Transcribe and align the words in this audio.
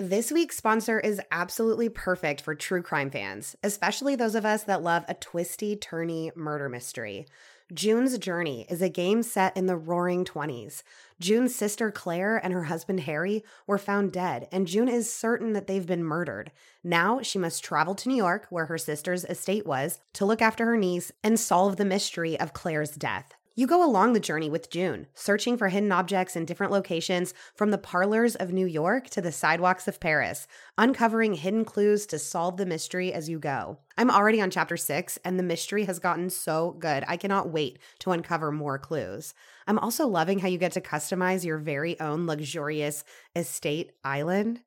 This 0.00 0.32
week's 0.32 0.56
sponsor 0.56 0.98
is 0.98 1.20
absolutely 1.30 1.90
perfect 1.90 2.40
for 2.40 2.54
true 2.54 2.80
crime 2.80 3.10
fans, 3.10 3.54
especially 3.62 4.16
those 4.16 4.34
of 4.34 4.46
us 4.46 4.62
that 4.62 4.82
love 4.82 5.04
a 5.08 5.12
twisty, 5.12 5.76
turny 5.76 6.34
murder 6.34 6.70
mystery. 6.70 7.26
June's 7.70 8.16
Journey 8.16 8.64
is 8.70 8.80
a 8.80 8.88
game 8.88 9.22
set 9.22 9.54
in 9.58 9.66
the 9.66 9.76
roaring 9.76 10.24
20s. 10.24 10.82
June's 11.20 11.54
sister 11.54 11.90
Claire 11.90 12.38
and 12.38 12.54
her 12.54 12.64
husband 12.64 13.00
Harry 13.00 13.44
were 13.66 13.76
found 13.76 14.10
dead, 14.10 14.48
and 14.50 14.66
June 14.66 14.88
is 14.88 15.12
certain 15.12 15.52
that 15.52 15.66
they've 15.66 15.86
been 15.86 16.02
murdered. 16.02 16.50
Now 16.82 17.20
she 17.20 17.38
must 17.38 17.62
travel 17.62 17.94
to 17.96 18.08
New 18.08 18.16
York, 18.16 18.46
where 18.48 18.64
her 18.66 18.78
sister's 18.78 19.26
estate 19.26 19.66
was, 19.66 20.00
to 20.14 20.24
look 20.24 20.40
after 20.40 20.64
her 20.64 20.78
niece 20.78 21.12
and 21.22 21.38
solve 21.38 21.76
the 21.76 21.84
mystery 21.84 22.40
of 22.40 22.54
Claire's 22.54 22.92
death. 22.92 23.34
You 23.56 23.66
go 23.66 23.84
along 23.84 24.12
the 24.12 24.20
journey 24.20 24.48
with 24.48 24.70
June, 24.70 25.08
searching 25.12 25.58
for 25.58 25.68
hidden 25.68 25.90
objects 25.90 26.36
in 26.36 26.44
different 26.44 26.72
locations 26.72 27.34
from 27.56 27.72
the 27.72 27.78
parlors 27.78 28.36
of 28.36 28.52
New 28.52 28.66
York 28.66 29.10
to 29.10 29.20
the 29.20 29.32
sidewalks 29.32 29.88
of 29.88 29.98
Paris, 29.98 30.46
uncovering 30.78 31.34
hidden 31.34 31.64
clues 31.64 32.06
to 32.06 32.18
solve 32.18 32.58
the 32.58 32.64
mystery 32.64 33.12
as 33.12 33.28
you 33.28 33.40
go. 33.40 33.78
I'm 33.98 34.10
already 34.10 34.40
on 34.40 34.50
chapter 34.50 34.76
six, 34.76 35.18
and 35.24 35.36
the 35.36 35.42
mystery 35.42 35.84
has 35.86 35.98
gotten 35.98 36.30
so 36.30 36.76
good. 36.78 37.02
I 37.08 37.16
cannot 37.16 37.50
wait 37.50 37.80
to 37.98 38.12
uncover 38.12 38.52
more 38.52 38.78
clues. 38.78 39.34
I'm 39.66 39.80
also 39.80 40.06
loving 40.06 40.38
how 40.38 40.48
you 40.48 40.56
get 40.56 40.72
to 40.72 40.80
customize 40.80 41.44
your 41.44 41.58
very 41.58 41.98
own 41.98 42.28
luxurious 42.28 43.04
estate 43.34 43.90
island. 44.04 44.60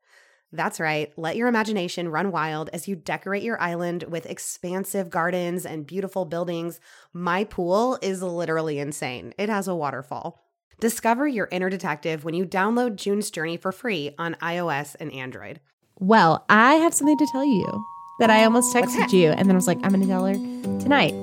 That's 0.53 0.79
right. 0.79 1.11
Let 1.17 1.35
your 1.35 1.47
imagination 1.47 2.09
run 2.09 2.31
wild 2.31 2.69
as 2.71 2.87
you 2.87 2.95
decorate 2.95 3.41
your 3.41 3.59
island 3.59 4.03
with 4.03 4.27
expansive 4.27 5.09
gardens 5.09 5.65
and 5.65 5.87
beautiful 5.87 6.25
buildings. 6.25 6.79
My 7.11 7.43
pool 7.43 7.97
is 8.03 8.21
literally 8.21 8.77
insane. 8.77 9.33
It 9.39 9.49
has 9.49 9.67
a 9.67 9.75
waterfall. 9.75 10.45
Discover 10.79 11.27
your 11.27 11.47
inner 11.51 11.71
detective 11.71 12.23
when 12.23 12.35
you 12.35 12.45
download 12.45 12.97
June's 12.97 13.31
Journey 13.31 13.57
for 13.57 13.71
free 13.71 14.13
on 14.19 14.35
iOS 14.35 14.95
and 14.99 15.11
Android. 15.11 15.59
Well, 15.97 16.45
I 16.49 16.75
have 16.75 16.93
something 16.93 17.17
to 17.17 17.27
tell 17.31 17.45
you 17.45 17.85
that 18.19 18.29
I 18.29 18.43
almost 18.43 18.75
texted 18.75 19.11
you, 19.11 19.29
and 19.29 19.47
then 19.47 19.51
I 19.51 19.55
was 19.55 19.67
like, 19.67 19.79
I'm 19.83 19.89
going 19.89 20.01
to 20.01 20.07
tell 20.07 20.25
her 20.25 20.35
tonight. 20.79 21.15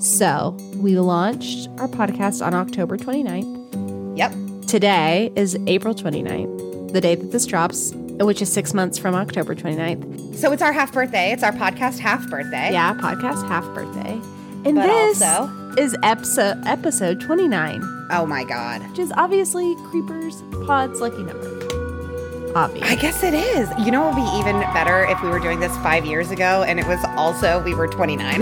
So 0.00 0.56
we 0.74 0.98
launched 0.98 1.68
our 1.78 1.86
podcast 1.86 2.44
on 2.44 2.52
October 2.52 2.96
29th. 2.96 4.18
Yep. 4.18 4.66
Today 4.66 5.30
is 5.36 5.56
April 5.68 5.94
29th, 5.94 6.92
the 6.92 7.00
day 7.00 7.14
that 7.14 7.30
this 7.30 7.46
drops 7.46 7.92
which 8.26 8.40
is 8.42 8.52
six 8.52 8.72
months 8.74 8.98
from 8.98 9.14
October 9.14 9.54
29th. 9.54 10.36
So 10.36 10.52
it's 10.52 10.62
our 10.62 10.72
half 10.72 10.92
birthday. 10.92 11.32
It's 11.32 11.42
our 11.42 11.52
podcast 11.52 11.98
half 11.98 12.28
birthday. 12.28 12.70
Yeah, 12.72 12.94
podcast 12.94 13.46
half 13.48 13.64
birthday. 13.74 14.20
And 14.64 14.76
But 14.76 14.86
this 14.86 15.20
also- 15.22 15.50
is 15.76 15.96
episode 16.02 16.62
episode 16.66 17.20
29, 17.20 17.82
Oh 18.10 18.26
my 18.26 18.44
God. 18.44 18.82
which 18.90 18.98
is 18.98 19.12
obviously 19.16 19.74
Creepers 19.90 20.42
Pod's 20.66 21.00
lucky 21.00 21.22
number. 21.22 21.48
Obvious. 22.54 22.86
I 22.90 22.96
guess 22.96 23.22
it 23.22 23.32
is. 23.32 23.66
You 23.78 23.90
know, 23.90 24.02
it 24.10 24.14
would 24.14 24.16
be 24.22 24.38
even 24.38 24.60
better 24.74 25.04
if 25.06 25.22
we 25.22 25.28
were 25.30 25.38
doing 25.38 25.58
this 25.58 25.74
five 25.78 26.04
years 26.04 26.30
ago 26.30 26.62
and 26.68 26.78
it 26.78 26.86
was 26.86 26.98
also, 27.16 27.62
we 27.64 27.74
were 27.74 27.88
29. 27.88 28.41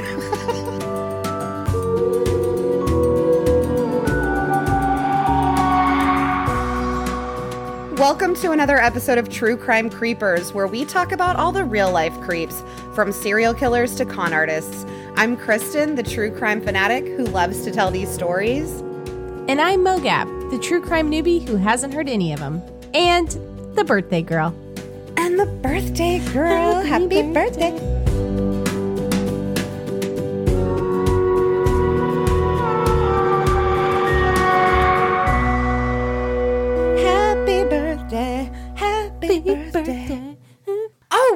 Welcome 8.10 8.34
to 8.42 8.50
another 8.50 8.76
episode 8.76 9.18
of 9.18 9.28
True 9.28 9.56
Crime 9.56 9.88
Creepers, 9.88 10.52
where 10.52 10.66
we 10.66 10.84
talk 10.84 11.12
about 11.12 11.36
all 11.36 11.52
the 11.52 11.64
real 11.64 11.92
life 11.92 12.12
creeps, 12.22 12.60
from 12.92 13.12
serial 13.12 13.54
killers 13.54 13.94
to 13.94 14.04
con 14.04 14.32
artists. 14.32 14.84
I'm 15.14 15.36
Kristen, 15.36 15.94
the 15.94 16.02
true 16.02 16.36
crime 16.36 16.60
fanatic 16.60 17.04
who 17.04 17.24
loves 17.26 17.62
to 17.62 17.70
tell 17.70 17.92
these 17.92 18.08
stories. 18.10 18.80
and 19.46 19.60
I'm 19.60 19.84
Mogab, 19.84 20.50
the 20.50 20.58
true 20.58 20.82
crime 20.82 21.08
newbie 21.08 21.46
who 21.46 21.54
hasn't 21.54 21.94
heard 21.94 22.08
any 22.08 22.32
of 22.32 22.40
them, 22.40 22.60
and 22.94 23.28
the 23.76 23.84
birthday 23.84 24.22
girl. 24.22 24.52
And 25.16 25.38
the 25.38 25.46
birthday 25.46 26.18
girl, 26.32 26.82
Happy 26.82 27.14
happy, 27.14 27.32
birthday. 27.32 27.99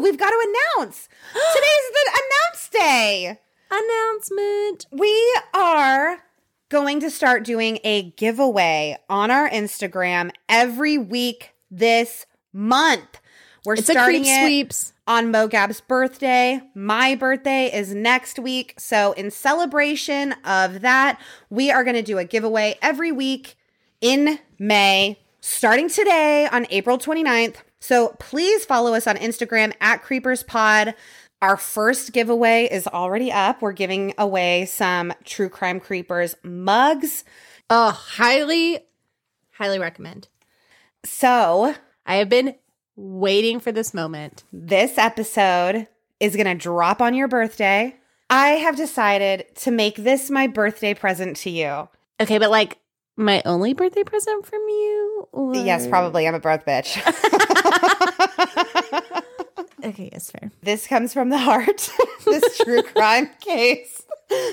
We've 0.04 0.18
got 0.18 0.28
to 0.30 0.54
announce. 0.76 1.08
Today's 1.32 1.90
the 1.92 2.10
announce 2.12 2.68
day. 2.68 3.38
Announcement. 3.70 4.86
We 4.92 5.38
are 5.54 6.18
going 6.68 7.00
to 7.00 7.10
start 7.10 7.42
doing 7.42 7.78
a 7.84 8.10
giveaway 8.10 8.98
on 9.08 9.30
our 9.30 9.48
Instagram 9.48 10.30
every 10.48 10.98
week 10.98 11.54
this 11.70 12.26
month. 12.52 13.20
We're 13.64 13.74
It's 13.76 13.90
starting 13.90 14.26
it 14.26 14.42
sweeps. 14.44 14.92
on 15.06 15.32
Mogab's 15.32 15.80
birthday. 15.80 16.60
My 16.74 17.14
birthday 17.14 17.74
is 17.74 17.94
next 17.94 18.38
week. 18.38 18.74
So, 18.78 19.12
in 19.12 19.30
celebration 19.30 20.34
of 20.44 20.82
that, 20.82 21.18
we 21.48 21.70
are 21.70 21.82
going 21.82 21.96
to 21.96 22.02
do 22.02 22.18
a 22.18 22.24
giveaway 22.26 22.76
every 22.82 23.10
week 23.10 23.56
in 24.02 24.38
May, 24.58 25.18
starting 25.40 25.88
today 25.88 26.46
on 26.52 26.66
April 26.68 26.98
29th. 26.98 27.56
So, 27.86 28.16
please 28.18 28.64
follow 28.64 28.94
us 28.94 29.06
on 29.06 29.16
Instagram 29.16 29.74
at 29.78 30.02
CreepersPod. 30.02 30.94
Our 31.42 31.58
first 31.58 32.14
giveaway 32.14 32.66
is 32.72 32.86
already 32.86 33.30
up. 33.30 33.60
We're 33.60 33.72
giving 33.72 34.14
away 34.16 34.64
some 34.64 35.12
True 35.24 35.50
Crime 35.50 35.80
Creepers 35.80 36.34
mugs. 36.42 37.24
Oh, 37.68 37.90
highly, 37.90 38.78
highly 39.50 39.78
recommend. 39.78 40.28
So, 41.04 41.74
I 42.06 42.14
have 42.16 42.30
been 42.30 42.54
waiting 42.96 43.60
for 43.60 43.70
this 43.70 43.92
moment. 43.92 44.44
this 44.50 44.96
episode 44.96 45.86
is 46.20 46.36
going 46.36 46.46
to 46.46 46.54
drop 46.54 47.02
on 47.02 47.12
your 47.12 47.28
birthday. 47.28 47.94
I 48.30 48.52
have 48.52 48.78
decided 48.78 49.54
to 49.56 49.70
make 49.70 49.96
this 49.96 50.30
my 50.30 50.46
birthday 50.46 50.94
present 50.94 51.36
to 51.38 51.50
you. 51.50 51.90
Okay, 52.18 52.38
but 52.38 52.50
like 52.50 52.78
my 53.16 53.42
only 53.44 53.74
birthday 53.74 54.02
present 54.02 54.46
from 54.46 54.62
you? 54.68 55.28
Or... 55.32 55.54
Yes, 55.54 55.86
probably. 55.86 56.26
I'm 56.26 56.34
a 56.34 56.40
broke 56.40 56.64
bitch. 56.64 57.00
Okay, 59.84 60.08
yes, 60.12 60.30
fair. 60.30 60.50
this 60.62 60.86
comes 60.86 61.12
from 61.12 61.28
the 61.28 61.38
heart. 61.38 61.90
this 62.24 62.58
true 62.58 62.82
crime 62.82 63.28
case 63.38 64.02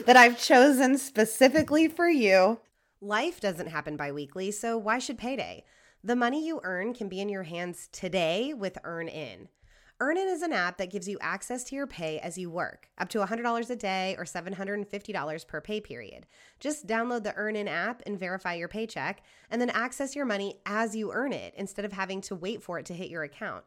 that 0.06 0.18
I've 0.18 0.38
chosen 0.38 0.98
specifically 0.98 1.88
for 1.88 2.10
you. 2.10 2.60
Life 3.00 3.40
doesn't 3.40 3.68
happen 3.68 3.96
bi 3.96 4.12
weekly, 4.12 4.52
so 4.52 4.78
why 4.78 5.00
should 5.00 5.18
payday? 5.18 5.64
The 6.04 6.18
money 6.18 6.46
you 6.46 6.60
earn 6.64 6.94
can 6.94 7.08
be 7.08 7.22
in 7.22 7.30
your 7.30 7.44
hands 7.44 7.88
today 7.94 8.54
with 8.54 8.78
EarnIn. 8.84 9.48
EarnIn 10.02 10.34
is 10.34 10.42
an 10.42 10.52
app 10.52 10.80
that 10.80 10.90
gives 10.90 11.08
you 11.08 11.20
access 11.22 11.64
to 11.64 11.76
your 11.76 11.86
pay 11.86 12.18
as 12.22 12.36
you 12.36 12.50
work, 12.50 12.90
up 12.98 13.08
to 13.10 13.20
$100 13.20 13.70
a 13.70 13.76
day 13.76 14.16
or 14.18 14.24
$750 14.24 15.48
per 15.48 15.62
pay 15.62 15.80
period. 15.80 16.26
Just 16.60 16.88
download 16.88 17.22
the 17.22 17.34
EarnIn 17.34 17.68
app 17.68 18.02
and 18.08 18.18
verify 18.18 18.56
your 18.56 18.68
paycheck, 18.68 19.22
and 19.52 19.62
then 19.62 19.70
access 19.70 20.16
your 20.16 20.26
money 20.26 20.56
as 20.66 20.96
you 20.96 21.12
earn 21.12 21.34
it 21.34 21.54
instead 21.56 21.86
of 21.86 21.94
having 21.94 22.20
to 22.22 22.36
wait 22.36 22.64
for 22.64 22.80
it 22.80 22.88
to 22.88 22.96
hit 22.96 23.12
your 23.12 23.22
account. 23.22 23.64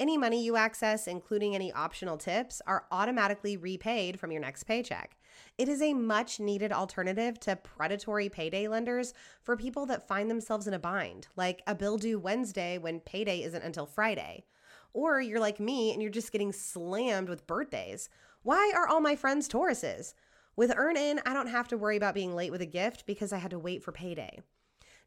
Any 0.00 0.16
money 0.16 0.42
you 0.42 0.56
access, 0.56 1.06
including 1.06 1.54
any 1.54 1.70
optional 1.70 2.16
tips, 2.16 2.62
are 2.66 2.86
automatically 2.90 3.58
repaid 3.58 4.18
from 4.18 4.32
your 4.32 4.40
next 4.40 4.64
paycheck. 4.64 5.18
It 5.58 5.68
is 5.68 5.82
a 5.82 5.92
much 5.92 6.40
needed 6.40 6.72
alternative 6.72 7.38
to 7.40 7.56
predatory 7.56 8.30
payday 8.30 8.68
lenders 8.68 9.12
for 9.42 9.54
people 9.54 9.84
that 9.86 10.08
find 10.08 10.30
themselves 10.30 10.66
in 10.66 10.72
a 10.72 10.78
bind, 10.78 11.28
like 11.36 11.62
a 11.66 11.74
bill 11.74 11.98
due 11.98 12.18
Wednesday 12.18 12.78
when 12.78 13.00
payday 13.00 13.42
isn't 13.42 13.62
until 13.62 13.84
Friday. 13.84 14.46
Or 14.94 15.20
you're 15.20 15.40
like 15.40 15.60
me 15.60 15.92
and 15.92 16.00
you're 16.00 16.10
just 16.10 16.32
getting 16.32 16.52
slammed 16.52 17.28
with 17.28 17.46
birthdays. 17.46 18.08
Why 18.42 18.72
are 18.74 18.88
all 18.88 19.00
my 19.00 19.16
friends 19.16 19.48
Tauruses? 19.48 20.14
With 20.56 20.70
EarnIn, 20.70 21.18
I 21.26 21.34
don't 21.34 21.48
have 21.48 21.68
to 21.68 21.76
worry 21.76 21.96
about 21.96 22.14
being 22.14 22.34
late 22.34 22.52
with 22.52 22.62
a 22.62 22.66
gift 22.66 23.04
because 23.04 23.32
I 23.32 23.38
had 23.38 23.50
to 23.50 23.58
wait 23.58 23.82
for 23.82 23.92
payday. 23.92 24.40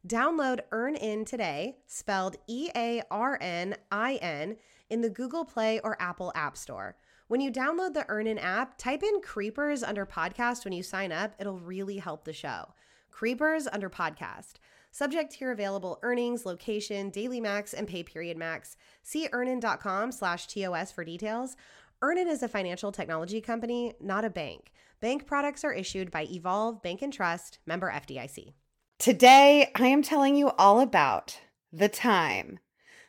Download 0.06 0.60
EarnIn 0.70 1.26
today, 1.26 1.78
spelled 1.86 2.36
E 2.46 2.70
A 2.76 3.02
R 3.10 3.38
N 3.40 3.76
I 3.90 4.16
N, 4.16 4.56
in 4.90 5.00
the 5.00 5.10
Google 5.10 5.44
Play 5.44 5.80
or 5.80 6.00
Apple 6.00 6.32
App 6.34 6.56
Store. 6.56 6.96
When 7.28 7.40
you 7.40 7.50
download 7.50 7.94
the 7.94 8.04
EarnIn 8.08 8.42
app, 8.42 8.78
type 8.78 9.02
in 9.02 9.20
Creepers 9.20 9.82
under 9.82 10.06
podcast 10.06 10.64
when 10.64 10.72
you 10.72 10.82
sign 10.82 11.12
up. 11.12 11.34
It'll 11.38 11.58
really 11.58 11.98
help 11.98 12.24
the 12.24 12.32
show. 12.32 12.72
Creepers 13.10 13.66
under 13.70 13.90
podcast. 13.90 14.54
Subject 14.98 15.30
to 15.34 15.38
your 15.44 15.52
available 15.52 16.00
earnings, 16.02 16.44
location, 16.44 17.10
daily 17.10 17.40
max, 17.40 17.72
and 17.72 17.86
pay 17.86 18.02
period 18.02 18.36
max. 18.36 18.76
See 19.04 19.28
earnin.com 19.32 20.10
slash 20.10 20.48
TOS 20.48 20.90
for 20.90 21.04
details. 21.04 21.54
Earnin 22.02 22.26
is 22.26 22.42
a 22.42 22.48
financial 22.48 22.90
technology 22.90 23.40
company, 23.40 23.94
not 24.00 24.24
a 24.24 24.28
bank. 24.30 24.72
Bank 25.00 25.24
products 25.24 25.62
are 25.62 25.72
issued 25.72 26.10
by 26.10 26.24
Evolve 26.24 26.82
Bank 26.82 27.00
and 27.02 27.12
Trust, 27.12 27.60
member 27.64 27.92
FDIC. 27.92 28.54
Today, 28.98 29.70
I 29.76 29.86
am 29.86 30.02
telling 30.02 30.34
you 30.34 30.48
all 30.58 30.80
about 30.80 31.38
the 31.72 31.88
time 31.88 32.58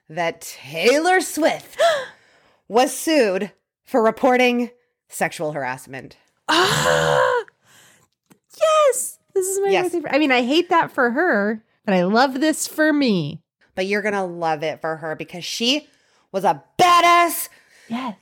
that 0.08 0.42
Taylor 0.42 1.20
Swift 1.22 1.82
was 2.68 2.96
sued 2.96 3.52
for 3.84 4.04
reporting 4.04 4.70
sexual 5.08 5.54
harassment. 5.54 6.18
Ah, 6.48 7.46
yes, 8.62 9.18
this 9.34 9.48
is 9.48 9.60
my 9.62 9.70
Yes. 9.72 9.92
birthday. 9.92 10.08
I 10.12 10.20
mean, 10.20 10.32
I 10.32 10.44
hate 10.44 10.70
that 10.70 10.92
for 10.92 11.10
her, 11.10 11.64
but 11.86 11.94
I 11.94 12.04
love 12.04 12.40
this 12.40 12.68
for 12.68 12.94
me. 12.94 13.42
But 13.76 13.86
you're 13.86 14.02
going 14.02 14.14
to 14.14 14.24
love 14.24 14.64
it 14.64 14.82
for 14.82 14.98
her 14.98 15.16
because 15.16 15.46
she 15.46 15.88
was 16.32 16.44
a 16.44 16.64
badass. 16.78 17.50
Yes. 17.88 18.16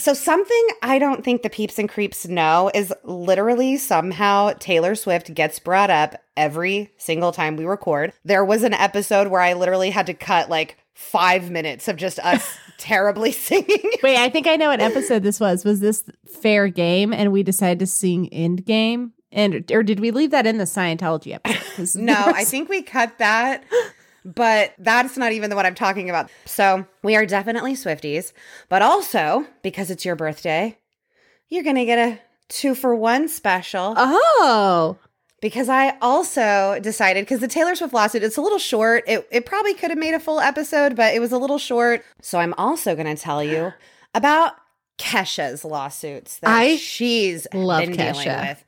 So, 0.00 0.12
something 0.12 0.68
I 0.82 0.98
don't 0.98 1.24
think 1.24 1.42
the 1.42 1.50
peeps 1.50 1.78
and 1.78 1.88
creeps 1.88 2.26
know 2.26 2.70
is 2.74 2.92
literally 3.04 3.76
somehow 3.76 4.52
Taylor 4.58 4.96
Swift 4.96 5.32
gets 5.34 5.60
brought 5.60 5.88
up 5.88 6.16
every 6.36 6.90
single 6.98 7.30
time 7.30 7.56
we 7.56 7.64
record. 7.64 8.12
There 8.24 8.44
was 8.44 8.64
an 8.64 8.74
episode 8.74 9.28
where 9.28 9.40
I 9.40 9.52
literally 9.52 9.90
had 9.90 10.06
to 10.06 10.14
cut 10.14 10.50
like 10.50 10.78
five 10.94 11.48
minutes 11.48 11.86
of 11.86 11.96
just 11.96 12.18
us 12.20 12.56
terribly 12.78 13.30
singing. 13.30 13.90
Wait, 14.02 14.16
I 14.16 14.28
think 14.30 14.48
I 14.48 14.56
know 14.56 14.68
what 14.68 14.80
episode 14.80 15.22
this 15.22 15.38
was. 15.38 15.64
Was 15.64 15.78
this 15.78 16.04
fair 16.26 16.66
game 16.68 17.12
and 17.12 17.30
we 17.30 17.42
decided 17.44 17.78
to 17.78 17.86
sing 17.86 18.28
end 18.32 18.64
game? 18.64 19.12
And 19.34 19.70
or 19.72 19.82
did 19.82 20.00
we 20.00 20.12
leave 20.12 20.30
that 20.30 20.46
in 20.46 20.58
the 20.58 20.64
Scientology 20.64 21.34
episode? 21.34 22.00
no, 22.00 22.14
I 22.16 22.44
think 22.44 22.68
we 22.68 22.82
cut 22.82 23.18
that. 23.18 23.64
But 24.24 24.72
that's 24.78 25.18
not 25.18 25.32
even 25.32 25.50
the 25.50 25.56
one 25.56 25.66
I'm 25.66 25.74
talking 25.74 26.08
about. 26.08 26.30
So 26.46 26.86
we 27.02 27.14
are 27.14 27.26
definitely 27.26 27.74
Swifties, 27.74 28.32
but 28.70 28.80
also 28.80 29.46
because 29.62 29.90
it's 29.90 30.04
your 30.04 30.16
birthday, 30.16 30.78
you're 31.50 31.62
to 31.62 31.84
get 31.84 31.98
a 31.98 32.18
two 32.48 32.74
for 32.74 32.94
one 32.94 33.28
special. 33.28 33.94
Oh. 33.96 34.96
Because 35.42 35.68
I 35.68 35.98
also 36.00 36.78
decided, 36.80 37.26
because 37.26 37.40
the 37.40 37.48
Taylor 37.48 37.74
Swift 37.74 37.92
lawsuit, 37.92 38.22
it's 38.22 38.38
a 38.38 38.40
little 38.40 38.58
short. 38.58 39.04
It, 39.06 39.28
it 39.30 39.44
probably 39.44 39.74
could 39.74 39.90
have 39.90 39.98
made 39.98 40.14
a 40.14 40.20
full 40.20 40.40
episode, 40.40 40.96
but 40.96 41.14
it 41.14 41.20
was 41.20 41.32
a 41.32 41.38
little 41.38 41.58
short. 41.58 42.02
So 42.22 42.38
I'm 42.38 42.54
also 42.56 42.94
going 42.94 43.14
to 43.14 43.20
tell 43.20 43.44
you 43.44 43.74
about 44.14 44.54
Kesha's 44.96 45.64
lawsuits 45.64 46.38
that 46.38 46.48
I 46.48 46.76
she's 46.76 47.46
love 47.52 47.80
been 47.80 47.92
dealing 47.92 48.14
Kesha. 48.14 48.48
with. 48.48 48.64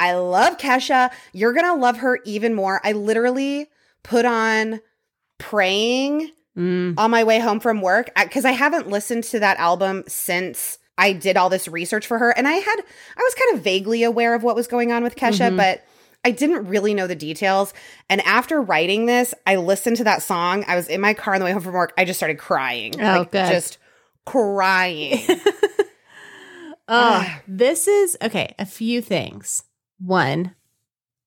I 0.00 0.14
love 0.14 0.56
Kesha. 0.56 1.10
You're 1.32 1.52
going 1.52 1.66
to 1.66 1.74
love 1.74 1.98
her 1.98 2.18
even 2.24 2.54
more. 2.54 2.80
I 2.82 2.92
literally 2.92 3.68
put 4.02 4.24
on 4.24 4.80
praying 5.38 6.30
Mm. 6.58 6.94
on 6.98 7.12
my 7.12 7.22
way 7.22 7.38
home 7.38 7.60
from 7.60 7.80
work 7.80 8.10
because 8.20 8.44
I 8.44 8.50
haven't 8.50 8.88
listened 8.88 9.22
to 9.24 9.38
that 9.38 9.56
album 9.58 10.02
since 10.08 10.78
I 10.98 11.12
did 11.12 11.36
all 11.36 11.48
this 11.48 11.68
research 11.68 12.08
for 12.08 12.18
her. 12.18 12.30
And 12.36 12.48
I 12.48 12.54
had, 12.54 12.76
I 13.16 13.20
was 13.22 13.34
kind 13.34 13.56
of 13.56 13.62
vaguely 13.62 14.02
aware 14.02 14.34
of 14.34 14.42
what 14.42 14.56
was 14.56 14.66
going 14.66 14.90
on 14.90 15.04
with 15.04 15.14
Kesha, 15.14 15.52
Mhm. 15.52 15.56
but 15.56 15.84
I 16.24 16.32
didn't 16.32 16.66
really 16.66 16.92
know 16.92 17.06
the 17.06 17.14
details. 17.14 17.72
And 18.10 18.20
after 18.22 18.60
writing 18.60 19.06
this, 19.06 19.32
I 19.46 19.56
listened 19.56 19.96
to 19.98 20.04
that 20.04 20.22
song. 20.22 20.64
I 20.66 20.74
was 20.74 20.88
in 20.88 21.00
my 21.00 21.14
car 21.14 21.34
on 21.34 21.40
the 21.40 21.44
way 21.46 21.52
home 21.52 21.62
from 21.62 21.72
work. 21.72 21.92
I 21.96 22.04
just 22.04 22.18
started 22.18 22.38
crying. 22.38 23.00
Oh, 23.00 23.18
like, 23.20 23.30
good. 23.30 23.46
Just 23.48 23.78
crying. 24.26 25.20
Oh, 26.92 27.24
this 27.46 27.86
is 27.86 28.16
okay. 28.20 28.52
A 28.58 28.66
few 28.66 29.00
things. 29.00 29.62
One, 30.04 30.54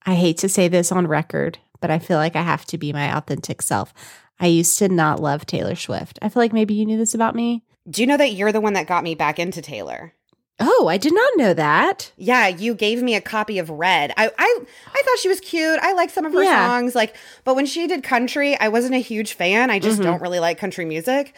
I 0.06 0.16
hate 0.16 0.38
to 0.40 0.50
say 0.50 0.68
this 0.68 0.92
on 0.92 1.08
record, 1.08 1.60
but 1.80 1.92
I 1.92 2.00
feel 2.00 2.18
like 2.18 2.36
I 2.36 2.42
have 2.42 2.66
to 2.68 2.78
be 2.78 2.92
my 2.94 3.16
authentic 3.16 3.62
self. 3.62 3.94
I 4.40 4.48
used 4.48 4.78
to 4.80 4.90
not 4.90 5.20
love 5.22 5.46
Taylor 5.46 5.76
Swift. 5.76 6.20
I 6.22 6.30
feel 6.30 6.42
like 6.42 6.54
maybe 6.54 6.74
you 6.74 6.86
knew 6.86 6.98
this 6.98 7.14
about 7.14 7.36
me. 7.36 7.64
Do 7.90 8.02
you 8.02 8.08
know 8.08 8.18
that 8.18 8.34
you're 8.34 8.52
the 8.52 8.62
one 8.62 8.74
that 8.74 8.88
got 8.88 9.04
me 9.04 9.16
back 9.16 9.40
into 9.40 9.62
Taylor? 9.62 10.14
Oh, 10.60 10.88
I 10.88 10.98
did 10.98 11.14
not 11.14 11.32
know 11.36 11.54
that. 11.54 12.12
Yeah, 12.16 12.48
you 12.48 12.76
gave 12.76 13.02
me 13.02 13.16
a 13.16 13.22
copy 13.22 13.58
of 13.60 13.70
Red. 13.70 14.14
I 14.18 14.30
I 14.38 14.60
I 14.94 15.02
thought 15.02 15.20
she 15.20 15.28
was 15.28 15.40
cute. 15.40 15.80
I 15.82 15.94
like 15.94 16.10
some 16.12 16.26
of 16.26 16.34
her 16.34 16.44
Yeah. 16.44 16.68
songs 16.68 16.94
like 16.96 17.16
but 17.44 17.56
when 17.56 17.66
she 17.66 17.88
did 17.88 18.04
country, 18.04 18.58
I 18.60 18.68
wasn't 18.70 18.94
a 18.96 19.00
huge 19.00 19.34
fan. 19.34 19.70
I 19.72 19.80
just 19.80 20.00
Mhm. 20.00 20.04
don't 20.04 20.22
really 20.22 20.40
like 20.40 20.58
country 20.60 20.86
music. 20.86 21.34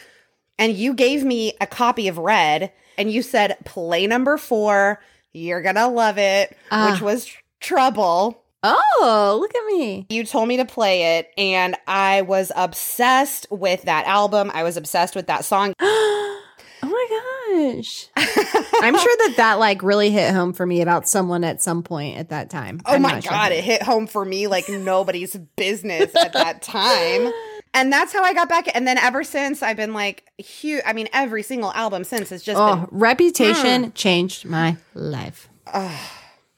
And 0.60 0.74
you 0.76 0.94
gave 0.94 1.24
me 1.24 1.54
a 1.62 1.66
copy 1.68 2.08
of 2.08 2.18
Red 2.18 2.72
and 2.98 3.12
you 3.12 3.22
said 3.22 3.58
play 3.66 4.06
number 4.06 4.38
4, 4.38 5.00
you're 5.36 5.62
to 5.76 5.88
love 5.88 6.18
it, 6.18 6.56
Ah. 6.72 6.92
which 6.92 7.02
was 7.02 7.30
Trouble. 7.60 8.42
Oh, 8.64 9.38
look 9.40 9.54
at 9.56 9.66
me. 9.68 10.06
You 10.10 10.24
told 10.26 10.48
me 10.48 10.58
to 10.58 10.66
play 10.66 11.18
it 11.18 11.30
and 11.38 11.76
I 11.88 12.24
was 12.24 12.52
obsessed 12.56 13.46
with 13.52 13.84
that 13.84 14.08
album. 14.08 14.50
I 14.54 14.64
was 14.64 14.76
obsessed 14.78 15.16
with 15.16 15.28
that 15.28 15.46
song. 15.46 15.74
oh 15.80 16.42
my 16.82 17.08
gosh. 17.10 18.08
I'm 18.18 18.98
sure 18.98 19.18
that 19.18 19.34
that 19.38 19.60
like 19.60 19.84
really 19.84 20.10
hit 20.10 20.34
home 20.34 20.52
for 20.54 20.66
me 20.66 20.82
about 20.82 21.08
someone 21.08 21.44
at 21.44 21.62
some 21.62 21.84
point 21.84 22.18
at 22.18 22.30
that 22.30 22.50
time. 22.50 22.82
Oh 22.86 22.94
I'm 22.94 23.02
my 23.04 23.14
not 23.14 23.24
sure 23.24 23.32
god, 23.32 23.52
it 23.52 23.64
hit 23.64 23.84
home 23.84 24.08
for 24.08 24.26
me 24.26 24.48
like 24.48 24.68
nobody's 24.68 25.36
business 25.56 26.16
at 26.16 26.34
that 26.34 26.62
time. 26.64 27.32
And 27.76 27.92
that's 27.94 28.12
how 28.14 28.24
I 28.24 28.34
got 28.34 28.50
back. 28.50 28.74
And 28.74 28.88
then 28.88 28.98
ever 28.98 29.24
since, 29.24 29.62
I've 29.62 29.78
been 29.78 29.94
like 29.94 30.24
huge. 30.38 30.82
I 30.86 30.94
mean, 30.94 31.10
every 31.14 31.44
single 31.44 31.72
album 31.74 32.04
since 32.04 32.30
has 32.30 32.42
just 32.42 32.60
Oh, 32.60 32.78
been. 32.78 32.88
reputation 32.92 33.92
changed 33.94 34.46
my 34.46 34.78
life. 34.96 35.50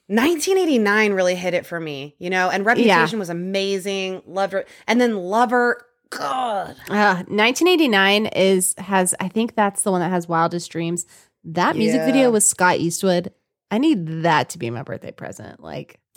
1989 0.06 1.12
really 1.12 1.34
hit 1.34 1.52
it 1.54 1.66
for 1.66 1.78
me, 1.78 2.14
you 2.18 2.30
know. 2.30 2.48
And 2.50 2.64
Reputation 2.64 3.18
was 3.18 3.28
amazing. 3.28 4.22
Loved 4.26 4.54
it. 4.54 4.68
And 4.86 5.00
then 5.00 5.16
Lover. 5.16 5.84
God, 6.10 6.74
Uh, 6.88 7.16
1989 7.28 8.26
is 8.26 8.74
has 8.78 9.14
I 9.20 9.28
think 9.28 9.54
that's 9.54 9.82
the 9.82 9.90
one 9.90 10.00
that 10.00 10.08
has 10.10 10.26
Wildest 10.26 10.70
Dreams. 10.70 11.04
That 11.44 11.76
music 11.76 11.98
Yeah. 12.00 12.06
video 12.06 12.30
with 12.30 12.44
Scott 12.44 12.78
Eastwood. 12.78 13.30
I 13.70 13.76
need 13.76 14.22
that 14.22 14.48
to 14.50 14.58
be 14.58 14.70
my 14.70 14.82
birthday 14.82 15.10
present. 15.12 15.62
Like 15.62 16.00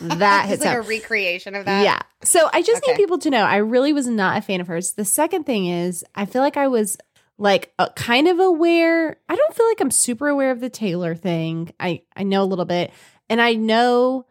That 0.00 0.42
It's 0.50 0.62
hits 0.62 0.64
like 0.64 0.76
a 0.76 0.82
recreation 0.82 1.54
of 1.54 1.64
that. 1.64 1.82
yeah. 1.84 2.00
So 2.22 2.48
I 2.52 2.62
just 2.62 2.82
Okay. 2.82 2.92
need 2.92 2.96
people 2.98 3.18
to 3.18 3.30
know 3.30 3.42
I 3.44 3.56
really 3.56 3.92
was 3.92 4.06
not 4.06 4.38
a 4.38 4.42
fan 4.42 4.60
of 4.60 4.66
hers. 4.68 4.92
The 4.92 5.04
second 5.04 5.44
thing 5.44 5.66
is 5.66 6.04
I 6.14 6.26
feel 6.26 6.42
like 6.42 6.56
I 6.56 6.68
was 6.68 6.96
like 7.38 7.72
uh, 7.78 7.88
kind 7.96 8.28
of 8.28 8.38
aware. 8.38 9.16
I 9.28 9.36
don't 9.36 9.54
feel 9.54 9.66
like 9.66 9.80
I'm 9.80 9.90
super 9.90 10.28
aware 10.28 10.50
of 10.50 10.60
the 10.60 10.68
Taylor 10.70 11.14
thing. 11.14 11.72
I 11.80 12.02
I 12.14 12.22
know 12.22 12.42
a 12.42 12.44
little 12.44 12.66
bit 12.66 12.92
and 13.28 13.40
I 13.40 13.54
know 13.54 14.26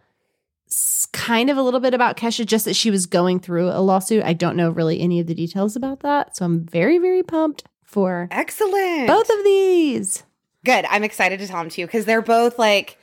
kind 1.12 1.50
of 1.50 1.58
a 1.58 1.64
little 1.64 1.80
bit 1.80 1.96
about 1.96 2.16
Kesha 2.16 2.46
just 2.46 2.66
that 2.66 2.76
she 2.76 2.92
was 2.92 3.08
going 3.08 3.40
through 3.40 3.70
a 3.70 3.82
lawsuit. 3.82 4.24
I 4.24 4.34
don't 4.34 4.56
know 4.56 4.70
really 4.70 5.00
any 5.02 5.20
of 5.20 5.26
the 5.26 5.34
details 5.34 5.76
about 5.76 6.02
that. 6.02 6.38
So 6.38 6.46
I'm 6.46 6.64
very 6.64 7.00
very 7.00 7.24
pumped 7.24 7.64
for 7.84 8.28
Excellent. 8.30 9.08
both 9.08 9.30
of 9.32 9.44
these. 9.44 10.24
Good. 10.64 10.86
I'm 10.90 11.04
excited 11.04 11.40
to 11.40 11.48
tell 11.48 11.58
them 11.58 11.70
to 11.70 11.82
you 11.82 11.88
because 11.88 12.06
they're 12.06 12.22
both 12.22 12.60
like 12.60 12.99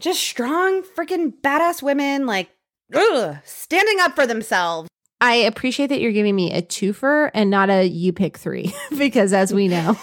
just 0.00 0.20
strong, 0.20 0.82
freaking 0.82 1.32
badass 1.42 1.82
women, 1.82 2.26
like 2.26 2.50
ugh, 2.94 3.36
standing 3.44 4.00
up 4.00 4.14
for 4.14 4.26
themselves. 4.26 4.88
I 5.20 5.34
appreciate 5.34 5.88
that 5.88 6.00
you're 6.00 6.12
giving 6.12 6.34
me 6.34 6.52
a 6.52 6.62
twofer 6.62 7.30
and 7.34 7.50
not 7.50 7.68
a 7.68 7.86
you 7.86 8.12
pick 8.12 8.38
three 8.38 8.74
because 8.98 9.32
as 9.32 9.52
we 9.52 9.68
know, 9.68 9.96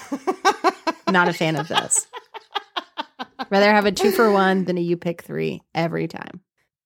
not 1.09 1.27
a 1.27 1.33
fan 1.33 1.55
of 1.55 1.67
this. 1.67 2.07
Rather 3.49 3.71
have 3.71 3.85
a 3.85 3.91
two 3.91 4.11
for 4.11 4.31
one 4.31 4.65
than 4.65 4.77
a 4.77 4.81
you 4.81 4.95
pick 4.95 5.23
three 5.23 5.61
every 5.73 6.07
time. 6.07 6.41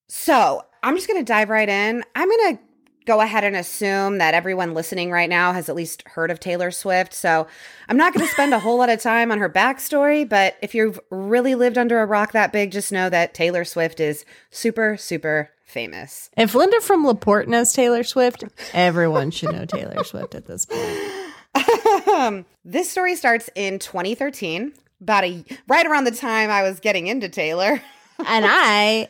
So 0.08 0.64
I'm 0.84 0.96
just 0.96 1.08
going 1.08 1.20
to 1.20 1.26
dive 1.26 1.50
right 1.50 1.68
in. 1.68 2.04
I'm 2.16 2.30
going 2.30 2.56
to 2.56 2.62
go 3.06 3.22
ahead 3.22 3.44
and 3.44 3.56
assume 3.56 4.18
that 4.20 4.34
everyone 4.34 4.74
listening 4.74 5.12
right 5.12 5.30
now 5.30 5.54
has 5.54 5.70
at 5.70 5.76
least 5.76 6.04
heard 6.08 6.32
of 6.32 6.40
Taylor 6.40 6.72
Swift. 6.72 7.14
So 7.14 7.48
I'm 7.90 7.98
not 7.98 8.14
going 8.14 8.26
to 8.26 8.32
spend 8.32 8.54
a 8.54 8.60
whole 8.60 8.78
lot 8.78 8.90
of 8.90 9.02
time 9.02 9.32
on 9.32 9.40
her 9.40 9.50
backstory, 9.50 10.28
but 10.28 10.56
if 10.62 10.76
you've 10.76 11.00
really 11.10 11.56
lived 11.56 11.78
under 11.78 12.00
a 12.00 12.06
rock 12.06 12.32
that 12.34 12.52
big, 12.52 12.72
just 12.72 12.92
know 12.92 13.10
that 13.10 13.34
Taylor 13.34 13.66
Swift 13.66 14.00
is 14.00 14.26
super, 14.50 14.98
super 14.98 15.50
famous. 15.66 16.30
If 16.38 16.54
Linda 16.54 16.80
from 16.82 17.06
Laporte 17.06 17.48
knows 17.48 17.74
Taylor 17.74 18.04
Swift, 18.04 18.44
everyone 18.74 19.32
should 19.32 19.52
know 19.52 19.66
Taylor 19.66 20.04
Swift 20.04 20.36
at 20.36 20.46
this 20.46 20.66
point. 20.66 22.46
this 22.66 22.90
story 22.90 23.16
starts 23.16 23.50
in 23.56 23.80
2013, 23.80 24.74
about 25.02 25.24
a 25.24 25.44
right 25.68 25.86
around 25.86 26.04
the 26.04 26.12
time 26.12 26.50
I 26.50 26.62
was 26.62 26.80
getting 26.80 27.08
into 27.08 27.30
Taylor. 27.30 27.82
And 28.24 28.46
I 28.48 29.10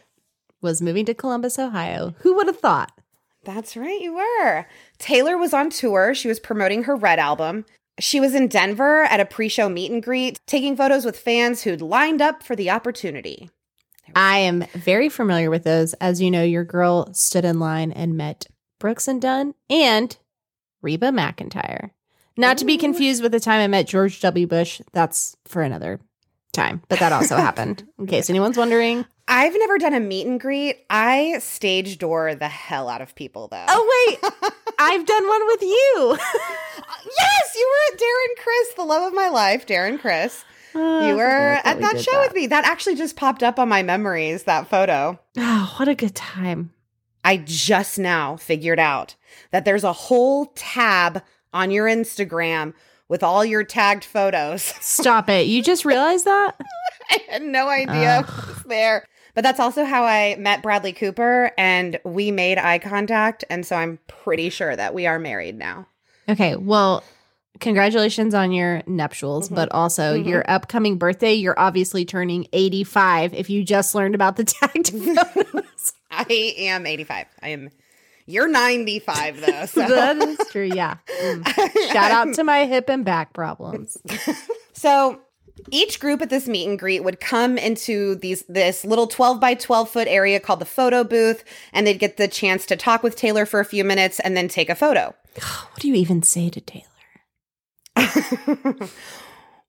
was 0.62 0.82
moving 0.82 1.04
to 1.08 1.14
Columbus, 1.14 1.60
Ohio. 1.60 2.16
Who 2.20 2.34
would 2.38 2.48
have 2.48 2.62
thought? 2.62 2.94
That's 3.44 3.76
right, 3.76 4.00
you 4.00 4.16
were. 4.16 4.68
Taylor 5.00 5.38
was 5.38 5.54
on 5.54 5.70
tour. 5.70 6.14
She 6.14 6.28
was 6.28 6.40
promoting 6.40 6.84
her 6.84 6.96
Red 6.96 7.20
album. 7.20 7.66
She 8.00 8.20
was 8.20 8.36
in 8.36 8.48
Denver 8.48 9.04
at 9.04 9.20
a 9.20 9.26
pre 9.26 9.50
show 9.50 9.68
meet 9.68 9.92
and 9.92 10.02
greet, 10.02 10.40
taking 10.46 10.76
photos 10.76 11.06
with 11.06 11.20
fans 11.20 11.64
who'd 11.64 11.82
lined 11.82 12.22
up 12.22 12.44
for 12.44 12.56
the 12.56 12.70
opportunity. 12.70 13.50
I 14.16 14.40
am 14.40 14.66
very 14.74 15.10
familiar 15.10 15.50
with 15.50 15.64
those. 15.64 15.94
As 15.96 16.22
you 16.22 16.30
know, 16.30 16.44
your 16.44 16.64
girl 16.64 17.14
stood 17.14 17.46
in 17.46 17.60
line 17.60 17.92
and 17.92 18.18
met 18.18 18.46
Brooks 18.80 19.08
and 19.08 19.22
Dunn 19.22 19.54
and 19.70 20.16
Reba 20.82 21.08
McEntire. 21.08 21.92
Not 22.38 22.58
to 22.60 22.66
be 22.66 22.78
confused 22.78 23.22
with 23.22 23.32
the 23.32 23.40
time 23.40 23.62
I 23.62 23.68
met 23.68 23.88
George 23.88 24.20
W. 24.22 24.48
Bush. 24.48 24.82
That's 24.94 25.36
for 25.46 25.62
another 25.62 26.00
time, 26.54 26.82
but 26.90 27.00
that 27.00 27.12
also 27.12 27.38
happened. 27.38 27.88
In 28.00 28.08
case 28.08 28.30
anyone's 28.30 28.58
wondering. 28.58 29.06
I've 29.34 29.54
never 29.58 29.78
done 29.78 29.94
a 29.94 30.00
meet 30.02 30.28
and 30.28 30.42
greet. 30.42 30.84
I 30.90 31.40
stage 31.40 31.98
door 31.98 32.36
the 32.36 32.50
hell 32.50 32.90
out 32.90 33.00
of 33.02 33.16
people, 33.16 33.48
though. 33.48 33.66
Oh, 33.70 34.18
wait. 34.22 34.52
I've 34.78 35.06
done 35.06 35.26
one 35.26 35.48
with 35.48 35.62
you. 35.62 36.18
yes, 36.20 37.56
you 37.56 37.72
were 37.72 37.94
at 37.94 38.00
Darren 38.02 38.44
Criss, 38.44 38.74
the 38.76 38.84
love 38.84 39.04
of 39.08 39.14
my 39.14 39.30
life, 39.30 39.66
Darren 39.66 40.02
Criss. 40.02 40.44
Oh, 40.76 41.08
you 41.08 41.16
were 41.16 41.60
at 41.64 41.80
that 41.80 42.02
show 42.02 42.20
with 42.20 42.34
me. 42.34 42.48
That 42.48 42.66
actually 42.66 42.96
just 42.96 43.16
popped 43.16 43.42
up 43.42 43.58
on 43.58 43.70
my 43.70 43.84
memories, 43.84 44.44
that 44.44 44.68
photo. 44.68 45.18
Oh, 45.38 45.76
what 45.78 45.88
a 45.88 45.96
good 45.96 46.16
time. 46.16 46.74
I 47.24 47.38
just 47.38 47.98
now 48.00 48.36
figured 48.36 48.80
out 48.80 49.16
that 49.52 49.64
there's 49.64 49.86
a 49.86 49.94
whole 49.94 50.48
tab 50.56 51.24
on 51.54 51.72
your 51.72 51.88
Instagram 51.88 52.74
with 53.08 53.24
all 53.24 53.46
your 53.46 53.64
tagged 53.64 54.04
photos. 54.04 54.62
Stop 54.82 55.30
it. 55.30 55.48
You 55.48 55.64
just 55.64 55.86
realized 55.86 56.26
that? 56.26 56.60
I 57.10 57.20
had 57.30 57.44
no 57.44 57.70
idea 57.70 58.20
it 58.22 58.28
was 58.28 58.64
there. 58.66 59.06
But 59.34 59.44
that's 59.44 59.60
also 59.60 59.84
how 59.86 60.04
I 60.04 60.36
met 60.38 60.62
Bradley 60.62 60.94
Cooper 60.94 61.52
and 61.58 62.00
we 62.04 62.32
made 62.32 62.58
eye 62.58 62.80
contact. 62.80 63.44
And 63.50 63.66
so 63.66 63.76
I'm 63.76 64.00
pretty 64.08 64.50
sure 64.50 64.76
that 64.76 64.94
we 64.94 65.08
are 65.08 65.20
married 65.20 65.58
now. 65.58 65.88
Okay. 66.30 66.56
Well, 66.56 67.04
congratulations 67.60 68.34
on 68.34 68.52
your 68.52 68.82
nuptials, 68.88 69.46
Mm-hmm. 69.48 69.56
but 69.56 69.72
also 69.72 70.14
your 70.14 70.44
upcoming 70.50 70.98
birthday. 70.98 71.34
You're 71.34 71.60
obviously 71.60 72.06
turning 72.06 72.48
85 72.54 73.34
if 73.34 73.50
you 73.50 73.64
just 73.64 73.96
learned 73.96 74.16
about 74.16 74.36
the 74.36 74.46
photos. 75.26 75.94
I 76.10 76.54
am 76.58 76.86
85. 76.86 77.26
I 77.42 77.50
am. 77.50 77.70
You're 78.26 78.48
95 78.48 79.42
though. 79.42 79.66
So 79.66 79.88
that 79.88 80.18
is 80.18 80.38
true. 80.52 80.64
Yeah. 80.74 80.98
Mm. 81.22 81.48
Shout 81.94 82.12
out 82.12 82.34
to 82.36 82.44
my 82.44 82.66
hip 82.66 82.90
and 82.90 83.04
back 83.04 83.34
problems. 83.34 83.98
So 84.74 85.20
each 85.70 86.00
group 86.00 86.22
at 86.22 86.30
this 86.30 86.48
meet 86.48 86.68
and 86.68 86.80
greet 86.80 87.04
would 87.04 87.20
come 87.20 87.58
into 87.58 88.16
these 88.16 88.44
this 88.48 88.84
little 88.84 89.08
12 89.08 89.40
by 89.40 89.54
12 89.54 89.90
foot 89.90 90.08
area 90.08 90.40
called 90.40 90.60
the 90.60 90.66
photo 90.66 91.04
booth 91.04 91.44
and 91.74 91.86
they'd 91.86 92.00
get 92.00 92.18
the 92.18 92.28
chance 92.28 92.66
to 92.66 92.76
talk 92.76 93.04
with 93.04 93.16
Taylor 93.16 93.46
for 93.46 93.60
a 93.60 93.66
few 93.66 93.84
minutes 93.84 94.20
and 94.20 94.36
then 94.36 94.48
take 94.48 94.70
a 94.70 94.76
photo. 94.76 95.14
What 95.72 95.80
do 95.80 95.88
you 95.88 95.96
even 95.96 96.22
say 96.22 96.50
to 96.50 96.62
Taylor? 96.62 96.86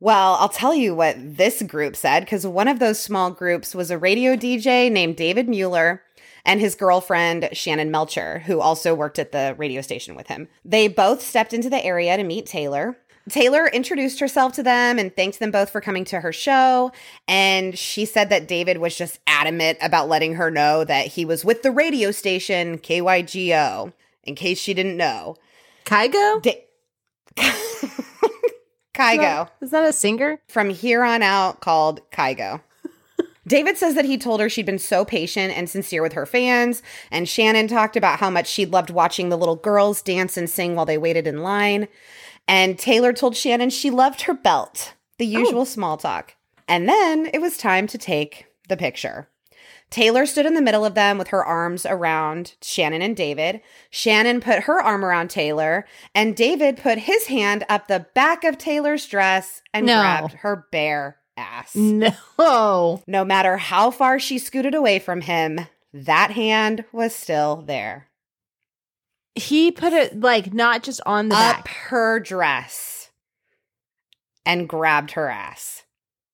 well, 0.00 0.34
I'll 0.34 0.49
tell 0.49 0.75
you 0.75 0.94
what 0.94 1.16
this 1.18 1.62
group 1.62 1.96
said 1.96 2.20
because 2.20 2.46
one 2.46 2.68
of 2.68 2.78
those 2.78 3.00
small 3.00 3.30
groups 3.30 3.75
was 3.75 3.90
a 3.90 3.99
radio 3.99 4.37
DJ 4.37 4.90
named 4.90 5.16
David 5.16 5.49
Mueller 5.49 6.02
and 6.44 6.61
his 6.61 6.75
girlfriend 6.75 7.49
Shannon 7.52 7.90
Melcher, 7.90 8.40
who 8.40 8.61
also 8.61 8.94
worked 8.94 9.18
at 9.18 9.32
the 9.32 9.54
radio 9.56 9.80
station 9.80 10.14
with 10.14 10.26
him. 10.26 10.49
They 10.64 10.88
both 10.88 11.22
stepped 11.22 11.52
into 11.52 11.70
the 11.70 11.84
area 11.84 12.16
to 12.16 12.25
meet 12.25 12.46
Taylor. 12.46 12.96
Taylor 13.29 13.69
introduced 13.69 14.19
herself 14.21 14.52
to 14.55 14.62
them 14.62 14.99
and 14.99 15.14
thanked 15.14 15.38
them 15.38 15.50
both 15.50 15.71
for 15.71 15.81
coming 15.81 16.05
to 16.07 16.21
her 16.21 16.33
show. 16.33 16.91
And 17.29 17.79
she 17.79 18.05
said 18.05 18.31
that 18.31 18.49
David 18.49 18.79
was 18.79 18.97
just 18.97 19.21
adamant 19.26 19.79
about 19.81 20.09
letting 20.09 20.35
her 20.35 20.50
know 20.50 20.85
that 20.85 21.07
he 21.09 21.25
was 21.25 21.45
with 21.45 21.62
the 21.62 21.71
radio 21.71 22.11
station 22.11 22.79
KYGO, 22.79 23.93
in 24.25 24.35
case 24.35 24.59
she 24.59 24.75
didn't 24.75 24.97
know. 24.97 25.37
Kygo? 25.85 26.43
Da- 26.43 26.67
Kygo 28.95 29.49
Is 29.61 29.71
that 29.71 29.88
a 29.88 29.93
singer? 29.93 30.38
from 30.49 30.71
here 30.71 31.02
on 31.02 31.23
out 31.23 31.61
called 31.61 32.00
Kygo. 32.11 32.61
David 33.47 33.76
says 33.79 33.95
that 33.95 34.05
he 34.05 34.19
told 34.19 34.41
her 34.41 34.49
she'd 34.49 34.67
been 34.67 34.79
so 34.79 35.05
patient 35.05 35.57
and 35.57 35.69
sincere 35.69 36.02
with 36.02 36.12
her 36.12 36.26
fans, 36.26 36.83
and 37.11 37.29
Shannon 37.29 37.69
talked 37.69 37.97
about 37.97 38.19
how 38.21 38.31
much 38.31 38.47
she'd 38.47 38.71
loved 38.73 38.91
watching 38.91 39.29
the 39.31 39.38
little 39.38 39.57
girls 39.57 40.02
dance 40.02 40.37
and 40.37 40.49
sing 40.49 40.75
while 40.76 40.87
they 40.87 40.99
waited 40.99 41.26
in 41.26 41.43
line. 41.43 41.88
And 42.49 42.78
Taylor 42.78 43.12
told 43.12 43.37
Shannon 43.37 43.70
she 43.70 43.90
loved 43.90 44.22
her 44.22 44.34
belt, 44.34 44.94
the 45.18 45.37
oh. 45.37 45.40
usual 45.40 45.64
small 45.64 45.96
talk. 45.96 46.34
And 46.68 46.88
then 46.88 47.28
it 47.32 47.40
was 47.40 47.56
time 47.56 47.87
to 47.88 47.99
take 47.99 48.46
the 48.68 48.76
picture. 48.76 49.28
Taylor 49.90 50.25
stood 50.25 50.46
in 50.46 50.54
the 50.54 50.62
middle 50.62 50.87
of 50.87 50.94
them 50.94 51.18
with 51.18 51.28
her 51.28 51.44
arms 51.44 51.84
around 51.84 52.54
Shannon 52.62 53.02
and 53.02 53.14
David. 53.14 53.61
Shannon 53.90 54.40
put 54.40 54.61
her 54.61 54.80
arm 54.80 55.04
around 55.04 55.28
Taylor, 55.28 55.87
and 56.14 56.34
David 56.34 56.78
put 56.78 56.99
his 56.99 57.26
hand 57.26 57.64
up 57.68 57.88
the 57.88 58.06
back 58.14 58.42
of 58.42 58.56
Taylor's 58.56 59.06
dress 59.06 59.61
and 59.75 59.84
No. 59.84 60.00
grabbed 60.00 60.32
her 60.37 60.66
bare 60.72 61.18
ass. 61.37 61.75
No. 61.75 63.02
No 63.06 63.25
matter 63.25 63.58
how 63.58 63.90
far 63.90 64.18
she 64.18 64.38
scooted 64.38 64.75
away 64.75 64.99
from 64.99 65.20
him, 65.20 65.66
that 65.92 66.30
hand 66.30 66.87
was 66.90 67.14
still 67.14 67.62
there. 67.66 68.08
He 69.34 69.70
put 69.72 69.92
it 69.92 70.20
like 70.20 70.52
not 70.52 70.82
just 70.82 71.00
on 71.06 71.28
the 71.28 71.34
up 71.34 71.64
back. 71.64 71.68
her 71.68 72.20
dress 72.20 73.10
and 74.44 74.68
grabbed 74.68 75.12
her 75.12 75.28
ass. 75.28 75.84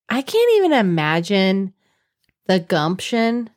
I 0.09 0.23
can't 0.23 0.57
even 0.57 0.73
imagine 0.73 1.75
the 2.47 2.59
gumption 2.61 3.51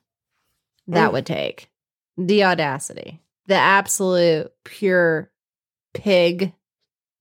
that 0.87 1.09
Mm. 1.09 1.13
would 1.13 1.25
take. 1.25 1.69
The 2.17 2.43
audacity. 2.43 3.21
The 3.47 3.55
absolute 3.55 4.51
pure 4.63 5.31
pig 5.93 6.53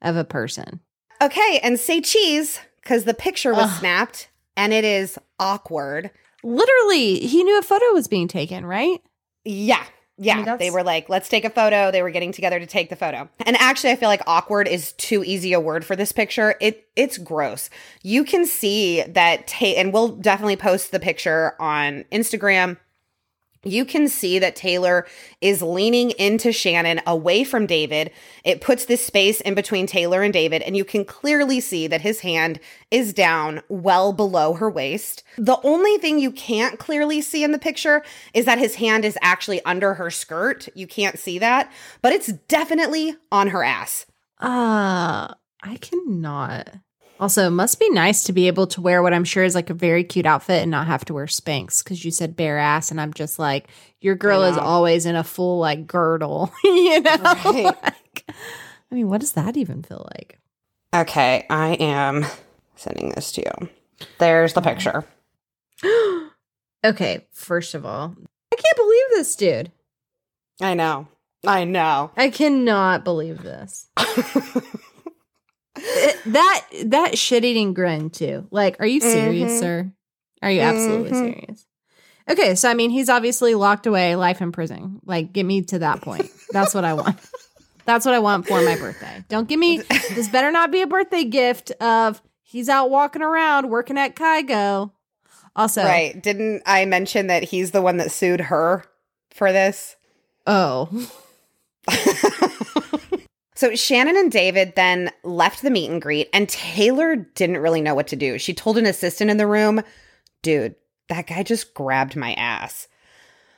of 0.02 0.16
a 0.16 0.24
person. 0.24 0.80
Okay, 1.22 1.60
and 1.62 1.78
say 1.78 2.00
cheese 2.00 2.58
because 2.82 3.04
the 3.04 3.14
picture 3.14 3.52
was 3.54 3.70
Ugh. 3.70 3.78
snapped 3.80 4.28
and 4.56 4.72
it 4.72 4.84
is 4.84 5.18
awkward. 5.38 6.10
Literally, 6.42 7.20
he 7.20 7.44
knew 7.44 7.58
a 7.58 7.62
photo 7.62 7.92
was 7.92 8.08
being 8.08 8.26
taken, 8.28 8.66
right? 8.66 9.00
Yeah. 9.44 9.84
Yeah, 10.22 10.44
mean, 10.44 10.58
they 10.58 10.70
were 10.70 10.82
like, 10.82 11.08
let's 11.08 11.30
take 11.30 11.46
a 11.46 11.50
photo. 11.50 11.90
They 11.90 12.02
were 12.02 12.10
getting 12.10 12.30
together 12.30 12.60
to 12.60 12.66
take 12.66 12.90
the 12.90 12.96
photo. 12.96 13.28
And 13.46 13.56
actually, 13.56 13.92
I 13.92 13.96
feel 13.96 14.10
like 14.10 14.22
awkward 14.26 14.68
is 14.68 14.92
too 14.92 15.24
easy 15.24 15.54
a 15.54 15.60
word 15.60 15.82
for 15.82 15.96
this 15.96 16.12
picture. 16.12 16.56
It 16.60 16.86
it's 16.94 17.16
gross. 17.16 17.70
You 18.02 18.24
can 18.24 18.44
see 18.44 19.02
that 19.02 19.46
Ta- 19.46 19.64
and 19.64 19.92
we'll 19.92 20.08
definitely 20.08 20.56
post 20.56 20.92
the 20.92 21.00
picture 21.00 21.54
on 21.58 22.04
Instagram. 22.12 22.76
You 23.62 23.84
can 23.84 24.08
see 24.08 24.38
that 24.38 24.56
Taylor 24.56 25.06
is 25.42 25.60
leaning 25.60 26.12
into 26.12 26.50
Shannon 26.50 27.02
away 27.06 27.44
from 27.44 27.66
David. 27.66 28.10
It 28.42 28.62
puts 28.62 28.86
this 28.86 29.04
space 29.04 29.42
in 29.42 29.54
between 29.54 29.86
Taylor 29.86 30.22
and 30.22 30.32
David, 30.32 30.62
and 30.62 30.78
you 30.78 30.84
can 30.84 31.04
clearly 31.04 31.60
see 31.60 31.86
that 31.86 32.00
his 32.00 32.20
hand 32.20 32.58
is 32.90 33.12
down 33.12 33.60
well 33.68 34.14
below 34.14 34.54
her 34.54 34.70
waist. 34.70 35.22
The 35.36 35.60
only 35.62 35.98
thing 35.98 36.18
you 36.18 36.30
can't 36.30 36.78
clearly 36.78 37.20
see 37.20 37.44
in 37.44 37.52
the 37.52 37.58
picture 37.58 38.02
is 38.32 38.46
that 38.46 38.58
his 38.58 38.76
hand 38.76 39.04
is 39.04 39.18
actually 39.20 39.62
under 39.66 39.92
her 39.94 40.10
skirt. 40.10 40.68
You 40.74 40.86
can't 40.86 41.18
see 41.18 41.38
that, 41.38 41.70
but 42.00 42.14
it's 42.14 42.28
definitely 42.48 43.16
on 43.30 43.48
her 43.48 43.62
ass. 43.62 44.06
Uh, 44.38 45.34
I 45.62 45.76
cannot. 45.82 46.76
Also, 47.20 47.46
it 47.46 47.50
must 47.50 47.78
be 47.78 47.90
nice 47.90 48.24
to 48.24 48.32
be 48.32 48.46
able 48.46 48.66
to 48.68 48.80
wear 48.80 49.02
what 49.02 49.12
I'm 49.12 49.24
sure 49.24 49.44
is 49.44 49.54
like 49.54 49.68
a 49.68 49.74
very 49.74 50.02
cute 50.02 50.24
outfit 50.24 50.62
and 50.62 50.70
not 50.70 50.86
have 50.86 51.04
to 51.04 51.14
wear 51.14 51.26
Spanx 51.26 51.84
because 51.84 52.02
you 52.02 52.10
said 52.10 52.34
bare 52.34 52.58
ass, 52.58 52.90
and 52.90 52.98
I'm 52.98 53.12
just 53.12 53.38
like, 53.38 53.68
your 54.00 54.14
girl 54.14 54.42
is 54.42 54.56
always 54.56 55.04
in 55.04 55.16
a 55.16 55.22
full 55.22 55.58
like 55.58 55.86
girdle, 55.86 56.50
you 56.64 57.00
know? 57.02 57.16
Right. 57.22 57.64
Like, 57.64 58.24
I 58.26 58.94
mean, 58.94 59.10
what 59.10 59.20
does 59.20 59.32
that 59.32 59.58
even 59.58 59.82
feel 59.82 60.08
like? 60.16 60.38
Okay, 60.94 61.44
I 61.50 61.74
am 61.74 62.24
sending 62.74 63.10
this 63.10 63.32
to 63.32 63.42
you. 63.42 63.68
There's 64.18 64.54
the 64.54 64.62
picture. 64.62 65.04
okay, 66.84 67.26
first 67.32 67.74
of 67.74 67.84
all, 67.84 68.16
I 68.50 68.56
can't 68.56 68.76
believe 68.76 69.04
this 69.10 69.36
dude. 69.36 69.70
I 70.62 70.72
know. 70.72 71.06
I 71.46 71.64
know. 71.64 72.12
I 72.16 72.30
cannot 72.30 73.04
believe 73.04 73.42
this. 73.42 73.88
It- 75.82 76.32
that 76.32 76.66
that 76.86 77.18
shit 77.18 77.44
eating 77.44 77.74
grin 77.74 78.10
too. 78.10 78.46
Like, 78.50 78.76
are 78.80 78.86
you 78.86 79.00
serious, 79.00 79.52
Mhm. 79.52 79.58
sir? 79.60 79.92
Are 80.42 80.50
you 80.50 80.60
absolutely 80.60 81.10
Mhm. 81.10 81.14
serious? 81.34 81.66
Okay, 82.28 82.54
so 82.54 82.68
I 82.70 82.74
mean, 82.74 82.90
he's 82.90 83.08
obviously 83.08 83.54
locked 83.54 83.86
away, 83.86 84.14
life 84.16 84.40
in 84.40 84.52
prison. 84.52 85.00
Like, 85.04 85.32
get 85.32 85.44
me 85.44 85.62
to 85.62 85.78
that 85.80 86.00
point. 86.00 86.30
That's 86.50 86.74
what 86.74 86.84
I 86.84 86.94
want. 86.94 87.18
That's 87.86 88.04
what 88.06 88.14
I 88.14 88.18
want 88.20 88.46
for 88.46 88.60
my 88.62 88.76
birthday. 88.76 89.24
Don't 89.28 89.48
give 89.48 89.58
me 89.58 89.78
this. 90.14 90.28
Better 90.28 90.50
not 90.52 90.70
be 90.70 90.82
a 90.82 90.86
birthday 90.86 91.24
gift 91.24 91.70
of 91.80 92.22
he's 92.42 92.68
out 92.68 92.90
walking 92.90 93.22
around 93.22 93.68
working 93.70 93.98
at 93.98 94.14
Kygo. 94.14 94.92
Also, 95.56 95.82
Right. 95.82 96.22
Didn't 96.22 96.62
I 96.66 96.84
mention 96.84 97.26
that 97.26 97.42
he's 97.44 97.72
the 97.72 97.82
one 97.82 97.96
that 97.96 98.12
sued 98.12 98.40
her 98.42 98.84
for 99.34 99.50
this? 99.50 99.96
Oh, 100.46 100.88
So 103.60 103.74
Shannon 103.74 104.16
and 104.16 104.32
David 104.32 104.72
then 104.74 105.10
left 105.22 105.60
the 105.60 105.70
meet 105.70 105.90
and 105.90 106.00
greet, 106.00 106.30
and 106.32 106.48
Taylor 106.48 107.14
didn't 107.14 107.58
really 107.58 107.82
know 107.82 107.94
what 107.94 108.06
to 108.06 108.16
do. 108.16 108.38
She 108.38 108.54
told 108.54 108.78
an 108.78 108.86
assistant 108.86 109.30
in 109.30 109.36
the 109.36 109.46
room, 109.46 109.82
dude, 110.40 110.76
that 111.10 111.26
guy 111.26 111.42
just 111.42 111.74
grabbed 111.74 112.16
my 112.16 112.32
ass. 112.32 112.88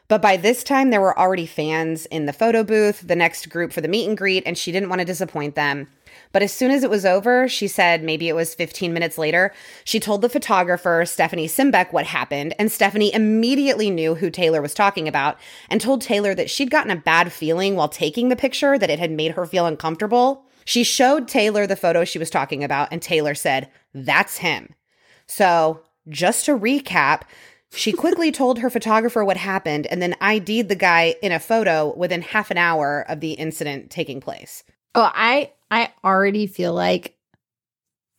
But 0.08 0.20
by 0.20 0.36
this 0.36 0.62
time, 0.62 0.90
there 0.90 1.00
were 1.00 1.18
already 1.18 1.46
fans 1.46 2.06
in 2.06 2.26
the 2.26 2.32
photo 2.32 2.62
booth, 2.62 3.06
the 3.06 3.16
next 3.16 3.48
group 3.48 3.72
for 3.72 3.80
the 3.80 3.88
meet 3.88 4.08
and 4.08 4.16
greet, 4.16 4.42
and 4.44 4.58
she 4.58 4.72
didn't 4.72 4.88
want 4.88 5.00
to 5.00 5.06
disappoint 5.06 5.54
them. 5.54 5.88
But 6.32 6.42
as 6.42 6.52
soon 6.52 6.70
as 6.70 6.82
it 6.82 6.90
was 6.90 7.06
over, 7.06 7.48
she 7.48 7.68
said 7.68 8.02
maybe 8.02 8.28
it 8.28 8.34
was 8.34 8.54
15 8.54 8.92
minutes 8.92 9.16
later, 9.16 9.52
she 9.84 10.00
told 10.00 10.22
the 10.22 10.28
photographer, 10.28 11.04
Stephanie 11.06 11.48
Simbeck, 11.48 11.92
what 11.92 12.06
happened. 12.06 12.54
And 12.58 12.70
Stephanie 12.70 13.14
immediately 13.14 13.90
knew 13.90 14.14
who 14.14 14.30
Taylor 14.30 14.60
was 14.60 14.74
talking 14.74 15.08
about 15.08 15.38
and 15.70 15.80
told 15.80 16.02
Taylor 16.02 16.34
that 16.34 16.50
she'd 16.50 16.70
gotten 16.70 16.90
a 16.90 16.96
bad 16.96 17.32
feeling 17.32 17.76
while 17.76 17.88
taking 17.88 18.28
the 18.28 18.36
picture, 18.36 18.78
that 18.78 18.90
it 18.90 18.98
had 18.98 19.10
made 19.10 19.32
her 19.32 19.46
feel 19.46 19.66
uncomfortable. 19.66 20.44
She 20.64 20.84
showed 20.84 21.28
Taylor 21.28 21.66
the 21.66 21.76
photo 21.76 22.04
she 22.04 22.18
was 22.18 22.30
talking 22.30 22.62
about, 22.62 22.88
and 22.92 23.02
Taylor 23.02 23.34
said, 23.34 23.70
That's 23.94 24.38
him. 24.38 24.74
So, 25.26 25.82
just 26.08 26.46
to 26.46 26.58
recap, 26.58 27.22
she 27.74 27.92
quickly 27.92 28.30
told 28.32 28.58
her 28.58 28.68
photographer 28.70 29.24
what 29.24 29.36
happened 29.36 29.86
and 29.86 30.00
then 30.02 30.14
ID'd 30.20 30.68
the 30.68 30.74
guy 30.74 31.14
in 31.22 31.32
a 31.32 31.38
photo 31.40 31.94
within 31.96 32.22
half 32.22 32.50
an 32.50 32.58
hour 32.58 33.04
of 33.08 33.20
the 33.20 33.32
incident 33.32 33.90
taking 33.90 34.20
place. 34.20 34.62
Oh, 34.94 35.10
I 35.14 35.52
I 35.70 35.90
already 36.04 36.46
feel 36.46 36.74
like 36.74 37.16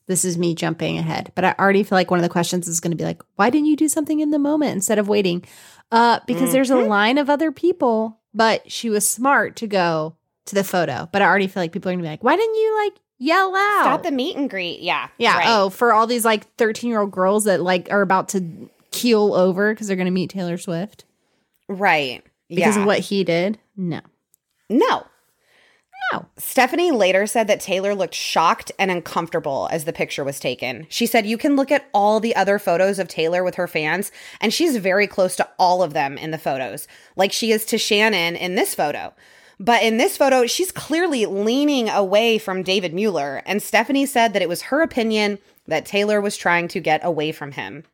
this 0.07 0.25
is 0.25 0.38
me 0.38 0.53
jumping 0.53 0.98
ahead, 0.98 1.31
but 1.36 1.45
I 1.45 1.55
already 1.57 1.83
feel 1.83 1.95
like 1.98 2.12
one 2.12 2.19
of 2.19 2.24
the 2.24 2.29
questions 2.29 2.67
is 2.67 2.79
going 2.81 2.91
to 2.91 2.98
be 2.98 3.05
like, 3.05 3.22
why 3.36 3.50
didn't 3.50 3.67
you 3.67 3.75
do 3.77 3.88
something 3.88 4.19
in 4.19 4.31
the 4.31 4.39
moment 4.39 4.74
instead 4.74 5.00
of 5.00 5.07
waiting? 5.07 5.45
Uh, 5.91 6.19
because 6.27 6.51
there's 6.51 6.72
a 6.72 6.75
Mhm. 6.75 6.88
line 6.89 7.17
of 7.17 7.29
other 7.29 7.51
people, 7.51 8.19
but 8.33 8.69
she 8.69 8.89
was 8.89 9.10
smart 9.10 9.55
to 9.57 9.67
go 9.67 10.15
to 10.48 10.55
the 10.55 10.63
photo. 10.63 11.07
But 11.12 11.22
I 11.22 11.25
already 11.25 11.48
feel 11.48 11.63
like 11.63 11.72
people 11.72 11.89
are 11.89 11.93
going 11.93 12.00
to 12.00 12.07
be 12.07 12.10
like, 12.10 12.24
why 12.24 12.36
didn't 12.36 12.55
you 12.55 12.75
like 12.83 12.93
yell 13.17 13.55
out? 13.55 13.83
Stop 13.83 14.03
the 14.03 14.12
meet 14.12 14.36
and 14.36 14.50
greet. 14.50 14.81
Yeah. 14.81 15.07
yeah. 15.17 15.38
right. 15.38 15.45
Oh, 15.48 15.69
for 15.69 15.93
all 15.93 16.05
these 16.07 16.25
like 16.25 16.53
13 16.57 16.89
year 16.89 17.00
old 17.00 17.12
girls 17.12 17.45
that 17.45 17.62
like 17.62 17.88
are 17.91 18.01
about 18.01 18.29
to 18.29 18.69
keel 18.93 19.33
over 19.33 19.73
because 19.73 19.88
they're 19.88 19.97
going 19.97 20.05
to 20.05 20.12
meet 20.12 20.29
Taylor 20.29 20.57
Swift 20.57 21.03
Right. 21.67 22.23
because 22.47 22.75
yeah. 22.75 22.81
of 22.81 22.85
what 22.88 23.00
he 23.00 23.23
did. 23.23 23.59
No. 23.75 24.00
No. 24.69 25.05
Wow. 26.12 26.27
Stephanie 26.38 26.91
later 26.91 27.25
said 27.25 27.47
that 27.47 27.59
Taylor 27.62 27.95
looked 27.95 28.13
shocked 28.13 28.71
and 28.77 28.91
uncomfortable 28.91 29.69
as 29.71 29.85
the 29.85 29.93
picture 29.93 30.23
was 30.23 30.39
taken. 30.39 30.85
She 30.89 31.05
said, 31.05 31.25
You 31.25 31.38
can 31.38 31.55
look 31.55 31.71
at 31.71 31.89
all 31.93 32.19
the 32.19 32.35
other 32.35 32.59
photos 32.59 33.00
of 33.00 33.07
Taylor 33.07 33.43
with 33.43 33.55
her 33.55 33.67
fans, 33.67 34.12
and 34.41 34.53
she's 34.53 34.77
very 34.77 35.07
close 35.07 35.35
to 35.38 35.50
all 35.57 35.81
of 35.81 35.93
them 35.93 36.17
in 36.17 36.31
the 36.31 36.38
photos, 36.38 36.88
like 37.15 37.31
she 37.31 37.51
is 37.51 37.65
to 37.65 37.77
Shannon 37.77 38.35
in 38.35 38.55
this 38.55 38.75
photo. 38.75 39.13
But 39.59 39.83
in 39.83 39.97
this 39.97 40.17
photo, 40.17 40.45
she's 40.45 40.71
clearly 40.71 41.25
leaning 41.25 41.88
away 41.88 42.38
from 42.38 42.63
David 42.63 42.93
Mueller, 42.93 43.41
and 43.45 43.62
Stephanie 43.62 44.05
said 44.05 44.33
that 44.33 44.41
it 44.41 44.50
was 44.50 44.63
her 44.63 44.81
opinion 44.81 45.39
that 45.67 45.85
Taylor 45.85 46.19
was 46.19 46.35
trying 46.35 46.67
to 46.69 46.79
get 46.81 47.03
away 47.05 47.31
from 47.31 47.53
him. 47.53 47.85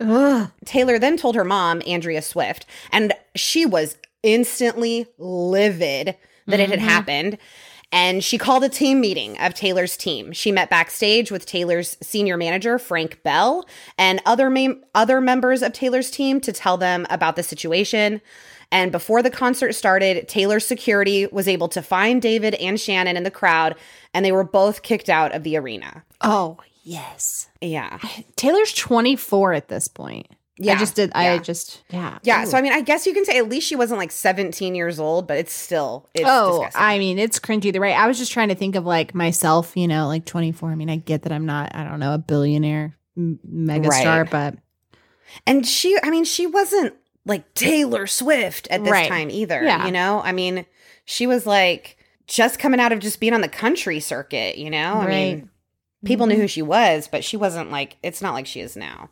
Ugh. 0.00 0.50
Taylor 0.64 0.98
then 0.98 1.16
told 1.16 1.34
her 1.36 1.44
mom, 1.44 1.82
Andrea 1.86 2.22
Swift, 2.22 2.66
and 2.92 3.12
she 3.34 3.64
was 3.66 3.96
instantly 4.22 5.06
livid 5.18 6.16
that 6.46 6.60
it 6.60 6.68
had 6.70 6.80
Mhm. 6.80 6.82
happened. 6.82 7.38
And 7.92 8.24
she 8.24 8.38
called 8.38 8.64
a 8.64 8.68
team 8.68 9.00
meeting 9.00 9.38
of 9.38 9.54
Taylor's 9.54 9.96
team. 9.96 10.32
She 10.32 10.50
met 10.50 10.68
backstage 10.68 11.30
with 11.30 11.46
Taylor's 11.46 11.96
senior 12.02 12.36
manager, 12.36 12.76
Frank 12.78 13.22
Bell, 13.22 13.64
and 13.96 14.20
other 14.26 14.50
mem- 14.50 14.82
other 14.96 15.20
members 15.20 15.62
of 15.62 15.72
Taylor's 15.72 16.10
team 16.10 16.40
to 16.40 16.52
tell 16.52 16.76
them 16.76 17.06
about 17.08 17.36
the 17.36 17.44
situation. 17.44 18.20
And 18.72 18.90
before 18.90 19.22
the 19.22 19.30
concert 19.30 19.74
started, 19.74 20.26
Taylor's 20.26 20.66
security 20.66 21.28
was 21.30 21.46
able 21.46 21.68
to 21.68 21.82
find 21.82 22.20
David 22.20 22.54
and 22.54 22.80
Shannon 22.80 23.16
in 23.16 23.22
the 23.22 23.30
crowd, 23.30 23.76
and 24.12 24.24
they 24.24 24.32
were 24.32 24.42
both 24.42 24.82
kicked 24.82 25.08
out 25.08 25.32
of 25.32 25.44
the 25.44 25.56
arena. 25.56 26.02
Oh, 26.20 26.56
yes. 26.84 27.48
Yeah. 27.60 27.98
Taylor's 28.36 28.72
24 28.72 29.52
at 29.54 29.68
this 29.68 29.88
point. 29.88 30.28
Yeah. 30.56 30.74
I 30.74 30.78
just 30.78 30.94
did. 30.94 31.10
I 31.14 31.38
just, 31.38 31.82
yeah. 31.90 32.18
Yeah, 32.22 32.44
Ooh. 32.44 32.46
so 32.46 32.56
I 32.56 32.62
mean, 32.62 32.72
I 32.72 32.80
guess 32.80 33.06
you 33.06 33.12
can 33.12 33.24
say 33.24 33.38
at 33.38 33.48
least 33.48 33.66
she 33.66 33.74
wasn't 33.74 33.98
like 33.98 34.12
17 34.12 34.76
years 34.76 35.00
old, 35.00 35.26
but 35.26 35.36
it's 35.36 35.52
still 35.52 36.08
it's 36.14 36.24
oh, 36.28 36.58
disgusting. 36.60 36.80
I 36.80 36.98
mean, 37.00 37.18
it's 37.18 37.40
cringy. 37.40 37.72
The 37.72 37.80
right. 37.80 37.98
I 37.98 38.06
was 38.06 38.18
just 38.18 38.30
trying 38.30 38.50
to 38.50 38.54
think 38.54 38.76
of 38.76 38.86
like 38.86 39.16
myself, 39.16 39.76
you 39.76 39.88
know, 39.88 40.06
like 40.06 40.24
24. 40.26 40.70
I 40.70 40.74
mean, 40.76 40.88
I 40.90 40.96
get 40.96 41.22
that 41.22 41.32
I'm 41.32 41.44
not, 41.46 41.74
I 41.74 41.82
don't 41.82 41.98
know, 41.98 42.14
a 42.14 42.18
billionaire 42.18 42.96
m- 43.16 43.40
megastar, 43.44 44.22
Right. 44.22 44.30
but 44.30 44.54
and 45.44 45.66
she, 45.66 45.98
I 46.00 46.10
mean, 46.10 46.24
she 46.24 46.46
wasn't 46.46 46.94
like 47.26 47.52
Taylor 47.54 48.06
Swift 48.06 48.68
at 48.70 48.84
this 48.84 48.92
Right. 48.92 49.08
time 49.08 49.30
either. 49.30 49.60
Yeah. 49.60 49.86
You 49.86 49.90
know, 49.92 50.20
I 50.22 50.30
mean, 50.30 50.66
she 51.04 51.26
was 51.26 51.46
like 51.46 51.96
just 52.28 52.60
coming 52.60 52.78
out 52.78 52.92
of 52.92 53.00
just 53.00 53.18
being 53.18 53.34
on 53.34 53.40
the 53.40 53.48
country 53.48 53.98
circuit. 53.98 54.56
You 54.56 54.70
know, 54.70 54.94
I 54.94 55.06
mean, 55.08 55.38
Right. 55.38 55.48
People 56.04 56.26
Mhm. 56.26 56.30
knew 56.30 56.36
who 56.40 56.48
she 56.48 56.62
was, 56.62 57.08
but 57.08 57.24
she 57.24 57.36
wasn't 57.36 57.70
like 57.70 57.96
it's 58.02 58.20
not 58.22 58.34
like 58.34 58.46
she 58.46 58.60
is 58.60 58.76
now. 58.76 59.10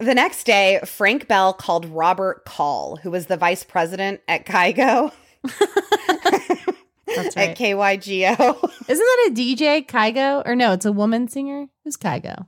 The 0.00 0.14
next 0.14 0.44
day, 0.44 0.80
Frank 0.84 1.28
Bell 1.28 1.52
called 1.52 1.86
Robert 1.86 2.44
Call, 2.44 2.96
who 2.96 3.10
was 3.10 3.26
the 3.26 3.36
vice 3.36 3.62
president 3.64 4.20
at 4.28 4.44
Kygo 4.44 5.12
That's 7.06 7.36
at. 7.36 7.56
KYGO. 7.56 8.70
Isn't 8.88 9.04
that 9.06 9.28
a 9.28 9.34
DJ, 9.34 9.86
Kygo? 9.86 10.42
Or 10.46 10.56
no, 10.56 10.72
it's 10.72 10.86
a 10.86 10.92
woman 10.92 11.28
singer? 11.28 11.66
Who's 11.84 11.96
Kygo? 11.96 12.46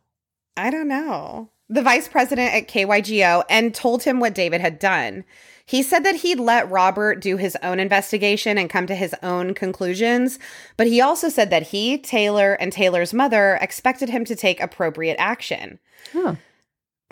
I 0.57 0.71
don't 0.71 0.89
know. 0.89 1.51
The 1.69 1.83
vice 1.83 2.07
president 2.07 2.55
at 2.55 2.69
KYGO 2.69 3.45
and 3.51 3.75
told 3.75 4.05
him 4.05 4.21
what 4.21 4.35
David 4.35 4.61
had 4.61 4.79
done. 4.79 5.25
He 5.65 5.83
said 5.83 6.05
that 6.05 6.17
he'd 6.17 6.39
let 6.39 6.71
Robert 6.71 7.21
do 7.21 7.37
his 7.37 7.57
own 7.61 7.81
investigation 7.81 8.57
and 8.57 8.71
come 8.71 8.87
to 8.87 8.95
his 8.95 9.15
own 9.21 9.53
conclusions, 9.53 10.39
but 10.77 10.87
he 10.87 11.01
also 11.01 11.29
said 11.29 11.51
that 11.51 11.69
he, 11.69 11.99
Taylor, 11.99 12.53
and 12.55 12.73
Taylor's 12.73 13.13
mother 13.13 13.59
expected 13.61 14.09
him 14.09 14.25
to 14.27 14.37
take 14.37 14.61
appropriate 14.61 15.17
action. 15.19 15.81
Oh. 16.15 16.37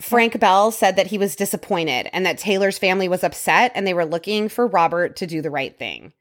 Frank 0.01 0.39
Bell 0.39 0.71
said 0.71 0.95
that 0.97 1.09
he 1.09 1.19
was 1.19 1.35
disappointed 1.35 2.09
and 2.13 2.25
that 2.25 2.39
Taylor's 2.39 2.79
family 2.79 3.09
was 3.09 3.25
upset 3.25 3.73
and 3.75 3.85
they 3.85 3.95
were 3.95 4.07
looking 4.07 4.49
for 4.49 4.69
Robert 4.69 5.17
to 5.17 5.27
do 5.27 5.43
the 5.43 5.51
right 5.51 5.77
thing. 5.77 6.13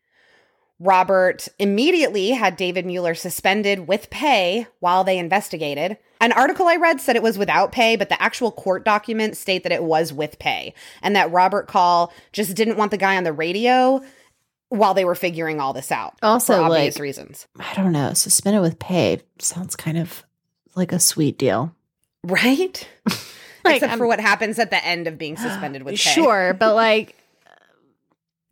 Robert 0.84 1.48
immediately 1.60 2.32
had 2.32 2.58
David 2.58 2.86
Mueller 2.86 3.16
suspended 3.16 3.88
with 3.88 4.10
pay 4.10 4.68
while 4.80 5.04
they 5.04 5.18
investigated. 5.18 5.98
An 6.20 6.32
article 6.34 6.68
I 6.68 6.75
read 6.75 7.00
said 7.02 7.16
it 7.16 7.24
was 7.24 7.38
without 7.38 7.72
pay, 7.72 7.96
but 7.96 8.10
the 8.10 8.22
actual 8.22 8.52
court 8.52 8.84
documents 8.86 9.40
state 9.40 9.63
that 9.63 9.72
it 9.72 9.84
was 9.84 10.12
with 10.12 10.39
pay 10.39 10.74
and 11.02 11.15
that 11.15 11.32
Robert 11.32 11.67
Call 11.67 12.13
just 12.34 12.56
didn't 12.56 12.78
want 12.78 12.91
the 12.91 12.98
guy 12.98 13.15
on 13.17 13.24
the 13.24 13.34
radio 13.34 14.02
while 14.69 14.93
they 14.93 15.06
were 15.06 15.15
figuring 15.15 15.60
all 15.60 15.72
this 15.74 15.91
out. 15.91 16.15
Also, 16.22 16.56
for 16.58 16.63
obvious 16.63 16.96
like- 16.96 17.02
reasons. 17.02 17.48
I 17.60 17.74
don't 17.76 17.91
know. 17.91 18.13
Suspended 18.13 18.62
with 18.62 18.80
pay 18.80 19.22
sounds 19.39 19.76
kind 19.76 19.98
of 19.98 20.24
like 20.76 20.91
a 20.91 21.00
sweet 21.00 21.38
deal. 21.38 21.74
Right? 22.24 22.88
Like, 23.65 23.76
Except 23.76 23.91
I'm- 23.91 23.98
for 24.00 24.04
um, 24.04 24.10
what 24.10 24.19
happens 24.19 24.60
at 24.60 24.72
the 24.72 24.86
end 24.86 25.08
of 25.08 25.17
being 25.17 25.38
suspended 25.38 25.84
with 25.84 25.93
pay. 25.98 25.98
Sure, 25.98 26.54
but 26.54 26.76
like, 26.76 27.15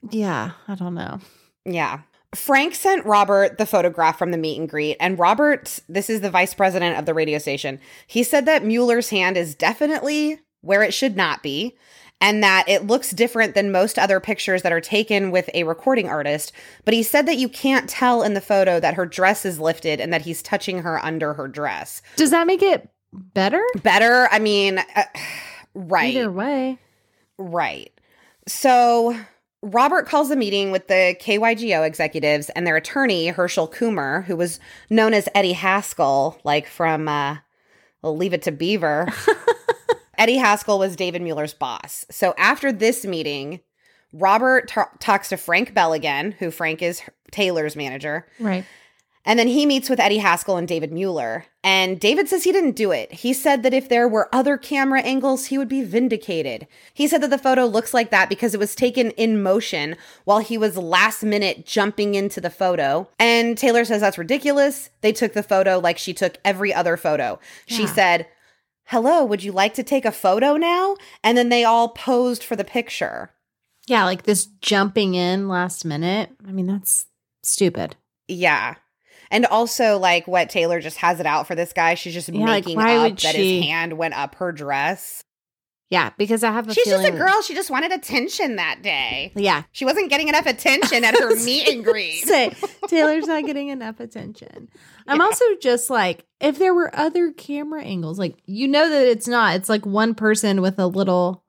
yeah, 0.09 0.51
I 0.69 0.75
don't 0.75 0.95
know. 0.95 1.19
Yeah. 1.65 1.99
Frank 2.33 2.75
sent 2.75 3.05
Robert 3.05 3.57
the 3.57 3.65
photograph 3.65 4.17
from 4.17 4.31
the 4.31 4.37
meet 4.37 4.59
and 4.59 4.69
greet, 4.69 4.97
and 4.99 5.19
Robert, 5.19 5.79
this 5.89 6.09
is 6.09 6.21
the 6.21 6.29
vice 6.29 6.53
president 6.53 6.97
of 6.97 7.05
the 7.05 7.13
radio 7.13 7.37
station, 7.37 7.79
he 8.07 8.23
said 8.23 8.45
that 8.45 8.63
Mueller's 8.63 9.09
hand 9.09 9.35
is 9.35 9.53
definitely 9.53 10.39
where 10.61 10.81
it 10.83 10.93
should 10.93 11.17
not 11.17 11.43
be, 11.43 11.75
and 12.21 12.43
that 12.43 12.65
it 12.69 12.87
looks 12.87 13.11
different 13.11 13.55
than 13.55 13.71
most 13.71 13.99
other 13.99 14.19
pictures 14.19 14.61
that 14.61 14.71
are 14.71 14.79
taken 14.79 15.31
with 15.31 15.49
a 15.53 15.63
recording 15.63 16.07
artist. 16.07 16.53
But 16.85 16.93
he 16.93 17.03
said 17.03 17.25
that 17.25 17.37
you 17.37 17.49
can't 17.49 17.89
tell 17.89 18.21
in 18.21 18.35
the 18.35 18.41
photo 18.41 18.79
that 18.79 18.93
her 18.93 19.05
dress 19.05 19.43
is 19.43 19.59
lifted 19.59 19.99
and 19.99 20.13
that 20.13 20.21
he's 20.21 20.41
touching 20.41 20.83
her 20.83 21.03
under 21.03 21.33
her 21.33 21.47
dress. 21.47 22.01
Does 22.15 22.29
that 22.29 22.47
make 22.47 22.61
it 22.61 22.87
better? 23.11 23.61
Better, 23.81 24.29
I 24.31 24.39
mean, 24.39 24.77
uh, 24.77 25.03
right. 25.73 26.15
Either 26.15 26.31
way. 26.31 26.77
Right. 27.37 27.91
So 28.47 29.17
Robert 29.63 30.07
calls 30.07 30.31
a 30.31 30.35
meeting 30.35 30.71
with 30.71 30.87
the 30.87 31.15
KYGO 31.21 31.85
executives 31.85 32.49
and 32.49 32.65
their 32.65 32.77
attorney, 32.77 33.27
Herschel 33.27 33.67
Coomer, 33.67 34.23
who 34.25 34.35
was 34.35 34.59
known 34.89 35.13
as 35.13 35.29
Eddie 35.35 35.53
Haskell, 35.53 36.39
like 36.43 36.67
from 36.67 37.07
uh, 37.07 37.37
well, 38.01 38.17
Leave 38.17 38.33
It 38.33 38.41
to 38.43 38.51
Beaver. 38.51 39.07
Eddie 40.17 40.37
Haskell 40.37 40.79
was 40.79 40.95
David 40.95 41.21
Mueller's 41.21 41.53
boss. 41.53 42.05
So 42.09 42.33
after 42.37 42.71
this 42.71 43.05
meeting, 43.05 43.59
Robert 44.13 44.67
ta- 44.67 44.89
talks 44.99 45.29
to 45.29 45.37
Frank 45.37 45.73
Bell 45.73 45.93
again, 45.93 46.33
who 46.33 46.51
Frank 46.51 46.81
is 46.81 47.01
Taylor's 47.31 47.75
manager. 47.75 48.27
Right. 48.39 48.65
And 49.25 49.37
then 49.37 49.47
he 49.47 49.65
meets 49.65 49.89
with 49.89 49.99
Eddie 49.99 50.17
Haskell 50.17 50.57
and 50.57 50.67
David 50.67 50.91
Mueller. 50.91 51.45
And 51.63 51.99
David 51.99 52.27
says 52.27 52.43
he 52.43 52.51
didn't 52.51 52.75
do 52.75 52.91
it. 52.91 53.11
He 53.11 53.33
said 53.33 53.61
that 53.61 53.73
if 53.73 53.87
there 53.87 54.07
were 54.07 54.33
other 54.33 54.57
camera 54.57 55.01
angles, 55.01 55.47
he 55.47 55.59
would 55.59 55.67
be 55.67 55.83
vindicated. 55.83 56.67
He 56.93 57.07
said 57.07 57.21
that 57.21 57.29
the 57.29 57.37
photo 57.37 57.65
looks 57.65 57.93
like 57.93 58.09
that 58.09 58.29
because 58.29 58.55
it 58.55 58.59
was 58.59 58.73
taken 58.73 59.11
in 59.11 59.43
motion 59.43 59.95
while 60.23 60.39
he 60.39 60.57
was 60.57 60.75
last 60.75 61.23
minute 61.23 61.65
jumping 61.67 62.15
into 62.15 62.41
the 62.41 62.49
photo. 62.49 63.07
And 63.19 63.57
Taylor 63.57 63.85
says 63.85 64.01
that's 64.01 64.17
ridiculous. 64.17 64.89
They 65.01 65.11
took 65.13 65.33
the 65.33 65.43
photo 65.43 65.77
like 65.77 65.99
she 65.99 66.13
took 66.15 66.37
every 66.43 66.73
other 66.73 66.97
photo. 66.97 67.39
She 67.67 67.85
said, 67.85 68.27
Hello, 68.85 69.23
would 69.23 69.43
you 69.43 69.51
like 69.51 69.75
to 69.75 69.83
take 69.83 70.03
a 70.03 70.11
photo 70.11 70.57
now? 70.57 70.97
And 71.23 71.37
then 71.37 71.49
they 71.49 71.63
all 71.63 71.89
posed 71.89 72.43
for 72.43 72.55
the 72.55 72.63
picture. 72.63 73.31
Yeah, 73.87 74.05
like 74.05 74.23
this 74.23 74.45
jumping 74.61 75.15
in 75.15 75.47
last 75.47 75.85
minute. 75.85 76.31
I 76.47 76.51
mean, 76.51 76.67
that's 76.67 77.05
stupid. 77.43 77.95
Yeah. 78.27 78.75
And 79.31 79.45
also, 79.47 79.97
like 79.97 80.27
what 80.27 80.49
Taylor 80.49 80.79
just 80.81 80.97
has 80.97 81.19
it 81.19 81.25
out 81.25 81.47
for 81.47 81.55
this 81.55 81.73
guy. 81.73 81.95
She's 81.95 82.13
just 82.13 82.29
Yeah, 82.29 82.45
making 82.45 82.75
why 82.75 82.97
up 82.97 83.17
that 83.19 83.33
she- 83.35 83.55
his 83.61 83.65
hand 83.65 83.93
went 83.97 84.13
up 84.13 84.35
her 84.35 84.51
dress. 84.51 85.23
Yeah, 85.89 86.11
because 86.17 86.41
I 86.41 86.53
have 86.53 86.69
a 86.69 86.73
She's 86.73 86.85
just 86.87 87.05
a 87.05 87.11
girl. 87.11 87.41
She 87.41 87.53
just 87.53 87.69
wanted 87.69 87.91
attention 87.91 88.55
that 88.55 88.81
day. 88.81 89.33
Yeah. 89.35 89.63
She 89.73 89.83
wasn't 89.83 90.09
getting 90.09 90.29
enough 90.29 90.45
attention 90.45 91.03
at 91.03 91.19
her 91.19 91.35
meet 91.43 91.67
and 91.67 91.83
greet. 91.83 92.23
Say, 92.23 92.53
Taylor's 92.87 93.27
not 93.27 93.45
getting 93.45 93.67
enough 93.67 93.99
attention. 93.99 94.69
I'm 95.05 95.19
also 95.19 95.43
just 95.61 95.89
like, 95.89 96.23
if 96.39 96.57
there 96.59 96.73
were 96.73 96.89
other 96.97 97.33
camera 97.33 97.83
angles, 97.83 98.17
like 98.17 98.37
you 98.45 98.69
know 98.69 98.89
that 98.89 99.05
it's 99.05 99.27
not. 99.27 99.55
It's 99.57 99.67
like 99.67 99.85
one 99.85 100.15
person 100.15 100.61
with 100.61 100.79
a 100.79 100.87
little. 100.87 101.43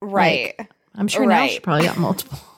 Right. 0.00 0.54
I'm 0.94 1.08
sure 1.08 1.26
now 1.26 1.48
she 1.48 1.58
probably 1.58 1.86
got 1.86 1.98
multiple. 1.98 2.38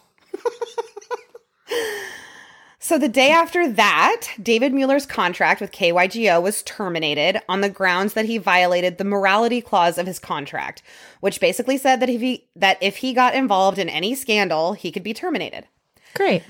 So 2.93 2.99
the 2.99 3.09
day 3.09 3.31
after 3.31 3.67
that, 3.73 4.27
David 4.43 4.75
Mueller's 4.75 5.07
contract 5.07 5.63
with 5.63 5.73
KYGO 5.73 6.43
was 6.43 6.63
terminated 6.63 7.41
on 7.49 7.63
the 7.63 7.71
grounds 7.71 8.13
that 8.13 8.27
he 8.27 8.37
violated 8.37 8.99
the 8.99 9.05
morality 9.05 9.63
clause 9.63 9.97
of 9.97 10.07
his 10.07 10.19
contract, 10.19 10.83
which 11.21 11.41
basically 11.41 11.79
said 11.79 12.01
that 12.01 12.11
if 12.11 12.21
he 12.21 12.49
that 12.55 12.77
if 12.83 12.99
he 12.99 13.15
got 13.15 13.35
involved 13.35 13.79
in 13.79 13.89
any 13.89 14.15
scandal, 14.15 14.75
he 14.75 14.93
could 14.93 15.03
be 15.03 15.15
terminated. 15.15 15.67
Great. 16.13 16.43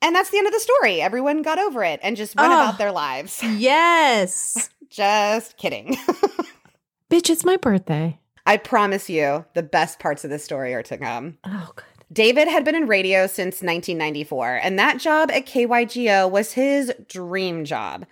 And 0.00 0.14
that's 0.14 0.30
the 0.30 0.38
end 0.38 0.46
of 0.46 0.52
the 0.52 0.60
story. 0.60 1.00
Everyone 1.00 1.42
got 1.42 1.58
over 1.58 1.82
it 1.82 1.98
and 2.04 2.16
just 2.16 2.36
went 2.36 2.52
Oh. 2.52 2.54
about 2.54 2.78
their 2.78 2.92
lives. 2.92 3.42
Yes. 3.56 4.70
Just 4.90 5.56
kidding. 5.56 5.96
Bitch, 7.10 7.30
it's 7.30 7.44
my 7.44 7.56
birthday. 7.56 8.16
I 8.46 8.58
promise 8.58 9.10
you, 9.10 9.44
the 9.54 9.64
best 9.64 9.98
parts 9.98 10.22
of 10.22 10.30
this 10.30 10.44
story 10.44 10.72
are 10.72 10.84
to 10.84 10.98
come. 10.98 11.38
Oh, 11.42 11.72
good. 11.74 11.84
David 12.12 12.48
had 12.48 12.64
been 12.64 12.74
in 12.74 12.86
radio 12.86 13.26
since 13.26 13.62
1994, 13.62 14.60
and 14.62 14.78
that 14.78 14.98
job 14.98 15.30
at 15.30 15.46
KYGO 15.46 16.28
was 16.30 16.52
his 16.52 16.92
dream 17.08 17.64
job. 17.64 18.04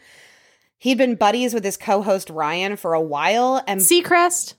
He'd 0.79 0.99
been 0.99 1.17
buddies 1.17 1.53
with 1.53 1.65
his 1.65 1.77
co 1.77 2.03
host 2.03 2.31
Ryan 2.31 2.77
for 2.77 2.95
a 2.95 3.01
while, 3.01 3.63
and 3.67 3.81
Seacrest. 3.81 4.55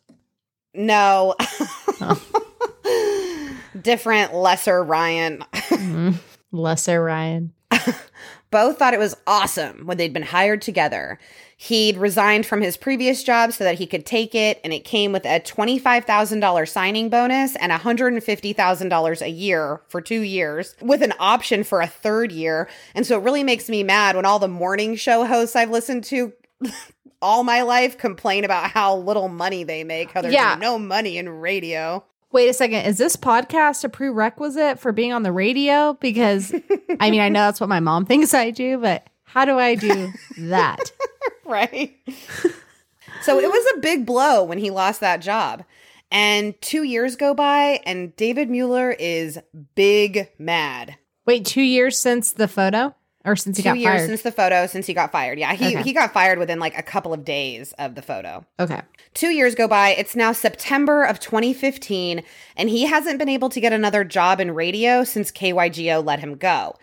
no, 0.73 1.36
different, 3.82 4.34
lesser 4.34 4.84
Ryan. 4.84 5.43
Mhm. 5.54 6.15
Lesser 6.52 7.02
Ryan. 7.02 7.54
both 8.51 8.77
thought 8.79 8.93
it 8.93 8.99
was 8.99 9.15
awesome 9.27 9.85
when 9.85 9.97
they'd 9.97 10.13
been 10.13 10.23
hired 10.23 10.62
together. 10.62 11.19
He'd 11.55 11.97
resigned 11.97 12.45
from 12.45 12.62
his 12.62 12.77
previous 12.77 13.23
job 13.23 13.51
so 13.51 13.63
that 13.65 13.77
he 13.79 13.85
could 13.85 14.05
take 14.05 14.33
it, 14.33 14.59
and 14.63 14.71
it 14.73 14.85
came 14.85 15.12
with 15.12 15.25
a 15.25 15.39
$25,000 15.41 16.67
signing 16.69 17.09
bonus 17.09 17.55
and 17.57 17.71
$150,000 17.71 19.21
a 19.21 19.29
year 19.29 19.81
for 19.88 20.01
two 20.01 20.21
years, 20.21 20.75
with 20.81 21.01
an 21.01 21.13
option 21.19 21.63
for 21.63 21.81
a 21.81 21.88
third 21.88 22.31
year. 22.31 22.67
And 22.95 23.05
so 23.05 23.19
it 23.19 23.23
really 23.23 23.43
makes 23.43 23.69
me 23.69 23.83
mad 23.83 24.15
when 24.15 24.25
all 24.25 24.39
the 24.39 24.47
morning 24.47 24.95
show 24.95 25.25
hosts 25.25 25.55
I've 25.55 25.69
listened 25.71 26.03
to 26.05 26.33
all 27.21 27.43
my 27.43 27.62
life 27.63 27.97
complain 27.97 28.45
about 28.45 28.71
how 28.71 28.95
little 28.95 29.27
money 29.27 29.63
they 29.63 29.83
make, 29.83 30.12
how 30.12 30.21
there's 30.21 30.33
Yeah. 30.33 30.55
no 30.59 30.79
money 30.79 31.17
in 31.17 31.27
radio. 31.29 32.03
Wait 32.31 32.47
a 32.47 32.53
second. 32.53 32.85
Is 32.85 32.97
this 32.97 33.15
podcast 33.15 33.83
a 33.83 33.89
prerequisite 33.89 34.79
for 34.79 34.91
being 34.91 35.13
on 35.13 35.23
the 35.23 35.31
radio? 35.31 35.93
Because 35.93 36.53
I 36.99 37.09
mean, 37.09 37.21
I 37.21 37.29
know 37.29 37.41
that's 37.41 37.59
what 37.59 37.69
my 37.69 37.79
mom 37.79 38.05
thinks 38.05 38.33
I 38.33 38.51
do, 38.51 38.77
but 38.77 39.07
how 39.23 39.45
do 39.45 39.57
I 39.57 39.75
do 39.75 40.11
that? 40.37 40.91
right? 41.45 41.95
so 43.23 43.39
it 43.39 43.49
was 43.49 43.73
a 43.75 43.79
big 43.79 44.05
blow 44.05 44.43
when 44.43 44.59
he 44.59 44.69
lost 44.69 44.99
that 44.99 45.21
job. 45.21 45.63
And 46.11 46.59
two 46.61 46.83
years 46.83 47.15
go 47.15 47.33
by, 47.35 47.81
and 47.85 48.15
David 48.15 48.49
Mueller 48.49 48.91
is 48.91 49.39
big 49.75 50.29
mad. 50.39 50.97
Wait, 51.25 51.45
two 51.45 51.61
years 51.61 51.97
since 51.99 52.31
the 52.31 52.47
photo? 52.47 52.95
Or 53.25 53.36
since 53.36 53.58
he 53.58 53.63
two 53.63 53.69
got 53.69 53.77
years 53.77 53.97
fired? 53.99 54.08
since 54.08 54.21
the 54.21 54.32
photo, 54.32 54.65
since 54.65 54.88
he 54.88 54.93
got 54.93 55.12
fired. 55.12 55.38
Yeah, 55.39 55.53
he, 55.53 55.75
Okay. 55.75 55.84
he 55.84 55.93
got 55.93 56.13
fired 56.13 56.39
within 56.39 56.58
like 56.60 56.77
a 56.77 56.82
couple 56.84 57.13
of 57.13 57.25
days 57.25 57.73
of 57.73 57.95
the 57.95 58.01
photo. 58.01 58.45
okay. 58.60 58.82
Two 59.13 59.29
years 59.29 59.55
go 59.55 59.67
by. 59.67 59.89
It's 59.89 60.15
now 60.15 60.32
September 60.32 61.03
of 61.03 61.19
2015, 61.19 62.23
and 62.55 62.69
he 62.69 62.86
hasn't 62.86 63.17
been 63.19 63.27
able 63.27 63.49
to 63.49 63.60
get 63.60 63.73
another 63.73 64.03
job 64.03 64.39
in 64.39 64.51
radio 64.53 65.03
since 65.03 65.32
KYGO 65.32 66.05
let 66.05 66.19
him 66.19 66.36
go. 66.36 66.75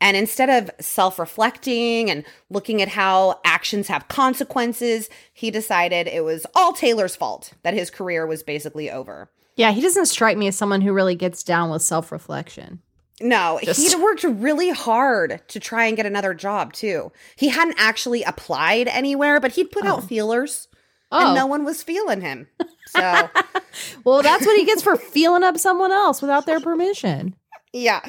And 0.00 0.16
instead 0.16 0.48
of 0.48 0.70
self 0.80 1.18
reflecting 1.18 2.10
and 2.10 2.24
looking 2.50 2.80
at 2.82 2.88
how 2.88 3.40
actions 3.44 3.88
have 3.88 4.08
consequences, 4.08 5.08
he 5.32 5.50
decided 5.50 6.06
it 6.08 6.24
was 6.24 6.46
all 6.54 6.72
Taylor's 6.72 7.14
fault 7.16 7.52
that 7.62 7.74
his 7.74 7.90
career 7.90 8.26
was 8.26 8.42
basically 8.42 8.90
over. 8.90 9.30
Yeah, 9.56 9.70
he 9.72 9.80
doesn't 9.80 10.06
strike 10.06 10.36
me 10.38 10.46
as 10.48 10.56
someone 10.56 10.80
who 10.80 10.92
really 10.92 11.14
gets 11.14 11.42
down 11.42 11.68
with 11.70 11.82
self 11.82 12.10
reflection. 12.10 12.80
No, 13.20 13.60
Just- 13.62 13.80
he'd 13.80 14.00
worked 14.02 14.24
really 14.24 14.70
hard 14.70 15.40
to 15.48 15.60
try 15.60 15.86
and 15.86 15.96
get 15.96 16.06
another 16.06 16.34
job 16.34 16.72
too. 16.72 17.12
He 17.36 17.48
hadn't 17.48 17.76
actually 17.78 18.22
applied 18.22 18.88
anywhere, 18.88 19.38
but 19.40 19.52
he'd 19.52 19.70
put 19.70 19.84
out 19.84 19.98
oh. 19.98 20.02
feelers 20.02 20.68
Oh, 21.12 21.26
and 21.26 21.34
no 21.34 21.46
one 21.46 21.64
was 21.64 21.82
feeling 21.82 22.22
him. 22.22 22.48
So, 22.86 23.28
well, 24.04 24.22
that's 24.22 24.46
what 24.46 24.58
he 24.58 24.64
gets 24.64 24.82
for 24.82 24.96
feeling 24.96 25.42
up 25.42 25.58
someone 25.58 25.92
else 25.92 26.22
without 26.22 26.46
their 26.46 26.58
permission. 26.58 27.36
yeah. 27.72 28.00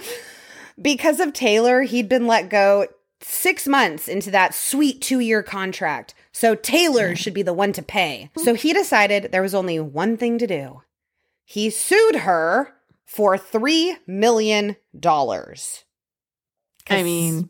Because 0.82 1.20
of 1.20 1.34
Taylor, 1.34 1.82
he'd 1.82 2.10
been 2.10 2.26
let 2.28 2.50
go 2.50 2.88
six 3.22 3.68
months 3.68 4.08
into 4.08 4.32
that 4.32 4.56
sweet 4.56 5.02
two 5.02 5.20
year 5.20 5.44
contract. 5.44 6.16
So, 6.32 6.56
Taylor 6.56 7.16
should 7.16 7.34
be 7.34 7.44
the 7.44 7.54
one 7.54 7.74
to 7.74 7.84
pay. 7.84 8.32
So, 8.38 8.56
he 8.56 8.74
decided 8.74 9.32
there 9.32 9.42
was 9.42 9.54
only 9.54 9.80
one 9.80 10.16
thing 10.18 10.38
to 10.38 10.48
do. 10.48 10.82
He 11.46 11.70
sued 11.70 12.16
her 12.16 12.74
for 13.06 13.38
$3 13.38 13.94
million. 14.08 14.76
I 16.90 17.04
mean, 17.04 17.50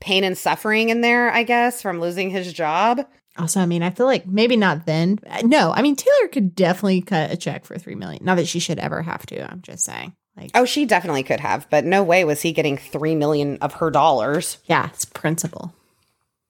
pain 0.00 0.24
and 0.24 0.36
suffering 0.38 0.88
in 0.90 1.00
there, 1.00 1.30
I 1.32 1.42
guess, 1.42 1.82
from 1.82 2.00
losing 2.00 2.30
his 2.30 2.52
job. 2.52 3.00
also, 3.38 3.60
I 3.60 3.66
mean, 3.66 3.82
I 3.82 3.90
feel 3.90 4.06
like 4.06 4.26
maybe 4.26 4.56
not 4.56 4.86
then. 4.86 5.18
No, 5.44 5.72
I 5.72 5.82
mean, 5.82 5.96
Taylor 5.96 6.28
could 6.28 6.54
definitely 6.54 7.00
cut 7.02 7.30
a 7.32 7.36
check 7.36 7.64
for 7.64 7.78
three 7.78 7.94
million. 7.94 8.24
Not 8.24 8.36
that 8.36 8.48
she 8.48 8.58
should 8.60 8.78
ever 8.78 9.02
have 9.02 9.26
to. 9.26 9.50
I'm 9.50 9.62
just 9.62 9.84
saying. 9.84 10.14
Like, 10.36 10.52
Oh, 10.54 10.64
she 10.64 10.84
definitely 10.86 11.24
could 11.24 11.40
have, 11.40 11.68
but 11.70 11.84
no 11.84 12.02
way 12.04 12.24
was 12.24 12.40
he 12.40 12.52
getting 12.52 12.76
3 12.78 13.16
million 13.16 13.58
of 13.60 13.74
her 13.74 13.90
dollars. 13.90 14.58
yeah, 14.66 14.86
it's 14.86 15.04
principle. 15.04 15.74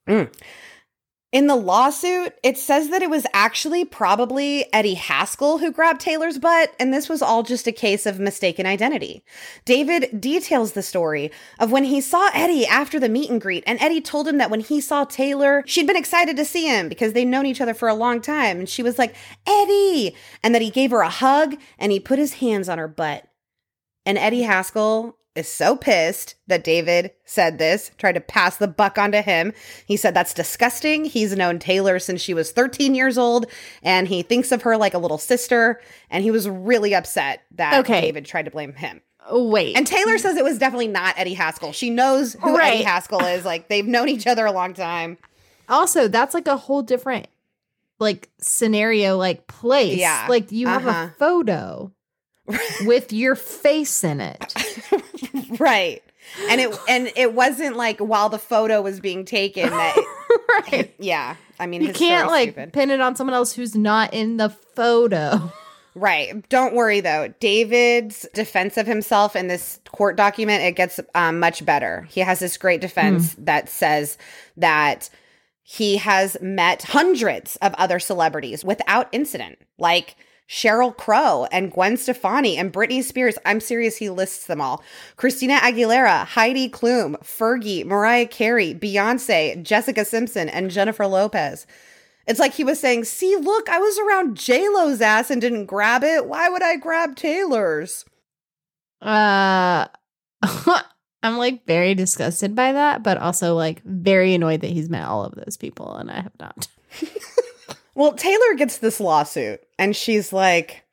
Mm. 0.07 0.31
In 1.31 1.47
the 1.47 1.55
lawsuit, 1.55 2.33
it 2.43 2.57
says 2.57 2.89
that 2.89 3.01
it 3.01 3.09
was 3.09 3.25
actually 3.31 3.85
probably 3.85 4.65
Eddie 4.73 4.95
Haskell 4.95 5.59
who 5.59 5.71
grabbed 5.71 6.01
Taylor's 6.01 6.37
butt, 6.37 6.75
and 6.77 6.93
this 6.93 7.07
was 7.07 7.21
all 7.21 7.41
just 7.41 7.67
a 7.67 7.71
case 7.71 8.05
of 8.05 8.19
mistaken 8.19 8.65
identity. 8.65 9.23
David 9.63 10.19
details 10.19 10.73
the 10.73 10.83
story 10.83 11.31
of 11.57 11.71
when 11.71 11.85
he 11.85 12.01
saw 12.01 12.29
Eddie 12.33 12.65
after 12.65 12.99
the 12.99 13.07
meet 13.07 13.29
and 13.29 13.39
greet, 13.39 13.63
and 13.65 13.79
Eddie 13.79 14.01
told 14.01 14.27
him 14.27 14.39
that 14.39 14.49
when 14.49 14.59
he 14.59 14.81
saw 14.81 15.05
Taylor, 15.05 15.63
she'd 15.65 15.87
been 15.87 15.95
excited 15.95 16.35
to 16.35 16.43
see 16.43 16.67
him 16.67 16.89
because 16.89 17.13
they'd 17.13 17.23
known 17.23 17.45
each 17.45 17.61
other 17.61 17.73
for 17.73 17.87
a 17.87 17.95
long 17.95 18.19
time, 18.19 18.59
and 18.59 18.67
she 18.67 18.83
was 18.83 18.99
like, 18.99 19.15
Eddie! 19.47 20.13
And 20.43 20.53
that 20.53 20.61
he 20.61 20.69
gave 20.69 20.91
her 20.91 20.99
a 20.99 21.09
hug 21.09 21.55
and 21.79 21.93
he 21.93 21.99
put 22.01 22.19
his 22.19 22.33
hands 22.33 22.67
on 22.67 22.77
her 22.77 22.89
butt. 22.89 23.25
And 24.05 24.17
Eddie 24.17 24.41
Haskell 24.41 25.15
is 25.35 25.47
so 25.47 25.75
pissed 25.77 26.35
that 26.47 26.63
David 26.63 27.11
said 27.25 27.57
this, 27.57 27.91
tried 27.97 28.13
to 28.13 28.19
pass 28.19 28.57
the 28.57 28.67
buck 28.67 28.97
onto 28.97 29.21
him. 29.21 29.53
He 29.85 29.95
said 29.95 30.13
that's 30.13 30.33
disgusting. 30.33 31.05
He's 31.05 31.35
known 31.37 31.57
Taylor 31.57 31.99
since 31.99 32.19
she 32.21 32.33
was 32.33 32.51
13 32.51 32.93
years 32.95 33.17
old 33.17 33.45
and 33.81 34.07
he 34.09 34.23
thinks 34.23 34.51
of 34.51 34.63
her 34.63 34.75
like 34.75 34.93
a 34.93 34.97
little 34.97 35.17
sister. 35.17 35.79
And 36.09 36.23
he 36.23 36.31
was 36.31 36.49
really 36.49 36.93
upset 36.93 37.43
that 37.55 37.79
Okay. 37.81 38.01
David 38.01 38.25
tried 38.25 38.45
to 38.45 38.51
blame 38.51 38.73
him. 38.73 39.01
Wait. 39.31 39.77
And 39.77 39.87
Taylor 39.87 40.17
says 40.17 40.35
it 40.35 40.43
was 40.43 40.57
definitely 40.57 40.87
not 40.89 41.13
Eddie 41.17 41.35
Haskell. 41.35 41.71
She 41.71 41.89
knows 41.89 42.33
who 42.33 42.57
Right. 42.57 42.73
Eddie 42.73 42.83
Haskell 42.83 43.23
is. 43.23 43.45
Like 43.45 43.69
they've 43.69 43.87
known 43.87 44.09
each 44.09 44.27
other 44.27 44.45
a 44.45 44.51
long 44.51 44.73
time. 44.73 45.17
also, 45.69 46.07
that's 46.09 46.33
like 46.33 46.47
a 46.47 46.57
whole 46.57 46.81
different 46.81 47.27
like 47.99 48.29
scenario, 48.41 49.15
like 49.17 49.47
place. 49.47 49.97
Yeah. 49.97 50.25
Like 50.27 50.51
you 50.51 50.67
have 50.67 50.85
Uh-huh. 50.85 51.07
a 51.11 51.15
photo 51.17 51.91
with 52.81 53.13
your 53.13 53.35
face 53.35 54.03
in 54.03 54.19
it. 54.19 54.53
right. 55.59 56.01
And 56.49 56.61
it 56.61 56.77
and 56.87 57.11
it 57.15 57.33
wasn't 57.33 57.75
like 57.75 57.99
while 57.99 58.29
the 58.29 58.37
photo 58.39 58.81
was 58.81 58.99
being 58.99 59.25
taken 59.25 59.69
that 59.69 59.97
right. 60.71 60.93
yeah. 60.99 61.35
I 61.59 61.65
mean 61.67 61.81
You 61.81 61.93
can't 61.93 62.27
like 62.27 62.51
stupid. 62.51 62.73
pin 62.73 62.91
it 62.91 63.01
on 63.01 63.15
someone 63.15 63.33
else 63.33 63.53
who's 63.53 63.75
not 63.75 64.13
in 64.13 64.37
the 64.37 64.49
photo. 64.49 65.51
Right. 65.93 66.47
Don't 66.49 66.73
worry 66.73 67.01
though. 67.01 67.33
David's 67.39 68.25
defense 68.33 68.77
of 68.77 68.87
himself 68.87 69.35
in 69.35 69.47
this 69.47 69.79
court 69.91 70.15
document 70.15 70.63
it 70.63 70.75
gets 70.75 70.99
um, 71.15 71.39
much 71.39 71.65
better. 71.65 72.07
He 72.09 72.21
has 72.21 72.39
this 72.39 72.55
great 72.57 72.81
defense 72.81 73.35
that 73.39 73.67
says 73.67 74.17
that 74.57 75.09
he 75.63 75.97
has 75.97 76.37
met 76.41 76.83
hundreds 76.83 77.55
of 77.57 77.73
other 77.75 77.99
celebrities 77.99 78.63
without 78.63 79.07
incident, 79.11 79.57
like 79.77 80.15
Sheryl 80.51 80.95
Crow 80.95 81.47
and 81.49 81.71
Gwen 81.71 81.95
Stefani 81.95 82.57
and 82.57 82.73
Britney 82.73 83.01
Spears. 83.01 83.37
I'm 83.45 83.61
serious, 83.61 83.95
he 83.95 84.09
lists 84.09 84.47
them 84.47 84.59
all. 84.59 84.83
Christina 85.15 85.55
Aguilera, 85.55 86.25
Heidi 86.25 86.67
Klum, 86.67 87.15
Fergie, 87.23 87.85
Mariah 87.85 88.27
Carey, 88.27 88.73
Beyonce, 88.73 89.63
Jessica 89.63 90.03
Simpson, 90.03 90.49
and 90.49 90.69
Jennifer 90.69 91.07
Lopez. 91.07 91.65
It's 92.27 92.39
like 92.39 92.53
he 92.53 92.65
was 92.65 92.81
saying, 92.81 93.05
see, 93.05 93.37
look, 93.37 93.69
I 93.69 93.79
was 93.79 93.97
around 93.97 94.35
J-Lo's 94.35 94.99
ass 94.99 95.31
and 95.31 95.39
didn't 95.39 95.67
grab 95.67 96.03
it. 96.03 96.25
Why 96.25 96.49
would 96.49 96.61
I 96.61 96.75
grab 96.75 97.15
Taylor's? 97.15 98.03
Uh 99.01 99.87
I'm 101.23 101.37
like 101.37 101.65
very 101.65 101.95
disgusted 101.95 102.55
by 102.55 102.73
that, 102.73 103.03
but 103.03 103.17
also 103.17 103.55
like 103.55 103.81
very 103.85 104.33
annoyed 104.33 104.61
that 104.61 104.71
he's 104.71 104.89
met 104.89 105.07
all 105.07 105.23
of 105.23 105.35
those 105.35 105.55
people 105.55 105.95
and 105.95 106.11
I 106.11 106.15
have 106.15 106.37
not. 106.39 106.67
Well, 107.93 108.13
Taylor 108.13 108.55
gets 108.55 108.77
this 108.77 108.99
lawsuit 108.99 109.61
and 109.81 109.95
she's 109.95 110.31
like, 110.31 110.83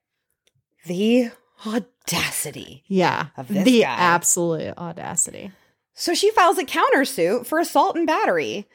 the 0.86 1.30
audacity. 1.66 2.82
Yeah. 2.86 3.26
Of 3.36 3.48
this 3.48 3.64
the 3.64 3.82
guy. 3.82 3.86
absolute 3.88 4.76
audacity. 4.78 5.52
So 5.94 6.14
she 6.14 6.30
files 6.30 6.58
a 6.58 6.64
countersuit 6.64 7.46
for 7.46 7.58
assault 7.58 7.96
and 7.96 8.06
battery. 8.06 8.66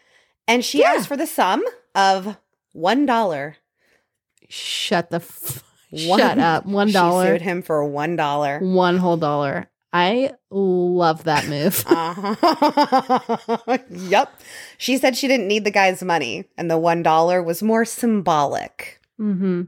And 0.47 0.63
she 0.63 0.79
Yeah. 0.81 0.91
asks 0.93 1.05
for 1.07 1.15
the 1.17 1.27
sum 1.27 1.63
of 1.95 2.37
one 2.73 3.05
dollar. 3.05 3.55
Shut 4.49 5.09
the 5.09 5.17
f- 5.17 5.63
One- 5.89 6.19
shut 6.19 6.37
up. 6.39 6.65
One 6.67 6.87
She 6.89 6.93
sued 6.93 7.41
him 7.41 7.61
for 7.61 7.85
one 7.85 8.15
dollar. 8.15 8.59
One 8.59 8.97
whole 8.97 9.17
dollar. 9.17 9.69
I 9.93 10.31
love 10.49 11.23
that 11.25 11.47
move. 11.47 11.83
Uh-huh. 11.87 13.77
yep. 13.89 14.29
She 14.77 14.97
said 14.97 15.15
she 15.15 15.27
didn't 15.27 15.47
need 15.47 15.63
the 15.65 15.71
guy's 15.71 16.01
money, 16.03 16.45
and 16.57 16.69
the 16.69 16.77
one 16.79 17.03
dollar 17.03 17.41
was 17.43 17.61
more 17.63 17.85
symbolic. 17.85 18.99
mm-hmm. 19.19 19.63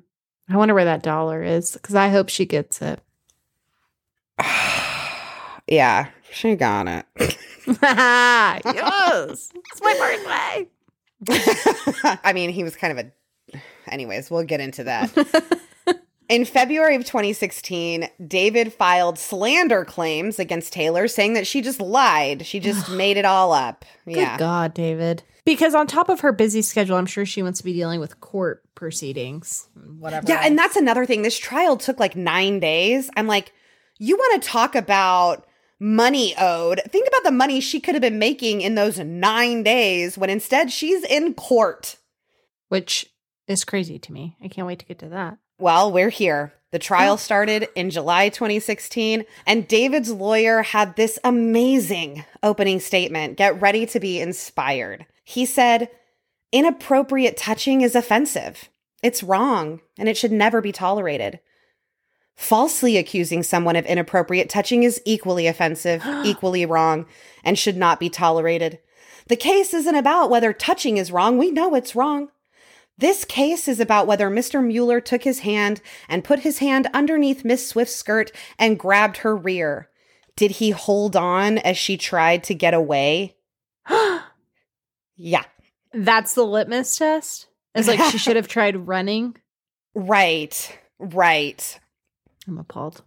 I 0.49 0.57
wonder 0.57 0.73
where 0.73 0.85
that 0.85 1.03
dollar 1.03 1.41
is 1.43 1.73
because 1.73 1.95
I 1.95 2.09
hope 2.09 2.29
she 2.29 2.45
gets 2.45 2.81
it. 2.81 2.99
yeah, 5.67 6.09
she 6.31 6.55
got 6.55 6.87
it. 6.87 7.05
yes, 7.67 9.51
it's 9.71 9.81
my 9.81 9.93
birthday. 9.97 10.67
I 12.23 12.33
mean, 12.33 12.51
he 12.51 12.63
was 12.63 12.75
kind 12.75 12.97
of 12.99 13.05
a. 13.05 13.59
Anyways, 13.91 14.29
we'll 14.29 14.43
get 14.43 14.59
into 14.59 14.83
that. 14.83 15.11
In 16.27 16.43
February 16.43 16.95
of 16.95 17.05
2016, 17.05 18.09
David 18.27 18.73
filed 18.73 19.19
slander 19.19 19.85
claims 19.85 20.39
against 20.39 20.73
Taylor, 20.73 21.07
saying 21.07 21.33
that 21.33 21.45
she 21.45 21.61
just 21.61 21.79
lied. 21.79 22.45
She 22.45 22.59
just 22.59 22.89
made 22.91 23.17
it 23.17 23.25
all 23.25 23.53
up. 23.53 23.85
Good 24.05 24.17
Yeah. 24.17 24.37
God, 24.37 24.73
David. 24.73 25.23
Because 25.45 25.75
on 25.75 25.85
top 25.85 26.09
of 26.09 26.21
her 26.21 26.31
busy 26.31 26.63
schedule, 26.63 26.97
I'm 26.97 27.05
sure 27.05 27.25
she 27.25 27.43
wants 27.43 27.59
to 27.59 27.65
be 27.65 27.73
dealing 27.73 27.99
with 27.99 28.19
court 28.19 28.63
proceedings, 28.73 29.69
whatever. 29.99 30.25
Yeah, 30.27 30.41
and 30.43 30.57
that's 30.57 30.75
another 30.75 31.05
thing. 31.05 31.21
This 31.21 31.37
trial 31.37 31.77
took 31.77 31.99
like 31.99 32.15
nine 32.15 32.59
days. 32.59 33.09
I'm 33.15 33.27
like, 33.27 33.53
you 33.99 34.15
want 34.17 34.41
to 34.41 34.49
talk 34.49 34.73
about 34.73 35.45
money 35.79 36.33
owed. 36.39 36.81
Think 36.89 37.07
about 37.07 37.23
the 37.23 37.31
money 37.31 37.59
she 37.59 37.79
could 37.79 37.95
have 37.95 38.01
been 38.01 38.19
making 38.19 38.61
in 38.61 38.75
those 38.75 38.97
nine 38.99 39.61
days 39.61 40.17
when 40.17 40.29
instead 40.29 40.71
she's 40.71 41.03
in 41.03 41.35
court. 41.35 41.97
Which 42.69 43.05
is 43.47 43.63
crazy 43.63 43.99
to 43.99 44.11
me. 44.11 44.37
I 44.43 44.47
can't 44.47 44.65
wait 44.65 44.79
to 44.79 44.85
get 44.85 44.99
to 44.99 45.09
that. 45.09 45.37
Well, 45.59 45.91
we're 45.91 46.09
here. 46.09 46.53
The 46.71 46.79
trial 46.79 47.13
oh. 47.13 47.17
started 47.17 47.69
in 47.75 47.89
July 47.89 48.29
2016, 48.29 49.23
and 49.45 49.67
David's 49.67 50.11
lawyer 50.11 50.63
had 50.63 50.95
this 50.95 51.17
amazing 51.23 52.25
opening 52.43 52.79
statement. 52.79 53.37
Get 53.37 53.61
ready 53.61 53.85
to 53.85 53.99
be 53.99 54.19
inspired. 54.19 55.05
He 55.25 55.45
said, 55.45 55.89
Inappropriate 56.51 57.35
touching 57.35 57.81
is 57.81 57.95
offensive. 57.95 58.69
It's 59.03 59.23
wrong, 59.23 59.81
and 59.97 60.07
it 60.07 60.15
should 60.15 60.31
never 60.31 60.61
be 60.61 60.71
tolerated. 60.71 61.39
Falsely 62.35 62.95
accusing 62.95 63.43
someone 63.43 63.75
of 63.75 63.85
inappropriate 63.85 64.49
touching 64.49 64.83
is 64.83 65.01
equally 65.03 65.47
offensive, 65.47 66.03
equally 66.23 66.65
wrong, 66.65 67.05
and 67.43 67.59
should 67.59 67.75
not 67.75 67.99
be 67.99 68.09
tolerated. 68.09 68.79
The 69.27 69.35
case 69.35 69.73
isn't 69.73 69.95
about 69.95 70.29
whether 70.29 70.53
touching 70.53 70.97
is 70.97 71.11
wrong. 71.11 71.37
We 71.37 71.51
know 71.51 71.73
it's 71.75 71.95
wrong. 71.95 72.29
This 72.97 73.25
case 73.25 73.67
is 73.67 73.79
about 73.79 74.07
whether 74.07 74.29
Mr. 74.29 74.65
Mueller 74.65 75.01
took 75.01 75.23
his 75.23 75.39
hand 75.39 75.81
and 76.07 76.23
put 76.23 76.39
his 76.39 76.59
hand 76.59 76.87
underneath 76.93 77.43
Miss 77.43 77.67
Swift's 77.67 77.95
skirt 77.95 78.31
and 78.57 78.79
grabbed 78.79 79.17
her 79.17 79.35
rear. 79.35 79.89
Did 80.35 80.51
he 80.51 80.69
hold 80.69 81.15
on 81.15 81.57
as 81.57 81.77
she 81.77 81.97
tried 81.97 82.43
to 82.45 82.53
get 82.53 82.73
away? 82.73 83.35
yeah. 85.15 85.43
That's 85.93 86.33
the 86.33 86.45
litmus 86.45 86.97
test? 86.97 87.47
It's 87.73 87.87
like 87.87 88.01
she 88.11 88.17
should 88.17 88.35
have 88.35 88.47
tried 88.49 88.87
running. 88.87 89.35
Right. 89.93 90.79
Right. 90.99 91.79
I'm 92.47 92.57
appalled. 92.57 93.01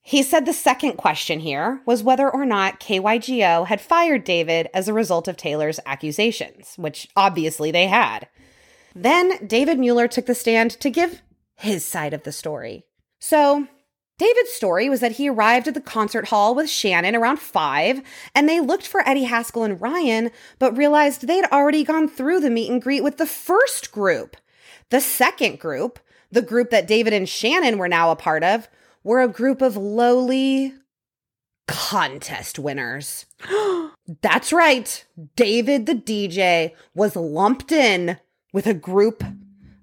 He 0.00 0.22
said 0.22 0.46
the 0.46 0.54
second 0.54 0.94
question 0.94 1.40
here 1.40 1.82
was 1.84 2.02
whether 2.02 2.30
or 2.30 2.46
not 2.46 2.80
KYGO 2.80 3.66
had 3.66 3.80
fired 3.80 4.24
David 4.24 4.68
as 4.72 4.88
a 4.88 4.94
result 4.94 5.28
of 5.28 5.36
Taylor's 5.36 5.78
accusations, 5.84 6.74
which 6.76 7.08
obviously 7.14 7.70
they 7.70 7.88
had. 7.88 8.26
Then 8.94 9.46
David 9.46 9.78
Mueller 9.78 10.08
took 10.08 10.24
the 10.24 10.34
stand 10.34 10.70
to 10.80 10.88
give 10.88 11.20
his 11.56 11.84
side 11.84 12.14
of 12.14 12.22
the 12.22 12.32
story. 12.32 12.86
So, 13.18 13.66
David's 14.18 14.50
story 14.50 14.88
was 14.88 14.98
that 15.00 15.12
he 15.12 15.28
arrived 15.28 15.68
at 15.68 15.74
the 15.74 15.80
concert 15.80 16.28
hall 16.28 16.54
with 16.54 16.68
Shannon 16.68 17.14
around 17.14 17.38
five, 17.38 18.02
and 18.34 18.48
they 18.48 18.60
looked 18.60 18.86
for 18.86 19.08
Eddie 19.08 19.24
Haskell 19.24 19.62
and 19.62 19.80
Ryan, 19.80 20.30
but 20.58 20.76
realized 20.76 21.26
they'd 21.26 21.44
already 21.46 21.84
gone 21.84 22.08
through 22.08 22.40
the 22.40 22.50
meet 22.50 22.70
and 22.70 22.82
greet 22.82 23.04
with 23.04 23.16
the 23.16 23.26
first 23.26 23.92
group. 23.92 24.36
The 24.90 25.00
second 25.00 25.60
group, 25.60 26.00
the 26.32 26.42
group 26.42 26.70
that 26.70 26.88
David 26.88 27.12
and 27.12 27.28
Shannon 27.28 27.78
were 27.78 27.88
now 27.88 28.10
a 28.10 28.16
part 28.16 28.42
of, 28.42 28.68
were 29.04 29.22
a 29.22 29.28
group 29.28 29.62
of 29.62 29.76
lowly 29.76 30.74
contest 31.68 32.58
winners. 32.58 33.26
That's 34.22 34.52
right. 34.52 35.04
David 35.36 35.86
the 35.86 35.94
DJ 35.94 36.72
was 36.94 37.14
lumped 37.14 37.70
in 37.70 38.18
with 38.52 38.66
a 38.66 38.74
group 38.74 39.22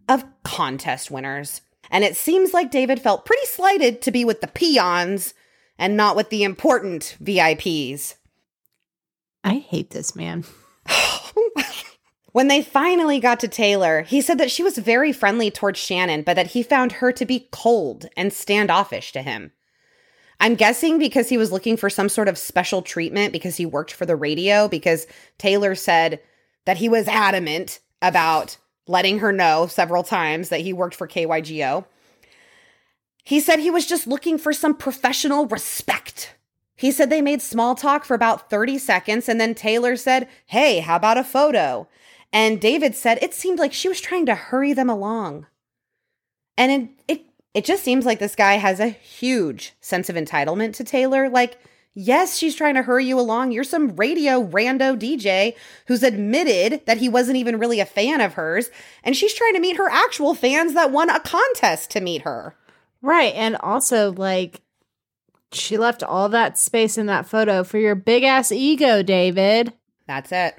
of 0.09 0.25
contest 0.43 1.09
winners. 1.09 1.61
And 1.91 2.03
it 2.03 2.15
seems 2.15 2.53
like 2.53 2.71
David 2.71 3.01
felt 3.01 3.25
pretty 3.25 3.45
slighted 3.45 4.01
to 4.01 4.11
be 4.11 4.25
with 4.25 4.41
the 4.41 4.47
peons 4.47 5.33
and 5.77 5.97
not 5.97 6.15
with 6.15 6.29
the 6.29 6.43
important 6.43 7.17
VIPs. 7.21 8.15
I 9.43 9.55
hate 9.55 9.91
this 9.91 10.15
man. 10.15 10.43
when 12.31 12.47
they 12.47 12.61
finally 12.61 13.19
got 13.19 13.39
to 13.41 13.47
Taylor, 13.47 14.01
he 14.01 14.21
said 14.21 14.37
that 14.39 14.51
she 14.51 14.63
was 14.63 14.77
very 14.77 15.11
friendly 15.11 15.51
towards 15.51 15.79
Shannon, 15.79 16.23
but 16.23 16.35
that 16.35 16.47
he 16.47 16.63
found 16.63 16.93
her 16.93 17.11
to 17.11 17.25
be 17.25 17.47
cold 17.51 18.07
and 18.17 18.33
standoffish 18.33 19.11
to 19.11 19.21
him. 19.21 19.51
I'm 20.39 20.55
guessing 20.55 20.99
because 20.99 21.29
he 21.29 21.37
was 21.37 21.51
looking 21.51 21.77
for 21.77 21.89
some 21.89 22.09
sort 22.09 22.27
of 22.27 22.37
special 22.37 22.81
treatment 22.81 23.31
because 23.31 23.55
he 23.55 23.65
worked 23.65 23.93
for 23.93 24.05
the 24.05 24.15
radio, 24.15 24.67
because 24.67 25.07
Taylor 25.37 25.75
said 25.75 26.19
that 26.65 26.77
he 26.77 26.89
was 26.89 27.07
adamant 27.07 27.79
about 28.01 28.57
letting 28.87 29.19
her 29.19 29.31
know 29.31 29.67
several 29.67 30.03
times 30.03 30.49
that 30.49 30.61
he 30.61 30.73
worked 30.73 30.95
for 30.95 31.07
KYGO. 31.07 31.85
He 33.23 33.39
said 33.39 33.59
he 33.59 33.71
was 33.71 33.87
just 33.87 34.05
looking 34.05 34.37
for 34.37 34.53
some 34.53 34.75
professional 34.75 35.47
respect. 35.47 36.35
He 36.75 36.91
said 36.91 37.09
they 37.09 37.21
made 37.21 37.41
small 37.41 37.73
talk 37.73 38.05
for 38.05 38.13
about 38.13 38.49
30 38.49 38.77
seconds, 38.77 39.27
and 39.27 39.39
then 39.39 39.55
Taylor 39.55 39.95
said, 39.95 40.27
Hey, 40.45 40.79
how 40.79 40.97
about 40.97 41.17
a 41.17 41.23
photo? 41.23 41.87
And 42.31 42.59
David 42.59 42.95
said 42.95 43.17
it 43.21 43.33
seemed 43.33 43.59
like 43.59 43.73
she 43.73 43.87
was 43.87 44.01
trying 44.01 44.25
to 44.25 44.35
hurry 44.35 44.73
them 44.73 44.89
along. 44.89 45.47
And 46.57 46.71
it, 46.71 46.89
it, 47.07 47.25
it 47.53 47.65
just 47.65 47.83
seems 47.83 48.05
like 48.05 48.19
this 48.19 48.35
guy 48.35 48.55
has 48.55 48.79
a 48.79 48.89
huge 48.89 49.73
sense 49.79 50.09
of 50.09 50.15
entitlement 50.15 50.73
to 50.75 50.83
Taylor. 50.83 51.29
Like, 51.29 51.57
Yes, 51.97 52.37
she's 52.37 52.55
trying 52.55 52.75
to 52.75 52.81
hurry 52.81 53.05
you 53.05 53.17
along. 53.17 53.53
You're 53.53 53.63
some 53.63 53.95
radio 53.95 54.43
rando 54.43 54.99
DJ 54.99 55.55
who's 55.87 56.03
admitted 56.03 56.81
that 56.85 56.97
he 56.97 57.07
wasn't 57.07 57.37
even 57.37 57.57
really 57.57 57.79
a 57.79 57.85
fan 57.85 58.19
of 58.19 58.33
hers, 58.33 58.69
and 59.01 59.15
she's 59.15 59.33
trying 59.33 59.53
to 59.53 59.61
meet 59.61 59.77
her 59.77 59.89
actual 59.89 60.35
fans 60.35 60.73
that 60.73 60.91
won 60.91 61.09
a 61.09 61.21
contest 61.21 61.91
to 61.91 62.01
meet 62.01 62.23
her. 62.23 62.53
Right. 63.01 63.33
And 63.33 63.55
also, 63.55 64.11
like, 64.11 64.61
she 65.53 65.77
left 65.77 66.03
all 66.03 66.27
that 66.29 66.57
space 66.57 66.97
in 66.97 67.05
that 67.05 67.27
photo 67.27 67.63
for 67.63 67.77
your 67.77 67.95
big 67.95 68.23
ass 68.23 68.51
ego, 68.51 69.01
David. 69.01 69.71
That's 70.05 70.33
it. 70.33 70.55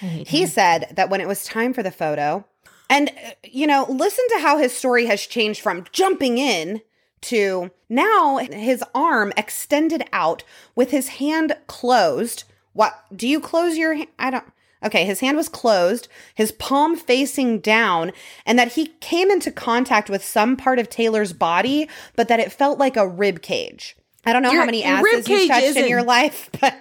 He 0.00 0.46
said 0.46 0.92
that 0.96 1.10
when 1.10 1.20
it 1.20 1.28
was 1.28 1.44
time 1.44 1.72
for 1.72 1.82
the 1.82 1.90
photo, 1.90 2.44
and, 2.88 3.10
uh, 3.10 3.30
you 3.44 3.66
know, 3.66 3.86
listen 3.88 4.24
to 4.30 4.40
how 4.40 4.56
his 4.58 4.76
story 4.76 5.06
has 5.06 5.26
changed 5.26 5.60
from 5.60 5.84
jumping 5.92 6.38
in 6.38 6.80
to 7.22 7.70
now 7.88 8.38
his 8.38 8.82
arm 8.94 9.32
extended 9.36 10.04
out 10.12 10.42
with 10.74 10.90
his 10.90 11.08
hand 11.08 11.56
closed. 11.66 12.44
What 12.72 13.04
do 13.14 13.28
you 13.28 13.40
close 13.40 13.76
your 13.76 13.94
hand? 13.94 14.08
I 14.18 14.30
don't. 14.30 14.44
Okay, 14.82 15.04
his 15.04 15.20
hand 15.20 15.36
was 15.36 15.50
closed, 15.50 16.08
his 16.34 16.52
palm 16.52 16.96
facing 16.96 17.60
down, 17.60 18.12
and 18.46 18.58
that 18.58 18.72
he 18.72 18.86
came 19.00 19.30
into 19.30 19.50
contact 19.50 20.08
with 20.08 20.24
some 20.24 20.56
part 20.56 20.78
of 20.78 20.88
Taylor's 20.88 21.34
body, 21.34 21.86
but 22.16 22.28
that 22.28 22.40
it 22.40 22.50
felt 22.50 22.78
like 22.78 22.96
a 22.96 23.06
rib 23.06 23.42
cage. 23.42 23.94
I 24.24 24.32
don't 24.32 24.42
know 24.42 24.50
your, 24.50 24.60
how 24.60 24.66
many 24.66 24.82
asses 24.82 25.28
you've 25.28 25.48
touched 25.48 25.66
isn't. 25.66 25.82
in 25.82 25.88
your 25.88 26.02
life, 26.02 26.48
but 26.60 26.74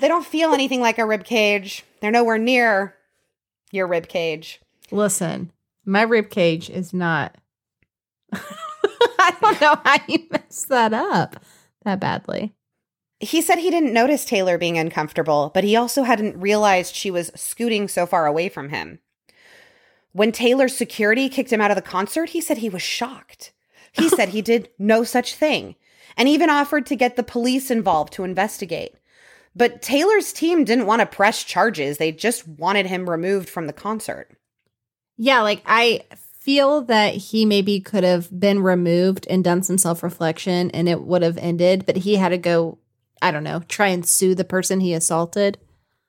they 0.00 0.06
don't 0.06 0.24
feel 0.24 0.52
anything 0.52 0.80
like 0.80 0.98
a 0.98 1.06
rib 1.06 1.24
cage. 1.24 1.84
They're 2.00 2.12
nowhere 2.12 2.38
near 2.38 2.94
your 3.72 3.88
rib 3.88 4.06
cage. 4.06 4.60
Listen, 4.92 5.50
my 5.84 6.02
rib 6.02 6.30
cage 6.30 6.70
is 6.70 6.92
not 6.94 7.36
I 9.24 9.36
don't 9.40 9.60
know 9.60 9.80
how 9.84 9.98
you 10.06 10.26
messed 10.30 10.68
that 10.68 10.92
up 10.92 11.36
that 11.84 12.00
badly. 12.00 12.52
He 13.20 13.40
said 13.40 13.58
he 13.58 13.70
didn't 13.70 13.92
notice 13.92 14.24
Taylor 14.24 14.58
being 14.58 14.76
uncomfortable, 14.76 15.50
but 15.54 15.64
he 15.64 15.76
also 15.76 16.02
hadn't 16.02 16.40
realized 16.40 16.94
she 16.94 17.10
was 17.10 17.30
scooting 17.34 17.88
so 17.88 18.06
far 18.06 18.26
away 18.26 18.48
from 18.48 18.70
him. 18.70 18.98
When 20.12 20.32
Taylor's 20.32 20.76
security 20.76 21.28
kicked 21.28 21.52
him 21.52 21.60
out 21.60 21.70
of 21.70 21.76
the 21.76 21.82
concert, 21.82 22.30
he 22.30 22.40
said 22.40 22.58
he 22.58 22.68
was 22.68 22.82
shocked. 22.82 23.52
He 23.92 24.08
said 24.08 24.30
he 24.30 24.42
did 24.42 24.68
no 24.78 25.04
such 25.04 25.34
thing 25.34 25.76
and 26.16 26.28
even 26.28 26.50
offered 26.50 26.86
to 26.86 26.96
get 26.96 27.16
the 27.16 27.22
police 27.22 27.70
involved 27.70 28.12
to 28.14 28.24
investigate. 28.24 28.94
But 29.56 29.82
Taylor's 29.82 30.32
team 30.32 30.64
didn't 30.64 30.86
want 30.86 31.00
to 31.00 31.06
press 31.06 31.42
charges, 31.44 31.98
they 31.98 32.12
just 32.12 32.46
wanted 32.46 32.86
him 32.86 33.08
removed 33.08 33.48
from 33.48 33.66
the 33.66 33.72
concert. 33.72 34.36
Yeah, 35.16 35.42
like 35.42 35.62
I 35.64 36.02
feel 36.44 36.82
that 36.82 37.14
he 37.14 37.46
maybe 37.46 37.80
could 37.80 38.04
have 38.04 38.28
been 38.38 38.62
removed 38.62 39.26
and 39.30 39.42
done 39.42 39.62
some 39.62 39.78
self 39.78 40.02
reflection 40.02 40.70
and 40.72 40.90
it 40.90 41.00
would 41.00 41.22
have 41.22 41.38
ended, 41.38 41.86
but 41.86 41.96
he 41.96 42.16
had 42.16 42.28
to 42.28 42.38
go, 42.38 42.76
I 43.22 43.30
don't 43.30 43.44
know, 43.44 43.62
try 43.66 43.88
and 43.88 44.06
sue 44.06 44.34
the 44.34 44.44
person 44.44 44.80
he 44.80 44.92
assaulted. 44.92 45.56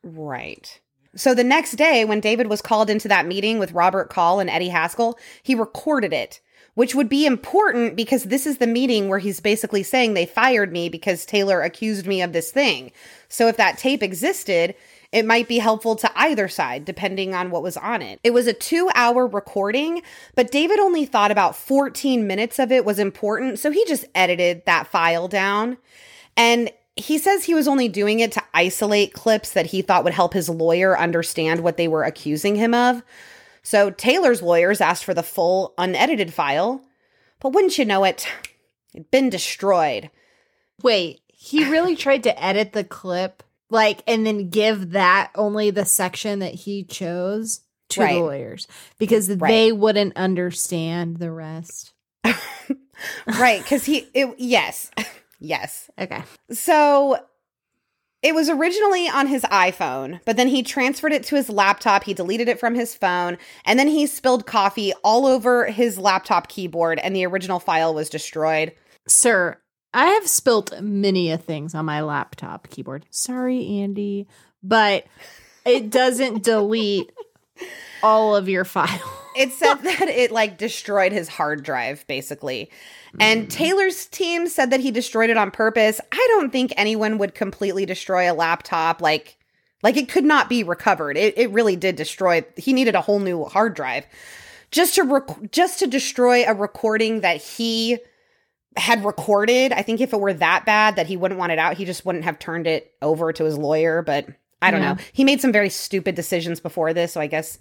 Right. 0.03 0.81
So 1.15 1.33
the 1.33 1.45
next 1.45 1.77
day, 1.77 2.03
when 2.03 2.19
David 2.19 2.47
was 2.47 2.61
called 2.61 2.89
into 2.89 3.07
that 3.07 3.25
meeting 3.25 3.59
with 3.59 3.71
Robert 3.71 4.09
Call 4.09 4.41
and 4.41 4.49
Eddie 4.49 4.67
Haskell, 4.67 5.17
he 5.41 5.55
recorded 5.55 6.11
it, 6.11 6.41
which 6.73 6.93
would 6.93 7.07
be 7.07 7.25
important 7.25 7.95
because 7.95 8.25
this 8.25 8.45
is 8.45 8.57
the 8.57 8.67
meeting 8.67 9.07
where 9.07 9.19
he's 9.19 9.39
basically 9.39 9.83
saying 9.83 10.13
they 10.13 10.25
fired 10.25 10.73
me 10.73 10.89
because 10.89 11.25
Taylor 11.25 11.61
accused 11.61 12.05
me 12.05 12.21
of 12.21 12.33
this 12.33 12.51
thing. 12.51 12.91
So 13.29 13.47
if 13.47 13.55
that 13.55 13.77
tape 13.77 14.03
existed, 14.03 14.75
it 15.15 15.25
might 15.25 15.47
be 15.47 15.59
helpful 15.59 15.95
to 15.95 16.11
either 16.13 16.49
side, 16.49 16.83
depending 16.83 17.33
on 17.33 17.49
what 17.49 17.63
was 17.63 17.77
on 17.77 18.01
it. 18.01 18.19
It 18.21 18.31
was 18.31 18.47
a 18.47 18.53
two 18.53 18.89
hour 18.93 19.25
recording, 19.25 20.01
but 20.35 20.51
David 20.51 20.77
only 20.77 21.05
thought 21.05 21.31
about 21.31 21.55
14 21.55 22.27
minutes 22.27 22.59
of 22.59 22.69
it 22.69 22.83
was 22.83 22.99
important, 22.99 23.59
so 23.59 23.71
he 23.71 23.85
just 23.85 24.03
edited 24.13 24.65
that 24.65 24.87
file 24.87 25.29
down. 25.29 25.77
And 26.35 26.69
he 26.97 27.17
says 27.17 27.45
he 27.45 27.53
was 27.53 27.65
only 27.65 27.87
doing 27.87 28.19
it 28.19 28.33
to 28.33 28.43
isolate 28.53 29.13
clips 29.13 29.53
that 29.53 29.67
he 29.67 29.81
thought 29.81 30.03
would 30.03 30.13
help 30.13 30.33
his 30.33 30.49
lawyer 30.49 30.99
understand 30.99 31.61
what 31.61 31.77
they 31.77 31.87
were 31.87 32.03
accusing 32.03 32.55
him 32.55 32.73
of. 32.73 33.01
So 33.63 33.91
Taylor's 33.91 34.41
lawyers 34.41 34.81
asked 34.81 35.05
for 35.05 35.13
the 35.13 35.23
full, 35.23 35.73
unedited 35.77 36.33
file, 36.33 36.81
but 37.39 37.53
wouldn't 37.53 37.77
you 37.77 37.85
know 37.85 38.03
it, 38.03 38.27
it'd 38.93 39.11
been 39.11 39.29
destroyed. 39.29 40.09
Wait, 40.83 41.21
he 41.27 41.63
really 41.63 41.95
tried 41.95 42.23
to 42.23 42.43
edit 42.43 42.73
the 42.73 42.83
clip 42.83 43.43
like 43.69 44.01
and 44.07 44.25
then 44.25 44.49
give 44.49 44.91
that 44.91 45.31
only 45.35 45.71
the 45.71 45.85
section 45.85 46.39
that 46.39 46.53
he 46.53 46.83
chose 46.83 47.61
to 47.89 48.01
right. 48.01 48.13
the 48.13 48.19
lawyers 48.19 48.67
because 48.97 49.29
right. 49.29 49.49
they 49.49 49.71
wouldn't 49.71 50.15
understand 50.15 51.17
the 51.17 51.31
rest. 51.31 51.93
right, 53.27 53.65
cuz 53.65 53.85
he 53.85 54.07
it, 54.13 54.35
yes. 54.37 54.91
Yes. 55.39 55.89
Okay. 55.99 56.23
So 56.51 57.19
it 58.21 58.33
was 58.33 58.49
originally 58.49 59.07
on 59.07 59.27
his 59.27 59.43
iPhone, 59.43 60.19
but 60.25 60.37
then 60.37 60.47
he 60.47 60.63
transferred 60.63 61.13
it 61.13 61.23
to 61.25 61.35
his 61.35 61.49
laptop. 61.49 62.03
He 62.03 62.13
deleted 62.13 62.47
it 62.47 62.59
from 62.59 62.73
his 62.73 62.95
phone, 62.95 63.37
and 63.65 63.77
then 63.77 63.87
he 63.87 64.07
spilled 64.07 64.47
coffee 64.47 64.93
all 65.03 65.27
over 65.27 65.67
his 65.67 65.99
laptop 65.99 66.47
keyboard, 66.47 66.97
and 66.99 67.15
the 67.15 67.25
original 67.25 67.59
file 67.59 67.93
was 67.93 68.09
destroyed. 68.09 68.73
Sir, 69.07 69.59
I 69.95 70.07
have 70.07 70.27
spilt 70.27 70.81
many 70.81 71.31
a 71.31 71.37
things 71.37 71.73
on 71.73 71.85
my 71.85 72.01
laptop 72.01 72.69
keyboard. 72.69 73.05
Sorry, 73.11 73.79
Andy, 73.79 74.27
but 74.61 75.05
it 75.65 75.89
doesn't 75.89 76.43
delete 76.43 77.13
all 78.03 78.35
of 78.35 78.49
your 78.49 78.65
files. 78.65 79.01
It 79.37 79.51
said 79.51 79.75
that 79.75 80.07
it 80.07 80.31
like 80.31 80.57
destroyed 80.57 81.11
his 81.11 81.27
hard 81.27 81.63
drive, 81.63 82.05
basically. 82.07 82.69
And 83.19 83.47
mm. 83.47 83.49
Taylor's 83.49 84.05
team 84.05 84.47
said 84.47 84.71
that 84.71 84.79
he 84.79 84.91
destroyed 84.91 85.29
it 85.29 85.35
on 85.37 85.51
purpose. 85.51 85.99
I 86.11 86.25
don't 86.31 86.51
think 86.51 86.73
anyone 86.77 87.17
would 87.17 87.35
completely 87.35 87.85
destroy 87.85 88.31
a 88.31 88.33
laptop 88.33 89.01
like 89.01 89.37
like 89.83 89.97
it 89.97 90.09
could 90.09 90.23
not 90.23 90.47
be 90.47 90.63
recovered. 90.63 91.17
It 91.17 91.37
it 91.37 91.51
really 91.51 91.75
did 91.75 91.95
destroy. 91.95 92.45
He 92.57 92.71
needed 92.73 92.95
a 92.95 93.01
whole 93.01 93.19
new 93.19 93.43
hard 93.43 93.75
drive 93.75 94.05
just 94.71 94.95
to 94.95 95.03
rec- 95.03 95.51
just 95.51 95.79
to 95.79 95.87
destroy 95.87 96.45
a 96.45 96.53
recording 96.53 97.21
that 97.21 97.41
he 97.41 97.99
had 98.77 99.05
recorded. 99.05 99.71
I 99.71 99.81
think 99.81 100.01
if 100.01 100.13
it 100.13 100.19
were 100.19 100.33
that 100.33 100.65
bad 100.65 100.95
that 100.97 101.07
he 101.07 101.17
wouldn't 101.17 101.39
want 101.39 101.51
it 101.51 101.59
out, 101.59 101.77
he 101.77 101.85
just 101.85 102.05
wouldn't 102.05 102.25
have 102.25 102.39
turned 102.39 102.67
it 102.67 102.93
over 103.01 103.31
to 103.33 103.43
his 103.45 103.57
lawyer, 103.57 104.01
but 104.01 104.27
I 104.61 104.71
don't 104.71 104.81
Yeah. 104.81 104.93
know. 104.93 104.99
He 105.13 105.23
made 105.23 105.41
some 105.41 105.51
very 105.51 105.69
stupid 105.69 106.15
decisions 106.15 106.59
before 106.59 106.93
this, 106.93 107.13
so 107.13 107.21
I 107.21 107.27
guess 107.27 107.57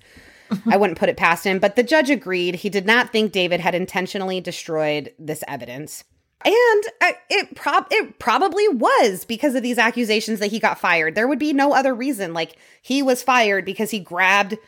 I 0.70 0.77
wouldn't 0.77 0.98
put 0.98 1.09
it 1.09 1.16
past 1.16 1.44
him. 1.44 1.59
But 1.59 1.77
the 1.77 1.83
judge 1.83 2.11
agreed. 2.11 2.57
He 2.57 2.68
did 2.68 2.87
not 2.87 3.11
think 3.12 3.33
David 3.33 3.61
had 3.61 3.74
intentionally 3.74 4.40
destroyed 4.40 5.12
this 5.18 5.42
evidence. 5.48 6.05
And 6.44 6.85
it 7.31 7.55
prob 7.55 7.87
it 7.90 8.18
probably 8.18 8.68
was 8.68 9.24
because 9.24 9.55
of 9.55 9.62
these 9.62 9.79
accusations 9.79 10.40
that 10.40 10.50
he 10.50 10.59
got 10.59 10.79
fired. 10.79 11.14
There 11.14 11.27
would 11.29 11.38
be 11.38 11.55
no 11.55 11.72
other 11.72 11.94
reason. 11.94 12.35
Like 12.35 12.57
he 12.83 13.03
was 13.03 13.22
fired 13.22 13.64
because 13.64 13.90
he 13.90 13.98
grabbed 13.98 14.59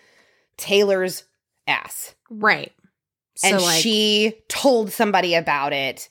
Taylor's 0.57 1.25
ass 1.69 2.15
Right. 2.31 2.73
and 3.45 3.59
so 3.61 3.67
like, 3.67 3.83
she 3.83 4.39
told 4.49 4.91
somebody 4.93 5.35
about 5.35 5.73
it 5.75 6.09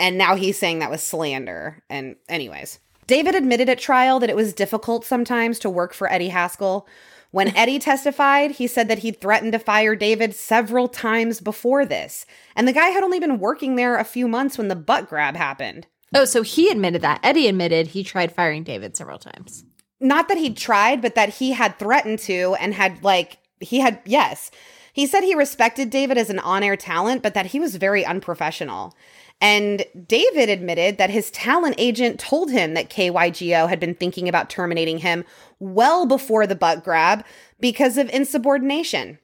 and 0.00 0.18
now 0.18 0.34
he's 0.34 0.58
saying 0.58 0.80
that 0.80 0.90
was 0.90 1.02
slander 1.02 1.82
and 1.88 2.16
anyways 2.28 2.80
david 3.06 3.34
admitted 3.34 3.68
at 3.68 3.78
trial 3.78 4.18
that 4.18 4.30
it 4.30 4.36
was 4.36 4.52
difficult 4.52 5.04
sometimes 5.04 5.58
to 5.58 5.70
work 5.70 5.94
for 5.94 6.10
eddie 6.10 6.28
haskell 6.28 6.88
when 7.30 7.48
eddie 7.56 7.78
testified 7.78 8.52
he 8.52 8.66
said 8.66 8.88
that 8.88 9.00
he'd 9.00 9.20
threatened 9.20 9.52
to 9.52 9.58
fire 9.58 9.94
david 9.94 10.34
several 10.34 10.88
times 10.88 11.40
before 11.40 11.86
this 11.86 12.26
and 12.56 12.66
the 12.66 12.72
guy 12.72 12.88
had 12.88 13.04
only 13.04 13.20
been 13.20 13.38
working 13.38 13.76
there 13.76 13.96
a 13.96 14.04
few 14.04 14.26
months 14.26 14.58
when 14.58 14.68
the 14.68 14.76
butt 14.76 15.08
grab 15.08 15.36
happened 15.36 15.86
oh, 16.14 16.24
so 16.24 16.42
he 16.42 16.70
admitted 16.70 17.02
that. 17.02 17.20
Eddie 17.22 17.46
admitted 17.46 17.88
he 17.88 18.02
tried 18.02 18.32
firing 18.32 18.64
David 18.64 18.96
several 18.96 19.18
times. 19.18 19.64
not 20.00 20.28
that 20.28 20.38
he'd 20.38 20.56
tried, 20.56 21.02
but 21.02 21.14
that 21.14 21.28
he 21.28 21.52
had 21.52 21.78
threatened 21.78 22.18
to 22.20 22.56
and 22.58 22.74
had 22.74 23.02
like 23.04 23.38
he 23.60 23.80
had 23.80 24.00
yes. 24.04 24.50
He 24.92 25.06
said 25.06 25.22
he 25.22 25.34
respected 25.34 25.90
David 25.90 26.18
as 26.18 26.30
an 26.30 26.38
on-air 26.40 26.76
talent, 26.76 27.22
but 27.22 27.34
that 27.34 27.46
he 27.46 27.60
was 27.60 27.76
very 27.76 28.04
unprofessional. 28.04 28.94
And 29.40 29.84
David 30.06 30.50
admitted 30.50 30.98
that 30.98 31.10
his 31.10 31.30
talent 31.30 31.76
agent 31.78 32.20
told 32.20 32.50
him 32.50 32.74
that 32.74 32.90
KYGO 32.90 33.68
had 33.68 33.80
been 33.80 33.94
thinking 33.94 34.28
about 34.28 34.50
terminating 34.50 34.98
him 34.98 35.24
well 35.58 36.04
before 36.04 36.46
the 36.46 36.54
butt 36.54 36.84
grab 36.84 37.24
because 37.58 37.96
of 37.96 38.10
insubordination. 38.10 39.18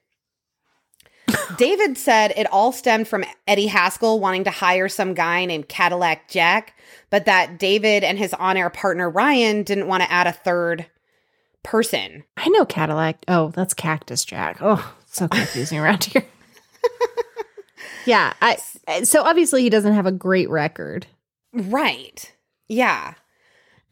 David 1.58 1.98
said 1.98 2.32
it 2.36 2.50
all 2.50 2.72
stemmed 2.72 3.08
from 3.08 3.24
Eddie 3.46 3.66
Haskell 3.66 4.20
wanting 4.20 4.44
to 4.44 4.50
hire 4.50 4.88
some 4.88 5.12
guy 5.12 5.44
named 5.44 5.68
Cadillac 5.68 6.28
Jack, 6.28 6.78
but 7.10 7.24
that 7.26 7.58
David 7.58 8.04
and 8.04 8.18
his 8.18 8.32
on 8.34 8.56
air 8.56 8.70
partner 8.70 9.10
Ryan 9.10 9.64
didn't 9.64 9.88
want 9.88 10.02
to 10.02 10.10
add 10.10 10.26
a 10.26 10.32
third 10.32 10.86
person. 11.62 12.24
I 12.36 12.48
know 12.48 12.64
Cadillac. 12.64 13.24
Oh, 13.28 13.48
that's 13.48 13.74
Cactus 13.74 14.24
Jack. 14.24 14.58
Oh, 14.60 14.94
so 15.06 15.28
confusing 15.28 15.78
around 15.78 16.04
here. 16.04 16.24
yeah. 18.06 18.32
I, 18.40 18.56
so 19.02 19.22
obviously 19.22 19.62
he 19.62 19.70
doesn't 19.70 19.94
have 19.94 20.06
a 20.06 20.12
great 20.12 20.48
record. 20.48 21.06
Right. 21.52 22.32
Yeah. 22.68 23.14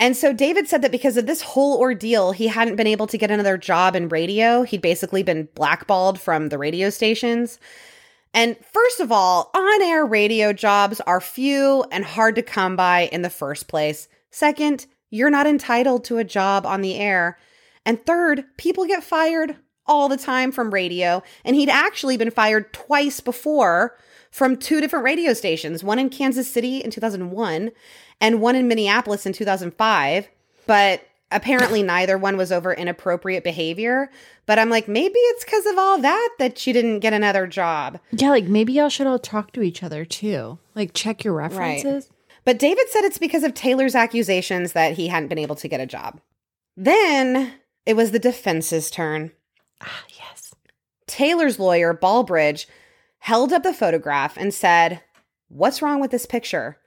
And 0.01 0.17
so 0.17 0.33
David 0.33 0.69
said 0.69 0.83
that 0.83 0.91
because 0.91 1.17
of 1.17 1.27
this 1.27 1.41
whole 1.41 1.79
ordeal, 1.79 2.33
he 2.33 2.49
hadn't 2.49 2.77
been 2.77 2.87
able 2.87 3.07
to 3.07 3.19
get 3.19 3.31
another 3.31 3.57
job 3.57 3.95
in 3.95 4.09
radio. 4.09 4.63
He'd 4.63 4.83
basically 4.83 5.23
been 5.23 5.49
blackballed 5.55 6.21
from 6.21 6.49
the 6.49 6.59
radio 6.59 6.91
stations. 6.91 7.59
And 8.33 8.57
first 8.73 8.99
of 8.99 9.13
all, 9.13 9.51
on 9.55 9.83
air 9.83 10.05
radio 10.05 10.53
jobs 10.53 11.01
are 11.03 11.21
few 11.21 11.85
and 11.93 12.05
hard 12.05 12.35
to 12.35 12.43
come 12.43 12.75
by 12.75 13.09
in 13.13 13.23
the 13.23 13.31
first 13.31 13.69
place. 13.69 14.09
Second, 14.31 14.87
you're 15.11 15.31
not 15.31 15.47
entitled 15.47 16.05
to 16.05 16.19
a 16.19 16.25
job 16.25 16.67
on 16.67 16.81
the 16.81 16.97
air. 16.97 17.39
And 17.87 18.05
third, 18.05 18.45
people 18.57 18.87
get 18.87 19.05
fired 19.05 19.57
all 19.87 20.09
the 20.09 20.17
time 20.17 20.53
from 20.53 20.73
radio. 20.73 21.23
And 21.45 21.57
he'd 21.57 21.69
actually 21.69 22.17
been 22.17 22.31
fired 22.31 22.73
twice 22.73 23.21
before 23.21 23.97
from 24.31 24.57
two 24.57 24.81
different 24.81 25.05
radio 25.05 25.33
stations 25.33 25.85
one 25.85 25.99
in 25.99 26.11
Kansas 26.11 26.51
City 26.51 26.79
in 26.79 26.91
2001 26.91 27.71
and 28.21 28.41
one 28.41 28.57
in 28.57 28.69
Minneapolis 28.69 29.27
in 29.27 29.33
2005. 29.33 30.29
But 30.67 31.07
apparently, 31.31 31.83
neither 31.85 32.19
one 32.19 32.37
was 32.37 32.51
over 32.51 32.73
inappropriate 32.73 33.45
behavior. 33.45 34.11
But 34.47 34.59
I'm 34.59 34.71
like, 34.71 34.89
maybe 34.89 35.19
it's 35.19 35.45
because 35.45 35.67
of 35.67 35.79
all 35.79 35.99
that 36.01 36.31
that 36.39 36.59
she 36.59 36.73
didn't 36.73 37.01
get 37.01 37.13
another 37.13 37.47
job. 37.47 38.01
Yeah, 38.11 38.31
like 38.31 38.45
maybe 38.45 38.73
y'all 38.73 38.89
should 38.89 39.07
all 39.07 39.19
talk 39.19 39.53
to 39.53 39.63
each 39.63 39.83
other 39.83 40.05
too. 40.05 40.59
Like 40.75 40.95
check 40.95 41.25
your 41.25 41.35
references. 41.35 42.11
But 42.45 42.59
David 42.59 42.89
said 42.91 43.05
it's 43.05 43.19
because 43.19 43.43
of 43.43 43.55
Taylor's 43.55 43.95
accusations 43.95 44.73
that 44.73 44.95
he 44.95 45.09
hadn't 45.09 45.29
been 45.29 45.39
able 45.39 45.57
to 45.57 45.69
get 45.69 45.81
a 45.81 45.87
job. 45.87 46.21
Then 46.77 47.55
it 47.87 47.95
was 47.95 48.11
the 48.11 48.19
defense's 48.19 48.91
turn. 48.91 49.33
Ah, 49.85 50.05
yes. 50.09 50.55
Taylor's 51.07 51.59
lawyer, 51.59 51.95
Baldridge, 51.95 52.67
held 53.19 53.53
up 53.53 53.63
the 53.63 53.75
photograph 53.75 54.37
and 54.37 54.53
said, 54.53 55.01
What's 55.49 55.83
wrong 55.83 56.01
with 56.01 56.11
this 56.11 56.27
picture? 56.27 56.79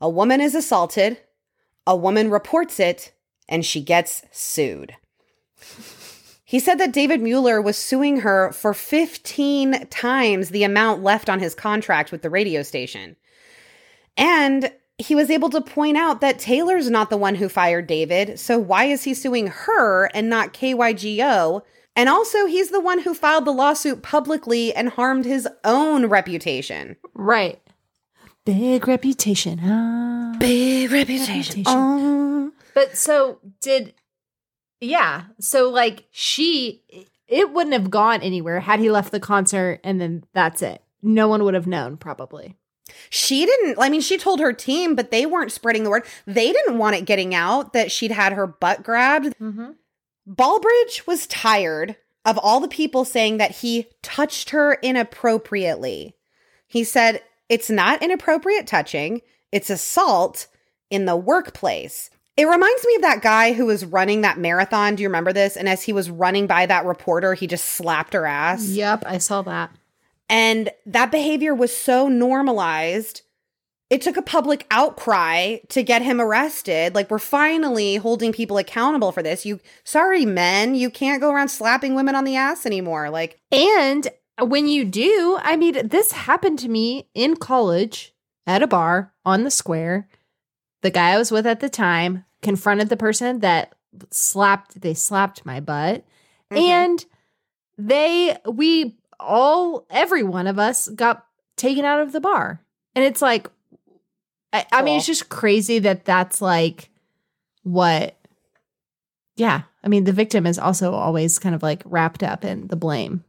A 0.00 0.08
woman 0.08 0.40
is 0.40 0.54
assaulted, 0.54 1.20
a 1.86 1.96
woman 1.96 2.30
reports 2.30 2.78
it, 2.78 3.12
and 3.48 3.64
she 3.64 3.80
gets 3.80 4.22
sued. 4.30 4.94
He 6.46 6.60
said 6.60 6.78
that 6.78 6.92
David 6.92 7.20
Mueller 7.20 7.60
was 7.60 7.76
suing 7.76 8.20
her 8.20 8.52
for 8.52 8.74
15 8.74 9.88
times 9.88 10.50
the 10.50 10.62
amount 10.62 11.02
left 11.02 11.28
on 11.28 11.40
his 11.40 11.54
contract 11.54 12.12
with 12.12 12.22
the 12.22 12.30
radio 12.30 12.62
station. 12.62 13.16
And 14.16 14.70
he 14.98 15.14
was 15.14 15.30
able 15.30 15.50
to 15.50 15.60
point 15.60 15.96
out 15.96 16.20
that 16.20 16.38
Taylor's 16.38 16.88
not 16.88 17.10
the 17.10 17.16
one 17.16 17.34
who 17.34 17.48
fired 17.48 17.86
David, 17.86 18.38
so 18.38 18.58
why 18.58 18.84
is 18.84 19.02
he 19.02 19.14
suing 19.14 19.48
her 19.48 20.04
and 20.14 20.30
not 20.30 20.54
KYGO? 20.54 21.62
And 21.96 22.08
also, 22.08 22.46
he's 22.46 22.70
the 22.70 22.80
one 22.80 23.00
who 23.00 23.14
filed 23.14 23.44
the 23.44 23.52
lawsuit 23.52 24.02
publicly 24.02 24.74
and 24.74 24.88
harmed 24.88 25.24
his 25.24 25.48
own 25.62 26.06
reputation. 26.06 26.96
Right. 27.14 27.60
Big 28.44 28.86
reputation, 28.88 29.58
huh? 29.58 30.34
Big 30.38 30.90
reputation. 30.90 31.62
Oh. 31.66 32.52
But 32.74 32.96
so 32.96 33.38
did 33.62 33.94
yeah. 34.80 35.24
So 35.40 35.70
like 35.70 36.04
she 36.10 36.82
it 37.26 37.52
wouldn't 37.52 37.72
have 37.72 37.90
gone 37.90 38.20
anywhere 38.20 38.60
had 38.60 38.80
he 38.80 38.90
left 38.90 39.12
the 39.12 39.20
concert 39.20 39.80
and 39.82 40.00
then 40.00 40.24
that's 40.34 40.60
it. 40.60 40.82
No 41.02 41.28
one 41.28 41.44
would 41.44 41.54
have 41.54 41.66
known 41.66 41.96
probably. 41.96 42.56
She 43.08 43.46
didn't, 43.46 43.78
I 43.78 43.88
mean, 43.88 44.02
she 44.02 44.18
told 44.18 44.40
her 44.40 44.52
team, 44.52 44.94
but 44.94 45.10
they 45.10 45.24
weren't 45.24 45.52
spreading 45.52 45.84
the 45.84 45.90
word. 45.90 46.04
They 46.26 46.52
didn't 46.52 46.76
want 46.76 46.96
it 46.96 47.06
getting 47.06 47.34
out 47.34 47.72
that 47.72 47.90
she'd 47.90 48.10
had 48.10 48.34
her 48.34 48.46
butt 48.46 48.82
grabbed. 48.82 49.34
Mm-hmm. 49.40 49.70
Baldridge 50.26 51.06
was 51.06 51.26
tired 51.26 51.96
of 52.24 52.38
all 52.38 52.60
the 52.60 52.68
people 52.68 53.04
saying 53.04 53.36
that 53.36 53.56
he 53.56 53.86
touched 54.02 54.50
her 54.50 54.74
inappropriately. 54.74 56.14
He 56.66 56.84
said, 56.84 57.22
It's 57.48 57.70
not 57.70 58.02
inappropriate 58.02 58.66
touching, 58.66 59.20
it's 59.52 59.70
assault 59.70 60.46
in 60.90 61.04
the 61.04 61.16
workplace. 61.16 62.10
It 62.36 62.46
reminds 62.46 62.84
me 62.84 62.96
of 62.96 63.02
that 63.02 63.22
guy 63.22 63.52
who 63.52 63.66
was 63.66 63.84
running 63.84 64.22
that 64.22 64.38
marathon. 64.38 64.96
Do 64.96 65.02
you 65.02 65.08
remember 65.08 65.32
this? 65.32 65.56
And 65.56 65.68
as 65.68 65.84
he 65.84 65.92
was 65.92 66.10
running 66.10 66.48
by 66.48 66.66
that 66.66 66.84
reporter, 66.84 67.34
he 67.34 67.46
just 67.46 67.64
slapped 67.64 68.12
her 68.12 68.26
ass. 68.26 68.66
Yep, 68.66 69.04
I 69.06 69.18
saw 69.18 69.42
that. 69.42 69.70
And 70.28 70.70
that 70.86 71.12
behavior 71.12 71.54
was 71.54 71.76
so 71.76 72.08
normalized. 72.08 73.22
It 73.90 74.00
took 74.02 74.16
a 74.16 74.22
public 74.22 74.66
outcry 74.70 75.58
to 75.68 75.82
get 75.82 76.02
him 76.02 76.20
arrested. 76.20 76.94
Like 76.94 77.10
we're 77.10 77.18
finally 77.18 77.96
holding 77.96 78.32
people 78.32 78.58
accountable 78.58 79.12
for 79.12 79.22
this. 79.22 79.44
You 79.44 79.60
sorry 79.84 80.24
men, 80.24 80.74
you 80.74 80.90
can't 80.90 81.20
go 81.20 81.30
around 81.30 81.48
slapping 81.48 81.94
women 81.94 82.14
on 82.14 82.24
the 82.24 82.36
ass 82.36 82.66
anymore. 82.66 83.10
Like 83.10 83.38
And 83.52 84.08
when 84.40 84.66
you 84.66 84.84
do, 84.84 85.38
I 85.42 85.56
mean, 85.56 85.88
this 85.88 86.12
happened 86.12 86.58
to 86.60 86.68
me 86.68 87.08
in 87.14 87.36
college 87.36 88.14
at 88.46 88.62
a 88.62 88.66
bar 88.66 89.12
on 89.24 89.44
the 89.44 89.50
square. 89.50 90.08
The 90.82 90.90
guy 90.90 91.12
I 91.12 91.18
was 91.18 91.30
with 91.30 91.46
at 91.46 91.60
the 91.60 91.68
time 91.68 92.24
confronted 92.42 92.88
the 92.88 92.96
person 92.96 93.40
that 93.40 93.74
slapped, 94.10 94.80
they 94.80 94.94
slapped 94.94 95.46
my 95.46 95.60
butt. 95.60 96.04
Mhm. 96.50 96.58
And 96.58 97.04
they, 97.78 98.36
we 98.46 98.96
all, 99.20 99.86
every 99.90 100.22
one 100.22 100.46
of 100.46 100.58
us 100.58 100.88
got 100.88 101.26
taken 101.56 101.84
out 101.84 102.00
of 102.00 102.12
the 102.12 102.20
bar. 102.20 102.60
And 102.94 103.04
it's 103.04 103.22
like, 103.22 103.48
I, 104.54 104.64
I 104.72 104.82
mean, 104.82 104.96
it's 104.96 105.06
just 105.06 105.28
crazy 105.28 105.80
that 105.80 106.04
that's 106.04 106.40
like 106.40 106.88
what. 107.62 108.16
Yeah, 109.36 109.62
I 109.82 109.88
mean, 109.88 110.04
the 110.04 110.12
victim 110.12 110.46
is 110.46 110.58
also 110.60 110.92
always 110.94 111.38
kind 111.40 111.54
of 111.56 111.62
like 111.62 111.82
wrapped 111.84 112.22
up 112.22 112.44
in 112.44 112.68
the 112.68 112.76
blame. 112.76 113.24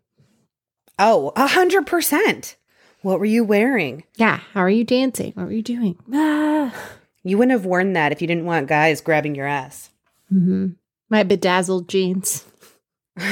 Oh, 0.99 1.33
a 1.35 1.47
hundred 1.47 1.87
percent. 1.87 2.55
What 3.01 3.19
were 3.19 3.25
you 3.25 3.43
wearing? 3.43 4.03
Yeah, 4.15 4.39
how 4.53 4.61
are 4.61 4.69
you 4.69 4.83
dancing? 4.83 5.33
What 5.33 5.47
were 5.47 5.51
you 5.53 5.63
doing? 5.63 5.97
Ah. 6.13 6.73
You 7.27 7.39
wouldn't 7.39 7.53
have 7.53 7.65
worn 7.65 7.93
that 7.93 8.11
if 8.11 8.21
you 8.21 8.27
didn't 8.27 8.45
want 8.45 8.67
guys 8.67 9.01
grabbing 9.01 9.33
your 9.33 9.47
ass. 9.47 9.89
hmm 10.29 10.67
My 11.09 11.23
bedazzled 11.23 11.89
jeans. 11.89 12.45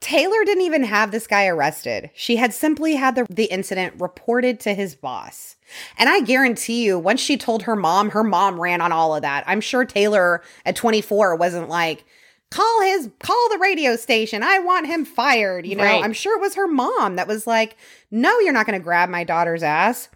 Taylor 0.00 0.44
didn't 0.46 0.62
even 0.64 0.84
have 0.84 1.10
this 1.10 1.26
guy 1.26 1.46
arrested. 1.48 2.08
She 2.14 2.36
had 2.36 2.54
simply 2.54 2.94
had 2.94 3.14
the, 3.14 3.26
the 3.28 3.44
incident 3.44 4.00
reported 4.00 4.58
to 4.60 4.72
his 4.72 4.94
boss. 4.94 5.56
And 5.98 6.08
I 6.08 6.20
guarantee 6.20 6.84
you, 6.84 6.98
once 6.98 7.20
she 7.20 7.36
told 7.36 7.62
her 7.62 7.76
mom, 7.76 8.10
her 8.10 8.24
mom 8.24 8.60
ran 8.60 8.80
on 8.80 8.92
all 8.92 9.14
of 9.14 9.22
that. 9.22 9.44
I'm 9.46 9.60
sure 9.60 9.84
Taylor 9.84 10.42
at 10.64 10.76
24 10.76 11.36
wasn't 11.36 11.68
like, 11.68 12.04
call 12.50 12.82
his, 12.82 13.10
call 13.20 13.48
the 13.50 13.58
radio 13.58 13.96
station. 13.96 14.42
I 14.42 14.58
want 14.58 14.86
him 14.86 15.04
fired. 15.04 15.66
You 15.66 15.76
know, 15.76 15.84
Right. 15.84 16.04
I'm 16.04 16.12
sure 16.12 16.36
it 16.36 16.40
was 16.40 16.54
her 16.54 16.68
mom 16.68 17.16
that 17.16 17.26
was 17.26 17.46
like, 17.46 17.76
no, 18.10 18.38
you're 18.40 18.52
not 18.52 18.66
going 18.66 18.78
to 18.78 18.84
grab 18.84 19.08
my 19.08 19.24
daughter's 19.24 19.62
ass. 19.62 20.08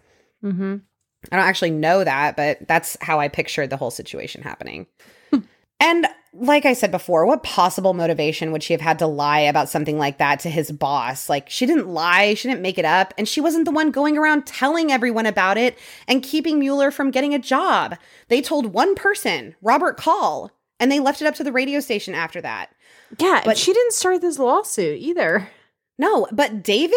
Mm-hmm. 0.43 0.77
I 1.31 1.35
don't 1.35 1.45
actually 1.45 1.71
know 1.71 2.03
that, 2.03 2.35
but 2.37 2.67
that's 2.67 2.95
how 3.01 3.19
I 3.19 3.27
pictured 3.27 3.69
the 3.69 3.77
whole 3.77 3.91
situation 3.91 4.43
happening. 4.43 4.85
And 5.79 6.07
like 6.33 6.65
I 6.65 6.73
said 6.73 6.91
before, 6.91 7.25
what 7.25 7.41
possible 7.41 7.93
motivation 7.95 8.51
would 8.51 8.61
she 8.61 8.73
have 8.73 8.81
had 8.81 8.99
to 8.99 9.07
lie 9.07 9.39
about 9.39 9.69
something 9.69 9.97
like 9.97 10.19
that 10.19 10.39
to 10.41 10.49
his 10.49 10.71
boss? 10.71 11.29
Like, 11.29 11.49
she 11.49 11.65
didn't 11.65 11.87
lie, 11.87 12.35
she 12.35 12.47
didn't 12.47 12.61
make 12.61 12.77
it 12.77 12.85
up, 12.85 13.13
and 13.17 13.27
she 13.27 13.41
wasn't 13.41 13.65
the 13.65 13.71
one 13.71 13.89
going 13.89 14.17
around 14.17 14.45
telling 14.45 14.91
everyone 14.91 15.25
about 15.25 15.57
it 15.57 15.77
and 16.07 16.21
keeping 16.21 16.59
Mueller 16.59 16.91
from 16.91 17.09
getting 17.09 17.33
a 17.33 17.39
job. 17.39 17.95
They 18.27 18.41
told 18.41 18.67
one 18.67 18.93
person, 18.93 19.55
Robert 19.63 19.97
Call, 19.97 20.51
and 20.79 20.91
they 20.91 20.99
left 20.99 21.21
it 21.21 21.27
up 21.27 21.33
to 21.35 21.43
the 21.43 21.51
radio 21.51 21.79
station 21.79 22.13
after 22.13 22.39
that. 22.41 22.69
Yeah, 23.17 23.41
But- 23.43 23.57
she 23.57 23.73
didn't 23.73 23.93
start 23.93 24.21
this 24.21 24.37
lawsuit 24.37 24.99
either. 24.99 25.49
No, 25.97 26.27
but 26.31 26.61
David, 26.61 26.93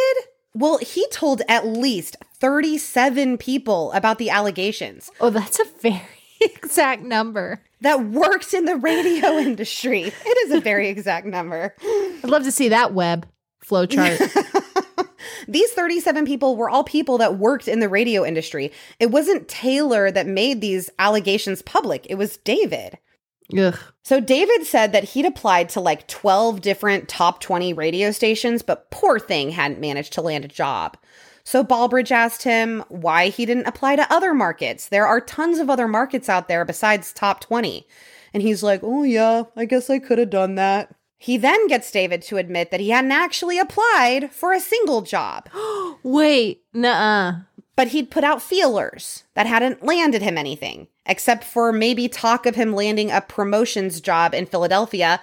well, 0.54 0.76
he 0.78 1.06
told 1.10 1.40
at 1.48 1.66
least 1.66 2.16
37 2.40 3.38
people 3.38 3.90
about 3.92 4.18
the 4.18 4.28
allegations. 4.28 5.10
Oh, 5.18 5.30
that's 5.30 5.58
a 5.60 5.64
very 5.80 6.02
exact 6.62 7.02
number. 7.02 7.60
that 7.80 8.06
works 8.06 8.54
in 8.54 8.64
the 8.64 8.76
radio 8.76 9.28
industry. 9.38 10.02
It 10.02 10.46
is 10.46 10.52
a 10.52 10.60
very 10.60 10.88
exact 10.88 11.26
number. 11.26 11.74
I'd 11.82 12.30
love 12.30 12.44
to 12.44 12.52
see 12.52 12.68
that 12.68 12.94
web 12.94 13.26
flow 13.62 13.86
chart. 13.86 14.20
These 15.48 15.72
37 15.72 16.26
people 16.26 16.56
were 16.56 16.70
all 16.70 16.84
people 16.84 17.18
that 17.18 17.38
worked 17.38 17.66
in 17.66 17.80
the 17.80 17.88
radio 17.88 18.24
industry. 18.24 18.72
It 18.98 19.10
wasn't 19.10 19.48
Taylor 19.48 20.10
that 20.10 20.26
made 20.26 20.60
these 20.60 20.90
allegations 20.98 21.62
public, 21.62 22.06
it 22.08 22.16
was 22.16 22.36
David. 22.38 22.98
Ugh. 23.58 23.76
So 24.04 24.20
David 24.20 24.64
said 24.64 24.92
that 24.92 25.04
he'd 25.04 25.26
applied 25.26 25.68
to 25.70 25.80
like 25.80 26.06
12 26.06 26.60
different 26.60 27.08
top 27.08 27.40
20 27.40 27.72
radio 27.72 28.12
stations, 28.12 28.62
but 28.62 28.90
poor 28.90 29.18
thing 29.18 29.50
hadn't 29.50 29.80
managed 29.80 30.12
to 30.14 30.22
land 30.22 30.44
a 30.44 30.48
job. 30.48 30.96
So 31.44 31.64
Baldridge 31.64 32.10
asked 32.10 32.42
him 32.42 32.84
why 32.88 33.28
he 33.28 33.46
didn't 33.46 33.66
apply 33.66 33.96
to 33.96 34.12
other 34.12 34.34
markets. 34.34 34.88
There 34.88 35.06
are 35.06 35.20
tons 35.20 35.58
of 35.58 35.70
other 35.70 35.88
markets 35.88 36.28
out 36.28 36.48
there 36.48 36.64
besides 36.64 37.12
top 37.12 37.40
20. 37.40 37.86
And 38.32 38.42
he's 38.42 38.62
like, 38.62 38.80
"Oh 38.82 39.02
yeah, 39.02 39.44
I 39.56 39.64
guess 39.64 39.90
I 39.90 39.98
could 39.98 40.18
have 40.18 40.30
done 40.30 40.54
that." 40.54 40.94
He 41.22 41.36
then 41.36 41.66
gets 41.66 41.90
David 41.90 42.22
to 42.22 42.38
admit 42.38 42.70
that 42.70 42.80
he 42.80 42.90
hadn't 42.90 43.12
actually 43.12 43.58
applied 43.58 44.32
for 44.32 44.54
a 44.54 44.60
single 44.60 45.02
job, 45.02 45.50
Wait, 46.02 46.62
nuh-uh. 46.72 47.40
but 47.76 47.88
he'd 47.88 48.10
put 48.10 48.24
out 48.24 48.40
feelers 48.40 49.24
that 49.34 49.46
hadn't 49.46 49.84
landed 49.84 50.22
him 50.22 50.38
anything, 50.38 50.88
except 51.04 51.44
for 51.44 51.72
maybe 51.72 52.08
talk 52.08 52.46
of 52.46 52.54
him 52.54 52.72
landing 52.72 53.10
a 53.10 53.20
promotions 53.20 54.00
job 54.00 54.32
in 54.32 54.46
Philadelphia, 54.46 55.20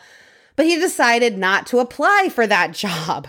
but 0.55 0.67
he 0.67 0.75
decided 0.75 1.35
not 1.35 1.65
to 1.65 1.79
apply 1.79 2.29
for 2.31 2.45
that 2.45 2.71
job. 2.73 3.27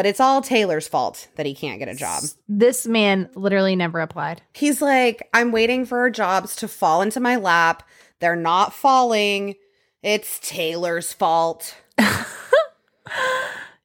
But 0.00 0.06
it's 0.06 0.18
all 0.18 0.40
Taylor's 0.40 0.88
fault 0.88 1.28
that 1.36 1.44
he 1.44 1.54
can't 1.54 1.78
get 1.78 1.90
a 1.90 1.94
job. 1.94 2.22
This 2.48 2.86
man 2.86 3.28
literally 3.34 3.76
never 3.76 4.00
applied. 4.00 4.40
He's 4.54 4.80
like, 4.80 5.28
I'm 5.34 5.52
waiting 5.52 5.84
for 5.84 6.08
jobs 6.08 6.56
to 6.56 6.68
fall 6.68 7.02
into 7.02 7.20
my 7.20 7.36
lap. 7.36 7.86
They're 8.18 8.34
not 8.34 8.72
falling. 8.72 9.56
It's 10.02 10.38
Taylor's 10.38 11.12
fault. 11.12 11.76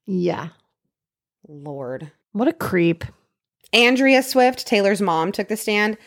Yeah. 0.06 0.50
Lord. 1.50 2.14
What 2.32 2.48
a 2.48 2.54
creep. 2.54 3.04
Andrea 3.74 4.24
Swift, 4.24 4.66
Taylor's 4.66 5.02
mom, 5.02 5.34
took 5.34 5.50
the 5.50 5.58
stand, 5.58 5.98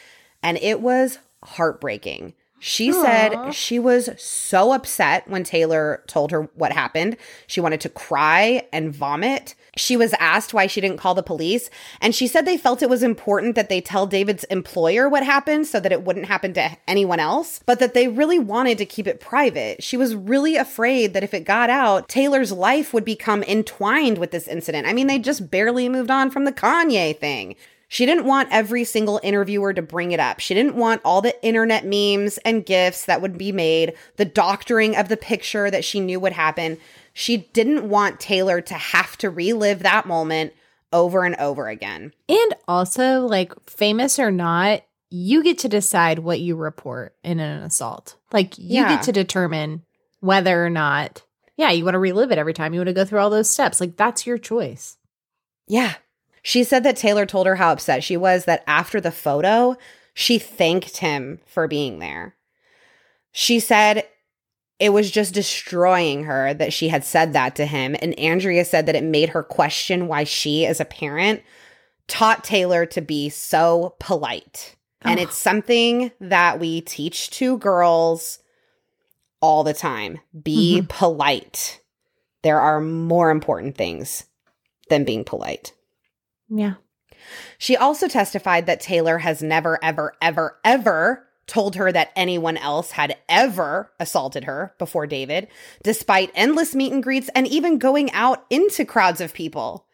and 0.43 0.57
it 0.57 0.81
was 0.81 1.19
heartbreaking. 1.45 2.33
She 2.61 2.93
Aw. 2.93 3.03
said 3.03 3.55
she 3.55 3.79
was 3.79 4.11
so 4.19 4.73
upset 4.73 5.29
when 5.29 5.45
Taylor 5.45 6.03
told 6.07 6.31
her 6.31 6.43
what 6.55 6.73
happened. 6.73 7.17
She 7.47 7.61
wanted 7.61 7.81
to 7.83 7.89
cry 7.89 8.67
and 8.73 8.93
vomit. 8.93 9.55
She 9.77 9.97
was 9.97 10.15
asked 10.19 10.53
why 10.53 10.67
she 10.67 10.81
didn't 10.81 10.99
call 10.99 11.15
the 11.15 11.23
police, 11.23 11.71
and 12.01 12.15
she 12.15 12.27
said 12.27 12.45
they 12.45 12.57
felt 12.57 12.83
it 12.83 12.91
was 12.91 13.03
important 13.03 13.55
that 13.55 13.69
they 13.69 13.81
tell 13.81 14.07
David's 14.07 14.45
employer 14.45 15.09
what 15.09 15.23
happened 15.23 15.67
so 15.67 15.79
that 15.79 15.93
it 15.93 16.03
wouldn't 16.03 16.27
happen 16.27 16.53
to 16.55 16.77
anyone 16.89 17.21
else, 17.21 17.61
but 17.65 17.79
that 17.79 17.95
they 17.95 18.09
really 18.09 18.39
wanted 18.39 18.79
to 18.79 18.87
keep 18.87 19.07
it 19.07 19.21
private. 19.21 19.83
She 19.83 19.97
was 19.97 20.17
really 20.17 20.57
afraid 20.57 21.15
that 21.15 21.23
if 21.23 21.33
it 21.33 21.45
got 21.45 21.71
out, 21.71 22.09
Taylor's 22.09 22.51
life 22.51 22.93
would 22.93 23.05
become 23.05 23.45
entwined 23.45 24.19
with 24.19 24.33
this 24.33 24.49
incident. 24.49 24.87
I 24.87 24.93
mean, 24.93 25.07
they 25.07 25.19
just 25.19 25.51
barely 25.51 25.89
moved 25.89 26.11
on 26.11 26.31
from 26.31 26.45
the 26.45 26.53
Kanye 26.53 27.17
thing. 27.17 27.55
She 27.91 28.05
didn't 28.05 28.26
want 28.26 28.51
every 28.53 28.84
single 28.84 29.18
interviewer 29.22 29.72
to 29.72 29.80
bring 29.80 30.12
it 30.12 30.20
up. 30.20 30.41
She 30.41 30.53
didn't 30.53 30.76
want 30.76 31.01
all 31.05 31.22
the 31.22 31.43
internet 31.45 31.86
memes 31.86 32.36
and 32.39 32.64
gifs 32.66 33.07
that 33.07 33.22
would 33.22 33.39
be 33.39 33.51
made, 33.51 33.95
the 34.16 34.26
doctoring 34.26 34.95
of 34.95 35.09
the 35.09 35.16
picture 35.16 35.70
that 35.70 35.84
she 35.84 35.99
knew 35.99 36.20
would 36.20 36.34
happen. 36.34 36.76
She 37.14 37.39
didn't 37.55 37.89
want 37.89 38.20
Taylor 38.20 38.61
to 38.61 38.74
have 38.74 39.16
to 39.18 39.30
relive 39.30 39.80
that 39.80 40.07
moment 40.07 40.53
over 40.93 41.24
and 41.24 41.34
over 41.36 41.68
again. 41.68 42.12
And 42.28 42.55
also, 42.66 43.20
like, 43.26 43.53
famous 43.68 44.18
or 44.18 44.30
not, 44.30 44.82
you 45.11 45.43
get 45.43 45.59
to 45.59 45.68
decide 45.68 46.18
what 46.18 46.41
you 46.41 46.57
report 46.57 47.14
in 47.24 47.41
an 47.41 47.62
assault. 47.62 48.16
Like, 48.32 48.59
you 48.59 48.82
Yeah. 48.82 48.89
get 48.97 49.03
to 49.05 49.12
determine 49.12 49.82
whether 50.20 50.64
or 50.64 50.70
not, 50.70 51.22
yeah, 51.57 51.70
you 51.70 51.84
want 51.84 51.95
to 51.95 51.99
relive 51.99 52.30
it 52.30 52.39
every 52.39 52.53
time. 52.53 52.74
You 52.74 52.80
want 52.80 52.89
to 52.89 52.95
go 52.95 53.07
through 53.07 53.20
all 53.20 53.30
those 53.30 53.49
steps. 53.49 53.80
Like, 53.80 53.97
that's 53.97 54.26
your 54.26 54.36
choice. 54.39 54.99
Yeah. 55.66 55.95
She 56.43 56.64
said 56.64 56.84
that 56.84 56.97
Taylor 56.97 57.26
told 57.26 57.47
her 57.47 57.57
how 57.57 57.72
upset 57.72 58.05
she 58.05 58.16
was 58.16 58.45
that 58.45 58.64
after 58.66 59.01
the 59.01 59.12
photo, 59.12 59.76
she 60.14 60.39
thanked 60.39 60.99
him 60.99 61.41
for 61.47 61.68
being 61.68 61.99
there. 61.99 62.34
She 63.32 63.61
said 63.61 64.07
it 64.78 64.93
was 64.93 65.11
just 65.11 65.34
destroying 65.34 66.24
her 66.24 66.55
that 66.55 66.72
she 66.72 66.89
had 66.89 67.05
said 67.05 67.32
that 67.32 67.57
to 67.57 67.66
him. 67.66 67.97
And 68.01 68.18
Andrea 68.18 68.64
said 68.64 68.86
that 68.86 68.97
it 68.97 69.05
made 69.05 69.30
her 69.30 69.43
question 69.43 70.07
why 70.07 70.24
she, 70.24 70.64
as 70.66 70.80
a 70.80 70.84
parent, 70.84 71.43
taught 72.07 72.45
Taylor 72.45 72.86
to 72.86 73.01
be 73.01 73.28
so 73.28 73.97
polite. 73.99 74.76
And 75.03 75.20
it's 75.20 75.39
something 75.39 76.11
that 76.20 76.59
we 76.59 76.80
teach 76.80 77.30
to 77.30 77.59
girls 77.59 78.41
all 79.41 79.62
the 79.62 79.74
time 79.74 80.18
be 80.43 80.78
mm-hmm. 80.78 80.86
polite. 80.89 81.80
There 82.43 82.61
are 82.61 82.80
more 82.80 83.30
important 83.30 83.76
things 83.76 84.24
than 84.89 85.05
being 85.05 85.24
polite. 85.24 85.72
Yeah. 86.49 86.75
She 87.59 87.77
also 87.77 88.09
testified 88.09 88.67
that 88.67 88.81
Taylor 88.81 89.19
has 89.19 89.43
never, 89.43 89.79
ever, 89.83 90.15
ever, 90.23 90.59
ever 90.65 91.27
told 91.47 91.77
her 91.77 91.91
that 91.91 92.13
anyone 92.15 92.57
else 92.57 92.93
had 92.93 93.17
ever 93.29 93.91
assaulted 93.99 94.45
her 94.45 94.75
before 94.79 95.07
David, 95.07 95.49
despite 95.83 96.31
endless 96.35 96.75
meet 96.75 96.93
and 96.93 97.03
greets 97.03 97.31
and 97.35 97.47
even 97.47 97.79
going 97.79 98.13
out 98.13 98.45
into 98.51 98.85
crowds 98.85 99.21
of 99.21 99.35
people, 99.35 99.87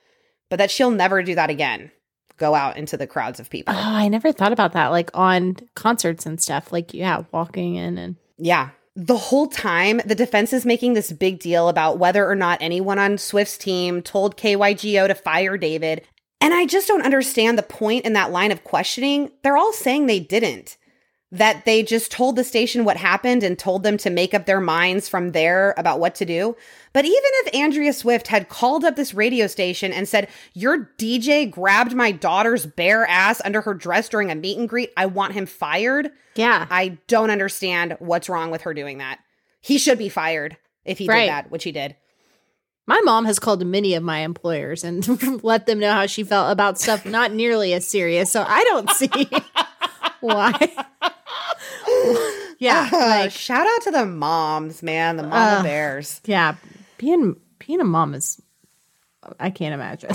but 0.50 0.56
that 0.56 0.70
she'll 0.70 0.90
never 0.90 1.22
do 1.22 1.34
that 1.36 1.50
again. 1.50 1.90
Go 2.36 2.54
out 2.56 2.76
into 2.76 2.96
the 2.96 3.06
crowds 3.06 3.38
of 3.38 3.48
people. 3.48 3.72
Oh, 3.72 3.78
I 3.80 4.08
never 4.08 4.32
thought 4.32 4.52
about 4.52 4.72
that. 4.72 4.88
Like, 4.88 5.10
on 5.14 5.56
concerts 5.76 6.26
and 6.26 6.42
stuff. 6.42 6.72
Like, 6.72 6.92
yeah, 6.92 7.22
walking 7.30 7.76
in 7.76 7.96
and. 7.96 8.16
Yeah. 8.36 8.70
The 8.96 9.16
whole 9.16 9.46
time, 9.46 10.00
the 10.04 10.16
defense 10.16 10.52
is 10.52 10.66
making 10.66 10.94
this 10.94 11.12
big 11.12 11.38
deal 11.38 11.68
about 11.68 11.98
whether 11.98 12.28
or 12.28 12.34
not 12.34 12.58
anyone 12.60 12.98
on 12.98 13.18
Swift's 13.18 13.56
team 13.56 14.02
told 14.02 14.36
KYGO 14.36 15.06
to 15.06 15.14
fire 15.14 15.56
David. 15.56 16.06
And 16.44 16.52
I 16.52 16.66
just 16.66 16.86
don't 16.86 17.00
understand 17.06 17.56
the 17.56 17.62
point 17.62 18.04
in 18.04 18.12
that 18.12 18.30
line 18.30 18.52
of 18.52 18.64
questioning. 18.64 19.30
They're 19.42 19.56
all 19.56 19.72
saying 19.72 20.04
they 20.06 20.20
didn't, 20.20 20.76
that 21.32 21.64
they 21.64 21.82
just 21.82 22.12
told 22.12 22.36
the 22.36 22.44
station 22.44 22.84
what 22.84 22.98
happened 22.98 23.42
and 23.42 23.58
told 23.58 23.82
them 23.82 23.96
to 23.96 24.10
make 24.10 24.34
up 24.34 24.44
their 24.44 24.60
minds 24.60 25.08
from 25.08 25.32
there 25.32 25.72
about 25.78 26.00
what 26.00 26.14
to 26.16 26.26
do. 26.26 26.54
But 26.92 27.06
even 27.06 27.16
if 27.22 27.54
Andrea 27.54 27.94
Swift 27.94 28.28
had 28.28 28.50
called 28.50 28.84
up 28.84 28.94
this 28.94 29.14
radio 29.14 29.46
station 29.46 29.90
and 29.90 30.06
said, 30.06 30.28
Your 30.52 30.90
DJ 30.98 31.50
grabbed 31.50 31.94
my 31.94 32.12
daughter's 32.12 32.66
bare 32.66 33.06
ass 33.06 33.40
under 33.42 33.62
her 33.62 33.72
dress 33.72 34.10
during 34.10 34.30
a 34.30 34.34
meet 34.34 34.58
and 34.58 34.68
greet, 34.68 34.92
I 34.98 35.06
want 35.06 35.32
him 35.32 35.46
fired. 35.46 36.10
Yeah. 36.34 36.66
I 36.68 36.98
don't 37.08 37.30
understand 37.30 37.96
what's 38.00 38.28
wrong 38.28 38.50
with 38.50 38.60
her 38.62 38.74
doing 38.74 38.98
that. 38.98 39.18
He 39.62 39.78
should 39.78 39.96
be 39.96 40.10
fired 40.10 40.58
if 40.84 40.98
he 40.98 41.08
Right. 41.08 41.20
did 41.22 41.30
that, 41.30 41.50
which 41.50 41.64
he 41.64 41.72
did. 41.72 41.96
My 42.86 43.00
mom 43.04 43.24
has 43.24 43.38
called 43.38 43.64
many 43.66 43.94
of 43.94 44.02
my 44.02 44.18
employers 44.18 44.84
and 44.84 45.06
let 45.44 45.66
them 45.66 45.78
know 45.78 45.92
how 45.92 46.06
she 46.06 46.22
felt 46.22 46.52
about 46.52 46.78
stuff 46.78 47.06
not 47.06 47.32
nearly 47.32 47.72
as 47.72 47.88
serious. 47.88 48.30
So 48.30 48.44
I 48.46 48.62
don't 48.64 48.90
see 48.90 49.08
why. 50.20 50.52
yeah. 52.58 52.88
Uh, 52.92 52.96
like, 52.98 53.32
shout 53.32 53.66
out 53.66 53.82
to 53.82 53.90
the 53.90 54.06
moms, 54.06 54.82
man, 54.82 55.16
the 55.16 55.22
mama 55.22 55.60
Uh, 55.60 55.62
bears. 55.62 56.20
yeah. 56.24 56.56
Being 56.98 57.36
being 57.58 57.80
a 57.80 57.84
mom 57.84 58.14
is 58.14 58.40
I 59.40 59.50
can't 59.50 59.74
imagine. 59.74 60.10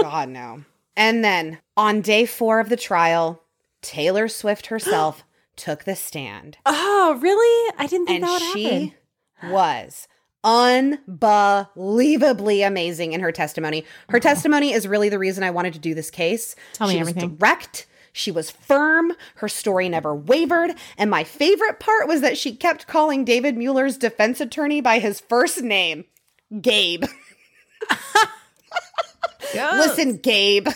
God, 0.00 0.28
no. 0.28 0.64
And 0.96 1.24
then 1.24 1.58
on 1.76 2.00
day 2.00 2.26
four 2.26 2.60
of 2.60 2.68
the 2.68 2.76
trial, 2.76 3.42
Taylor 3.82 4.28
Swift 4.28 4.66
herself 4.66 5.24
took 5.56 5.84
the 5.84 5.96
stand. 5.96 6.58
oh, 6.66 7.18
really? 7.20 7.72
I 7.78 7.86
didn't 7.86 8.06
think 8.06 8.22
and 8.22 8.24
that 8.24 8.40
would 8.40 8.52
she 8.52 8.94
happen. 9.42 9.52
was 9.52 10.08
unbelievably 10.44 12.62
amazing 12.62 13.14
in 13.14 13.20
her 13.20 13.32
testimony. 13.32 13.84
Her 14.10 14.20
testimony 14.20 14.72
is 14.72 14.86
really 14.86 15.08
the 15.08 15.18
reason 15.18 15.42
I 15.42 15.50
wanted 15.50 15.72
to 15.72 15.80
do 15.80 15.94
this 15.94 16.10
case. 16.10 16.54
Tell 16.74 16.86
me 16.86 16.94
she 16.94 17.00
everything. 17.00 17.30
Was 17.30 17.38
direct. 17.38 17.86
She 18.12 18.30
was 18.30 18.50
firm. 18.50 19.12
Her 19.36 19.48
story 19.48 19.88
never 19.88 20.14
wavered. 20.14 20.74
And 20.96 21.10
my 21.10 21.24
favorite 21.24 21.80
part 21.80 22.06
was 22.06 22.20
that 22.20 22.38
she 22.38 22.54
kept 22.54 22.86
calling 22.86 23.24
David 23.24 23.56
Mueller's 23.56 23.96
defense 23.96 24.40
attorney 24.40 24.80
by 24.80 25.00
his 25.00 25.18
first 25.18 25.62
name, 25.62 26.04
Gabe. 26.60 27.04
Listen, 29.52 30.18
Gabe. 30.18 30.68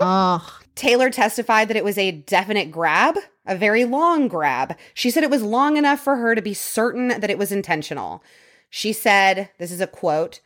Oh, 0.00 0.58
Taylor 0.74 1.10
testified 1.10 1.68
that 1.68 1.76
it 1.76 1.84
was 1.84 1.98
a 1.98 2.12
definite 2.12 2.70
grab, 2.70 3.18
a 3.46 3.56
very 3.56 3.84
long 3.84 4.28
grab. 4.28 4.76
She 4.94 5.10
said 5.10 5.22
it 5.22 5.30
was 5.30 5.42
long 5.42 5.76
enough 5.76 6.00
for 6.00 6.16
her 6.16 6.34
to 6.34 6.42
be 6.42 6.54
certain 6.54 7.08
that 7.08 7.30
it 7.30 7.38
was 7.38 7.52
intentional. 7.52 8.22
She 8.70 8.92
said, 8.92 9.50
this 9.58 9.70
is 9.70 9.80
a 9.80 9.86
quote, 9.86 10.40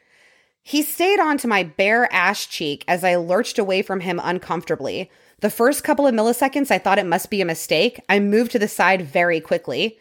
he 0.62 0.82
stayed 0.82 1.18
onto 1.18 1.48
my 1.48 1.62
bare 1.62 2.12
ash 2.12 2.48
cheek 2.48 2.84
as 2.86 3.02
I 3.02 3.16
lurched 3.16 3.58
away 3.58 3.82
from 3.82 4.00
him 4.00 4.20
uncomfortably. 4.22 5.10
The 5.40 5.50
first 5.50 5.82
couple 5.82 6.06
of 6.06 6.14
milliseconds, 6.14 6.70
I 6.70 6.78
thought 6.78 6.98
it 6.98 7.06
must 7.06 7.30
be 7.30 7.40
a 7.40 7.46
mistake. 7.46 8.00
I 8.08 8.20
moved 8.20 8.52
to 8.52 8.58
the 8.58 8.68
side 8.68 9.02
very 9.02 9.40
quickly. 9.40 9.98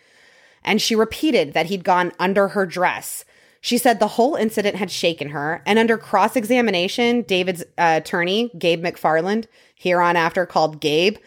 And 0.63 0.81
she 0.81 0.95
repeated 0.95 1.53
that 1.53 1.67
he'd 1.67 1.85
gone 1.85 2.11
under 2.19 2.49
her 2.49 2.65
dress. 2.65 3.23
She 3.61 3.77
said 3.77 3.99
the 3.99 4.07
whole 4.07 4.35
incident 4.35 4.75
had 4.75 4.91
shaken 4.91 5.29
her. 5.29 5.61
And 5.65 5.79
under 5.79 5.97
cross 5.97 6.35
examination, 6.35 7.21
David's 7.23 7.63
uh, 7.77 7.99
attorney, 8.03 8.51
Gabe 8.57 8.83
McFarland, 8.83 9.45
here 9.75 10.01
on 10.01 10.15
after 10.15 10.45
called 10.45 10.81
Gabe, 10.81 11.17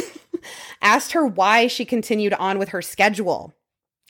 asked 0.82 1.12
her 1.12 1.26
why 1.26 1.66
she 1.66 1.84
continued 1.84 2.34
on 2.34 2.58
with 2.58 2.70
her 2.70 2.82
schedule. 2.82 3.54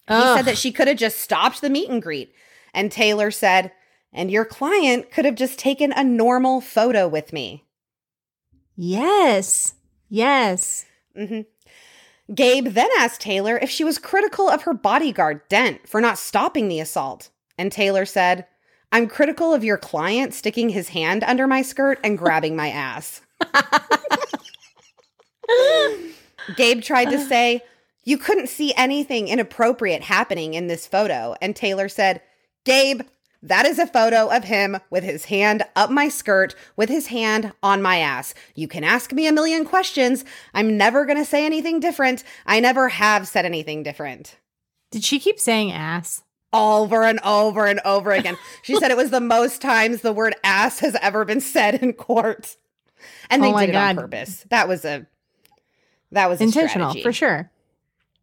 He 0.08 0.14
Ugh. 0.14 0.36
said 0.36 0.44
that 0.46 0.58
she 0.58 0.72
could 0.72 0.88
have 0.88 0.96
just 0.96 1.18
stopped 1.18 1.60
the 1.60 1.70
meet 1.70 1.88
and 1.88 2.02
greet. 2.02 2.34
And 2.74 2.90
Taylor 2.90 3.30
said, 3.30 3.72
and 4.12 4.30
your 4.30 4.44
client 4.44 5.10
could 5.10 5.24
have 5.24 5.36
just 5.36 5.58
taken 5.58 5.92
a 5.92 6.04
normal 6.04 6.60
photo 6.60 7.08
with 7.08 7.32
me. 7.32 7.64
yes, 8.76 9.74
yes. 10.08 10.86
Mm-hmm. 11.16 11.42
Gabe 12.34 12.68
then 12.68 12.88
asked 12.98 13.20
Taylor 13.20 13.58
if 13.58 13.68
she 13.70 13.84
was 13.84 13.98
critical 13.98 14.48
of 14.48 14.62
her 14.62 14.72
bodyguard, 14.74 15.46
Dent, 15.48 15.86
for 15.88 16.00
not 16.00 16.18
stopping 16.18 16.68
the 16.68 16.80
assault. 16.80 17.30
And 17.58 17.70
Taylor 17.70 18.06
said, 18.06 18.46
I'm 18.90 19.08
critical 19.08 19.52
of 19.54 19.64
your 19.64 19.76
client 19.78 20.34
sticking 20.34 20.70
his 20.70 20.90
hand 20.90 21.24
under 21.24 21.46
my 21.46 21.62
skirt 21.62 21.98
and 22.04 22.18
grabbing 22.18 22.56
my 22.56 22.68
ass. 22.68 23.20
Gabe 26.56 26.82
tried 26.82 27.10
to 27.10 27.18
say, 27.18 27.62
You 28.04 28.18
couldn't 28.18 28.48
see 28.48 28.74
anything 28.76 29.28
inappropriate 29.28 30.02
happening 30.02 30.54
in 30.54 30.66
this 30.66 30.86
photo. 30.86 31.36
And 31.40 31.54
Taylor 31.54 31.88
said, 31.88 32.20
Gabe, 32.64 33.02
that 33.42 33.66
is 33.66 33.78
a 33.78 33.86
photo 33.86 34.28
of 34.28 34.44
him 34.44 34.78
with 34.90 35.02
his 35.02 35.26
hand 35.26 35.64
up 35.74 35.90
my 35.90 36.08
skirt, 36.08 36.54
with 36.76 36.88
his 36.88 37.08
hand 37.08 37.52
on 37.62 37.82
my 37.82 37.98
ass. 37.98 38.34
You 38.54 38.68
can 38.68 38.84
ask 38.84 39.12
me 39.12 39.26
a 39.26 39.32
million 39.32 39.64
questions. 39.64 40.24
I'm 40.54 40.76
never 40.76 41.04
going 41.04 41.18
to 41.18 41.24
say 41.24 41.44
anything 41.44 41.80
different. 41.80 42.22
I 42.46 42.60
never 42.60 42.88
have 42.88 43.26
said 43.26 43.44
anything 43.44 43.82
different. 43.82 44.36
Did 44.90 45.04
she 45.04 45.18
keep 45.18 45.40
saying 45.40 45.72
ass? 45.72 46.22
Over 46.52 47.04
and 47.04 47.18
over 47.24 47.66
and 47.66 47.80
over 47.84 48.12
again. 48.12 48.36
She 48.62 48.76
said 48.76 48.90
it 48.90 48.96
was 48.96 49.10
the 49.10 49.20
most 49.20 49.62
times 49.62 50.02
the 50.02 50.12
word 50.12 50.36
ass 50.44 50.80
has 50.80 50.94
ever 51.00 51.24
been 51.24 51.40
said 51.40 51.76
in 51.76 51.94
court. 51.94 52.56
And 53.30 53.42
oh 53.42 53.46
they 53.46 53.52
Oh 53.52 53.58
did 53.58 53.70
it 53.70 53.74
on 53.74 53.96
purpose. 53.96 54.44
That 54.50 54.68
was 54.68 54.84
a 54.84 55.06
that 56.12 56.28
was 56.28 56.42
Intentional, 56.42 56.94
for 56.94 57.12
sure. 57.12 57.50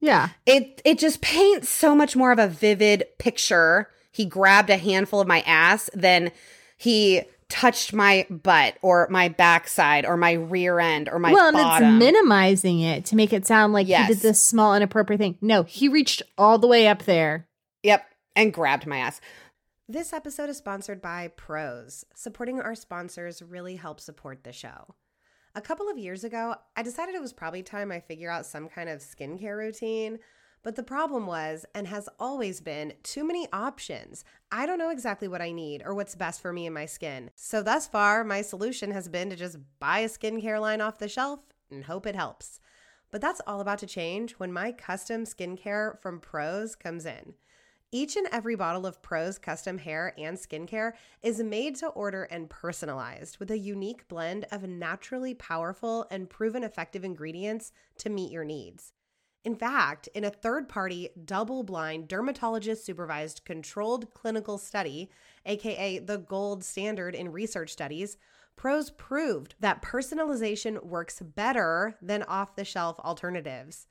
Yeah. 0.02 0.30
it 0.45 0.82
it 0.86 0.97
just 1.00 1.22
paints 1.22 1.70
so 1.70 1.95
much 1.95 2.16
more 2.16 2.32
of 2.32 2.39
a 2.39 2.47
vivid 2.47 3.04
picture. 3.18 3.89
He 4.12 4.26
grabbed 4.26 4.70
a 4.70 4.78
handful 4.78 5.20
of 5.22 5.28
my 5.28 5.41
ass 5.41 5.89
than 5.93 6.32
he 6.78 7.24
touched 7.50 7.93
my 7.93 8.28
butt 8.30 8.78
or 8.82 9.08
my 9.10 9.28
backside 9.28 10.06
or 10.06 10.16
my 10.18 10.34
rear 10.34 10.80
end 10.80 11.10
or 11.10 11.18
my 11.20 11.34
well, 11.34 11.47
and 11.47 11.58
bottom. 11.58 11.95
it's 11.95 12.00
minimizing 12.00 12.80
it 12.80 13.06
to 13.06 13.16
make 13.16 13.34
it 13.34 13.45
sound 13.47 13.74
like 13.74 13.88
Yes. 13.88 14.08
he 14.08 14.14
did 14.14 14.22
this 14.22 14.43
small 14.43 14.76
inappropriate 14.76 15.20
thing. 15.20 15.38
No, 15.41 15.64
he 15.64 15.88
reached 15.89 16.22
all 16.38 16.58
the 16.60 16.68
way 16.68 16.88
up 16.88 17.04
there. 17.04 17.47
yep, 17.84 18.06
and 18.36 18.54
grabbed 18.54 18.86
my 18.86 18.97
ass. 18.97 19.20
This 19.88 20.14
episode 20.14 20.50
is 20.52 20.58
sponsored 20.58 21.02
by 21.02 21.30
Prose. 21.36 22.06
Supporting 22.14 22.62
our 22.62 22.76
sponsors 22.76 23.41
really 23.41 23.78
helps 23.78 24.04
support 24.04 24.43
the 24.43 24.54
show. 24.54 24.93
A 25.60 25.62
couple 25.62 25.89
of 25.89 25.97
years 25.97 26.24
ago, 26.24 26.55
I 26.78 26.84
decided 26.84 27.16
it 27.16 27.22
was 27.22 27.34
probably 27.34 27.64
time 27.64 27.91
I 27.91 27.99
figure 27.99 28.32
out 28.32 28.45
some 28.45 28.70
kind 28.70 28.88
of 28.88 29.01
skincare 29.01 29.57
routine. 29.57 30.20
But 30.64 30.78
the 30.78 30.84
problem 30.84 31.28
was, 31.28 31.66
and 31.76 31.86
has 31.86 32.07
always 32.18 32.62
been, 32.62 32.93
too 33.03 33.26
many 33.26 33.45
options. 33.51 34.24
I 34.53 34.66
don't 34.66 34.80
know 34.80 34.89
exactly 34.89 35.28
what 35.28 35.41
I 35.41 35.51
need 35.51 35.82
or 35.84 35.93
what's 35.93 36.16
best 36.16 36.41
for 36.41 36.53
me 36.53 36.66
and 36.66 36.74
my 36.74 36.86
skin. 36.86 37.30
So, 37.36 37.62
thus 37.62 37.88
far, 37.88 38.24
my 38.24 38.41
solution 38.41 38.91
has 38.91 39.10
been 39.10 39.30
to 39.32 39.36
just 39.36 39.57
buy 39.80 39.99
a 39.99 40.07
skincare 40.07 40.62
line 40.62 40.80
off 40.80 40.97
the 40.97 41.10
shelf 41.10 41.41
and 41.70 41.84
hope 41.84 42.07
it 42.07 42.16
helps. 42.16 42.62
But 43.12 43.20
that's 43.20 43.41
all 43.45 43.60
about 43.60 43.80
to 43.80 43.86
change 43.86 44.36
when 44.36 44.53
my 44.53 44.72
custom 44.72 45.26
skincare 45.26 46.01
from 46.01 46.22
Prose 46.22 46.74
comes 46.74 47.05
in. 47.05 47.34
Each 47.92 48.16
and 48.16 48.28
every 48.32 48.56
bottle 48.56 48.86
of 48.86 49.02
Prose 49.02 49.40
custom 49.40 49.80
hair 49.80 50.14
and 50.16 50.38
skincare 50.38 50.94
is 51.24 51.42
made 51.42 51.76
to 51.78 51.88
order 51.88 52.24
and 52.26 52.48
personalized 52.48 53.40
with 53.40 53.50
a 53.50 53.58
unique 53.58 54.08
blend 54.08 54.46
of 54.52 54.62
naturally 54.62 55.34
powerful 55.34 56.06
and 56.12 56.30
proven 56.30 56.64
effective 56.64 57.04
ingredients 57.04 57.72
to 57.98 58.12
meet 58.12 58.32
your 58.32 58.46
needs. 58.46 58.94
In 59.44 59.56
fact, 59.56 60.08
in 60.14 60.24
a 60.24 60.30
third 60.30 60.70
party, 60.70 61.10
double 61.26 61.64
blind, 61.64 62.08
dermatologist 62.08 62.86
supervised 62.86 63.44
controlled 63.44 64.14
clinical 64.14 64.60
study, 64.60 65.10
aka 65.48 65.98
the 65.98 66.18
gold 66.20 66.64
standard 66.64 67.16
in 67.16 67.32
research 67.32 67.72
studies, 67.72 68.18
Prose 68.56 68.92
proved 68.92 69.56
that 69.62 69.82
personalization 69.82 70.84
works 70.86 71.22
better 71.22 71.98
than 72.02 72.22
off 72.24 72.56
the 72.56 72.66
shelf 72.66 73.00
alternatives. 73.00 73.88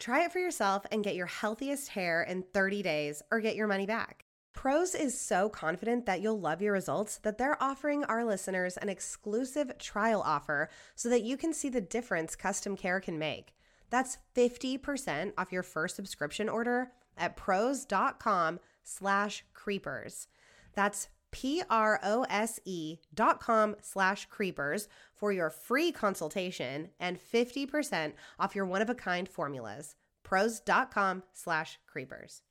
Try 0.00 0.24
it 0.24 0.32
for 0.32 0.38
yourself 0.38 0.86
and 0.90 1.04
get 1.04 1.14
your 1.14 1.26
healthiest 1.26 1.90
hair 1.90 2.22
in 2.22 2.42
30 2.54 2.82
days 2.82 3.22
or 3.30 3.38
get 3.38 3.54
your 3.54 3.66
money 3.66 3.84
back. 3.84 4.24
Prose 4.54 4.94
is 4.94 5.18
so 5.20 5.50
confident 5.50 6.06
that 6.06 6.22
you'll 6.22 6.40
love 6.40 6.62
your 6.62 6.72
results 6.72 7.18
that 7.18 7.36
they're 7.36 7.62
offering 7.62 8.04
our 8.04 8.24
listeners 8.24 8.78
an 8.78 8.88
exclusive 8.88 9.76
trial 9.76 10.22
offer 10.24 10.70
so 10.96 11.10
that 11.10 11.22
you 11.22 11.36
can 11.36 11.52
see 11.52 11.68
the 11.68 11.82
difference 11.82 12.34
custom 12.34 12.78
care 12.78 12.98
can 12.98 13.18
make. 13.18 13.52
That's 13.90 14.16
50% 14.34 15.34
off 15.36 15.52
your 15.52 15.62
first 15.62 15.96
subscription 15.96 16.48
order 16.48 16.92
at 17.18 17.36
prose.com 17.36 18.58
slash 18.82 19.44
creepers. 19.52 20.28
That's 20.74 21.08
P-R-O-S-E 21.32 22.98
dot 23.14 23.40
com 23.40 23.76
slash 23.80 24.26
creepers 24.26 24.88
for 25.14 25.32
your 25.32 25.50
free 25.50 25.92
consultation 25.92 26.90
and 26.98 27.18
50% 27.18 28.12
off 28.38 28.54
your 28.54 28.66
one-of-a-kind 28.66 29.28
formulas. 29.28 29.94
Prose.com 30.22 31.22
slash 31.32 31.78
creepers. 31.86 32.42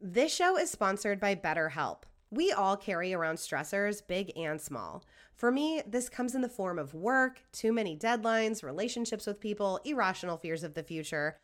This 0.00 0.34
show 0.34 0.58
is 0.58 0.70
sponsored 0.70 1.20
by 1.20 1.34
BetterHelp. 1.34 2.02
We 2.30 2.52
all 2.52 2.76
carry 2.76 3.14
around 3.14 3.36
stressors, 3.36 4.06
big 4.06 4.32
and 4.36 4.60
small. 4.60 5.04
For 5.34 5.50
me, 5.50 5.82
this 5.86 6.08
comes 6.08 6.34
in 6.34 6.40
the 6.40 6.48
form 6.48 6.78
of 6.78 6.92
work, 6.92 7.42
too 7.52 7.72
many 7.72 7.96
deadlines, 7.96 8.62
relationships 8.62 9.26
with 9.26 9.40
people, 9.40 9.80
irrational 9.84 10.36
fears 10.36 10.64
of 10.64 10.74
the 10.74 10.82
future. 10.82 11.38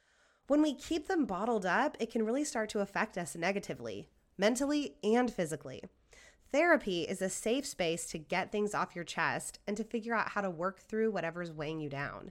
When 0.49 0.61
we 0.61 0.75
keep 0.75 1.09
them 1.09 1.25
bottled 1.25 1.65
up, 1.65 1.97
it 2.01 2.11
can 2.11 2.27
really 2.27 2.45
start 2.45 2.69
to 2.71 2.81
affect 2.81 3.17
us 3.17 3.37
negatively, 3.37 4.09
mentally 4.37 4.97
and 5.05 5.33
physically. 5.33 5.83
Therapy 6.53 7.05
is 7.05 7.23
a 7.23 7.31
safe 7.31 7.65
space 7.65 8.05
to 8.09 8.19
get 8.19 8.53
things 8.53 8.75
off 8.75 8.95
your 8.95 9.05
chest 9.05 9.59
and 9.67 9.75
to 9.79 9.85
figure 9.85 10.15
out 10.15 10.33
how 10.33 10.43
to 10.43 10.51
work 10.51 10.81
through 10.81 11.11
whatever's 11.11 11.51
weighing 11.51 11.81
you 11.81 11.89
down. 11.89 12.31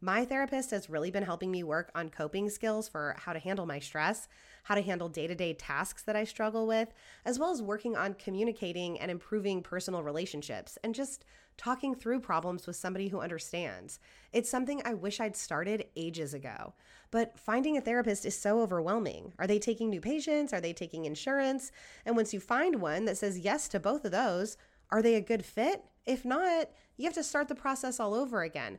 My 0.00 0.24
therapist 0.24 0.70
has 0.70 0.88
really 0.88 1.10
been 1.10 1.24
helping 1.24 1.50
me 1.50 1.64
work 1.64 1.90
on 1.92 2.08
coping 2.08 2.50
skills 2.50 2.86
for 2.88 3.16
how 3.18 3.32
to 3.32 3.40
handle 3.40 3.66
my 3.66 3.80
stress, 3.80 4.28
how 4.62 4.76
to 4.76 4.80
handle 4.80 5.08
day 5.08 5.26
to 5.26 5.34
day 5.34 5.54
tasks 5.54 6.04
that 6.04 6.14
I 6.14 6.22
struggle 6.22 6.68
with, 6.68 6.94
as 7.24 7.36
well 7.36 7.50
as 7.50 7.60
working 7.60 7.96
on 7.96 8.14
communicating 8.14 9.00
and 9.00 9.10
improving 9.10 9.60
personal 9.60 10.04
relationships 10.04 10.78
and 10.84 10.94
just 10.94 11.24
talking 11.56 11.96
through 11.96 12.20
problems 12.20 12.64
with 12.64 12.76
somebody 12.76 13.08
who 13.08 13.18
understands. 13.18 13.98
It's 14.32 14.48
something 14.48 14.80
I 14.84 14.94
wish 14.94 15.18
I'd 15.18 15.34
started 15.34 15.86
ages 15.96 16.32
ago. 16.32 16.74
But 17.10 17.36
finding 17.36 17.76
a 17.76 17.80
therapist 17.80 18.24
is 18.24 18.38
so 18.38 18.60
overwhelming. 18.60 19.32
Are 19.40 19.48
they 19.48 19.58
taking 19.58 19.90
new 19.90 20.00
patients? 20.00 20.52
Are 20.52 20.60
they 20.60 20.72
taking 20.72 21.06
insurance? 21.06 21.72
And 22.06 22.14
once 22.14 22.32
you 22.32 22.38
find 22.38 22.80
one 22.80 23.04
that 23.06 23.18
says 23.18 23.40
yes 23.40 23.66
to 23.70 23.80
both 23.80 24.04
of 24.04 24.12
those, 24.12 24.56
are 24.92 25.02
they 25.02 25.16
a 25.16 25.20
good 25.20 25.44
fit? 25.44 25.82
If 26.06 26.24
not, 26.24 26.70
you 26.96 27.04
have 27.04 27.14
to 27.14 27.24
start 27.24 27.48
the 27.48 27.56
process 27.56 27.98
all 27.98 28.14
over 28.14 28.42
again. 28.42 28.78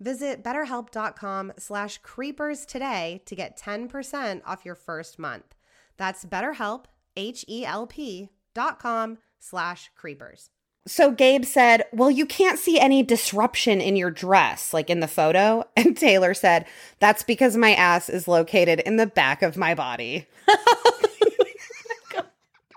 Visit 0.00 0.44
betterhelp.com 0.44 1.52
slash 1.58 1.98
creepers 1.98 2.66
today 2.66 3.22
to 3.26 3.34
get 3.34 3.58
10% 3.58 4.42
off 4.44 4.64
your 4.64 4.74
first 4.74 5.18
month. 5.18 5.54
That's 5.96 6.24
betterhelp, 6.24 6.84
H-E-L-P 7.16 8.28
dot 8.54 8.78
com 8.78 9.18
slash 9.38 9.90
creepers. 9.94 10.50
So 10.86 11.10
Gabe 11.10 11.44
said, 11.44 11.84
Well, 11.92 12.10
you 12.10 12.26
can't 12.26 12.58
see 12.58 12.78
any 12.78 13.02
disruption 13.02 13.80
in 13.80 13.96
your 13.96 14.10
dress, 14.10 14.72
like 14.72 14.88
in 14.88 15.00
the 15.00 15.08
photo. 15.08 15.64
And 15.76 15.96
Taylor 15.96 16.34
said, 16.34 16.66
That's 17.00 17.22
because 17.22 17.56
my 17.56 17.74
ass 17.74 18.08
is 18.08 18.28
located 18.28 18.80
in 18.80 18.96
the 18.96 19.06
back 19.06 19.42
of 19.42 19.56
my 19.56 19.74
body. 19.74 20.26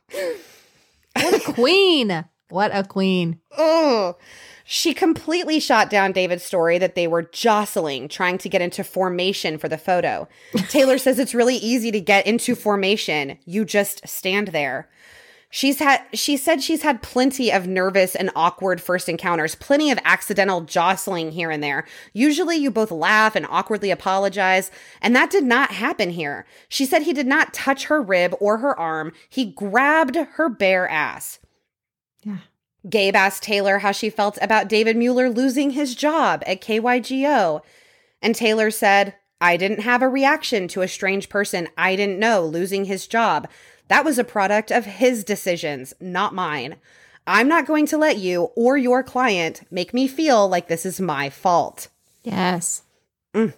what 0.09 1.34
a 1.34 1.39
queen. 1.53 2.26
What 2.50 2.72
a 2.74 2.84
queen. 2.84 3.39
Oh. 3.58 4.18
She 4.66 4.93
completely 4.93 5.60
shot 5.60 5.89
down 5.89 6.12
David's 6.12 6.43
story 6.43 6.78
that 6.78 6.93
they 6.93 7.08
were 7.08 7.24
jostling, 7.24 8.08
trying 8.08 8.38
to 8.39 8.50
get 8.50 8.62
into 8.62 8.84
formation 8.84 9.58
for 9.58 9.68
the 9.68 9.78
photo. 9.80 10.28
Taylor 10.70 10.97
says 10.97 11.18
it's 11.18 11.34
really 11.34 11.56
easy 11.56 11.91
to 11.91 12.00
get 12.00 12.28
into 12.28 12.56
formation. 12.56 13.39
You 13.45 13.66
just 13.66 14.08
stand 14.08 14.50
there. 14.50 14.89
She's 15.52 15.80
had 15.80 16.04
she 16.14 16.38
said 16.38 16.62
she's 16.62 16.84
had 16.84 17.02
plenty 17.02 17.52
of 17.52 17.68
nervous 17.68 18.16
and 18.16 18.30
awkward 18.36 18.80
first 18.80 19.10
encounters, 19.10 19.56
plenty 19.56 19.89
of 19.89 19.97
accidental 20.06 20.62
jostling 20.62 21.32
here 21.32 21.50
and 21.50 21.64
there. 21.64 21.88
Usually 22.14 22.56
you 22.56 22.70
both 22.70 22.91
laugh 22.91 23.36
and 23.36 23.47
awkwardly 23.50 23.89
apologize, 23.89 24.70
and 25.02 25.16
that 25.16 25.32
did 25.32 25.43
not 25.43 25.72
happen 25.72 26.12
here. 26.12 26.45
She 26.68 26.86
said 26.86 27.02
he 27.02 27.14
did 27.14 27.26
not 27.26 27.56
touch 27.56 27.86
her 27.86 28.00
rib 28.00 28.36
or 28.39 28.60
her 28.60 28.80
arm. 28.80 29.14
He 29.28 29.45
grabbed 29.45 30.16
her 30.16 30.50
bare 30.50 30.88
ass. 30.88 31.39
Yeah. 32.24 32.38
Gabe 32.89 33.15
asked 33.15 33.43
Taylor 33.43 33.80
how 33.80 33.91
she 33.91 34.09
felt 34.09 34.38
about 34.41 34.70
David 34.70 34.95
Mueller 34.95 35.30
losing 35.30 35.72
his 35.72 35.95
job 35.95 36.43
at 36.45 36.61
KYGO. 36.61 37.61
And 38.22 38.36
Taylor 38.36 38.72
said, 38.72 39.15
I 39.41 39.57
didn't 39.57 39.82
have 39.82 40.01
a 40.01 40.09
reaction 40.09 40.67
to 40.70 40.82
a 40.82 40.88
strange 40.88 41.30
person 41.30 41.67
I 41.78 41.95
didn't 41.95 42.20
know 42.20 42.45
losing 42.45 42.86
his 42.86 43.07
job. 43.07 43.49
That 43.88 44.05
was 44.05 44.17
a 44.20 44.24
product 44.24 44.72
of 44.72 44.86
his 44.86 45.24
decisions, 45.24 45.93
not 45.99 46.34
mine. 46.34 46.76
I'm 47.28 47.47
not 47.47 47.67
going 47.67 47.86
to 47.88 47.97
let 47.97 48.17
you 48.17 48.51
or 48.55 48.78
your 48.78 49.03
client 49.03 49.61
make 49.70 49.93
me 49.93 50.07
feel 50.07 50.47
like 50.47 50.67
this 50.67 50.86
is 50.86 50.99
my 50.99 51.30
fault. 51.30 51.89
Yes. 52.24 52.84
Mm. 53.34 53.53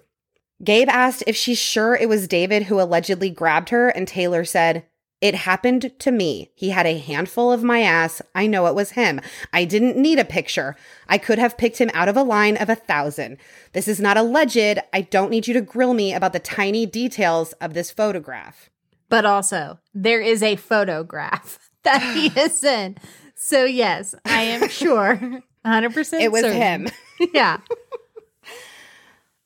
Gabe 0.64 0.90
asked 0.90 1.24
if 1.26 1.36
she's 1.36 1.58
sure 1.58 1.96
it 1.96 2.10
was 2.10 2.28
David 2.28 2.64
who 2.64 2.80
allegedly 2.80 3.30
grabbed 3.30 3.70
her, 3.70 3.90
and 3.90 4.08
Taylor 4.08 4.46
said, 4.46 4.86
it 5.22 5.36
happened 5.36 5.92
to 6.00 6.12
me. 6.12 6.52
He 6.56 6.72
had 6.72 6.88
a 6.88 6.98
handful 6.98 7.52
of 7.52 7.64
my 7.64 7.82
ass. 7.82 8.22
I 8.34 8.48
know 8.48 8.66
it 8.66 8.74
was 8.76 8.92
him. 8.92 9.22
I 9.54 9.66
didn't 9.66 9.96
need 9.96 10.18
a 10.18 10.26
picture. 10.26 10.76
I 11.08 11.20
could 11.20 11.38
have 11.38 11.58
picked 11.58 11.78
him 11.78 11.92
out 11.94 12.10
of 12.10 12.18
a 12.18 12.24
line 12.24 12.58
of 12.58 12.70
a 12.70 12.76
thousand. 12.76 13.38
This 13.74 13.88
is 13.88 14.00
not 14.00 14.18
alleged. 14.18 14.80
I 14.92 15.02
don't 15.02 15.30
need 15.30 15.48
you 15.48 15.54
to 15.54 15.62
grill 15.62 15.94
me 15.94 16.14
about 16.14 16.34
the 16.34 16.40
tiny 16.40 16.88
details 16.88 17.54
of 17.54 17.76
this 17.76 17.92
photograph. 17.92 18.70
But 19.10 19.26
also, 19.26 19.80
there 19.94 20.22
is 20.22 20.42
a 20.42 20.56
photograph 20.56 21.70
that 21.84 22.02
he 22.16 22.28
is 22.40 22.64
in. 22.64 22.98
So, 23.36 23.64
yes, 23.66 24.16
I 24.26 24.42
am 24.42 24.70
sure 24.70 25.18
100% 25.66 26.20
it 26.20 26.32
was 26.32 26.42
certain. 26.42 26.58
him. 26.60 26.88
yeah. 27.34 27.60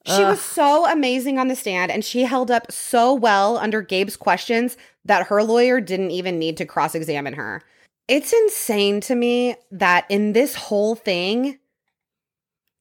She 0.05 0.13
Ugh. 0.13 0.31
was 0.31 0.41
so 0.41 0.87
amazing 0.89 1.39
on 1.39 1.47
the 1.47 1.55
stand 1.55 1.91
and 1.91 2.05
she 2.05 2.23
held 2.23 2.51
up 2.51 2.71
so 2.71 3.13
well 3.13 3.57
under 3.57 3.81
Gabe's 3.81 4.15
questions 4.15 4.77
that 5.03 5.27
her 5.27 5.43
lawyer 5.43 5.81
didn't 5.81 6.11
even 6.11 6.37
need 6.37 6.57
to 6.57 6.65
cross 6.65 6.93
examine 6.93 7.33
her. 7.33 7.63
It's 8.07 8.31
insane 8.31 9.01
to 9.01 9.15
me 9.15 9.55
that 9.71 10.05
in 10.09 10.33
this 10.33 10.55
whole 10.55 10.95
thing, 10.95 11.57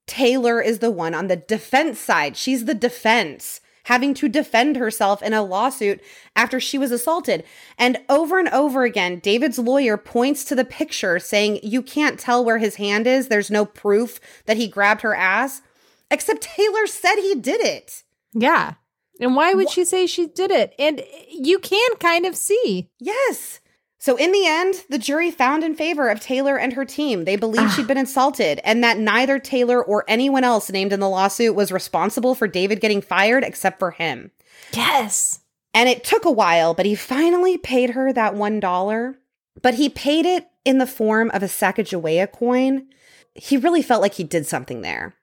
Taylor 0.06 0.60
is 0.60 0.80
the 0.80 0.90
one 0.90 1.14
on 1.14 1.28
the 1.28 1.36
defense 1.36 1.98
side. 1.98 2.36
She's 2.36 2.66
the 2.66 2.74
defense, 2.74 3.62
having 3.84 4.12
to 4.14 4.28
defend 4.28 4.76
herself 4.76 5.22
in 5.22 5.32
a 5.32 5.42
lawsuit 5.42 6.02
after 6.36 6.60
she 6.60 6.76
was 6.76 6.92
assaulted. 6.92 7.42
And 7.78 7.98
over 8.10 8.38
and 8.38 8.48
over 8.50 8.84
again, 8.84 9.18
David's 9.18 9.58
lawyer 9.58 9.96
points 9.96 10.44
to 10.44 10.54
the 10.54 10.64
picture 10.64 11.18
saying, 11.18 11.60
You 11.62 11.80
can't 11.80 12.20
tell 12.20 12.44
where 12.44 12.58
his 12.58 12.74
hand 12.74 13.06
is. 13.06 13.28
There's 13.28 13.50
no 13.50 13.64
proof 13.64 14.20
that 14.44 14.58
he 14.58 14.68
grabbed 14.68 15.00
her 15.00 15.14
ass. 15.14 15.62
Except 16.10 16.42
Taylor 16.42 16.86
said 16.86 17.16
he 17.16 17.34
did 17.34 17.60
it. 17.60 18.02
Yeah. 18.32 18.74
And 19.20 19.36
why 19.36 19.54
would 19.54 19.70
she 19.70 19.84
say 19.84 20.06
she 20.06 20.26
did 20.26 20.50
it? 20.50 20.74
And 20.78 21.02
you 21.30 21.58
can 21.58 21.96
kind 21.96 22.26
of 22.26 22.36
see. 22.36 22.90
Yes. 22.98 23.60
So 23.98 24.16
in 24.16 24.32
the 24.32 24.46
end, 24.46 24.84
the 24.90 24.98
jury 24.98 25.30
found 25.30 25.64
in 25.64 25.74
favor 25.74 26.10
of 26.10 26.20
Taylor 26.20 26.58
and 26.58 26.74
her 26.74 26.84
team. 26.84 27.24
They 27.24 27.36
believed 27.36 27.72
she'd 27.72 27.86
been 27.86 27.96
insulted 27.96 28.60
and 28.62 28.84
that 28.84 28.98
neither 28.98 29.38
Taylor 29.38 29.82
or 29.82 30.04
anyone 30.08 30.44
else 30.44 30.68
named 30.68 30.92
in 30.92 31.00
the 31.00 31.08
lawsuit 31.08 31.54
was 31.54 31.72
responsible 31.72 32.34
for 32.34 32.46
David 32.46 32.80
getting 32.80 33.00
fired 33.00 33.44
except 33.44 33.78
for 33.78 33.92
him. 33.92 34.30
Yes. 34.72 35.40
And 35.72 35.88
it 35.88 36.04
took 36.04 36.24
a 36.24 36.30
while, 36.30 36.74
but 36.74 36.84
he 36.84 36.94
finally 36.94 37.56
paid 37.56 37.90
her 37.90 38.12
that 38.12 38.34
$1. 38.34 39.14
But 39.62 39.74
he 39.74 39.88
paid 39.88 40.26
it 40.26 40.48
in 40.64 40.78
the 40.78 40.86
form 40.86 41.30
of 41.32 41.42
a 41.42 41.46
Sacagawea 41.46 42.30
coin. 42.30 42.88
He 43.34 43.56
really 43.56 43.82
felt 43.82 44.02
like 44.02 44.14
he 44.14 44.24
did 44.24 44.46
something 44.46 44.82
there. 44.82 45.14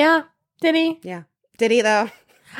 Yeah. 0.00 0.22
Did 0.62 0.74
he? 0.74 0.98
Yeah. 1.02 1.24
Did 1.58 1.70
he 1.70 1.82
though? 1.82 2.10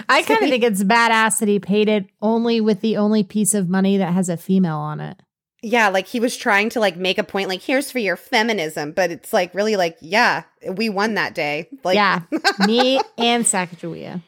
I 0.09 0.23
kind 0.25 0.43
of 0.43 0.51
think 0.51 0.63
it's 0.63 0.85
badass 0.85 1.39
that 1.39 1.49
he 1.49 1.59
paid 1.59 1.89
it 1.89 2.07
only 2.21 2.61
with 2.61 2.83
the 2.83 2.99
only 2.99 3.23
piece 3.23 3.55
of 3.55 3.69
money 3.69 3.97
that 3.97 4.13
has 4.13 4.29
a 4.29 4.37
female 4.37 4.77
on 4.77 5.01
it. 5.01 5.19
Yeah, 5.63 5.89
like 5.89 6.07
he 6.07 6.21
was 6.21 6.37
trying 6.37 6.69
to 6.71 6.81
like 6.81 6.97
make 6.97 7.19
a 7.19 7.25
point 7.25 7.49
like 7.49 7.63
here's 7.63 7.91
for 7.91 7.99
your 7.99 8.17
feminism, 8.17 8.93
but 8.93 9.11
it's 9.11 9.33
like 9.33 9.55
really 9.55 9.77
like 9.77 9.97
yeah, 10.01 10.45
we 10.67 10.91
won 10.91 11.15
that 11.15 11.35
day. 11.35 11.69
Like 11.83 11.97
yeah, 11.97 12.23
me 12.67 13.01
and 13.17 13.45
Sacagawea. 13.45 14.23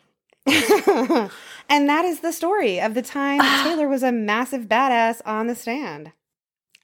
and 1.69 1.89
that 1.89 2.05
is 2.05 2.21
the 2.21 2.33
story 2.33 2.81
of 2.81 2.95
the 2.95 3.03
time 3.03 3.41
Taylor 3.65 3.89
was 3.89 4.03
a 4.03 4.13
massive 4.13 4.63
badass 4.63 5.21
on 5.27 5.49
the 5.49 5.55
stand. 5.55 6.13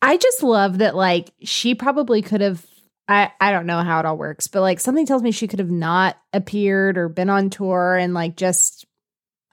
I 0.02 0.18
just 0.18 0.42
love 0.42 0.78
that 0.78 0.94
like 0.94 1.30
she 1.42 1.74
probably 1.74 2.22
could 2.22 2.40
have 2.40 2.64
I 3.08 3.32
I 3.40 3.50
don't 3.52 3.66
know 3.66 3.82
how 3.82 4.00
it 4.00 4.06
all 4.06 4.16
works, 4.18 4.48
but 4.48 4.60
like 4.60 4.80
something 4.80 5.06
tells 5.06 5.22
me 5.22 5.30
she 5.30 5.48
could 5.48 5.58
have 5.60 5.70
not 5.70 6.16
appeared 6.32 6.98
or 6.98 7.08
been 7.08 7.30
on 7.30 7.50
tour 7.50 7.96
and 7.96 8.12
like 8.14 8.36
just 8.36 8.84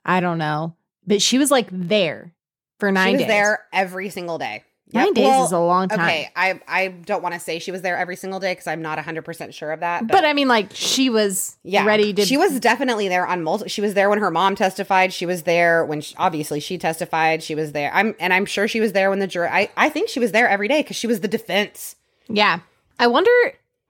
I 0.04 0.20
don't 0.20 0.38
know. 0.38 0.76
But 1.06 1.22
she 1.22 1.38
was 1.38 1.50
like 1.50 1.68
there 1.70 2.34
for 2.78 2.92
9 2.92 3.08
she 3.08 3.12
was 3.14 3.20
days. 3.22 3.28
there 3.28 3.64
every 3.72 4.10
single 4.10 4.38
day. 4.38 4.62
9 4.92 5.06
Yep. 5.06 5.14
days 5.14 5.24
Well, 5.24 5.44
is 5.46 5.52
a 5.52 5.58
long 5.58 5.88
time. 5.88 6.00
Okay, 6.00 6.30
I 6.36 6.60
I 6.68 6.88
don't 6.88 7.22
want 7.22 7.34
to 7.34 7.40
say 7.40 7.58
she 7.58 7.72
was 7.72 7.82
there 7.82 7.96
every 7.96 8.14
single 8.14 8.38
day 8.38 8.52
because 8.52 8.66
I'm 8.68 8.82
not 8.82 8.98
100% 8.98 9.52
sure 9.52 9.72
of 9.72 9.80
that. 9.80 10.06
But, 10.06 10.24
I 10.24 10.32
mean 10.32 10.46
like 10.48 10.70
she 10.74 11.10
was 11.10 11.56
yeah, 11.64 11.84
ready 11.84 12.12
to 12.12 12.24
She 12.24 12.36
was 12.36 12.60
definitely 12.60 13.08
there 13.08 13.26
on 13.26 13.42
multiple. 13.42 13.68
She 13.68 13.80
was 13.80 13.94
there 13.94 14.08
when 14.10 14.20
her 14.20 14.30
mom 14.30 14.54
testified. 14.54 15.12
She 15.12 15.26
was 15.26 15.42
there 15.42 15.84
when 15.84 16.02
she, 16.02 16.14
obviously 16.18 16.60
she 16.60 16.78
testified. 16.78 17.42
She 17.42 17.54
was 17.56 17.72
there. 17.72 17.90
I'm 17.92 18.14
and 18.20 18.32
I'm 18.32 18.46
sure 18.46 18.68
she 18.68 18.80
was 18.80 18.92
there 18.92 19.10
when 19.10 19.18
the 19.18 19.26
jury. 19.26 19.48
I 19.48 19.70
I 19.76 19.88
think 19.88 20.08
she 20.08 20.20
was 20.20 20.30
there 20.32 20.48
every 20.48 20.68
day 20.68 20.82
because 20.82 20.96
she 20.96 21.06
was 21.08 21.20
the 21.20 21.28
defense. 21.28 21.96
Yeah. 22.28 22.60
I 22.98 23.06
wonder 23.06 23.30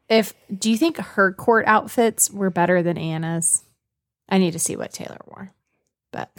if 0.09 0.35
do 0.57 0.71
you 0.71 0.77
think 0.77 0.99
her 0.99 1.33
court 1.33 1.67
outfits 1.67 2.31
were 2.31 2.51
better 2.51 2.83
than 2.83 2.99
Anna's? 2.99 3.65
I 4.29 4.39
need 4.39 4.53
to 4.53 4.59
see 4.59 4.77
what 4.77 4.93
Taylor 4.93 5.19
wore. 5.27 5.53
But 6.13 6.31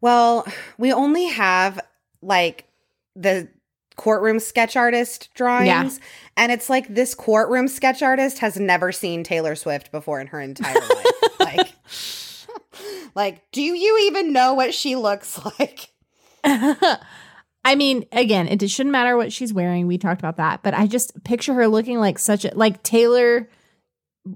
Well, 0.00 0.46
we 0.78 0.92
only 0.92 1.26
have 1.26 1.80
like 2.22 2.66
the 3.16 3.48
courtroom 3.96 4.40
sketch 4.40 4.76
artist 4.76 5.28
drawings. 5.34 6.00
And 6.36 6.50
it's 6.50 6.70
like 6.70 6.88
this 6.88 7.14
courtroom 7.14 7.68
sketch 7.68 8.02
artist 8.02 8.38
has 8.38 8.58
never 8.58 8.92
seen 8.92 9.24
Taylor 9.24 9.54
Swift 9.54 9.92
before 9.92 10.20
in 10.20 10.28
her 10.28 10.40
entire 10.40 10.74
life. 10.74 11.06
like 11.40 11.74
like, 13.14 13.50
do 13.52 13.62
you 13.62 14.06
even 14.06 14.32
know 14.32 14.54
what 14.54 14.74
she 14.74 14.96
looks 14.96 15.38
like? 15.58 15.90
I 17.64 17.74
mean, 17.74 18.06
again, 18.12 18.48
it 18.48 18.68
shouldn't 18.70 18.92
matter 18.92 19.16
what 19.16 19.32
she's 19.32 19.52
wearing. 19.52 19.86
We 19.86 19.98
talked 19.98 20.20
about 20.20 20.38
that, 20.38 20.62
but 20.62 20.72
I 20.74 20.86
just 20.86 21.22
picture 21.24 21.52
her 21.54 21.68
looking 21.68 21.98
like 21.98 22.18
such 22.18 22.44
a 22.44 22.52
like 22.54 22.82
Taylor 22.82 23.48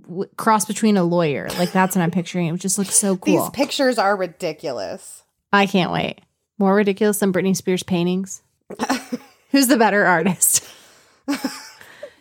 w- 0.03 0.29
cross 0.37 0.65
between 0.67 0.97
a 0.97 1.05
lawyer. 1.05 1.49
Like 1.59 1.73
that's 1.73 1.97
what 1.97 2.03
I'm 2.03 2.11
picturing. 2.11 2.49
It 2.49 2.61
just 2.61 2.79
looks 2.79 2.95
so 2.95 3.17
cool. 3.19 3.41
These 3.45 3.51
pictures 3.51 3.99
are 3.99 4.15
ridiculous. 4.17 5.23
I 5.53 5.67
can't 5.67 5.91
wait. 5.93 6.21
More 6.59 6.75
ridiculous 6.75 7.19
than 7.19 7.33
Britney 7.33 7.57
Spears 7.57 7.83
paintings. 7.83 8.43
Who's 9.51 9.69
the 9.69 9.77
better 9.77 10.05
artist? 10.05 10.65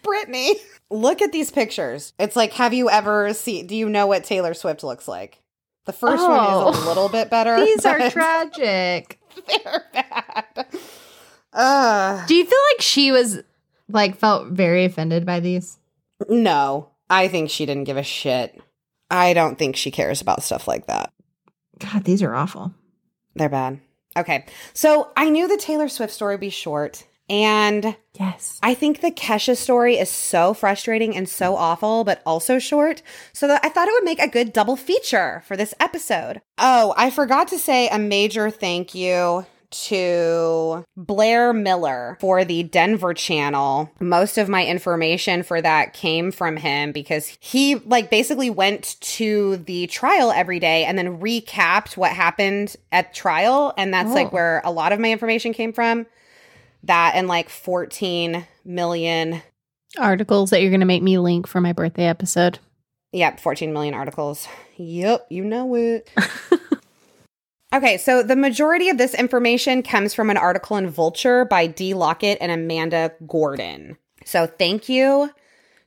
Britney. 0.03 0.53
Look 0.89 1.21
at 1.21 1.31
these 1.31 1.49
pictures. 1.51 2.13
It's 2.19 2.35
like, 2.35 2.53
have 2.53 2.73
you 2.73 2.89
ever 2.89 3.33
seen? 3.33 3.67
Do 3.67 3.75
you 3.75 3.89
know 3.89 4.05
what 4.07 4.23
Taylor 4.23 4.53
Swift 4.53 4.83
looks 4.83 5.07
like? 5.07 5.39
The 5.85 5.93
first 5.93 6.21
one 6.23 6.31
is 6.31 6.77
a 6.77 6.81
Oh. 6.81 6.85
little 6.87 7.09
bit 7.09 7.29
better. 7.29 7.57
These 7.63 7.85
are 7.85 8.09
tragic. 8.09 9.19
They're 9.47 9.83
bad. 9.93 10.67
Uh, 11.51 12.25
Do 12.25 12.35
you 12.35 12.45
feel 12.45 12.59
like 12.73 12.81
she 12.81 13.11
was 13.11 13.41
like 13.89 14.17
felt 14.17 14.47
very 14.49 14.85
offended 14.85 15.25
by 15.25 15.39
these? 15.39 15.77
no, 16.29 16.89
I 17.09 17.27
think 17.27 17.49
she 17.49 17.65
didn't 17.65 17.83
give 17.83 17.97
a 17.97 18.03
shit. 18.03 18.59
I 19.11 19.33
don't 19.33 19.57
think 19.59 19.75
she 19.75 19.91
cares 19.91 20.21
about 20.21 20.41
stuff 20.43 20.67
like 20.67 20.87
that. 20.87 21.11
God, 21.79 22.03
these 22.05 22.23
are 22.23 22.33
awful. 22.33 22.73
They're 23.35 23.49
bad. 23.49 23.79
Okay. 24.17 24.45
So 24.73 25.11
I 25.17 25.29
knew 25.29 25.47
the 25.47 25.57
Taylor 25.57 25.87
Swift 25.89 26.13
story 26.13 26.35
would 26.35 26.39
be 26.41 26.49
short. 26.49 27.03
And 27.33 27.95
Yes. 28.19 28.59
I 28.61 28.75
think 28.75 29.01
the 29.01 29.09
Kesha 29.09 29.57
story 29.57 29.97
is 29.97 30.07
so 30.07 30.53
frustrating 30.53 31.17
and 31.17 31.27
so 31.27 31.55
awful, 31.55 32.03
but 32.03 32.21
also 32.27 32.59
short. 32.59 33.01
So 33.33 33.47
that 33.47 33.65
I 33.65 33.69
thought 33.69 33.87
it 33.87 33.93
would 33.93 34.03
make 34.03 34.19
a 34.21 34.27
good 34.27 34.53
double 34.53 34.75
feature 34.75 35.41
for 35.47 35.57
this 35.57 35.73
episode. 35.79 36.39
Oh, 36.59 36.93
I 36.95 37.09
forgot 37.09 37.47
to 37.47 37.57
say 37.57 37.87
a 37.89 37.97
major 37.97 38.51
thank 38.51 38.93
you 38.93 39.47
to 39.71 40.85
Blair 40.95 41.51
Miller 41.53 42.19
for 42.21 42.45
the 42.45 42.61
Denver 42.61 43.15
channel. 43.15 43.89
Most 43.99 44.37
of 44.37 44.47
my 44.47 44.63
information 44.63 45.41
for 45.41 45.59
that 45.59 45.93
came 45.93 46.31
from 46.31 46.57
him 46.57 46.91
because 46.91 47.35
he 47.39 47.75
like 47.77 48.11
basically 48.11 48.51
went 48.51 48.95
to 49.01 49.57
the 49.57 49.87
trial 49.87 50.31
every 50.31 50.59
day 50.59 50.85
and 50.85 50.95
then 50.99 51.19
recapped 51.19 51.97
what 51.97 52.11
happened 52.11 52.75
at 52.91 53.15
trial 53.15 53.73
and 53.75 53.91
that's 53.91 54.11
Oh. 54.11 54.13
like 54.13 54.31
where 54.31 54.61
a 54.63 54.71
lot 54.71 54.91
of 54.91 54.99
my 54.99 55.11
information 55.11 55.53
came 55.53 55.73
from 55.73 56.05
that 56.83 57.13
and 57.15 57.27
like 57.27 57.49
14 57.49 58.45
million 58.65 59.41
Articles 59.99 60.49
that 60.49 60.61
you're 60.61 60.71
going 60.71 60.79
to 60.79 60.85
make 60.87 61.03
me 61.03 61.19
link 61.19 61.45
for 61.47 61.61
my 61.61 61.71
birthday 61.71 62.05
episode. 62.05 62.59
yep 63.11 63.39
14 63.39 63.71
million 63.73 63.93
articles. 63.93 64.47
Yep 64.77 65.27
you 65.29 65.43
know 65.43 65.75
it. 65.75 66.09
Okay 67.73 67.97
so 67.97 68.21
the 68.21 68.35
majority 68.35 68.89
of 68.89 68.99
this 68.99 69.15
information 69.15 69.81
comes 69.81 70.13
from 70.13 70.29
an 70.29 70.37
article 70.37 70.77
in 70.77 70.89
vulture 70.89 71.43
by 71.43 71.65
Dee 71.65 71.95
Lockett 71.95 72.37
and 72.39 72.51
amanda 72.51 73.13
gordon. 73.25 73.97
So 74.25 74.45
thank 74.45 74.87
you 74.89 75.31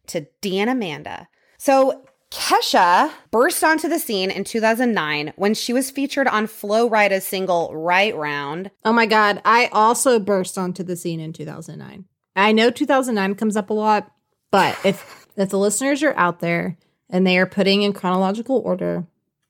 to 0.08 0.26
Dee 0.40 0.58
and 0.58 0.68
amanda. 0.70 1.28
So 1.58 2.05
Kesha 2.30 3.12
burst 3.30 3.62
onto 3.62 3.88
the 3.88 3.98
scene 3.98 4.30
in 4.30 4.44
2009 4.44 5.32
when 5.36 5.54
she 5.54 5.72
was 5.72 5.90
featured 5.90 6.26
on 6.26 6.46
Flo 6.46 6.88
Rida's 6.88 7.24
single 7.24 7.74
Right 7.74 8.14
Round. 8.16 8.70
Oh 8.84 8.92
my 8.92 9.06
God. 9.06 9.40
I 9.44 9.66
also 9.72 10.18
burst 10.18 10.58
onto 10.58 10.82
the 10.82 10.96
scene 10.96 11.20
in 11.20 11.32
2009. 11.32 12.04
I 12.34 12.52
know 12.52 12.70
2009 12.70 13.34
comes 13.36 13.56
up 13.56 13.70
a 13.70 13.74
lot, 13.74 14.10
but 14.50 14.76
if 14.84 15.26
if 15.36 15.50
the 15.50 15.58
listeners 15.58 16.02
are 16.02 16.14
out 16.16 16.40
there 16.40 16.76
and 17.08 17.26
they 17.26 17.38
are 17.38 17.46
putting 17.46 17.82
in 17.82 17.92
chronological 17.92 18.60
order 18.64 19.06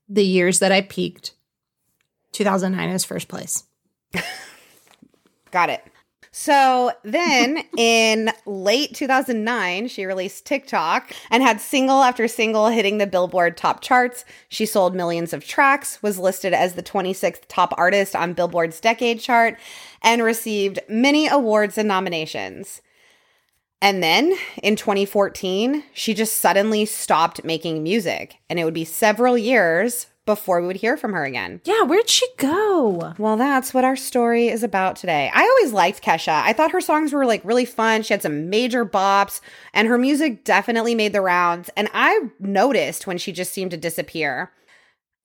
the 0.08 0.24
years 0.24 0.58
that 0.58 0.72
I 0.72 0.82
peaked, 0.82 1.34
2009 2.32 2.90
is 2.90 3.04
first 3.04 3.28
place. 3.28 3.64
Got 5.50 5.70
it. 5.70 5.82
So 6.38 6.92
then 7.02 7.64
in 7.78 8.30
late 8.44 8.94
2009, 8.94 9.88
she 9.88 10.04
released 10.04 10.44
TikTok 10.44 11.14
and 11.30 11.42
had 11.42 11.62
single 11.62 12.02
after 12.02 12.28
single 12.28 12.68
hitting 12.68 12.98
the 12.98 13.06
Billboard 13.06 13.56
top 13.56 13.80
charts. 13.80 14.26
She 14.50 14.66
sold 14.66 14.94
millions 14.94 15.32
of 15.32 15.46
tracks, 15.46 16.02
was 16.02 16.18
listed 16.18 16.52
as 16.52 16.74
the 16.74 16.82
26th 16.82 17.44
top 17.48 17.72
artist 17.78 18.14
on 18.14 18.34
Billboard's 18.34 18.80
decade 18.80 19.18
chart, 19.18 19.56
and 20.02 20.22
received 20.22 20.78
many 20.90 21.26
awards 21.26 21.78
and 21.78 21.88
nominations. 21.88 22.82
And 23.80 24.02
then 24.02 24.34
in 24.62 24.76
2014, 24.76 25.84
she 25.94 26.12
just 26.12 26.34
suddenly 26.34 26.84
stopped 26.84 27.44
making 27.44 27.82
music, 27.82 28.36
and 28.50 28.58
it 28.58 28.64
would 28.66 28.74
be 28.74 28.84
several 28.84 29.38
years 29.38 30.08
before 30.26 30.60
we 30.60 30.66
would 30.66 30.76
hear 30.76 30.96
from 30.96 31.12
her 31.12 31.24
again. 31.24 31.60
Yeah, 31.64 31.82
where'd 31.82 32.10
she 32.10 32.26
go? 32.36 33.14
Well, 33.16 33.36
that's 33.36 33.72
what 33.72 33.84
our 33.84 33.96
story 33.96 34.48
is 34.48 34.62
about 34.62 34.96
today. 34.96 35.30
I 35.32 35.42
always 35.42 35.72
liked 35.72 36.02
Kesha. 36.02 36.42
I 36.42 36.52
thought 36.52 36.72
her 36.72 36.80
songs 36.80 37.12
were 37.12 37.24
like 37.24 37.44
really 37.44 37.64
fun. 37.64 38.02
She 38.02 38.12
had 38.12 38.22
some 38.22 38.50
major 38.50 38.84
bops, 38.84 39.40
and 39.72 39.88
her 39.88 39.96
music 39.96 40.44
definitely 40.44 40.94
made 40.94 41.12
the 41.12 41.20
rounds. 41.20 41.70
And 41.76 41.88
I 41.94 42.28
noticed 42.38 43.06
when 43.06 43.18
she 43.18 43.32
just 43.32 43.52
seemed 43.52 43.70
to 43.70 43.76
disappear. 43.76 44.52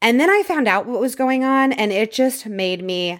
And 0.02 0.20
then 0.20 0.30
I 0.30 0.43
found 0.43 0.68
out 0.68 0.86
what 0.86 1.02
was 1.02 1.16
going 1.16 1.43
on, 1.43 1.74
and 1.74 1.91
it 1.91 2.12
just 2.12 2.45
made 2.45 2.84
me 2.84 3.20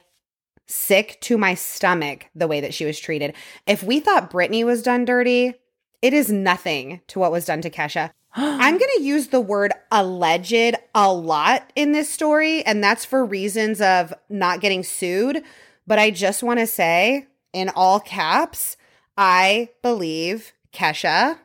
sick 0.68 1.18
to 1.22 1.38
my 1.38 1.54
stomach 1.54 2.28
the 2.34 2.48
way 2.48 2.62
that 2.62 2.74
she 2.74 2.86
was 2.86 3.00
treated. 3.00 3.34
If 3.68 3.84
we 3.84 4.00
thought 4.00 4.32
Britney 4.32 4.64
was 4.64 4.82
done 4.82 5.04
dirty, 5.04 5.56
it 6.02 6.14
is 6.14 6.32
nothing 6.32 7.02
to 7.08 7.20
what 7.20 7.32
was 7.32 7.46
done 7.46 7.62
to 7.62 7.70
Kesha. 7.70 8.12
I'm 8.34 8.78
going 8.78 8.92
to 8.98 9.04
use 9.04 9.28
the 9.28 9.42
word 9.42 9.74
alleged 9.92 10.76
a 10.96 11.12
lot 11.12 11.72
in 11.76 11.92
this 11.92 12.10
story, 12.10 12.64
and 12.64 12.84
that's 12.84 13.04
for 13.04 13.26
reasons 13.26 13.82
of 13.82 14.14
not 14.30 14.62
getting 14.62 14.84
sued. 14.84 15.44
But 15.86 16.00
I 16.00 16.12
just 16.12 16.42
want 16.42 16.60
to 16.60 16.68
say, 16.68 17.28
in 17.52 17.70
all 17.70 18.00
caps, 18.00 18.78
I 19.18 19.70
believe 19.82 20.54
Kesha 20.74 21.40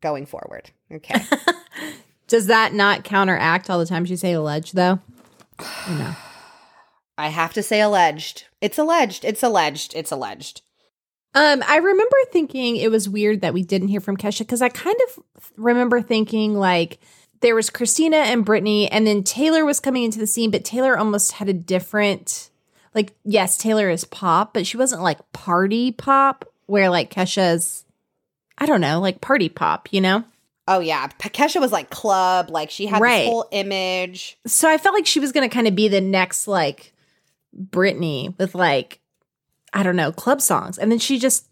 going 0.00 0.26
forward. 0.26 0.70
Okay. 0.90 1.22
Does 2.28 2.46
that 2.46 2.72
not 2.72 3.04
counteract 3.04 3.68
all 3.68 3.78
the 3.78 3.86
times 3.86 4.10
you 4.10 4.16
say 4.16 4.32
alleged, 4.32 4.74
though? 4.74 5.00
No. 5.88 6.16
I 7.18 7.28
have 7.28 7.52
to 7.52 7.62
say 7.62 7.80
alleged. 7.80 8.46
It's 8.60 8.78
alleged. 8.78 9.24
It's 9.24 9.42
alleged. 9.42 9.94
It's 9.94 10.10
alleged. 10.10 10.62
Um, 11.34 11.62
I 11.66 11.78
remember 11.78 12.16
thinking 12.30 12.76
it 12.76 12.90
was 12.90 13.08
weird 13.08 13.40
that 13.40 13.54
we 13.54 13.62
didn't 13.62 13.88
hear 13.88 14.00
from 14.00 14.16
Kesha 14.16 14.40
because 14.40 14.62
I 14.62 14.68
kind 14.68 14.96
of 15.08 15.22
remember 15.56 16.00
thinking 16.00 16.54
like 16.54 17.00
there 17.40 17.54
was 17.56 17.70
Christina 17.70 18.18
and 18.18 18.46
Britney, 18.46 18.88
and 18.90 19.06
then 19.06 19.22
Taylor 19.22 19.64
was 19.64 19.80
coming 19.80 20.04
into 20.04 20.18
the 20.18 20.26
scene, 20.26 20.50
but 20.50 20.64
Taylor 20.64 20.96
almost 20.96 21.32
had 21.32 21.48
a 21.48 21.52
different, 21.52 22.48
like, 22.94 23.12
yes, 23.24 23.58
Taylor 23.58 23.90
is 23.90 24.04
pop, 24.04 24.54
but 24.54 24.66
she 24.66 24.76
wasn't 24.78 25.02
like 25.02 25.32
party 25.32 25.92
pop, 25.92 26.44
where 26.66 26.88
like 26.88 27.12
Kesha's, 27.12 27.84
I 28.56 28.64
don't 28.66 28.80
know, 28.80 29.00
like 29.00 29.20
party 29.20 29.48
pop, 29.50 29.88
you 29.92 30.00
know? 30.00 30.24
Oh 30.66 30.78
yeah, 30.80 31.08
Kesha 31.08 31.60
was 31.60 31.72
like 31.72 31.90
club, 31.90 32.48
like 32.48 32.70
she 32.70 32.86
had 32.86 33.02
Right. 33.02 33.24
this 33.24 33.28
whole 33.28 33.48
image. 33.50 34.38
So 34.46 34.70
I 34.70 34.78
felt 34.78 34.94
like 34.94 35.04
she 35.04 35.20
was 35.20 35.32
going 35.32 35.46
to 35.46 35.52
kind 35.54 35.66
of 35.68 35.74
be 35.74 35.88
the 35.88 36.00
next 36.00 36.48
like 36.48 36.94
Britney 37.54 38.38
with 38.38 38.54
like, 38.54 39.00
I 39.74 39.82
don't 39.82 39.96
know, 39.96 40.12
club 40.12 40.40
songs. 40.40 40.78
And 40.78 40.90
then 40.90 40.98
she 40.98 41.18
just 41.18 41.46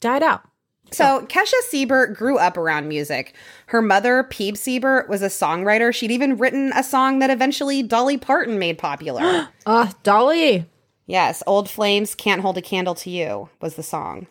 died 0.00 0.22
out. 0.22 0.42
So 0.90 1.24
Kesha 1.26 1.54
Sebert 1.70 2.14
grew 2.18 2.36
up 2.36 2.58
around 2.58 2.86
music. 2.86 3.34
Her 3.68 3.80
mother, 3.80 4.24
Pebe 4.24 4.56
Sebert, 4.58 5.08
was 5.08 5.22
a 5.22 5.28
songwriter. 5.28 5.94
She'd 5.94 6.10
even 6.10 6.36
written 6.36 6.70
a 6.74 6.82
song 6.82 7.18
that 7.20 7.30
eventually 7.30 7.82
Dolly 7.82 8.18
Parton 8.18 8.58
made 8.58 8.76
popular. 8.76 9.48
Uh, 9.64 9.90
Dolly. 10.02 10.66
yes, 11.06 11.42
Old 11.46 11.70
Flames 11.70 12.14
Can't 12.14 12.42
Hold 12.42 12.58
a 12.58 12.62
Candle 12.62 12.94
to 12.96 13.08
You 13.10 13.48
was 13.60 13.76
the 13.76 13.82
song. 13.82 14.26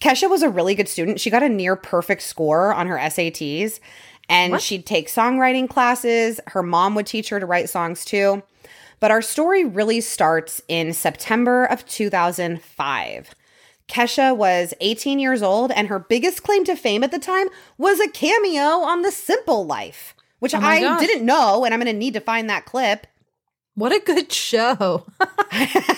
Kesha 0.00 0.30
was 0.30 0.42
a 0.42 0.48
really 0.50 0.74
good 0.74 0.88
student. 0.88 1.20
She 1.20 1.30
got 1.30 1.42
a 1.42 1.48
near 1.48 1.74
perfect 1.74 2.22
score 2.22 2.72
on 2.72 2.86
her 2.86 2.96
SATs 2.98 3.80
and 4.28 4.52
What? 4.52 4.62
she'd 4.62 4.86
take 4.86 5.08
songwriting 5.08 5.68
classes. 5.68 6.38
Her 6.48 6.62
mom 6.62 6.94
would 6.94 7.06
teach 7.06 7.30
her 7.30 7.40
to 7.40 7.46
write 7.46 7.68
songs 7.68 8.04
too. 8.04 8.42
But 9.00 9.10
our 9.10 9.22
story 9.22 9.64
really 9.64 10.00
starts 10.00 10.60
in 10.68 10.92
September 10.92 11.64
of 11.64 11.86
2005. 11.86 13.34
Kesha 13.88 14.36
was 14.36 14.74
18 14.80 15.18
years 15.18 15.42
old, 15.42 15.70
and 15.72 15.88
her 15.88 15.98
biggest 15.98 16.42
claim 16.42 16.64
to 16.64 16.76
fame 16.76 17.02
at 17.02 17.10
the 17.10 17.18
time 17.18 17.48
was 17.78 18.00
a 18.00 18.10
cameo 18.10 18.80
on 18.82 19.02
The 19.02 19.10
Simple 19.10 19.64
Life, 19.64 20.14
which 20.40 20.54
Oh 20.54 20.58
I 20.60 20.80
gosh. 20.80 21.00
didn't 21.00 21.24
know, 21.24 21.64
and 21.64 21.72
I'm 21.72 21.80
going 21.80 21.92
to 21.92 21.98
need 21.98 22.14
to 22.14 22.20
find 22.20 22.50
that 22.50 22.66
clip. 22.66 23.06
What 23.74 23.92
a 23.92 24.00
good 24.04 24.32
show. 24.32 25.06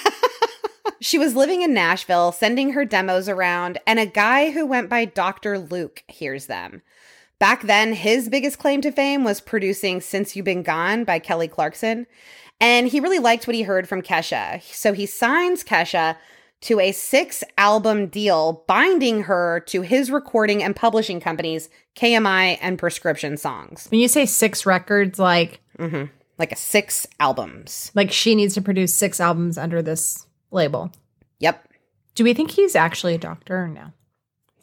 She 1.02 1.18
was 1.18 1.34
living 1.34 1.62
in 1.62 1.72
Nashville, 1.72 2.30
sending 2.30 2.74
her 2.74 2.84
demos 2.84 3.26
around, 3.26 3.78
and 3.86 3.98
a 3.98 4.04
guy 4.04 4.50
who 4.50 4.66
went 4.66 4.90
by 4.90 5.06
Dr. 5.06 5.58
Luke 5.58 6.02
hears 6.08 6.44
them. 6.46 6.82
Back 7.38 7.62
then, 7.62 7.94
his 7.94 8.28
biggest 8.28 8.58
claim 8.58 8.82
to 8.82 8.92
fame 8.92 9.24
was 9.24 9.40
producing 9.40 10.02
Since 10.02 10.36
You've 10.36 10.44
Been 10.44 10.62
Gone 10.62 11.04
by 11.04 11.18
Kelly 11.18 11.48
Clarkson. 11.48 12.06
And 12.60 12.88
he 12.88 13.00
really 13.00 13.18
liked 13.18 13.46
what 13.46 13.56
he 13.56 13.62
heard 13.62 13.88
from 13.88 14.02
Kesha. 14.02 14.62
So 14.62 14.92
he 14.92 15.06
signs 15.06 15.64
Kesha 15.64 16.16
to 16.62 16.78
a 16.78 16.92
six 16.92 17.42
album 17.56 18.08
deal, 18.08 18.64
binding 18.66 19.22
her 19.22 19.60
to 19.68 19.80
his 19.80 20.10
recording 20.10 20.62
and 20.62 20.76
publishing 20.76 21.20
companies, 21.20 21.70
KMI 21.96 22.58
and 22.60 22.78
Prescription 22.78 23.36
Songs. 23.38 23.86
when 23.90 24.00
you 24.00 24.08
say 24.08 24.26
six 24.26 24.66
records, 24.66 25.18
like 25.18 25.60
hmm 25.78 26.04
like 26.40 26.52
a 26.52 26.56
six 26.56 27.06
albums. 27.20 27.92
Like 27.94 28.10
she 28.10 28.34
needs 28.34 28.54
to 28.54 28.62
produce 28.62 28.94
six 28.94 29.20
albums 29.20 29.58
under 29.58 29.82
this 29.82 30.26
label. 30.50 30.90
Yep. 31.38 31.68
Do 32.14 32.24
we 32.24 32.32
think 32.32 32.50
he's 32.50 32.74
actually 32.74 33.14
a 33.14 33.18
doctor 33.18 33.64
or 33.64 33.68
no? 33.68 33.92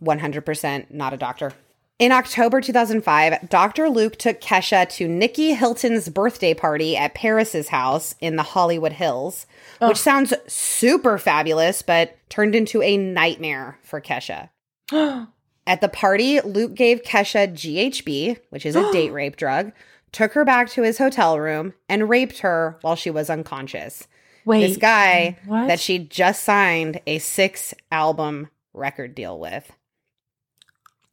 100% 0.01 0.91
not 0.91 1.13
a 1.13 1.17
doctor. 1.17 1.53
In 1.99 2.11
October 2.11 2.61
2005, 2.61 3.49
Dr. 3.49 3.89
Luke 3.89 4.17
took 4.17 4.39
Kesha 4.39 4.87
to 4.89 5.07
Nicky 5.07 5.55
Hilton's 5.55 6.09
birthday 6.09 6.53
party 6.53 6.95
at 6.95 7.15
Paris's 7.15 7.69
house 7.69 8.13
in 8.21 8.35
the 8.35 8.43
Hollywood 8.43 8.93
Hills, 8.93 9.47
Oh. 9.81 9.87
which 9.89 9.97
sounds 9.97 10.31
super 10.47 11.17
fabulous, 11.17 11.81
but 11.81 12.15
turned 12.29 12.53
into 12.53 12.83
a 12.83 12.97
nightmare 12.97 13.79
for 13.81 13.99
Kesha. 13.99 14.49
At 15.67 15.81
the 15.81 15.89
party, 15.89 16.39
Luke 16.41 16.75
gave 16.75 17.01
Kesha 17.01 17.51
GHB, 17.51 18.37
which 18.51 18.65
is 18.65 18.75
a 18.75 18.91
date 18.93 19.11
rape 19.11 19.35
drug, 19.35 19.71
took 20.11 20.33
her 20.33 20.45
back 20.45 20.69
to 20.69 20.83
his 20.83 20.99
hotel 20.99 21.39
room, 21.39 21.73
and 21.89 22.07
raped 22.09 22.39
her 22.39 22.77
while 22.81 22.95
she 22.95 23.09
was 23.09 23.29
unconscious. 23.29 24.07
Wait. 24.45 24.61
this 24.65 24.77
guy 24.77 25.37
what? 25.45 25.67
that 25.67 25.79
she 25.79 25.99
just 25.99 26.43
signed 26.43 27.01
a 27.05 27.17
six 27.19 27.73
album 27.91 28.49
record 28.73 29.13
deal 29.13 29.37
with. 29.37 29.71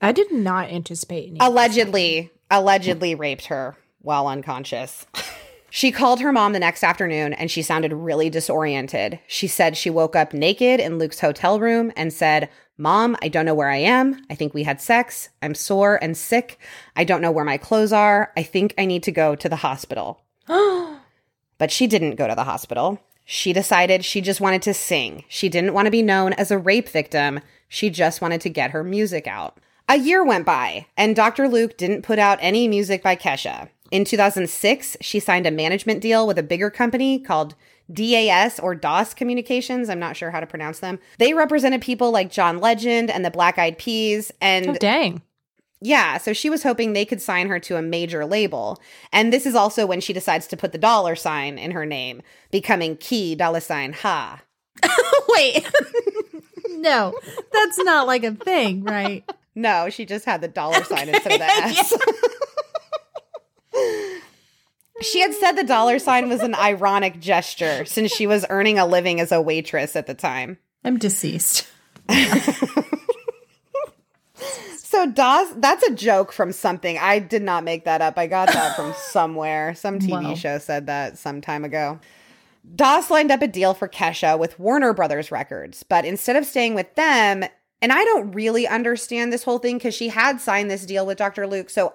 I 0.00 0.12
did 0.12 0.32
not 0.32 0.70
anticipate 0.70 1.30
any. 1.30 1.38
allegedly 1.40 2.30
allegedly 2.50 3.14
raped 3.14 3.46
her 3.46 3.76
while 4.00 4.26
unconscious 4.26 5.06
she 5.70 5.90
called 5.90 6.20
her 6.20 6.30
mom 6.32 6.52
the 6.52 6.58
next 6.58 6.84
afternoon 6.84 7.32
and 7.32 7.50
she 7.50 7.62
sounded 7.62 7.92
really 7.92 8.28
disoriented 8.28 9.18
she 9.26 9.46
said 9.46 9.76
she 9.76 9.88
woke 9.90 10.14
up 10.14 10.34
naked 10.34 10.78
in 10.78 10.98
luke's 10.98 11.20
hotel 11.20 11.58
room 11.58 11.90
and 11.96 12.12
said 12.12 12.50
mom 12.76 13.16
i 13.22 13.28
don't 13.28 13.46
know 13.46 13.54
where 13.54 13.70
i 13.70 13.76
am 13.76 14.22
i 14.28 14.34
think 14.34 14.52
we 14.52 14.62
had 14.64 14.80
sex 14.80 15.30
i'm 15.42 15.54
sore 15.54 15.98
and 16.02 16.16
sick 16.16 16.58
i 16.96 17.02
don't 17.02 17.22
know 17.22 17.30
where 17.32 17.44
my 17.44 17.56
clothes 17.56 17.92
are 17.92 18.30
i 18.36 18.42
think 18.42 18.74
i 18.76 18.84
need 18.84 19.02
to 19.02 19.10
go 19.12 19.34
to 19.34 19.48
the 19.48 19.56
hospital 19.56 20.22
but 21.58 21.70
she 21.70 21.86
didn't 21.86 22.16
go 22.16 22.28
to 22.28 22.34
the 22.34 22.44
hospital. 22.44 23.00
She 23.24 23.54
decided 23.54 24.04
she 24.04 24.20
just 24.20 24.40
wanted 24.40 24.60
to 24.62 24.74
sing. 24.74 25.24
She 25.28 25.48
didn't 25.48 25.72
want 25.72 25.86
to 25.86 25.90
be 25.90 26.02
known 26.02 26.34
as 26.34 26.50
a 26.50 26.58
rape 26.58 26.88
victim. 26.90 27.40
She 27.68 27.88
just 27.88 28.20
wanted 28.20 28.42
to 28.42 28.50
get 28.50 28.72
her 28.72 28.84
music 28.84 29.26
out. 29.26 29.58
A 29.88 29.96
year 29.98 30.24
went 30.24 30.46
by, 30.46 30.86
and 30.96 31.14
Dr. 31.14 31.46
Luke 31.46 31.76
didn't 31.76 32.02
put 32.02 32.18
out 32.18 32.38
any 32.40 32.68
music 32.68 33.02
by 33.02 33.16
Kesha. 33.16 33.68
In 33.90 34.04
2006, 34.04 34.96
she 35.02 35.20
signed 35.20 35.46
a 35.46 35.50
management 35.50 36.00
deal 36.00 36.26
with 36.26 36.38
a 36.38 36.42
bigger 36.42 36.70
company 36.70 37.18
called 37.18 37.54
DAS 37.92 38.58
or 38.58 38.74
DOS 38.74 39.12
Communications. 39.12 39.90
I'm 39.90 39.98
not 39.98 40.16
sure 40.16 40.30
how 40.30 40.40
to 40.40 40.46
pronounce 40.46 40.78
them. 40.78 40.98
They 41.18 41.34
represented 41.34 41.82
people 41.82 42.10
like 42.10 42.32
John 42.32 42.58
Legend 42.58 43.10
and 43.10 43.24
the 43.24 43.30
Black 43.30 43.58
Eyed 43.58 43.76
Peas. 43.76 44.32
And 44.40 44.70
oh, 44.70 44.74
dang. 44.74 45.20
yeah, 45.82 46.16
so 46.16 46.32
she 46.32 46.48
was 46.48 46.62
hoping 46.62 46.92
they 46.92 47.04
could 47.04 47.20
sign 47.20 47.48
her 47.48 47.60
to 47.60 47.76
a 47.76 47.82
major 47.82 48.24
label. 48.24 48.80
And 49.12 49.32
this 49.32 49.44
is 49.44 49.54
also 49.54 49.84
when 49.84 50.00
she 50.00 50.14
decides 50.14 50.46
to 50.46 50.56
put 50.56 50.72
the 50.72 50.78
dollar 50.78 51.14
sign 51.14 51.58
in 51.58 51.72
her 51.72 51.84
name, 51.84 52.22
becoming 52.50 52.96
Key 52.96 53.34
dollar 53.34 53.60
sign 53.60 53.92
Ha. 53.92 54.42
Wait. 55.28 55.70
no, 56.70 57.14
that's 57.52 57.78
not 57.80 58.06
like 58.06 58.24
a 58.24 58.32
thing, 58.32 58.82
right? 58.82 59.28
No, 59.54 59.88
she 59.90 60.04
just 60.04 60.24
had 60.24 60.40
the 60.40 60.48
dollar 60.48 60.82
sign 60.84 61.08
instead 61.08 61.32
of 61.32 61.38
the 61.38 61.44
S. 61.44 61.92
she 65.02 65.20
had 65.20 65.34
said 65.34 65.52
the 65.52 65.64
dollar 65.64 65.98
sign 65.98 66.28
was 66.28 66.40
an 66.40 66.54
ironic 66.54 67.20
gesture 67.20 67.84
since 67.84 68.12
she 68.12 68.26
was 68.26 68.44
earning 68.50 68.78
a 68.78 68.86
living 68.86 69.20
as 69.20 69.30
a 69.32 69.40
waitress 69.40 69.96
at 69.96 70.06
the 70.06 70.14
time. 70.14 70.58
I'm 70.84 70.98
deceased. 70.98 71.66
So 74.86 75.10
DOS, 75.10 75.54
that's 75.56 75.82
a 75.88 75.92
joke 75.92 76.30
from 76.30 76.52
something. 76.52 76.96
I 76.98 77.18
did 77.18 77.42
not 77.42 77.64
make 77.64 77.84
that 77.84 78.00
up. 78.00 78.16
I 78.16 78.28
got 78.28 78.46
that 78.52 78.76
from 78.76 78.94
somewhere. 79.10 79.74
Some 79.74 79.98
TV 79.98 80.22
Wow. 80.22 80.34
show 80.36 80.58
said 80.58 80.86
that 80.86 81.18
some 81.18 81.40
time 81.40 81.64
ago. 81.64 81.98
DOS 82.76 83.10
lined 83.10 83.32
up 83.32 83.42
a 83.42 83.48
deal 83.48 83.74
for 83.74 83.88
Kesha 83.88 84.38
with 84.38 84.56
Warner 84.60 84.92
Brothers 84.94 85.32
Records, 85.32 85.82
but 85.82 86.04
instead 86.04 86.36
of 86.36 86.46
staying 86.46 86.76
with 86.76 86.94
them, 86.94 87.44
and 87.84 87.92
I 87.92 88.02
don't 88.02 88.32
really 88.32 88.66
understand 88.66 89.30
this 89.30 89.44
whole 89.44 89.58
thing 89.58 89.76
because 89.76 89.94
she 89.94 90.08
had 90.08 90.40
signed 90.40 90.70
this 90.70 90.86
deal 90.86 91.04
with 91.04 91.18
Dr. 91.18 91.46
Luke, 91.46 91.68
so 91.68 91.92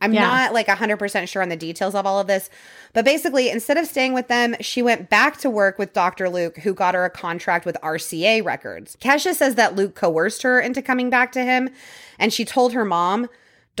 I'm 0.00 0.12
Yeah. 0.12 0.22
not 0.22 0.52
like 0.52 0.66
100% 0.66 1.28
sure 1.28 1.40
on 1.40 1.48
the 1.48 1.56
details 1.56 1.94
of 1.94 2.04
all 2.04 2.18
of 2.18 2.26
this. 2.26 2.50
But 2.94 3.04
basically, 3.04 3.48
instead 3.48 3.76
of 3.76 3.86
staying 3.86 4.12
with 4.12 4.26
them, 4.26 4.56
she 4.58 4.82
went 4.82 5.08
back 5.08 5.36
to 5.42 5.48
work 5.48 5.78
with 5.78 5.92
Dr. 5.92 6.28
Luke, 6.28 6.58
who 6.58 6.74
got 6.74 6.96
her 6.96 7.04
a 7.04 7.10
contract 7.10 7.64
with 7.64 7.76
RCA 7.80 8.40
Records. 8.42 8.96
Kesha 9.00 9.32
says 9.32 9.54
that 9.54 9.76
Luke 9.76 9.94
coerced 9.94 10.42
her 10.42 10.58
into 10.58 10.82
coming 10.82 11.10
back 11.10 11.30
to 11.30 11.44
him, 11.44 11.70
and 12.18 12.32
she 12.32 12.44
told 12.44 12.72
her 12.72 12.84
mom, 12.84 13.28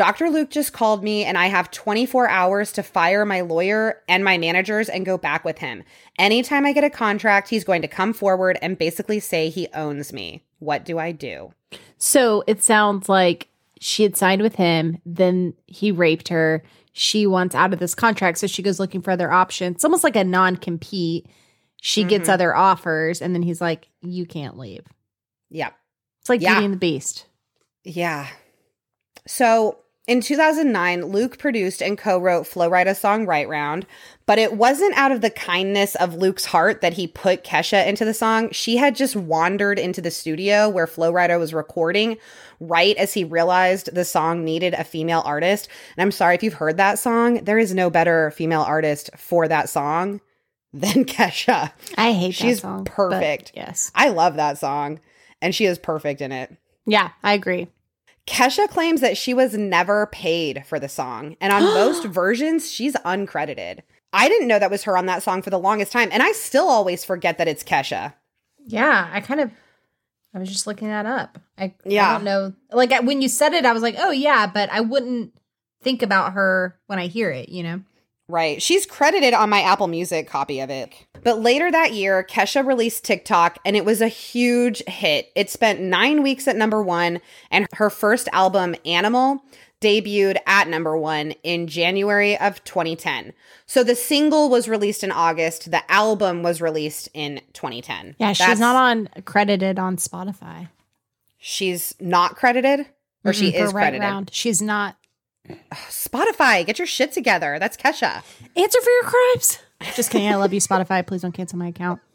Dr. 0.00 0.30
Luke 0.30 0.48
just 0.48 0.72
called 0.72 1.04
me, 1.04 1.26
and 1.26 1.36
I 1.36 1.48
have 1.48 1.70
24 1.70 2.26
hours 2.26 2.72
to 2.72 2.82
fire 2.82 3.26
my 3.26 3.42
lawyer 3.42 4.00
and 4.08 4.24
my 4.24 4.38
managers 4.38 4.88
and 4.88 5.04
go 5.04 5.18
back 5.18 5.44
with 5.44 5.58
him. 5.58 5.82
Anytime 6.18 6.64
I 6.64 6.72
get 6.72 6.84
a 6.84 6.88
contract, 6.88 7.50
he's 7.50 7.64
going 7.64 7.82
to 7.82 7.88
come 7.88 8.14
forward 8.14 8.58
and 8.62 8.78
basically 8.78 9.20
say 9.20 9.50
he 9.50 9.68
owns 9.74 10.10
me. 10.10 10.42
What 10.58 10.86
do 10.86 10.98
I 10.98 11.12
do? 11.12 11.52
So 11.98 12.42
it 12.46 12.62
sounds 12.62 13.10
like 13.10 13.48
she 13.78 14.02
had 14.02 14.16
signed 14.16 14.40
with 14.40 14.54
him, 14.54 15.02
then 15.04 15.52
he 15.66 15.92
raped 15.92 16.28
her. 16.28 16.62
She 16.94 17.26
wants 17.26 17.54
out 17.54 17.74
of 17.74 17.78
this 17.78 17.94
contract, 17.94 18.38
so 18.38 18.46
she 18.46 18.62
goes 18.62 18.80
looking 18.80 19.02
for 19.02 19.10
other 19.10 19.30
options. 19.30 19.74
It's 19.76 19.84
almost 19.84 20.02
like 20.02 20.16
a 20.16 20.24
non 20.24 20.56
compete. 20.56 21.26
She 21.82 22.04
gets 22.04 22.26
Mhm. 22.26 22.32
other 22.32 22.56
offers, 22.56 23.20
and 23.20 23.34
then 23.34 23.42
he's 23.42 23.60
like, 23.60 23.88
You 24.00 24.24
can't 24.24 24.56
leave. 24.56 24.86
Yeah. 25.50 25.72
It's 26.22 26.30
like 26.30 26.40
Yeah. 26.40 26.54
Beauty 26.54 26.64
and 26.64 26.72
the 26.72 26.78
Beast. 26.78 27.26
Yeah. 27.84 28.28
So 29.26 29.76
in 30.10 30.20
2009, 30.20 31.04
Luke 31.04 31.38
produced 31.38 31.80
and 31.80 31.96
co 31.96 32.18
wrote 32.18 32.44
Flo 32.44 32.68
Rida 32.68 32.96
song 32.96 33.26
Right 33.26 33.48
Round, 33.48 33.86
but 34.26 34.40
it 34.40 34.54
wasn't 34.54 34.96
out 34.96 35.12
of 35.12 35.20
the 35.20 35.30
kindness 35.30 35.94
of 35.94 36.16
Luke's 36.16 36.46
heart 36.46 36.80
that 36.80 36.94
he 36.94 37.06
put 37.06 37.44
Kesha 37.44 37.86
into 37.86 38.04
the 38.04 38.12
song. 38.12 38.50
She 38.50 38.76
had 38.76 38.96
just 38.96 39.14
wandered 39.14 39.78
into 39.78 40.00
the 40.00 40.10
studio 40.10 40.68
where 40.68 40.88
Flo 40.88 41.12
Rida 41.12 41.38
was 41.38 41.54
recording 41.54 42.16
right 42.58 42.96
as 42.96 43.14
he 43.14 43.22
realized 43.22 43.94
the 43.94 44.04
song 44.04 44.44
needed 44.44 44.74
a 44.74 44.82
female 44.82 45.22
artist. 45.24 45.68
And 45.96 46.02
I'm 46.02 46.10
sorry 46.10 46.34
if 46.34 46.42
you've 46.42 46.54
heard 46.54 46.76
that 46.78 46.98
song, 46.98 47.44
there 47.44 47.60
is 47.60 47.72
no 47.72 47.88
better 47.88 48.32
female 48.32 48.62
artist 48.62 49.10
for 49.16 49.46
that 49.46 49.68
song 49.68 50.20
than 50.72 51.04
Kesha. 51.04 51.70
I 51.96 52.12
hate 52.14 52.34
She's 52.34 52.56
that 52.56 52.62
song. 52.62 52.84
perfect. 52.84 53.52
Yes. 53.54 53.92
I 53.94 54.08
love 54.08 54.34
that 54.34 54.58
song, 54.58 54.98
and 55.40 55.54
she 55.54 55.66
is 55.66 55.78
perfect 55.78 56.20
in 56.20 56.32
it. 56.32 56.52
Yeah, 56.84 57.10
I 57.22 57.34
agree. 57.34 57.68
Kesha 58.30 58.68
claims 58.68 59.00
that 59.00 59.16
she 59.16 59.34
was 59.34 59.56
never 59.56 60.06
paid 60.06 60.64
for 60.64 60.78
the 60.78 60.88
song, 60.88 61.36
and 61.40 61.52
on 61.52 61.62
most 61.74 62.04
versions, 62.04 62.70
she's 62.70 62.94
uncredited. 62.94 63.80
I 64.12 64.28
didn't 64.28 64.48
know 64.48 64.58
that 64.58 64.70
was 64.70 64.84
her 64.84 64.96
on 64.96 65.06
that 65.06 65.22
song 65.22 65.42
for 65.42 65.50
the 65.50 65.58
longest 65.58 65.90
time, 65.90 66.08
and 66.12 66.22
I 66.22 66.30
still 66.32 66.68
always 66.68 67.04
forget 67.04 67.38
that 67.38 67.48
it's 67.48 67.64
Kesha. 67.64 68.14
Yeah, 68.66 69.08
I 69.12 69.20
kind 69.20 69.40
of. 69.40 69.50
I 70.32 70.38
was 70.38 70.48
just 70.48 70.68
looking 70.68 70.88
that 70.88 71.06
up. 71.06 71.38
I, 71.58 71.74
Yeah. 71.84 72.08
I 72.08 72.12
don't 72.14 72.24
know. 72.24 72.52
Like 72.70 72.92
when 73.02 73.20
you 73.20 73.28
said 73.28 73.52
it, 73.52 73.66
I 73.66 73.72
was 73.72 73.82
like, 73.82 73.96
oh 73.98 74.12
yeah, 74.12 74.46
but 74.46 74.70
I 74.70 74.80
wouldn't 74.80 75.34
think 75.82 76.02
about 76.02 76.34
her 76.34 76.78
when 76.86 77.00
I 77.00 77.08
hear 77.08 77.30
it. 77.30 77.48
You 77.48 77.64
know. 77.64 77.80
Right. 78.30 78.62
She's 78.62 78.86
credited 78.86 79.34
on 79.34 79.50
my 79.50 79.60
Apple 79.62 79.88
Music 79.88 80.28
copy 80.28 80.60
of 80.60 80.70
it. 80.70 80.92
But 81.22 81.40
later 81.40 81.70
that 81.70 81.92
year, 81.92 82.22
Kesha 82.28 82.64
released 82.66 83.04
TikTok 83.04 83.58
and 83.64 83.76
it 83.76 83.84
was 83.84 84.00
a 84.00 84.08
huge 84.08 84.82
hit. 84.86 85.30
It 85.34 85.50
spent 85.50 85.80
nine 85.80 86.22
weeks 86.22 86.48
at 86.48 86.56
number 86.56 86.82
one, 86.82 87.20
and 87.50 87.66
her 87.74 87.90
first 87.90 88.28
album, 88.32 88.74
Animal, 88.86 89.42
debuted 89.80 90.36
at 90.46 90.68
number 90.68 90.96
one 90.96 91.32
in 91.42 91.66
January 91.66 92.38
of 92.38 92.62
2010. 92.64 93.32
So 93.66 93.82
the 93.82 93.94
single 93.94 94.48
was 94.50 94.68
released 94.68 95.02
in 95.02 95.10
August, 95.10 95.70
the 95.70 95.90
album 95.90 96.42
was 96.42 96.60
released 96.60 97.08
in 97.14 97.40
2010. 97.54 98.14
Yeah, 98.18 98.32
she's 98.32 98.38
That's- 98.38 98.58
not 98.58 98.76
on 98.76 99.08
credited 99.24 99.78
on 99.78 99.96
Spotify. 99.96 100.68
She's 101.38 101.94
not 102.00 102.36
credited, 102.36 102.86
or 103.24 103.32
she 103.32 103.50
Mhm, 103.52 103.58
for 103.58 103.64
is 103.64 103.72
Right 103.72 103.82
credited. 103.84 104.00
Round. 104.02 104.30
She's 104.32 104.60
not. 104.60 104.96
Spotify, 105.88 106.64
get 106.66 106.78
your 106.78 106.86
shit 106.86 107.12
together. 107.12 107.58
That's 107.58 107.76
Kesha. 107.76 108.22
Answer 108.56 108.80
for 108.80 108.90
your 108.90 109.02
crimes. 109.04 109.58
Just 109.96 110.10
kidding. 110.10 110.28
I 110.28 110.34
love 110.36 110.52
you, 110.52 110.60
Spotify. 110.60 111.06
Please 111.06 111.22
don't 111.22 111.32
cancel 111.32 111.58
my 111.58 111.68
account. 111.68 112.00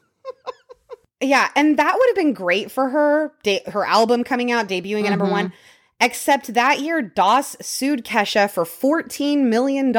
Yeah, 1.21 1.47
and 1.55 1.79
that 1.79 1.95
would 1.97 2.07
have 2.09 2.15
been 2.17 2.33
great 2.33 2.69
for 2.69 2.89
her. 2.89 3.31
Da- 3.41 3.63
her 3.71 3.85
album 3.85 4.25
coming 4.25 4.51
out, 4.51 4.67
debuting 4.67 5.05
at 5.05 5.11
number 5.11 5.25
Mhm. 5.25 5.31
one. 5.31 5.53
Except 6.01 6.53
that 6.53 6.81
year, 6.81 7.01
Doss 7.01 7.55
sued 7.61 8.03
Kesha 8.03 8.49
for 8.51 8.65
$14 8.65 9.45
million 9.45 9.95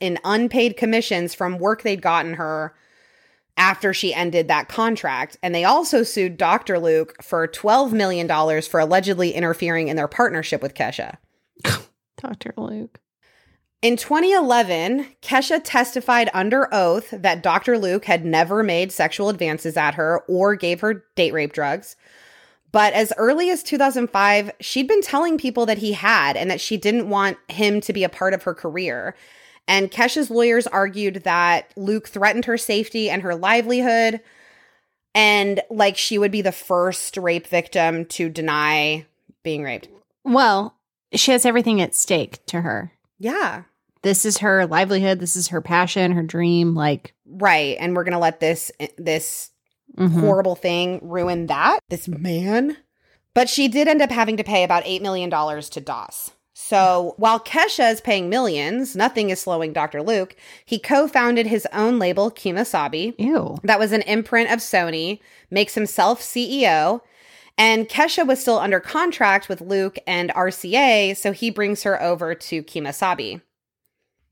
in 0.00 0.18
unpaid 0.24 0.76
commissions 0.78 1.34
from 1.34 1.58
work 1.58 1.82
they'd 1.82 2.00
gotten 2.00 2.34
her 2.34 2.74
after 3.58 3.92
she 3.92 4.14
ended 4.14 4.48
that 4.48 4.68
contract. 4.70 5.36
And 5.42 5.54
they 5.54 5.64
also 5.64 6.02
sued 6.02 6.38
Dr. 6.38 6.78
Luke 6.78 7.22
for 7.22 7.46
$12 7.46 7.92
million 7.92 8.26
for 8.62 8.80
allegedly 8.80 9.32
interfering 9.32 9.88
in 9.88 9.96
their 9.96 10.08
partnership 10.08 10.62
with 10.62 10.72
Kesha. 10.74 11.18
Dr. 12.18 12.52
Luke. 12.56 13.00
In 13.80 13.96
2011, 13.96 15.06
Kesha 15.22 15.60
testified 15.62 16.30
under 16.34 16.68
oath 16.74 17.10
that 17.12 17.44
Dr. 17.44 17.78
Luke 17.78 18.06
had 18.06 18.24
never 18.24 18.64
made 18.64 18.90
sexual 18.90 19.28
advances 19.28 19.76
at 19.76 19.94
her 19.94 20.22
or 20.26 20.56
gave 20.56 20.80
her 20.80 21.04
date 21.14 21.32
rape 21.32 21.52
drugs. 21.52 21.94
But 22.72 22.92
as 22.92 23.12
early 23.16 23.50
as 23.50 23.62
2005, 23.62 24.50
she'd 24.60 24.88
been 24.88 25.00
telling 25.00 25.38
people 25.38 25.64
that 25.66 25.78
he 25.78 25.92
had 25.92 26.36
and 26.36 26.50
that 26.50 26.60
she 26.60 26.76
didn't 26.76 27.08
want 27.08 27.38
him 27.48 27.80
to 27.82 27.92
be 27.92 28.02
a 28.02 28.08
part 28.08 28.34
of 28.34 28.42
her 28.42 28.54
career. 28.54 29.14
And 29.68 29.90
Kesha's 29.90 30.30
lawyers 30.30 30.66
argued 30.66 31.22
that 31.24 31.72
Luke 31.76 32.08
threatened 32.08 32.46
her 32.46 32.58
safety 32.58 33.08
and 33.08 33.22
her 33.22 33.34
livelihood, 33.36 34.20
and 35.14 35.60
like 35.70 35.96
she 35.96 36.18
would 36.18 36.32
be 36.32 36.42
the 36.42 36.52
first 36.52 37.16
rape 37.16 37.46
victim 37.46 38.06
to 38.06 38.28
deny 38.28 39.06
being 39.42 39.62
raped. 39.62 39.88
Well, 40.24 40.74
she 41.14 41.32
has 41.32 41.46
everything 41.46 41.80
at 41.80 41.94
stake 41.94 42.44
to 42.46 42.60
her. 42.62 42.92
Yeah. 43.18 43.64
This 44.02 44.24
is 44.24 44.38
her 44.38 44.66
livelihood. 44.66 45.18
This 45.20 45.36
is 45.36 45.48
her 45.48 45.60
passion, 45.60 46.12
her 46.12 46.22
dream. 46.22 46.74
Like, 46.74 47.14
Right. 47.26 47.76
And 47.78 47.94
we're 47.94 48.04
going 48.04 48.12
to 48.12 48.18
let 48.18 48.40
this 48.40 48.70
this 48.96 49.50
mhm. 49.96 50.20
horrible 50.20 50.54
thing 50.54 51.00
ruin 51.02 51.46
that. 51.46 51.80
This 51.88 52.08
man. 52.08 52.76
But 53.34 53.48
she 53.48 53.68
did 53.68 53.88
end 53.88 54.02
up 54.02 54.10
having 54.10 54.36
to 54.38 54.44
pay 54.44 54.64
about 54.64 54.84
$8 54.84 55.00
million 55.02 55.30
to 55.30 55.80
Doss. 55.80 56.32
So 56.54 57.14
while 57.18 57.38
Kesha 57.38 57.92
is 57.92 58.00
paying 58.00 58.28
millions, 58.28 58.96
nothing 58.96 59.30
is 59.30 59.40
slowing 59.40 59.72
Dr. 59.72 60.02
Luke. 60.02 60.34
He 60.64 60.78
co 60.78 61.06
founded 61.06 61.46
his 61.46 61.66
own 61.72 61.98
label, 61.98 62.30
Kemosabe. 62.30 63.14
ew. 63.18 63.56
That 63.62 63.78
was 63.78 63.92
an 63.92 64.02
imprint 64.02 64.50
of 64.50 64.58
Sony, 64.60 65.20
makes 65.50 65.74
himself 65.74 66.20
CEO. 66.20 67.02
And 67.58 67.88
Kesha 67.88 68.24
was 68.24 68.40
still 68.40 68.58
under 68.58 68.78
contract 68.78 69.48
with 69.48 69.60
Luke 69.60 69.98
and 70.06 70.30
RCA, 70.30 71.16
so 71.16 71.32
he 71.32 71.50
brings 71.50 71.82
her 71.82 72.00
over 72.00 72.34
to 72.34 72.62
Kemosabe. 72.62 73.42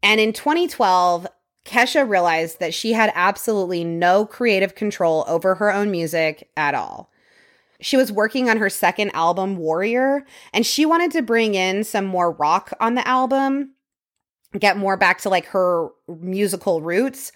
And 0.00 0.20
in 0.20 0.32
2012, 0.32 1.26
Kesha 1.64 2.08
realized 2.08 2.60
that 2.60 2.72
she 2.72 2.92
had 2.92 3.12
absolutely 3.16 3.82
no 3.82 4.24
creative 4.24 4.76
control 4.76 5.24
over 5.26 5.56
her 5.56 5.72
own 5.72 5.90
music 5.90 6.48
at 6.56 6.76
all. 6.76 7.10
She 7.80 7.96
was 7.96 8.12
working 8.12 8.48
on 8.48 8.58
her 8.58 8.70
second 8.70 9.10
album, 9.12 9.56
Warrior, 9.56 10.24
and 10.52 10.64
she 10.64 10.86
wanted 10.86 11.10
to 11.10 11.22
bring 11.22 11.56
in 11.56 11.82
some 11.82 12.06
more 12.06 12.30
rock 12.30 12.72
on 12.80 12.94
the 12.94 13.06
album, 13.06 13.72
get 14.58 14.76
more 14.76 14.96
back 14.96 15.18
to 15.22 15.28
like 15.28 15.46
her 15.46 15.88
musical 16.08 16.80
roots. 16.80 17.32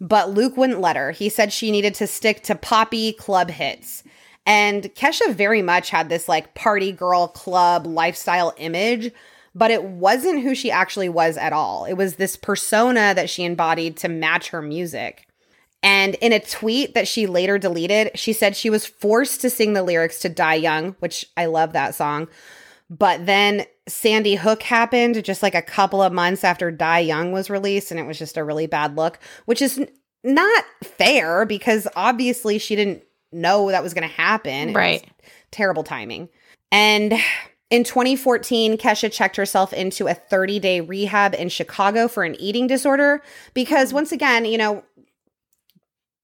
But 0.00 0.30
Luke 0.30 0.56
wouldn't 0.56 0.80
let 0.80 0.96
her. 0.96 1.10
He 1.10 1.28
said 1.28 1.52
she 1.52 1.70
needed 1.70 1.94
to 1.96 2.06
stick 2.06 2.42
to 2.44 2.54
poppy 2.54 3.12
club 3.12 3.50
hits. 3.50 4.04
And 4.44 4.84
Kesha 4.94 5.32
very 5.32 5.62
much 5.62 5.90
had 5.90 6.08
this 6.08 6.28
like 6.28 6.54
party 6.54 6.92
girl 6.92 7.28
club 7.28 7.86
lifestyle 7.86 8.54
image, 8.56 9.12
but 9.54 9.70
it 9.70 9.84
wasn't 9.84 10.42
who 10.42 10.54
she 10.54 10.70
actually 10.70 11.08
was 11.08 11.36
at 11.36 11.52
all. 11.52 11.84
It 11.84 11.94
was 11.94 12.16
this 12.16 12.36
persona 12.36 13.12
that 13.14 13.30
she 13.30 13.44
embodied 13.44 13.96
to 13.98 14.08
match 14.08 14.48
her 14.48 14.62
music. 14.62 15.28
And 15.82 16.14
in 16.16 16.32
a 16.32 16.40
tweet 16.40 16.94
that 16.94 17.08
she 17.08 17.26
later 17.26 17.58
deleted, 17.58 18.12
she 18.14 18.32
said 18.32 18.56
she 18.56 18.70
was 18.70 18.86
forced 18.86 19.40
to 19.40 19.50
sing 19.50 19.72
the 19.72 19.82
lyrics 19.82 20.20
to 20.20 20.28
Die 20.28 20.54
Young, 20.54 20.92
which 21.00 21.26
I 21.36 21.46
love 21.46 21.72
that 21.72 21.94
song. 21.94 22.28
But 22.88 23.26
then 23.26 23.64
Sandy 23.88 24.36
Hook 24.36 24.62
happened 24.62 25.24
just 25.24 25.42
like 25.42 25.54
a 25.54 25.62
couple 25.62 26.00
of 26.02 26.12
months 26.12 26.44
after 26.44 26.70
Die 26.70 27.00
Young 27.00 27.32
was 27.32 27.50
released, 27.50 27.90
and 27.90 27.98
it 27.98 28.06
was 28.06 28.18
just 28.18 28.36
a 28.36 28.44
really 28.44 28.66
bad 28.66 28.96
look, 28.96 29.18
which 29.46 29.60
is 29.60 29.84
not 30.22 30.64
fair 30.84 31.44
because 31.44 31.88
obviously 31.96 32.58
she 32.58 32.76
didn't 32.76 33.02
know 33.32 33.70
that 33.70 33.82
was 33.82 33.94
going 33.94 34.08
to 34.08 34.14
happen. 34.14 34.72
Right. 34.72 35.04
terrible 35.50 35.84
timing. 35.84 36.28
And 36.70 37.14
in 37.70 37.84
2014, 37.84 38.76
Kesha 38.76 39.10
checked 39.10 39.36
herself 39.36 39.72
into 39.72 40.06
a 40.06 40.14
30 40.14 40.58
day 40.58 40.80
rehab 40.80 41.34
in 41.34 41.48
Chicago 41.48 42.08
for 42.08 42.22
an 42.24 42.34
eating 42.40 42.66
disorder 42.66 43.22
because, 43.54 43.92
once 43.92 44.12
again, 44.12 44.44
you 44.44 44.58
know, 44.58 44.82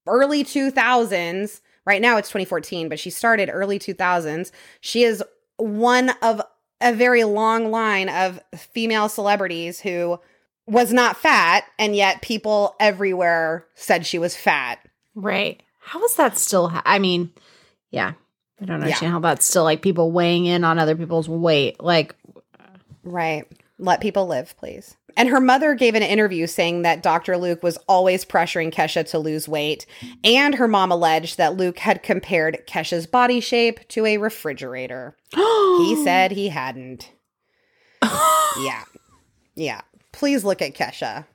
early 0.07 0.43
2000s, 0.43 1.61
right 1.85 2.01
now 2.01 2.17
it's 2.17 2.29
2014, 2.29 2.89
but 2.89 2.99
she 2.99 3.09
started 3.09 3.49
early 3.51 3.79
2000s. 3.79 4.51
She 4.81 5.03
is 5.03 5.23
one 5.57 6.11
of 6.21 6.41
a 6.81 6.93
very 6.93 7.23
long 7.23 7.71
line 7.71 8.09
of 8.09 8.39
female 8.55 9.09
celebrities 9.09 9.79
who 9.79 10.19
was 10.67 10.93
not 10.93 11.17
fat, 11.17 11.63
and 11.79 11.95
yet 11.95 12.21
people 12.21 12.75
everywhere 12.79 13.65
said 13.73 14.05
she 14.05 14.19
was 14.19 14.35
fat. 14.35 14.79
Right. 15.15 15.61
How 15.89 16.03
is 16.03 16.15
that 16.15 16.37
still? 16.37 16.69
Ha- 16.69 16.83
I 16.85 16.99
mean, 16.99 17.31
yeah. 17.89 18.13
I 18.61 18.65
don't 18.65 18.77
Yeah. 18.79 18.83
understand 18.85 19.11
how 19.13 19.19
that's 19.19 19.45
still 19.45 19.63
like 19.63 19.81
people 19.81 20.11
weighing 20.11 20.45
in 20.45 20.63
on 20.63 20.77
other 20.79 20.95
people's 20.95 21.27
weight. 21.29 21.81
Like, 21.81 22.15
Right. 23.03 23.45
Let 23.79 24.01
people 24.01 24.27
live, 24.27 24.55
please. 24.57 24.95
And 25.17 25.29
her 25.29 25.39
mother 25.39 25.73
gave 25.73 25.95
an 25.95 26.03
interview 26.03 26.45
saying 26.47 26.81
that 26.83 27.01
Dr. 27.01 27.37
Luke 27.37 27.63
was 27.63 27.77
always 27.87 28.23
pressuring 28.25 28.71
Kesha 28.73 29.09
to 29.09 29.17
lose 29.19 29.47
weight. 29.47 29.85
And 30.23 30.53
her 30.55 30.67
mom 30.67 30.91
alleged 30.91 31.37
that 31.37 31.55
Luke 31.55 31.79
had 31.79 32.03
compared 32.03 32.67
Kesha's 32.67 33.07
body 33.07 33.39
shape 33.39 33.87
to 33.89 34.05
a 34.05 34.17
refrigerator. 34.17 35.15
He 35.33 35.95
said 36.03 36.31
he 36.33 36.49
hadn't. 36.49 37.09
yeah. 38.61 38.83
Yeah. 39.55 39.81
Please 40.11 40.43
look 40.43 40.61
at 40.61 40.75
Kesha. 40.75 41.25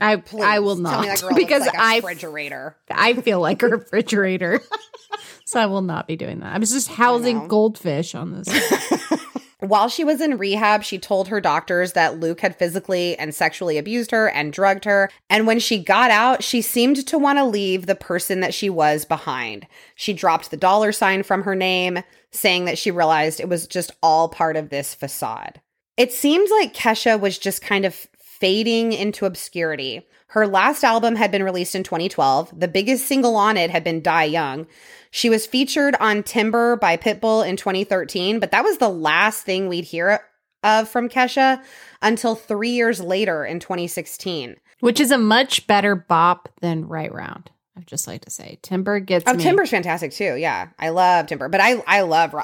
I 0.00 0.16
Please. 0.16 0.42
I 0.42 0.58
will 0.60 0.76
Tell 0.76 0.82
not 0.82 1.00
me 1.02 1.08
that 1.08 1.20
girl 1.20 1.34
because 1.34 1.62
like 1.62 1.74
a 1.74 1.80
I 1.80 1.96
refrigerator. 1.96 2.76
I 2.90 3.14
feel 3.14 3.40
like 3.40 3.62
a 3.62 3.68
refrigerator, 3.68 4.60
so 5.44 5.60
I 5.60 5.66
will 5.66 5.82
not 5.82 6.06
be 6.06 6.16
doing 6.16 6.40
that. 6.40 6.54
I 6.54 6.58
was 6.58 6.72
just 6.72 6.88
housing 6.88 7.48
goldfish 7.48 8.14
on 8.14 8.32
this. 8.32 8.48
While 9.60 9.90
she 9.90 10.04
was 10.04 10.22
in 10.22 10.38
rehab, 10.38 10.84
she 10.84 10.98
told 10.98 11.28
her 11.28 11.38
doctors 11.38 11.92
that 11.92 12.18
Luke 12.18 12.40
had 12.40 12.56
physically 12.56 13.16
and 13.18 13.34
sexually 13.34 13.76
abused 13.76 14.10
her 14.10 14.30
and 14.30 14.54
drugged 14.54 14.86
her. 14.86 15.10
And 15.28 15.46
when 15.46 15.58
she 15.58 15.82
got 15.82 16.10
out, 16.10 16.42
she 16.42 16.62
seemed 16.62 17.06
to 17.06 17.18
want 17.18 17.38
to 17.38 17.44
leave 17.44 17.84
the 17.84 17.94
person 17.94 18.40
that 18.40 18.54
she 18.54 18.70
was 18.70 19.04
behind. 19.04 19.66
She 19.94 20.14
dropped 20.14 20.50
the 20.50 20.56
dollar 20.56 20.92
sign 20.92 21.22
from 21.24 21.42
her 21.42 21.54
name, 21.54 22.02
saying 22.30 22.64
that 22.64 22.78
she 22.78 22.90
realized 22.90 23.38
it 23.38 23.50
was 23.50 23.66
just 23.66 23.92
all 24.02 24.30
part 24.30 24.56
of 24.56 24.70
this 24.70 24.94
facade. 24.94 25.60
It 25.98 26.10
seemed 26.10 26.48
like 26.50 26.72
Kesha 26.72 27.20
was 27.20 27.36
just 27.36 27.60
kind 27.60 27.84
of 27.84 28.06
fading 28.40 28.92
into 28.92 29.26
obscurity. 29.26 30.06
Her 30.28 30.46
last 30.46 30.82
album 30.84 31.16
had 31.16 31.30
been 31.30 31.42
released 31.42 31.74
in 31.74 31.82
2012. 31.82 32.58
The 32.58 32.68
biggest 32.68 33.06
single 33.06 33.36
on 33.36 33.56
it 33.56 33.70
had 33.70 33.84
been 33.84 34.00
Die 34.02 34.24
Young. 34.24 34.66
She 35.10 35.28
was 35.28 35.46
featured 35.46 35.96
on 36.00 36.22
Timber 36.22 36.76
by 36.76 36.96
Pitbull 36.96 37.46
in 37.46 37.56
2013, 37.56 38.38
but 38.40 38.50
that 38.52 38.64
was 38.64 38.78
the 38.78 38.88
last 38.88 39.42
thing 39.44 39.68
we'd 39.68 39.84
hear 39.84 40.20
of 40.62 40.88
from 40.88 41.08
Kesha 41.08 41.62
until 42.02 42.34
three 42.34 42.70
years 42.70 43.00
later 43.00 43.44
in 43.44 43.60
2016. 43.60 44.56
which 44.80 45.00
is 45.00 45.10
a 45.10 45.18
much 45.18 45.66
better 45.66 45.94
bop 45.94 46.48
than 46.60 46.86
Right 46.86 47.12
Round. 47.12 47.50
I'd 47.76 47.86
just 47.86 48.06
like 48.06 48.22
to 48.24 48.30
say 48.30 48.58
Timber 48.62 49.00
gets 49.00 49.24
Oh, 49.26 49.34
me. 49.34 49.42
Timber's 49.42 49.70
fantastic 49.70 50.12
too. 50.12 50.36
Yeah, 50.36 50.68
I 50.78 50.90
love 50.90 51.26
Timber, 51.26 51.48
but 51.48 51.60
I 51.60 51.82
I 51.86 52.02
love 52.02 52.34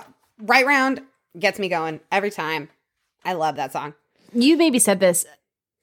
Right 0.41 0.67
Round 0.67 1.03
gets 1.39 1.59
me 1.59 1.69
going 1.69 2.01
every 2.11 2.31
time. 2.31 2.69
I 3.25 3.35
love 3.35 3.57
that 3.57 3.73
song. 3.73 3.95
You 4.33 4.57
maybe 4.57 4.79
said 4.79 4.99
this. 5.01 5.25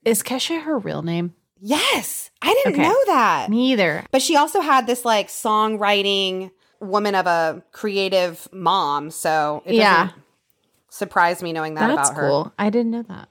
Is 0.06 0.22
Kesha 0.24 0.62
her 0.64 0.78
real 0.78 1.02
name? 1.02 1.34
Yes, 1.60 2.30
I 2.42 2.54
didn't 2.54 2.74
Okay. 2.80 2.90
know 2.90 2.98
that. 3.08 3.50
Me 3.50 3.72
either. 3.72 4.04
But 4.12 4.22
she 4.22 4.36
also 4.36 4.60
had 4.60 4.86
this 4.86 5.06
like 5.06 5.30
songwriting 5.30 6.52
woman 6.82 7.16
of 7.16 7.26
a 7.26 7.64
creative 7.72 8.48
mom, 8.52 9.10
so 9.12 9.64
it 9.66 9.76
Yeah. 9.76 10.10
surprise 10.90 11.42
me 11.42 11.54
knowing 11.54 11.76
that 11.76 11.88
That's 11.88 12.10
about 12.10 12.16
her. 12.22 12.30
cool. 12.30 12.54
I 12.60 12.70
didn't 12.70 12.92
know 12.92 13.04
that. 13.04 13.30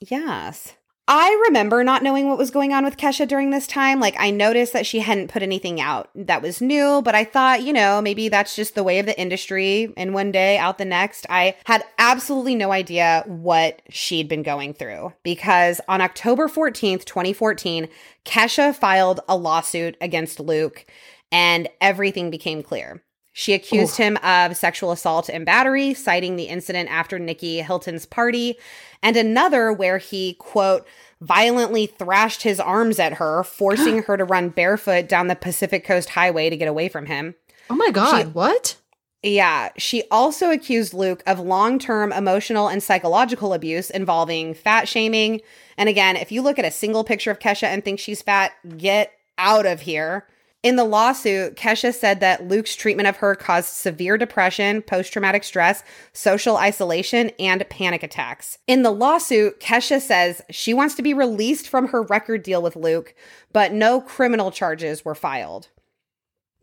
Yes. 0.00 0.74
I 1.10 1.42
remember 1.46 1.82
not 1.82 2.02
knowing 2.02 2.28
what 2.28 2.36
was 2.36 2.50
going 2.50 2.74
on 2.74 2.84
with 2.84 2.98
Kesha 2.98 3.26
during 3.26 3.48
this 3.48 3.66
time. 3.66 3.98
Like, 3.98 4.14
I 4.18 4.30
noticed 4.30 4.74
that 4.74 4.84
she 4.84 4.98
hadn't 4.98 5.30
put 5.30 5.42
anything 5.42 5.80
out 5.80 6.10
that 6.14 6.42
was 6.42 6.60
new, 6.60 7.00
but 7.00 7.14
I 7.14 7.24
thought, 7.24 7.62
you 7.62 7.72
know, 7.72 8.02
maybe 8.02 8.28
that's 8.28 8.54
just 8.54 8.74
the 8.74 8.84
way 8.84 8.98
of 8.98 9.06
the 9.06 9.18
industry. 9.18 9.90
And 9.96 10.12
one 10.12 10.30
day 10.30 10.58
out 10.58 10.76
the 10.76 10.84
next, 10.84 11.24
I 11.30 11.56
had 11.64 11.82
absolutely 11.96 12.54
no 12.54 12.72
idea 12.72 13.24
what 13.26 13.80
she'd 13.88 14.28
been 14.28 14.42
going 14.42 14.74
through 14.74 15.14
because 15.22 15.80
on 15.88 16.02
October 16.02 16.46
14th, 16.46 17.06
2014, 17.06 17.88
Kesha 18.26 18.74
filed 18.74 19.20
a 19.30 19.36
lawsuit 19.36 19.96
against 20.02 20.38
Luke 20.38 20.84
and 21.32 21.70
everything 21.80 22.30
became 22.30 22.62
clear. 22.62 23.02
She 23.38 23.54
accused 23.54 23.96
him 23.98 24.16
of 24.24 24.56
sexual 24.56 24.90
assault 24.90 25.28
and 25.28 25.46
battery, 25.46 25.94
citing 25.94 26.34
the 26.34 26.48
incident 26.48 26.90
after 26.90 27.20
Nicky 27.20 27.62
Hilton's 27.62 28.04
party, 28.04 28.58
and 29.00 29.16
another 29.16 29.72
where 29.72 29.98
he, 29.98 30.34
quote, 30.40 30.84
violently 31.20 31.86
thrashed 31.86 32.42
his 32.42 32.58
arms 32.58 32.98
at 32.98 33.12
her, 33.12 33.44
forcing 33.44 34.02
her 34.02 34.16
to 34.16 34.24
run 34.24 34.48
barefoot 34.48 35.08
down 35.08 35.28
the 35.28 35.36
Pacific 35.36 35.84
Coast 35.84 36.08
Highway 36.08 36.50
to 36.50 36.56
get 36.56 36.66
away 36.66 36.88
from 36.88 37.06
him. 37.06 37.36
Oh 37.70 37.76
my 37.76 37.92
god! 37.92 38.22
She- 38.22 38.28
what? 38.30 38.74
Yeah, 39.22 39.68
she 39.76 40.02
also 40.10 40.50
accused 40.50 40.92
Luke 40.92 41.22
of 41.24 41.38
long 41.38 41.78
term 41.78 42.12
emotional 42.12 42.66
and 42.66 42.82
psychological 42.82 43.54
abuse 43.54 43.88
involving 43.88 44.52
fat 44.52 44.88
shaming. 44.88 45.42
And 45.76 45.88
again, 45.88 46.16
if 46.16 46.32
you 46.32 46.42
look 46.42 46.58
at 46.58 46.64
a 46.64 46.72
single 46.72 47.04
picture 47.04 47.30
of 47.30 47.38
Kesha 47.38 47.68
and 47.68 47.84
think 47.84 48.00
she's 48.00 48.20
fat, 48.20 48.50
get 48.76 49.12
out 49.38 49.64
of 49.64 49.82
here. 49.82 50.26
In 50.64 50.74
the 50.74 50.84
lawsuit, 50.84 51.54
Kesha 51.54 51.94
said 51.94 52.18
that 52.18 52.48
Luke's 52.48 52.74
treatment 52.74 53.06
of 53.06 53.18
her 53.18 53.36
caused 53.36 53.68
severe 53.68 54.18
depression, 54.18 54.82
post 54.82 55.12
traumatic 55.12 55.44
stress, 55.44 55.84
social 56.12 56.56
isolation, 56.56 57.30
and 57.38 57.68
panic 57.70 58.02
attacks. 58.02 58.58
In 58.66 58.82
the 58.82 58.90
lawsuit, 58.90 59.60
Kesha 59.60 60.00
says 60.00 60.42
she 60.50 60.74
wants 60.74 60.96
to 60.96 61.02
be 61.02 61.14
released 61.14 61.68
from 61.68 61.88
her 61.88 62.02
record 62.02 62.42
deal 62.42 62.60
with 62.60 62.74
Luke, 62.74 63.14
but 63.52 63.72
no 63.72 64.00
criminal 64.00 64.50
charges 64.50 65.04
were 65.04 65.14
filed. 65.14 65.68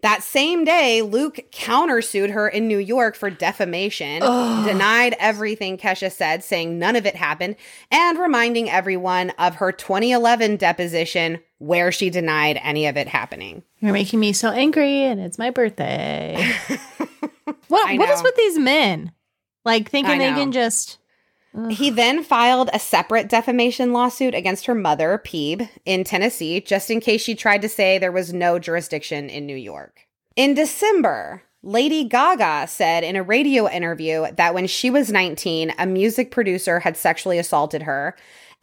That 0.02 0.24
same 0.24 0.66
day, 0.66 1.02
Luke 1.02 1.40
countersued 1.52 2.32
her 2.32 2.50
in 2.50 2.68
New 2.68 2.78
York 2.78 3.16
for 3.16 3.30
defamation, 3.30 4.20
denied 4.20 5.16
everything 5.20 5.78
Kesha 5.78 6.12
said, 6.12 6.44
saying 6.44 6.78
none 6.78 6.98
of 6.98 7.06
it 7.06 7.16
happened, 7.16 7.56
and 7.90 8.20
reminding 8.20 8.70
everyone 8.70 9.30
of 9.40 9.56
her 9.56 9.72
2011 9.72 10.58
deposition 10.58 11.40
where 11.60 11.92
she 11.92 12.10
denied 12.10 12.60
any 12.62 12.88
of 12.88 12.98
it 12.98 13.08
happening. 13.08 13.64
You're 13.80 13.94
making 13.94 14.20
me 14.20 14.34
so 14.34 14.52
angry, 14.52 15.04
and 15.04 15.20
it's 15.20 15.38
my 15.38 15.50
birthday. 15.50 16.54
what 17.68 17.98
what 17.98 18.10
is 18.10 18.24
with 18.24 18.36
these 18.36 18.58
men? 18.58 19.12
Like 19.64 19.90
thinking 19.90 20.20
they 20.20 20.34
can 20.34 20.52
just 20.52 21.00
He 21.70 21.90
then 21.90 22.24
filed 22.24 22.70
a 22.74 22.80
separate 22.80 23.30
defamation 23.30 23.94
lawsuit 23.94 24.36
against 24.36 24.66
her 24.66 24.76
mother, 24.76 25.18
Pebe, 25.24 25.70
in 25.86 26.04
Tennessee, 26.04 26.60
just 26.60 26.92
in 26.92 27.00
case 27.00 27.22
she 27.22 27.36
tried 27.36 27.62
to 27.62 27.70
say 27.70 27.98
there 27.98 28.12
was 28.12 28.34
no 28.34 28.60
jurisdiction 28.60 29.30
in 29.30 29.46
New 29.46 29.56
York. 29.56 30.02
In 30.36 30.54
December, 30.54 31.44
Lady 31.64 32.04
Gaga 32.04 32.68
said 32.68 33.04
in 33.04 33.16
a 33.16 33.24
radio 33.24 33.68
interview 33.68 34.28
that 34.34 34.54
when 34.54 34.68
she 34.68 34.92
was 34.92 35.12
19, 35.12 35.74
a 35.80 35.88
music 35.88 36.30
producer 36.30 36.80
had 36.82 36.96
sexually 36.96 37.40
assaulted 37.40 37.84
her. 37.84 38.16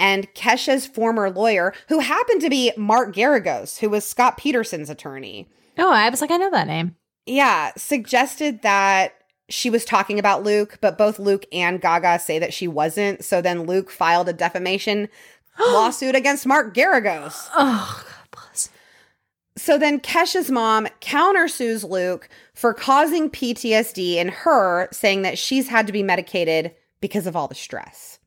And 0.03 0.33
Kesha's 0.35 0.87
former 0.87 1.31
lawyer, 1.31 1.73
who 1.89 2.01
happened 2.01 2.41
to 2.43 2.51
be 2.51 2.73
Mark 2.77 3.15
Geragos, 3.15 3.79
who 3.79 3.89
was 3.89 4.05
Scott 4.05 4.37
Peterson's 4.37 4.91
attorney, 4.91 5.49
Oh, 5.79 5.93
I 5.93 6.09
was 6.11 6.21
like, 6.21 6.31
I 6.31 6.37
know 6.37 6.51
that 6.51 6.67
name. 6.67 6.97
yeah, 7.25 7.71
suggested 7.77 8.61
that 8.63 9.15
she 9.49 9.71
was 9.71 9.85
talking 9.85 10.19
about 10.19 10.43
Luke, 10.43 10.79
but 10.81 10.99
both 10.99 11.19
Luke 11.19 11.45
and 11.53 11.81
Gaga 11.81 12.19
say 12.19 12.39
that 12.39 12.53
she 12.53 12.67
wasn't. 12.67 13.25
So 13.25 13.41
then 13.41 13.63
Luke 13.63 13.91
filed 13.91 14.29
a 14.29 14.33
defamation 14.33 15.09
lawsuit 15.61 16.15
against 16.15 16.47
Mark 16.47 16.75
Geragos. 16.75 17.49
Oh, 17.55 18.05
God 18.05 18.41
bless. 18.49 18.71
So 19.57 19.79
then 19.79 20.01
Kesha's 20.01 20.51
mom 20.51 20.89
countersues 21.01 21.89
Luke 21.89 22.29
for 22.55 22.73
causing 22.75 23.31
PTSD 23.31 24.17
in 24.17 24.29
her, 24.29 24.89
saying 24.91 25.23
that 25.23 25.39
she's 25.39 25.69
had 25.69 25.87
to 25.87 25.93
be 25.93 26.03
medicated 26.03 26.75
because 27.01 27.27
of 27.27 27.37
all 27.37 27.49
the 27.49 27.55
stress. 27.55 28.19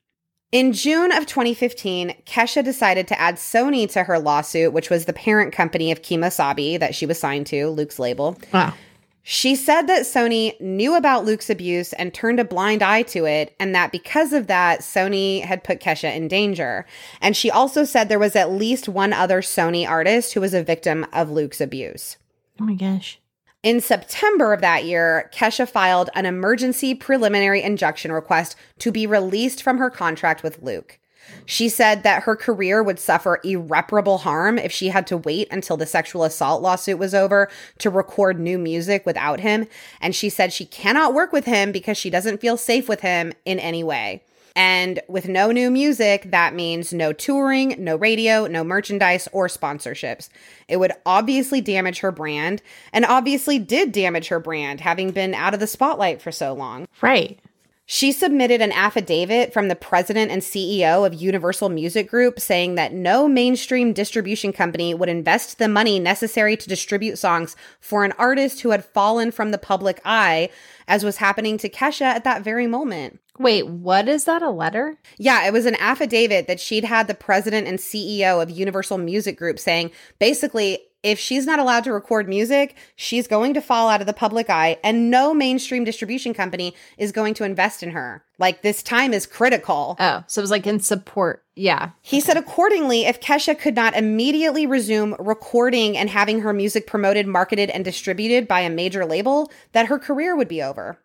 In 0.56 0.72
June 0.72 1.12
of 1.12 1.26
2015, 1.26 2.16
Kesha 2.26 2.64
decided 2.64 3.10
to 3.10 3.20
add 3.20 3.36
Sony 3.36 3.92
to 3.92 4.04
her 4.06 4.18
lawsuit, 4.18 4.72
which 4.72 4.90
was 4.90 5.04
the 5.04 5.12
parent 5.12 5.52
company 5.52 5.92
of 5.92 6.02
Kemosabe 6.02 6.80
that 6.80 6.96
she 6.96 7.06
was 7.06 7.20
signed 7.20 7.46
to, 7.48 7.68
Luke's 7.68 8.00
label. 8.00 8.38
Wow. 8.54 8.74
She 9.22 9.54
said 9.54 9.88
that 9.88 10.04
Sony 10.04 10.58
knew 10.62 10.96
about 10.96 11.26
Luke's 11.26 11.50
abuse 11.50 11.92
and 11.92 12.14
turned 12.14 12.40
a 12.40 12.46
blind 12.46 12.82
eye 12.82 13.02
to 13.02 13.26
it, 13.26 13.54
and 13.60 13.76
that 13.76 13.92
because 13.92 14.32
of 14.32 14.48
that, 14.48 14.80
Sony 14.80 15.42
had 15.44 15.62
put 15.62 15.82
Kesha 15.82 16.16
in 16.16 16.30
danger. 16.30 16.86
And 17.20 17.36
she 17.36 17.52
also 17.52 17.84
said 17.84 18.08
there 18.08 18.18
was 18.18 18.38
at 18.38 18.50
least 18.50 18.88
one 18.88 19.12
other 19.12 19.42
Sony 19.42 19.86
artist 19.86 20.36
who 20.36 20.40
was 20.40 20.54
a 20.54 20.64
victim 20.64 21.06
of 21.12 21.30
Luke's 21.30 21.60
abuse. 21.60 22.16
Oh 22.62 22.64
my 22.64 22.76
gosh. 22.76 23.20
In 23.66 23.82
September 23.82 24.54
of 24.54 24.62
that 24.62 24.86
year, 24.86 25.28
Kesha 25.34 25.68
filed 25.68 26.12
an 26.14 26.28
emergency 26.28 26.94
preliminary 26.94 27.64
injunction 27.64 28.12
request 28.12 28.56
to 28.78 28.92
be 28.92 29.08
released 29.08 29.64
from 29.64 29.80
her 29.80 29.90
contract 29.90 30.44
with 30.44 30.62
Luke. 30.62 31.00
She 31.48 31.68
said 31.68 32.04
that 32.04 32.22
her 32.24 32.36
career 32.36 32.84
would 32.84 33.00
suffer 33.00 33.42
irreparable 33.44 34.20
harm 34.20 34.60
if 34.60 34.72
she 34.72 34.90
had 34.90 35.08
to 35.08 35.18
wait 35.18 35.48
until 35.50 35.78
the 35.78 35.88
sexual 35.88 36.24
assault 36.24 36.62
lawsuit 36.62 37.00
was 37.00 37.16
over 37.16 37.50
to 37.80 37.90
record 37.90 38.40
new 38.40 38.60
music 38.60 39.04
without 39.04 39.40
him. 39.40 39.66
And 40.00 40.14
she 40.14 40.30
said 40.30 40.54
she 40.54 40.68
cannot 40.68 41.16
work 41.16 41.34
with 41.34 41.46
him 41.46 41.72
because 41.72 41.98
she 41.98 42.12
doesn't 42.12 42.42
feel 42.42 42.58
safe 42.58 42.88
with 42.88 43.02
him 43.02 43.34
in 43.46 43.58
any 43.58 43.84
way. 43.84 44.22
And 44.56 45.02
with 45.10 45.28
no 45.28 45.52
new 45.52 45.70
music, 45.70 46.32
that 46.32 46.54
means 46.54 46.94
no 46.94 47.12
touring, 47.12 47.76
no 47.78 47.98
radio, 47.98 48.48
no 48.48 48.64
merchandise, 48.64 49.28
or 49.34 49.48
sponsorships. 49.48 50.30
It 50.70 50.78
would 50.78 50.94
obviously 51.06 51.60
damage 51.60 52.00
her 52.00 52.12
brand, 52.12 52.62
and 52.94 53.06
obviously 53.06 53.60
did 53.60 53.92
damage 53.92 54.30
her 54.30 54.40
brand, 54.40 54.80
having 54.80 55.12
been 55.12 55.34
out 55.34 55.54
of 55.54 55.60
the 55.60 55.68
spotlight 55.68 56.22
for 56.22 56.32
so 56.32 56.54
long. 56.54 56.88
Right. 57.02 57.40
She 57.88 58.12
submitted 58.12 58.62
an 58.62 58.72
affidavit 58.72 59.54
from 59.54 59.68
the 59.68 59.76
president 59.76 60.32
and 60.32 60.42
CEO 60.42 61.06
of 61.06 61.14
Universal 61.14 61.70
Music 61.70 62.10
Group 62.10 62.40
saying 62.40 62.76
that 62.76 62.94
no 62.94 63.28
mainstream 63.28 63.94
distribution 63.94 64.52
company 64.52 64.96
would 64.96 65.10
invest 65.10 65.60
the 65.60 65.68
money 65.68 66.00
necessary 66.00 66.58
to 66.58 66.68
distribute 66.68 67.20
songs 67.20 67.56
for 67.80 68.04
an 68.04 68.14
artist 68.14 68.62
who 68.62 68.72
had 68.72 68.84
fallen 68.84 69.30
from 69.30 69.52
the 69.52 69.60
public 69.60 70.02
eye, 70.04 70.50
as 70.88 71.04
was 71.04 71.18
happening 71.18 71.60
to 71.60 71.70
Kesha 71.70 72.06
at 72.06 72.24
that 72.24 72.42
very 72.42 72.66
moment. 72.66 73.20
Wait, 73.38 73.68
what 73.68 74.08
is 74.08 74.26
that? 74.26 74.42
A 74.42 74.50
letter? 74.50 74.98
Yeah, 75.18 75.46
it 75.46 75.54
was 75.54 75.66
an 75.66 75.76
affidavit 75.80 76.48
that 76.48 76.60
she'd 76.60 76.86
had 76.86 77.08
the 77.08 77.14
president 77.14 77.68
and 77.68 77.80
CEO 77.80 78.42
of 78.42 78.50
Universal 78.50 79.00
Music 79.00 79.38
Group 79.38 79.60
saying 79.60 79.92
basically, 80.20 80.80
if 81.04 81.20
she's 81.20 81.46
not 81.46 81.60
allowed 81.60 81.84
to 81.84 81.94
record 81.94 82.28
music, 82.28 82.76
she's 82.96 83.28
going 83.28 83.54
to 83.54 83.62
fall 83.62 83.90
out 83.90 84.02
of 84.02 84.08
the 84.08 84.14
public 84.14 84.50
eye, 84.50 84.80
and 84.84 85.12
no 85.12 85.36
mainstream 85.36 85.84
distribution 85.84 86.34
company 86.34 86.74
is 86.98 87.12
going 87.12 87.36
to 87.36 87.44
invest 87.44 87.84
in 87.84 87.92
her. 87.92 88.24
Like, 88.40 88.64
this 88.64 88.82
time 88.82 89.14
is 89.14 89.28
critical. 89.28 89.98
Oh, 90.00 90.24
so 90.26 90.42
it 90.42 90.44
was 90.44 90.50
like 90.50 90.66
in 90.66 90.80
support. 90.80 91.44
Yeah. 91.56 91.92
He 92.02 92.20
said, 92.20 92.38
accordingly, 92.38 93.06
if 93.06 93.22
Kesha 93.22 93.58
could 93.58 93.76
not 93.76 93.96
immediately 93.96 94.66
resume 94.66 95.16
recording 95.20 95.96
and 95.96 96.10
having 96.10 96.42
her 96.42 96.54
music 96.54 96.88
promoted, 96.88 97.28
marketed, 97.28 97.70
and 97.70 97.86
distributed 97.86 98.48
by 98.48 98.62
a 98.62 98.70
major 98.72 99.06
label, 99.06 99.52
that 99.74 99.86
her 99.86 100.00
career 100.00 100.36
would 100.36 100.48
be 100.48 100.64
over. 100.64 100.98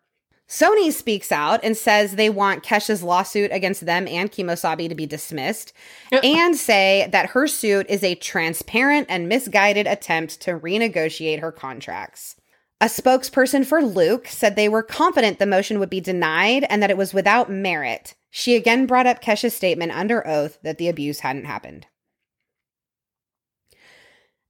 Sony 0.51 0.91
speaks 0.91 1.31
out 1.31 1.61
and 1.63 1.77
says 1.77 2.17
they 2.17 2.29
want 2.29 2.61
Kesha's 2.61 3.01
lawsuit 3.01 3.53
against 3.53 3.85
them 3.85 4.05
and 4.05 4.29
Kemosabe 4.29 4.89
to 4.89 4.95
be 4.95 5.05
dismissed 5.05 5.71
Yep. 6.11 6.25
and 6.25 6.57
say 6.57 7.07
that 7.13 7.27
her 7.29 7.47
suit 7.47 7.85
is 7.89 8.03
a 8.03 8.15
transparent 8.15 9.07
and 9.09 9.29
misguided 9.29 9.87
attempt 9.87 10.41
to 10.41 10.59
renegotiate 10.59 11.39
her 11.39 11.53
contracts. 11.53 12.35
A 12.81 12.87
spokesperson 12.87 13.65
for 13.65 13.81
Luke 13.81 14.27
said 14.27 14.57
they 14.57 14.67
were 14.67 14.83
confident 14.83 15.39
the 15.39 15.45
motion 15.45 15.79
would 15.79 15.89
be 15.89 16.01
denied 16.01 16.65
and 16.69 16.83
that 16.83 16.89
it 16.89 16.97
was 16.97 17.13
without 17.13 17.49
merit. 17.49 18.15
She 18.29 18.57
again 18.57 18.85
brought 18.85 19.07
up 19.07 19.21
Kesha's 19.21 19.55
statement 19.55 19.93
under 19.93 20.27
oath 20.27 20.59
that 20.63 20.77
the 20.77 20.89
abuse 20.89 21.21
hadn't 21.21 21.45
happened. 21.45 21.85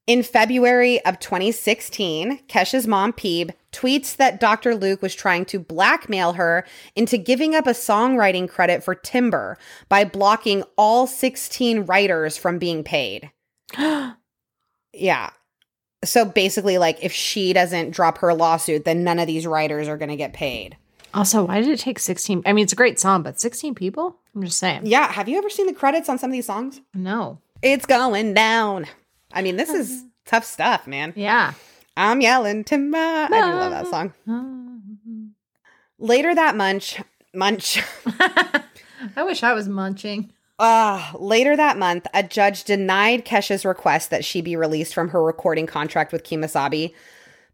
In 0.08 0.24
February 0.24 1.04
of 1.06 1.20
2016, 1.20 2.40
Kesha's 2.48 2.88
mom, 2.88 3.14
Pebe, 3.14 3.54
tweets 3.72 4.16
that 4.16 4.40
Dr. 4.40 4.76
Luke 4.76 5.02
was 5.02 5.14
trying 5.14 5.46
to 5.46 5.60
blackmail 5.60 6.34
her 6.34 6.66
into 6.96 7.18
giving 7.18 7.54
up 7.54 7.68
a 7.68 7.72
songwriting 7.72 8.50
credit 8.50 8.84
for 8.84 8.96
Timber 8.96 9.58
by 9.90 10.04
blocking 10.04 10.64
all 10.76 11.06
16 11.06 11.82
writers 11.86 12.38
from 12.38 12.58
being 12.58 12.84
paid. 12.84 13.32
Yeah. 14.94 15.30
So 16.04 16.26
basically, 16.26 16.78
like, 16.78 17.02
if 17.02 17.14
she 17.14 17.54
doesn't 17.54 17.92
drop 17.92 18.18
her 18.18 18.34
lawsuit, 18.34 18.84
then 18.84 19.06
none 19.06 19.20
of 19.20 19.28
these 19.28 19.48
writers 19.48 19.88
are 19.88 19.98
going 19.98 20.10
to 20.10 20.18
get 20.18 20.34
paid. 20.34 20.76
Also, 21.14 21.46
why 21.46 21.62
did 21.62 21.70
it 21.70 21.80
take 21.80 21.98
16? 21.98 22.44
I 22.46 22.52
mean, 22.52 22.64
it's 22.64 22.74
a 22.74 22.76
great 22.76 23.00
song, 23.00 23.24
but 23.24 23.40
16 23.40 23.74
people? 23.74 24.18
I'm 24.36 24.44
just 24.44 24.60
saying. 24.60 24.82
Yeah. 24.84 25.10
Have 25.10 25.30
you 25.30 25.38
ever 25.38 25.50
seen 25.50 25.68
the 25.68 25.74
credits 25.74 26.10
on 26.10 26.18
some 26.18 26.30
of 26.30 26.34
these 26.34 26.46
songs? 26.46 26.82
No. 26.94 27.40
It's 27.62 27.86
going 27.86 28.34
down. 28.34 28.86
I 29.34 29.42
mean, 29.42 29.58
this 29.58 29.70
is 29.70 30.04
tough 30.26 30.46
stuff, 30.46 30.88
man. 30.88 31.14
Yeah. 31.16 31.54
I'm 31.98 32.22
yelling 32.22 32.64
timber. 32.64 32.98
I 32.98 33.28
do 33.30 33.36
love 33.36 33.72
that 33.72 33.88
song. 33.88 34.14
Later 36.00 36.34
that 36.34 36.56
munch, 36.56 37.00
munch. 37.34 37.82
I 39.16 39.24
wish 39.24 39.44
I 39.44 39.54
was 39.54 39.68
munching. 39.68 40.32
Uh, 40.58 41.12
later 41.18 41.56
that 41.58 41.76
month, 41.78 42.06
a 42.14 42.22
judge 42.22 42.66
denied 42.66 43.26
Kesha's 43.26 43.66
request 43.66 44.12
that 44.12 44.24
she 44.24 44.42
be 44.42 44.56
released 44.56 44.94
from 44.94 45.10
her 45.10 45.24
recording 45.24 45.66
contract 45.66 46.12
with 46.12 46.24
Kemosabe, 46.24 46.94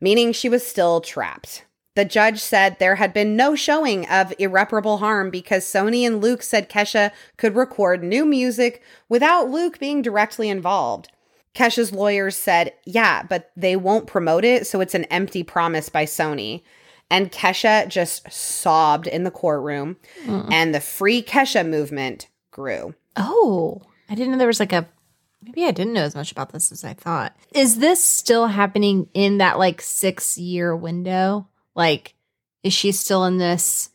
meaning 0.01 0.33
she 0.33 0.49
was 0.49 0.67
still 0.67 0.99
trapped. 0.99 1.63
The 1.95 2.03
judge 2.05 2.39
said 2.39 2.77
there 2.77 2.95
had 2.95 3.13
been 3.13 3.35
no 3.35 3.55
showing 3.55 4.07
of 4.09 4.33
irreparable 4.37 4.97
harm 4.97 5.29
because 5.29 5.63
Sony 5.63 6.05
and 6.05 6.21
Luke 6.21 6.43
said 6.43 6.69
Kesha 6.69 7.11
could 7.37 7.55
record 7.55 8.03
new 8.03 8.25
music 8.25 8.83
without 9.09 9.49
Luke 9.49 9.79
being 9.79 10.01
directly 10.01 10.49
involved. 10.49 11.09
Kesha's 11.57 11.91
lawyers 11.91 12.35
said, 12.35 12.73
yeah, 12.85 13.23
but 13.23 13.51
they 13.57 13.75
won't 13.75 14.05
promote 14.05 14.45
it, 14.45 14.67
so 14.67 14.79
it's 14.79 14.93
an 14.93 15.05
empty 15.05 15.41
promise 15.41 15.89
by 15.89 16.05
Sony. 16.05 16.61
And 17.09 17.31
Kesha 17.31 17.87
just 17.87 18.31
sobbed 18.31 19.07
in 19.07 19.23
the 19.23 19.31
courtroom, 19.31 19.97
mm. 20.23 20.47
and 20.51 20.75
the 20.75 20.79
Free 20.79 21.23
Kesha 21.23 21.67
movement 21.67 22.27
grew. 22.51 22.93
Oh, 23.15 23.81
I 24.07 24.13
didn't 24.13 24.33
know 24.33 24.37
there 24.37 24.45
was 24.45 24.59
like 24.59 24.73
a. 24.73 24.87
Maybe 25.41 25.65
I 25.65 25.71
didn't 25.71 25.93
know 25.93 26.03
as 26.03 26.15
much 26.15 26.31
about 26.31 26.51
this 26.51 26.71
as 26.71 26.83
I 26.83 26.93
thought. 26.93 27.35
Is 27.53 27.79
this 27.79 28.03
still 28.03 28.47
happening 28.47 29.07
in 29.13 29.37
that 29.37 29.57
like 29.57 29.81
six 29.81 30.37
year 30.37 30.75
window? 30.75 31.47
Like, 31.75 32.13
is 32.61 32.73
she 32.73 32.91
still 32.91 33.23
in 33.25 33.37
this? 33.37 33.89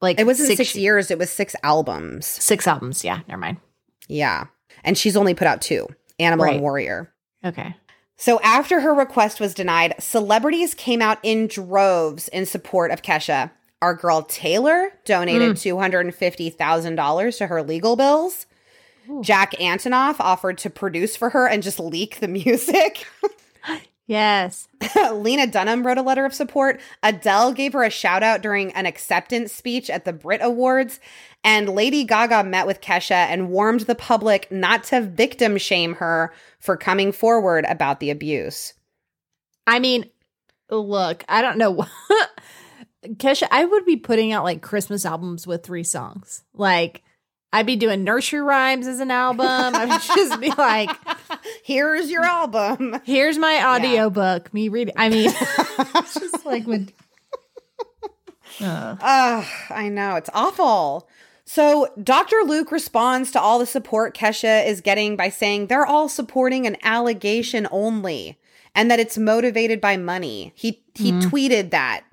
Like, 0.00 0.18
It 0.18 0.26
wasn't 0.26 0.56
six, 0.56 0.74
years, 0.76 1.10
it 1.10 1.18
was 1.18 1.30
six 1.30 1.54
albums. 1.62 2.24
Six 2.24 2.66
albums. 2.66 3.04
Yeah, 3.04 3.20
never 3.28 3.40
mind. 3.40 3.58
Yeah. 4.08 4.46
And 4.84 4.96
she's 4.96 5.16
only 5.16 5.34
put 5.34 5.48
out 5.48 5.60
two 5.60 5.88
Animal 6.18 6.44
Right. 6.46 6.54
and 6.54 6.62
Warrior. 6.62 7.12
Okay. 7.44 7.74
So 8.16 8.40
after 8.40 8.80
her 8.80 8.92
request 8.94 9.38
was 9.38 9.54
denied, 9.54 9.94
celebrities 10.00 10.74
came 10.74 11.00
out 11.00 11.18
in 11.22 11.46
droves 11.46 12.28
in 12.28 12.46
support 12.46 12.90
of 12.90 13.02
Kesha. 13.02 13.52
Our 13.80 13.94
girl 13.94 14.22
Taylor 14.22 14.90
donated 15.04 15.52
mm. 15.52 15.74
$250,000 16.56 17.38
to 17.38 17.46
her 17.46 17.62
legal 17.62 17.94
bills. 17.94 18.46
Jack 19.22 19.52
Antonoff 19.52 20.16
offered 20.20 20.58
to 20.58 20.70
produce 20.70 21.16
for 21.16 21.30
her 21.30 21.46
and 21.46 21.62
just 21.62 21.78
leak 21.78 22.20
the 22.20 22.28
music. 22.28 23.06
Yes. 24.08 24.68
Lena 25.12 25.46
Dunham 25.46 25.86
wrote 25.86 25.98
a 25.98 26.02
letter 26.02 26.24
of 26.24 26.32
support. 26.32 26.80
Adele 27.02 27.52
gave 27.52 27.74
her 27.74 27.84
a 27.84 27.90
shout 27.90 28.22
out 28.22 28.40
during 28.40 28.72
an 28.72 28.86
acceptance 28.86 29.52
speech 29.52 29.90
at 29.90 30.06
the 30.06 30.14
Brit 30.14 30.40
Awards. 30.42 30.98
And 31.44 31.68
Lady 31.68 32.04
Gaga 32.04 32.42
met 32.44 32.66
with 32.66 32.80
Kesha 32.80 33.12
and 33.12 33.50
warned 33.50 33.80
the 33.80 33.94
public 33.94 34.50
not 34.50 34.84
to 34.84 35.02
victim 35.02 35.58
shame 35.58 35.94
her 35.96 36.32
for 36.58 36.78
coming 36.78 37.12
forward 37.12 37.66
about 37.68 38.00
the 38.00 38.08
abuse. 38.08 38.72
I 39.66 39.78
mean, 39.78 40.06
look, 40.70 41.22
I 41.28 41.42
don't 41.42 41.58
know. 41.58 41.86
Kesha, 43.06 43.46
I 43.50 43.66
would 43.66 43.84
be 43.84 43.96
putting 43.96 44.32
out 44.32 44.42
like 44.42 44.62
Christmas 44.62 45.04
albums 45.04 45.46
with 45.46 45.64
three 45.64 45.84
songs. 45.84 46.44
Like, 46.54 47.02
I'd 47.52 47.66
be 47.66 47.76
doing 47.76 48.04
nursery 48.04 48.40
rhymes 48.40 48.86
as 48.86 49.00
an 49.00 49.10
album. 49.10 49.46
I 49.46 49.86
would 49.86 50.02
just 50.02 50.40
be 50.40 50.50
like, 50.50 50.90
here's 51.64 52.10
your 52.10 52.24
album. 52.24 53.00
Here's 53.04 53.38
my 53.38 53.76
audiobook. 53.76 54.44
Yeah. 54.46 54.50
Me 54.52 54.68
reading. 54.68 54.94
I 54.96 55.08
mean, 55.08 55.30
it's 55.32 56.14
just 56.14 56.44
like 56.44 56.66
when. 56.66 56.90
Uh. 58.60 58.96
I 59.70 59.88
know. 59.88 60.16
It's 60.16 60.30
awful. 60.34 61.08
So, 61.44 61.88
Dr. 62.02 62.36
Luke 62.44 62.70
responds 62.70 63.30
to 63.30 63.40
all 63.40 63.58
the 63.58 63.64
support 63.64 64.14
Kesha 64.14 64.66
is 64.66 64.82
getting 64.82 65.16
by 65.16 65.30
saying 65.30 65.68
they're 65.68 65.86
all 65.86 66.10
supporting 66.10 66.66
an 66.66 66.76
allegation 66.82 67.66
only 67.70 68.38
and 68.74 68.90
that 68.90 69.00
it's 69.00 69.16
motivated 69.16 69.80
by 69.80 69.96
money. 69.96 70.52
He 70.54 70.82
he 70.94 71.12
mm. 71.12 71.22
tweeted 71.22 71.70
that 71.70 72.04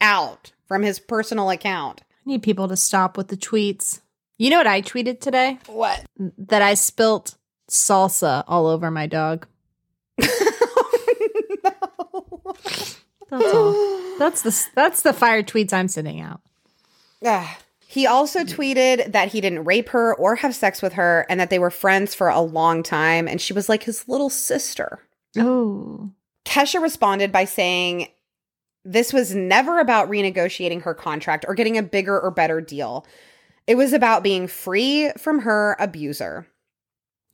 out 0.00 0.52
from 0.66 0.82
his 0.82 0.98
personal 0.98 1.50
account. 1.50 2.02
I 2.26 2.30
need 2.30 2.42
people 2.42 2.66
to 2.66 2.76
stop 2.76 3.16
with 3.16 3.28
the 3.28 3.36
tweets. 3.36 4.00
You 4.40 4.48
know 4.48 4.56
what 4.56 4.66
I 4.66 4.80
tweeted 4.80 5.20
today? 5.20 5.58
What? 5.66 6.06
That 6.16 6.62
I 6.62 6.72
spilt 6.72 7.36
salsa 7.70 8.42
all 8.48 8.68
over 8.68 8.90
my 8.90 9.06
dog. 9.06 9.46
no. 10.18 10.26
That's 13.28 13.54
all. 13.54 14.18
That's 14.18 14.40
the 14.40 14.66
that's 14.74 15.02
the 15.02 15.12
fire 15.12 15.42
tweets 15.42 15.74
I'm 15.74 15.88
sending 15.88 16.22
out. 16.22 16.40
Yeah. 17.20 17.46
He 17.86 18.06
also 18.06 18.40
tweeted 18.44 19.12
that 19.12 19.28
he 19.28 19.42
didn't 19.42 19.66
rape 19.66 19.90
her 19.90 20.14
or 20.14 20.36
have 20.36 20.54
sex 20.54 20.80
with 20.80 20.94
her 20.94 21.26
and 21.28 21.38
that 21.38 21.50
they 21.50 21.58
were 21.58 21.70
friends 21.70 22.14
for 22.14 22.30
a 22.30 22.40
long 22.40 22.82
time 22.82 23.28
and 23.28 23.42
she 23.42 23.52
was 23.52 23.68
like 23.68 23.82
his 23.82 24.08
little 24.08 24.30
sister. 24.30 25.00
Oh. 25.36 26.12
Kesha 26.46 26.80
responded 26.80 27.30
by 27.30 27.44
saying 27.44 28.08
this 28.86 29.12
was 29.12 29.34
never 29.34 29.80
about 29.80 30.08
renegotiating 30.08 30.80
her 30.84 30.94
contract 30.94 31.44
or 31.46 31.54
getting 31.54 31.76
a 31.76 31.82
bigger 31.82 32.18
or 32.18 32.30
better 32.30 32.62
deal. 32.62 33.04
It 33.70 33.76
was 33.76 33.92
about 33.92 34.24
being 34.24 34.48
free 34.48 35.12
from 35.16 35.42
her 35.42 35.76
abuser. 35.78 36.48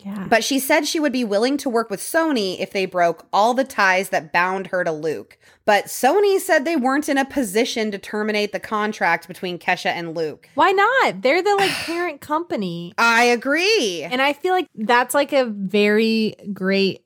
Yeah. 0.05 0.27
But 0.29 0.45
she 0.45 0.59
said 0.59 0.87
she 0.87 1.01
would 1.01 1.11
be 1.15 1.25
willing 1.25 1.57
to 1.57 1.71
work 1.71 1.89
with 1.89 2.01
Sony 2.01 2.61
if 2.61 2.73
they 2.73 2.85
broke 2.85 3.27
all 3.33 3.55
the 3.55 3.65
ties 3.65 4.11
that 4.11 4.35
bound 4.35 4.67
her 4.67 4.85
to 4.85 4.93
Luke. 4.93 5.39
But 5.65 5.87
Sony 5.87 6.39
said 6.39 6.67
they 6.67 6.77
weren't 6.77 7.09
in 7.09 7.17
a 7.17 7.25
position 7.25 7.91
to 7.91 7.97
terminate 7.99 8.53
the 8.53 8.61
contract 8.61 9.27
between 9.27 9.59
Kesha 9.59 9.87
and 9.87 10.15
Luke. 10.15 10.51
Why 10.57 10.73
not? 10.73 11.23
They're 11.23 11.41
the 11.41 11.55
like 11.55 11.71
parent 11.87 12.21
company. 12.21 12.93
I 12.99 13.25
agree. 13.25 14.03
And 14.03 14.21
I 14.21 14.35
feel 14.35 14.53
like 14.53 14.69
that's 14.75 15.15
like 15.15 15.33
a 15.33 15.47
very 15.47 16.35
great 16.53 17.03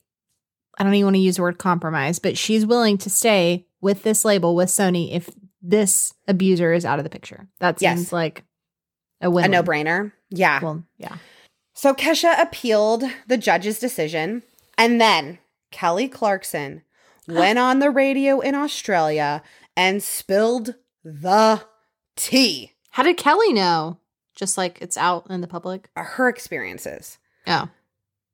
I 0.76 0.82
don't 0.82 0.94
even 0.94 1.06
want 1.06 1.14
to 1.14 1.20
use 1.20 1.36
the 1.36 1.42
word 1.42 1.58
compromise, 1.58 2.18
but 2.18 2.36
she's 2.36 2.66
willing 2.66 2.98
to 2.98 3.10
stay 3.10 3.64
with 3.80 4.02
this 4.02 4.24
label 4.24 4.56
with 4.56 4.70
Sony 4.70 5.14
if 5.14 5.30
this 5.62 6.14
abuser 6.26 6.72
is 6.72 6.84
out 6.84 6.98
of 6.98 7.04
the 7.04 7.10
picture. 7.10 7.46
That 7.60 7.78
seems 7.78 8.00
yes. 8.00 8.12
like 8.12 8.44
a 9.20 9.30
win. 9.30 9.46
A 9.46 9.48
no 9.48 9.62
brainer. 9.62 10.12
Yeah. 10.30 10.60
Well, 10.62 10.84
yeah. 10.98 11.16
So 11.74 11.94
Kesha 11.94 12.40
appealed 12.40 13.04
the 13.26 13.38
judge's 13.38 13.78
decision. 13.78 14.42
And 14.76 15.00
then 15.00 15.38
Kelly 15.70 16.08
Clarkson 16.08 16.82
went 17.28 17.58
on 17.58 17.78
the 17.78 17.90
radio 17.90 18.40
in 18.40 18.54
Australia 18.54 19.42
and 19.76 20.02
spilled 20.02 20.74
the 21.04 21.62
tea. 22.16 22.72
How 22.90 23.02
did 23.02 23.16
Kelly 23.16 23.52
know? 23.52 23.98
Just 24.34 24.56
like 24.56 24.78
it's 24.80 24.96
out 24.96 25.26
in 25.30 25.40
the 25.40 25.46
public? 25.46 25.88
Uh, 25.96 26.02
her 26.02 26.28
experiences. 26.28 27.18
Oh. 27.46 27.68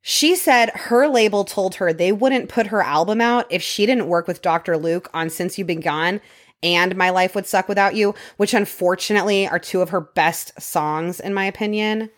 She 0.03 0.37
said 0.37 0.71
her 0.71 1.09
label 1.09 1.45
told 1.45 1.77
her 1.77 1.93
they 1.93 2.13
wouldn't 2.13 2.49
put 2.49 2.69
her 2.69 2.81
album 2.81 3.21
out 3.21 3.47
if 3.51 3.61
she 3.61 3.87
didn't 3.87 4.07
work 4.07 4.29
with 4.29 4.41
Dr. 4.41 4.77
Luke 4.77 5.11
on 5.13 5.31
Since 5.31 5.59
You've 5.59 5.67
Been 5.67 5.81
Gone 5.81 6.21
and 6.63 6.97
My 6.97 7.11
Life 7.11 7.35
Would 7.35 7.47
Suck 7.47 7.69
Without 7.69 7.95
You, 7.95 8.15
which 8.37 8.55
unfortunately 8.55 9.47
are 9.47 9.59
two 9.59 9.83
of 9.83 9.91
her 9.91 10.01
best 10.01 10.61
songs, 10.61 11.21
in 11.21 11.35
my 11.35 11.45
opinion. 11.45 12.11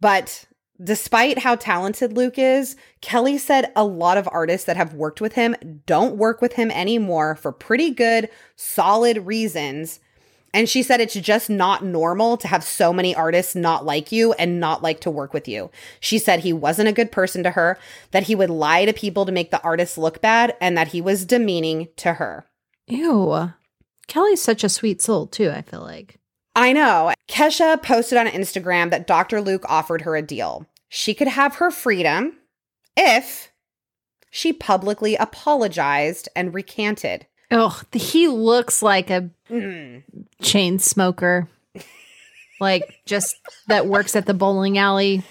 But 0.00 0.44
despite 0.82 1.38
how 1.38 1.56
talented 1.56 2.12
Luke 2.12 2.38
is, 2.38 2.76
Kelly 3.00 3.38
said 3.38 3.72
a 3.74 3.84
lot 3.84 4.18
of 4.18 4.28
artists 4.30 4.66
that 4.66 4.76
have 4.76 4.94
worked 4.94 5.20
with 5.20 5.32
him 5.32 5.82
don't 5.86 6.16
work 6.16 6.42
with 6.42 6.54
him 6.54 6.70
anymore 6.70 7.34
for 7.34 7.52
pretty 7.52 7.90
good, 7.90 8.28
solid 8.56 9.26
reasons. 9.26 10.00
And 10.52 10.68
she 10.68 10.82
said 10.82 11.00
it's 11.00 11.14
just 11.14 11.50
not 11.50 11.84
normal 11.84 12.36
to 12.38 12.48
have 12.48 12.64
so 12.64 12.92
many 12.92 13.14
artists 13.14 13.54
not 13.54 13.84
like 13.84 14.10
you 14.10 14.32
and 14.34 14.60
not 14.60 14.82
like 14.82 15.00
to 15.00 15.10
work 15.10 15.34
with 15.34 15.46
you. 15.46 15.70
She 16.00 16.18
said 16.18 16.40
he 16.40 16.52
wasn't 16.52 16.88
a 16.88 16.94
good 16.94 17.12
person 17.12 17.42
to 17.42 17.50
her, 17.50 17.78
that 18.12 18.24
he 18.24 18.34
would 18.34 18.48
lie 18.48 18.86
to 18.86 18.92
people 18.92 19.26
to 19.26 19.32
make 19.32 19.50
the 19.50 19.62
artists 19.62 19.98
look 19.98 20.22
bad, 20.22 20.56
and 20.60 20.76
that 20.76 20.88
he 20.88 21.00
was 21.00 21.26
demeaning 21.26 21.88
to 21.96 22.14
her. 22.14 22.46
Ew. 22.86 23.52
Kelly's 24.08 24.42
such 24.42 24.64
a 24.64 24.68
sweet 24.68 25.02
soul, 25.02 25.26
too, 25.26 25.50
I 25.50 25.62
feel 25.62 25.80
like. 25.80 26.18
I 26.54 26.72
know. 26.72 27.12
Kesha 27.28 27.82
posted 27.82 28.18
on 28.18 28.26
Instagram 28.26 28.90
that 28.90 29.06
Dr. 29.06 29.40
Luke 29.40 29.64
offered 29.68 30.02
her 30.02 30.16
a 30.16 30.22
deal. 30.22 30.66
She 30.88 31.12
could 31.12 31.28
have 31.28 31.56
her 31.56 31.70
freedom 31.70 32.38
if 32.96 33.52
she 34.30 34.52
publicly 34.52 35.16
apologized 35.16 36.28
and 36.34 36.54
recanted. 36.54 37.26
Oh, 37.50 37.82
he 37.92 38.26
looks 38.28 38.82
like 38.82 39.10
a 39.10 39.30
mm. 39.50 40.02
chain 40.40 40.78
smoker. 40.78 41.48
like 42.60 43.00
just 43.04 43.36
that 43.68 43.86
works 43.86 44.16
at 44.16 44.26
the 44.26 44.34
bowling 44.34 44.78
alley 44.78 45.22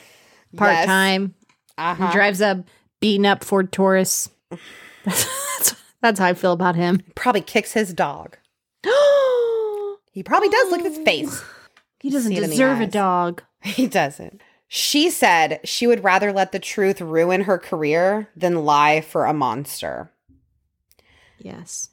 part 0.55 0.85
time. 0.85 1.33
Yes. 1.77 1.99
Uh-huh. 1.99 2.11
Drives 2.11 2.41
a 2.41 2.63
beaten 2.99 3.25
up 3.25 3.43
Ford 3.43 3.71
Taurus. 3.71 4.29
That's, 5.03 5.75
that's 6.01 6.19
how 6.19 6.27
I 6.27 6.33
feel 6.33 6.53
about 6.53 6.75
him. 6.75 7.01
Probably 7.15 7.41
kicks 7.41 7.73
his 7.73 7.93
dog. 7.93 8.37
He 10.15 10.23
probably 10.23 10.47
does. 10.47 10.71
Look 10.71 10.79
at 10.79 10.91
his 10.91 11.05
face. 11.05 11.43
He 12.01 12.11
doesn't 12.11 12.35
deserve 12.35 12.81
a 12.81 12.87
dog. 12.87 13.41
He 13.63 13.87
doesn't. 13.87 14.39
She 14.67 15.09
said 15.09 15.59
she 15.63 15.87
would 15.87 16.03
rather 16.03 16.31
let 16.31 16.51
the 16.51 16.59
truth 16.59 17.01
ruin 17.01 17.41
her 17.41 17.57
career 17.57 18.29
than 18.35 18.63
lie 18.63 19.01
for 19.01 19.25
a 19.25 19.33
monster. 19.33 20.11
Yes. 21.39 21.89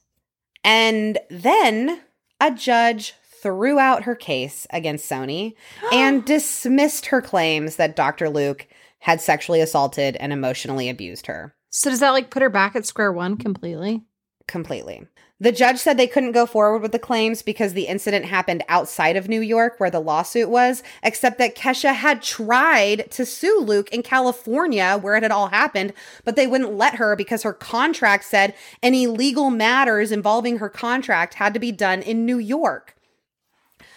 And 0.62 1.19
then 1.31 2.03
a 2.43 2.51
judge 2.51 3.15
threw 3.43 3.78
out 3.78 4.03
her 4.03 4.15
case 4.15 4.66
against 4.69 5.11
Sony 5.11 5.55
and 5.93 6.23
dismissed 6.27 7.07
her 7.07 7.23
claims 7.23 7.77
that 7.77 7.97
Dr. 7.97 8.28
Luke 8.28 8.66
had 8.99 9.23
sexually 9.23 9.62
assaulted 9.62 10.16
and 10.16 10.31
emotionally 10.31 10.90
abused 10.90 11.27
her. 11.27 11.55
So 11.70 11.89
does 11.89 12.01
that 12.01 12.11
like 12.11 12.28
put 12.28 12.43
her 12.43 12.51
back 12.51 12.77
at 12.77 12.85
square 12.85 13.12
one 13.12 13.39
completely? 13.39 14.03
Completely. 14.47 15.07
The 15.43 15.51
judge 15.51 15.78
said 15.78 15.97
they 15.97 16.06
couldn't 16.06 16.31
go 16.31 16.47
forward 16.47 16.82
with 16.82 16.93
the 16.93 17.01
claims 17.01 17.43
because 17.43 17.73
the 17.73 17.89
incident 17.89 18.27
happened 18.27 18.62
outside 18.69 19.16
of 19.16 19.28
New 19.28 19.40
York 19.40 19.81
where 19.81 19.90
the 19.90 19.98
lawsuit 19.98 20.48
was, 20.48 20.85
except 21.02 21.36
that 21.39 21.56
Kesha 21.56 21.94
had 21.94 22.23
tried 22.23 23.10
to 23.10 23.27
sue 23.27 23.59
Luke 23.59 23.90
in 23.93 24.05
California 24.05 24.97
where 25.01 25.16
it 25.16 25.24
had 25.24 25.32
all 25.32 25.48
happened, 25.48 25.94
but 26.24 26.36
they 26.36 26.47
wouldn't 26.47 26.77
let 26.77 26.94
her 26.94 27.16
because 27.16 27.43
her 27.43 27.52
contract 27.52 28.23
said 28.23 28.55
any 28.85 29.09
legal 29.09 29.51
matters 29.51 30.12
involving 30.12 30.59
her 30.59 30.69
contract 30.69 31.35
had 31.35 31.52
to 31.55 31.60
be 31.60 31.73
done 31.73 32.02
in 32.02 32.24
New 32.24 32.39
York. 32.39 32.94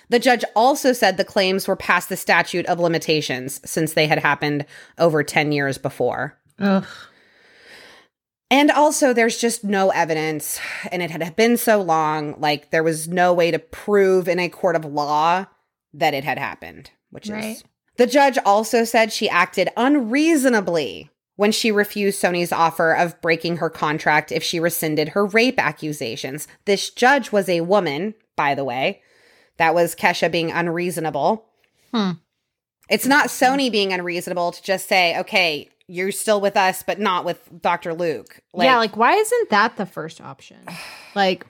The 0.10 0.18
judge 0.18 0.44
also 0.56 0.94
said 0.94 1.18
the 1.18 1.24
claims 1.24 1.68
were 1.68 1.76
past 1.76 2.10
the 2.10 2.18
statute 2.18 2.66
of 2.66 2.80
limitations 2.80 3.62
since 3.64 3.94
they 3.94 4.08
had 4.08 4.18
happened 4.18 4.66
over 4.98 5.24
10 5.24 5.52
years 5.52 5.78
before. 5.78 6.40
Ugh. 6.58 6.88
And 8.52 8.70
also, 8.70 9.12
there's 9.12 9.38
just 9.38 9.64
no 9.64 9.90
evidence, 9.90 10.60
and 10.92 11.02
it 11.02 11.10
had 11.10 11.36
been 11.36 11.58
so 11.58 11.82
long, 11.82 12.40
like 12.40 12.70
there 12.70 12.84
was 12.84 13.08
no 13.08 13.34
way 13.34 13.50
to 13.50 13.58
prove 13.58 14.28
in 14.28 14.40
a 14.40 14.50
court 14.50 14.76
of 14.76 14.86
law 14.86 15.46
that 15.94 16.14
it 16.14 16.24
had 16.24 16.38
happened, 16.38 16.92
which 17.10 17.28
right. 17.28 17.58
is. 17.58 17.64
The 17.98 18.06
judge 18.06 18.38
also 18.46 18.84
said 18.84 19.12
she 19.12 19.30
acted 19.30 19.70
unreasonably 19.76 21.10
when 21.38 21.52
she 21.52 21.72
refused 21.72 22.22
Sony's 22.22 22.52
offer 22.52 22.94
of 22.94 23.20
breaking 23.22 23.58
her 23.58 23.70
contract 23.70 24.32
if 24.32 24.44
she 24.44 24.60
rescinded 24.60 25.10
her 25.10 25.26
rape 25.26 25.60
accusations. 25.60 26.48
This 26.66 26.90
judge 26.90 27.32
was 27.32 27.50
a 27.50 27.62
woman, 27.62 28.14
by 28.36 28.54
the 28.56 28.64
way. 28.64 29.02
That 29.58 29.74
was 29.74 29.96
Kesha 29.96 30.32
being 30.32 30.52
unreasonable. 30.52 31.46
Hmm. 31.94 32.12
It's 32.90 33.08
not 33.08 33.28
Sony 33.28 33.72
being 33.72 33.92
unreasonable 33.92 34.52
to 34.52 34.62
just 34.62 34.88
say, 34.88 35.18
okay, 35.20 35.70
you're 35.88 36.12
still 36.12 36.42
with 36.42 36.58
us, 36.58 36.84
but 36.84 37.00
not 37.00 37.26
with 37.26 37.62
Dr. 37.62 37.94
Luke. 37.94 38.40
Like, 38.54 38.66
yeah, 38.66 38.78
like 38.78 38.98
why 38.98 39.14
isn't 39.14 39.50
that 39.50 39.78
the 39.78 39.86
first 39.86 40.22
option? 40.22 40.58
Like, 41.16 41.48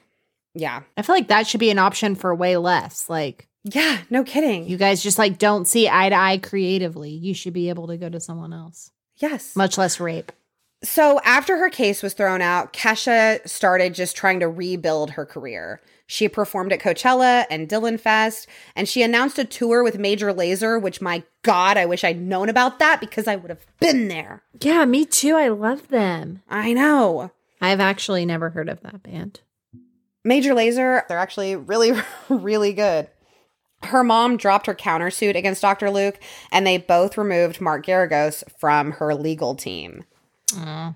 yeah, 0.53 0.83
I 0.95 1.01
feel 1.01 1.15
like 1.15 1.29
that 1.29 1.47
should 1.47 1.59
be 1.59 1.71
an 1.71 1.79
option 1.79 2.13
for 2.13 2.35
way 2.35 2.55
less. 2.55 3.09
Like, 3.09 3.47
yeah, 3.63 4.01
no 4.11 4.23
kidding. 4.23 4.69
You 4.69 4.77
guys 4.77 5.01
just 5.01 5.17
like 5.17 5.39
don't 5.39 5.65
see 5.65 5.89
eye 5.89 6.09
to 6.09 6.15
eye 6.15 6.37
creatively. 6.37 7.09
You 7.09 7.33
should 7.33 7.53
be 7.53 7.69
able 7.69 7.87
to 7.87 7.97
go 7.97 8.07
to 8.07 8.19
someone 8.19 8.53
else. 8.53 8.91
Yes. 9.17 9.55
Much 9.55 9.79
less 9.79 9.99
rape. 9.99 10.31
So 10.83 11.19
after 11.25 11.57
her 11.57 11.69
case 11.69 12.03
was 12.03 12.13
thrown 12.13 12.43
out, 12.43 12.73
Kesha 12.73 13.47
started 13.49 13.95
just 13.95 14.15
trying 14.15 14.41
to 14.41 14.47
rebuild 14.47 15.11
her 15.11 15.25
career. 15.25 15.81
She 16.07 16.29
performed 16.29 16.71
at 16.71 16.79
Coachella 16.79 17.45
and 17.49 17.67
Dylan 17.67 17.99
Fest, 17.99 18.47
and 18.75 18.87
she 18.87 19.01
announced 19.01 19.39
a 19.39 19.45
tour 19.45 19.83
with 19.83 19.97
Major 19.97 20.31
Lazer, 20.31 20.79
which 20.79 21.01
my 21.01 21.23
God, 21.41 21.77
I 21.77 21.85
wish 21.85 22.03
I'd 22.03 22.21
known 22.21 22.47
about 22.47 22.79
that 22.79 22.99
because 22.99 23.27
I 23.27 23.35
would 23.35 23.49
have 23.49 23.65
been 23.79 24.07
there. 24.07 24.43
Yeah, 24.61 24.85
me 24.85 25.05
too. 25.05 25.35
I 25.35 25.47
love 25.47 25.87
them. 25.87 26.43
I 26.47 26.73
know. 26.73 27.31
I've 27.59 27.79
actually 27.79 28.25
never 28.25 28.51
heard 28.51 28.69
of 28.69 28.81
that 28.81 29.01
band. 29.01 29.39
Major 30.23 30.53
Lazer, 30.53 31.07
they're 31.07 31.17
actually 31.17 31.55
really, 31.55 31.93
really 32.29 32.73
good. 32.73 33.07
Her 33.83 34.03
mom 34.03 34.37
dropped 34.37 34.67
her 34.67 34.75
countersuit 34.75 35.35
against 35.35 35.61
Dr. 35.61 35.89
Luke, 35.91 36.19
and 36.51 36.65
they 36.65 36.77
both 36.77 37.17
removed 37.17 37.61
Mark 37.61 37.85
Geragos 37.85 38.43
from 38.59 38.93
her 38.93 39.13
legal 39.13 39.55
team. 39.55 40.05
Aww. 40.49 40.95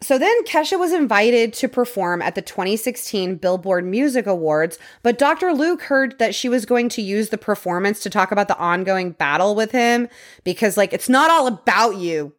So 0.00 0.16
then 0.16 0.44
Kesha 0.44 0.78
was 0.78 0.92
invited 0.92 1.52
to 1.54 1.68
perform 1.68 2.22
at 2.22 2.36
the 2.36 2.42
2016 2.42 3.34
Billboard 3.36 3.84
Music 3.84 4.26
Awards, 4.26 4.78
but 5.02 5.18
Dr. 5.18 5.52
Luke 5.52 5.82
heard 5.82 6.16
that 6.20 6.36
she 6.36 6.48
was 6.48 6.64
going 6.64 6.88
to 6.90 7.02
use 7.02 7.30
the 7.30 7.38
performance 7.38 8.00
to 8.00 8.10
talk 8.10 8.30
about 8.30 8.46
the 8.46 8.56
ongoing 8.58 9.10
battle 9.10 9.56
with 9.56 9.72
him 9.72 10.08
because, 10.44 10.76
like, 10.76 10.92
it's 10.92 11.08
not 11.08 11.32
all 11.32 11.48
about 11.48 11.96
you. 11.96 12.32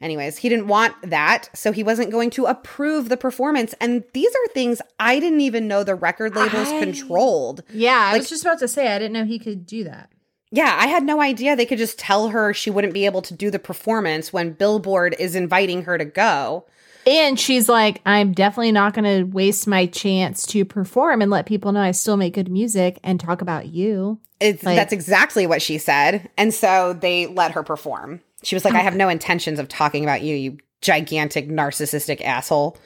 Anyways, 0.00 0.36
he 0.38 0.48
didn't 0.48 0.68
want 0.68 0.94
that, 1.02 1.50
so 1.52 1.72
he 1.72 1.82
wasn't 1.82 2.12
going 2.12 2.30
to 2.30 2.46
approve 2.46 3.08
the 3.08 3.16
performance. 3.16 3.74
And 3.80 4.04
these 4.14 4.30
are 4.30 4.52
things 4.54 4.80
I 5.00 5.18
didn't 5.18 5.40
even 5.40 5.66
know 5.66 5.82
the 5.82 5.96
record 5.96 6.36
labels 6.36 6.68
I- 6.68 6.78
controlled. 6.78 7.64
Yeah, 7.72 8.10
I 8.12 8.16
was 8.18 8.28
just 8.28 8.44
about 8.44 8.60
to 8.60 8.68
say 8.68 8.94
I 8.94 9.00
didn't 9.00 9.14
know 9.14 9.24
he 9.24 9.40
could 9.40 9.66
do 9.66 9.82
that. 9.84 10.10
Yeah, 10.50 10.74
I 10.78 10.86
had 10.86 11.04
no 11.04 11.20
idea 11.20 11.54
they 11.56 11.66
could 11.66 11.78
just 11.78 11.98
tell 11.98 12.28
her 12.28 12.54
she 12.54 12.70
wouldn't 12.70 12.94
be 12.94 13.04
able 13.04 13.22
to 13.22 13.34
do 13.34 13.50
the 13.50 13.58
performance 13.58 14.32
when 14.32 14.52
Billboard 14.52 15.14
is 15.18 15.34
inviting 15.34 15.82
her 15.82 15.98
to 15.98 16.04
go. 16.04 16.64
And 17.06 17.38
she's 17.38 17.68
like, 17.68 18.00
I'm 18.04 18.32
definitely 18.32 18.72
not 18.72 18.92
going 18.94 19.04
to 19.04 19.22
waste 19.30 19.66
my 19.66 19.86
chance 19.86 20.46
to 20.48 20.64
perform 20.64 21.22
and 21.22 21.30
let 21.30 21.46
people 21.46 21.72
know 21.72 21.80
I 21.80 21.92
still 21.92 22.16
make 22.16 22.34
good 22.34 22.50
music 22.50 22.98
and 23.02 23.18
talk 23.18 23.40
about 23.40 23.66
you. 23.68 24.18
It's 24.40 24.62
Like- 24.62 24.76
that's 24.76 24.92
exactly 24.92 25.46
what 25.46 25.62
she 25.62 25.78
said. 25.78 26.28
And 26.36 26.52
so 26.52 26.92
they 26.92 27.26
let 27.26 27.52
her 27.52 27.62
perform. 27.62 28.20
She 28.42 28.54
was 28.54 28.64
like, 28.64 28.74
I 28.74 28.80
have 28.80 28.94
no 28.94 29.08
intentions 29.08 29.58
of 29.58 29.68
talking 29.68 30.04
about 30.04 30.22
you, 30.22 30.34
you 30.36 30.58
gigantic 30.80 31.48
narcissistic 31.48 32.20
asshole. 32.22 32.76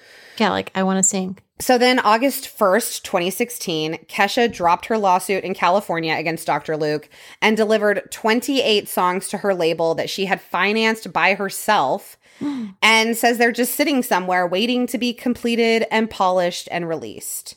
Yeah, 0.43 0.51
like 0.51 0.73
I 0.75 0.83
want 0.83 0.99
to 0.99 1.09
sing. 1.09 1.39
So 1.61 1.79
then, 1.79 2.01
August 2.01 2.47
1st, 2.59 3.05
2016, 3.05 4.07
Kesha 4.09 4.53
dropped 4.53 4.87
her 4.87 4.99
lawsuit 4.99 5.45
in 5.45 5.55
California 5.55 6.17
against 6.17 6.49
Dr. 6.49 6.77
Luke 6.77 7.09
and 7.41 7.57
delivered 7.57 8.11
28 8.11 8.89
songs 8.89 9.29
to 9.29 9.39
her 9.39 9.55
label 9.55 9.95
that 9.95 10.11
she 10.11 10.25
had 10.25 10.41
financed 10.41 11.13
by 11.13 11.35
herself 11.35 12.19
and 12.83 13.17
says 13.17 13.39
they're 13.39 13.53
just 13.53 13.77
sitting 13.77 14.03
somewhere 14.03 14.45
waiting 14.45 14.89
to 14.89 14.99
be 14.99 15.13
completed 15.13 15.87
and 15.93 16.11
polished 16.11 16.67
and 16.73 16.89
released. 16.89 17.55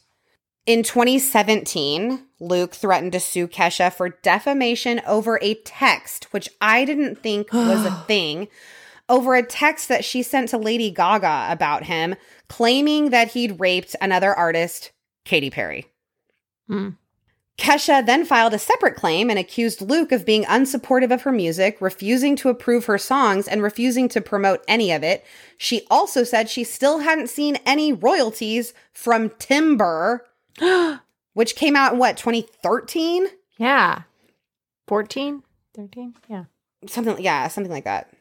In 0.67 0.83
2017, 0.83 2.23
Luke 2.39 2.75
threatened 2.75 3.13
to 3.13 3.19
sue 3.19 3.47
Kesha 3.47 3.91
for 3.91 4.09
defamation 4.09 5.01
over 5.07 5.39
a 5.41 5.55
text, 5.55 6.25
which 6.33 6.49
I 6.61 6.85
didn't 6.85 7.15
think 7.15 7.51
was 7.51 7.83
a 7.83 7.91
thing, 8.07 8.47
over 9.09 9.35
a 9.35 9.43
text 9.43 9.87
that 9.89 10.05
she 10.05 10.23
sent 10.23 10.49
to 10.49 10.57
Lady 10.57 10.91
Gaga 10.91 11.47
about 11.49 11.83
him, 11.83 12.15
claiming 12.49 13.09
that 13.09 13.31
he'd 13.31 13.59
raped 13.59 13.95
another 14.01 14.33
artist, 14.33 14.91
Katy 15.25 15.49
Perry. 15.49 15.87
Hmm. 16.67 16.89
Kesha 17.57 18.05
then 18.05 18.25
filed 18.25 18.53
a 18.53 18.59
separate 18.59 18.95
claim 18.97 19.29
and 19.29 19.39
accused 19.39 19.81
Luke 19.81 20.11
of 20.11 20.25
being 20.25 20.43
unsupportive 20.45 21.11
of 21.11 21.21
her 21.21 21.31
music, 21.31 21.77
refusing 21.79 22.35
to 22.37 22.49
approve 22.49 22.85
her 22.85 22.97
songs, 22.97 23.47
and 23.47 23.63
refusing 23.63 24.09
to 24.09 24.19
promote 24.19 24.63
any 24.67 24.91
of 24.91 25.03
it. 25.03 25.23
She 25.57 25.87
also 25.89 26.23
said 26.23 26.49
she 26.49 26.65
still 26.65 26.99
hadn't 26.99 27.29
seen 27.29 27.57
any 27.65 27.93
royalties 27.93 28.73
from 28.91 29.29
Timber, 29.39 30.25
which 31.33 31.55
came 31.55 31.77
out 31.77 31.93
in 31.93 31.99
what, 31.99 32.17
2013? 32.17 33.27
Yeah. 33.57 34.01
14, 34.87 35.41
13? 35.75 36.13
Yeah. 36.27 36.45
Something, 36.87 37.23
yeah, 37.23 37.47
something 37.47 37.71
like 37.71 37.85
that. 37.85 38.11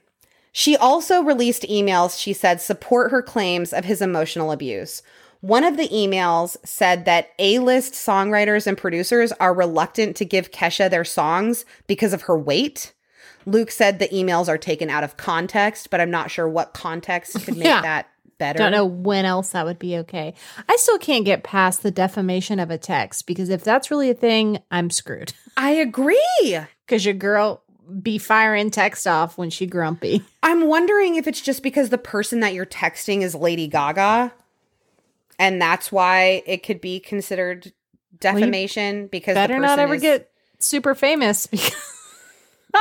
She 0.57 0.77
also 0.77 1.21
released 1.21 1.65
emails 1.65 2.17
she 2.17 2.33
said 2.33 2.61
support 2.61 3.11
her 3.11 3.23
claims 3.23 3.73
of 3.73 3.85
his 3.85 4.01
emotional 4.01 4.53
abuse. 4.53 5.03
One 5.41 5.65
of 5.65 5.77
the 5.77 5.89
emails 5.89 6.57
said 6.65 7.07
that 7.07 7.31
A 7.41 7.59
list 7.59 7.93
songwriters 7.95 8.69
and 8.69 8.79
producers 8.79 9.33
are 9.33 9.53
reluctant 9.53 10.15
to 10.17 10.25
give 10.25 10.53
Kesha 10.53 10.89
their 10.89 11.05
songs 11.05 11.65
because 11.89 12.13
of 12.13 12.23
her 12.23 12.39
weight. 12.39 12.93
Luke 13.47 13.73
said 13.73 13.99
the 13.99 14.09
emails 14.11 14.47
are 14.49 14.57
taken 14.57 14.89
out 14.89 15.03
of 15.03 15.17
context, 15.17 15.91
but 15.91 16.01
I'm 16.01 16.11
not 16.13 16.31
sure 16.31 16.49
what 16.49 16.73
context 16.73 17.35
could 17.45 17.57
make 17.57 17.67
Yeah. 17.67 17.83
that 17.83 18.09
better. 18.39 18.59
Don't 18.59 18.71
know 18.73 18.87
when 18.87 19.25
else 19.25 19.51
that 19.51 19.67
would 19.67 19.81
be 19.81 19.97
okay. 19.99 20.35
I 20.69 20.77
still 20.77 20.99
can't 20.99 21.25
get 21.25 21.43
past 21.43 21.83
the 21.83 21.91
defamation 21.91 22.61
of 22.61 22.71
a 22.71 22.79
text 22.79 23.27
because 23.27 23.49
if 23.49 23.65
that's 23.65 23.91
really 23.91 24.09
a 24.09 24.15
thing, 24.15 24.61
I'm 24.71 24.89
screwed. 24.89 25.35
I 25.57 25.73
agree. 25.73 26.59
Because 26.87 27.05
your 27.05 27.15
girl 27.15 27.64
be 28.03 28.19
firing 28.19 28.71
text 28.71 29.07
off 29.07 29.39
when 29.39 29.51
she 29.51 29.67
grumpy. 29.67 30.23
I'm 30.43 30.67
wondering 30.67 31.17
if 31.17 31.27
it's 31.27 31.41
just 31.41 31.63
because 31.63 31.91
the 31.91 31.99
person 31.99 32.41
that 32.41 32.55
you're 32.55 32.67
texting 32.67 33.23
is 33.23 33.35
Lady 33.35 33.67
Gaga, 33.67 34.33
and 35.39 35.61
that's 35.61 35.91
why 35.91 36.43
it 36.47 36.63
could 36.63 36.81
be 36.81 37.01
considered 37.01 37.73
defamation 38.19 39.07
because 39.09 39.35
the 39.35 39.41
Better 39.41 39.59
not 39.59 39.79
ever 39.79 39.95
is- 39.95 40.03
get 40.03 40.31
super 40.59 40.95
famous 40.95 41.47
because 41.47 41.75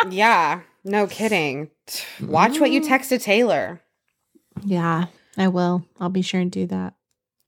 yeah, 0.09 0.61
no 0.84 1.07
kidding. 1.07 1.69
Watch 2.21 2.59
what 2.59 2.71
you 2.71 2.81
mm. 2.81 2.88
text 2.88 3.09
to 3.09 3.19
Taylor. 3.19 3.81
Yeah, 4.63 5.07
I 5.38 5.47
will. 5.47 5.85
I'll 5.99 6.09
be 6.09 6.21
sure 6.21 6.39
and 6.39 6.51
do 6.51 6.67
that. 6.67 6.93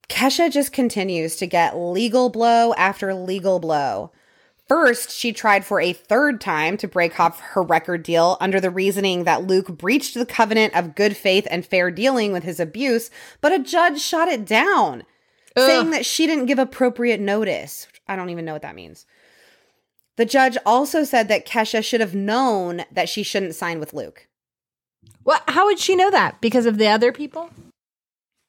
Kesha 0.08 0.52
just 0.52 0.72
continues 0.72 1.36
to 1.36 1.46
get 1.46 1.76
legal 1.76 2.28
blow 2.30 2.72
after 2.74 3.12
legal 3.14 3.58
blow. 3.58 4.12
First, 4.68 5.10
she 5.12 5.32
tried 5.32 5.64
for 5.64 5.80
a 5.80 5.92
third 5.92 6.40
time 6.40 6.76
to 6.78 6.88
break 6.88 7.20
off 7.20 7.40
her 7.40 7.62
record 7.62 8.02
deal 8.02 8.36
under 8.40 8.60
the 8.60 8.70
reasoning 8.70 9.22
that 9.24 9.46
Luke 9.46 9.68
breached 9.68 10.14
the 10.14 10.26
covenant 10.26 10.74
of 10.74 10.96
good 10.96 11.16
faith 11.16 11.46
and 11.50 11.64
fair 11.64 11.90
dealing 11.92 12.32
with 12.32 12.42
his 12.42 12.58
abuse, 12.58 13.08
but 13.40 13.52
a 13.52 13.60
judge 13.60 14.00
shot 14.00 14.26
it 14.26 14.44
down, 14.44 15.04
saying 15.56 15.90
that 15.90 16.04
she 16.04 16.26
didn't 16.26 16.46
give 16.46 16.58
appropriate 16.58 17.20
notice. 17.20 17.86
I 18.08 18.16
don't 18.16 18.30
even 18.30 18.44
know 18.44 18.54
what 18.54 18.62
that 18.62 18.74
means. 18.74 19.06
The 20.16 20.24
judge 20.24 20.56
also 20.66 21.04
said 21.04 21.28
that 21.28 21.46
Kesha 21.46 21.84
should 21.84 22.00
have 22.00 22.14
known 22.14 22.84
that 22.90 23.08
she 23.08 23.22
shouldn't 23.22 23.54
sign 23.54 23.78
with 23.78 23.94
Luke. 23.94 24.26
Well, 25.24 25.40
How 25.46 25.66
would 25.66 25.78
she 25.78 25.94
know 25.94 26.10
that? 26.10 26.40
Because 26.40 26.66
of 26.66 26.78
the 26.78 26.88
other 26.88 27.12
people? 27.12 27.50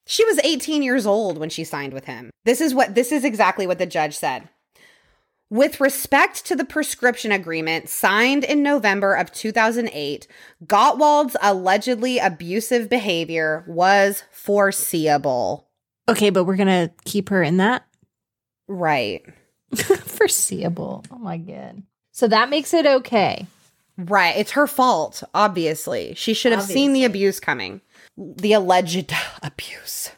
She 0.06 0.24
was 0.26 0.40
18 0.40 0.82
years 0.82 1.06
old 1.06 1.38
when 1.38 1.50
she 1.50 1.64
signed 1.64 1.94
with 1.94 2.06
him. 2.06 2.32
This 2.46 2.62
is 2.62 2.74
what 2.74 2.96
this 2.96 3.12
is 3.12 3.26
exactly 3.26 3.68
what 3.68 3.78
the 3.78 3.86
judge 3.86 4.16
said. 4.16 4.48
With 5.50 5.80
respect 5.80 6.46
to 6.48 6.56
the 6.56 6.66
prescription 6.66 7.32
agreement 7.32 7.88
signed 7.88 8.44
in 8.44 8.64
November 8.64 9.14
of 9.14 9.32
2008, 9.32 10.28
Gottwald's 10.66 11.38
allegedly 11.42 12.20
abusive 12.20 12.90
behavior 12.90 13.64
was 13.68 14.24
foreseeable. 14.32 15.70
Okay, 16.10 16.30
but 16.30 16.44
we're 16.44 16.58
gonna 16.58 16.92
keep 17.06 17.30
her 17.30 17.42
in 17.42 17.58
that 17.58 17.86
Right. 18.68 19.24
foreseeable. 19.76 21.06
Oh 21.12 21.18
my 21.18 21.38
god. 21.38 21.84
So 22.12 22.28
that 22.28 22.50
makes 22.50 22.74
it 22.74 22.86
okay. 22.86 23.46
Right. 23.98 24.36
It's 24.38 24.52
her 24.52 24.68
fault, 24.68 25.24
obviously. 25.34 26.14
She 26.16 26.34
should 26.34 26.52
have 26.52 26.64
seen 26.64 26.94
the 26.94 27.06
abuse 27.06 27.40
coming. 27.40 27.82
The 28.18 28.54
alleged 28.54 29.14
abuse. 29.42 30.12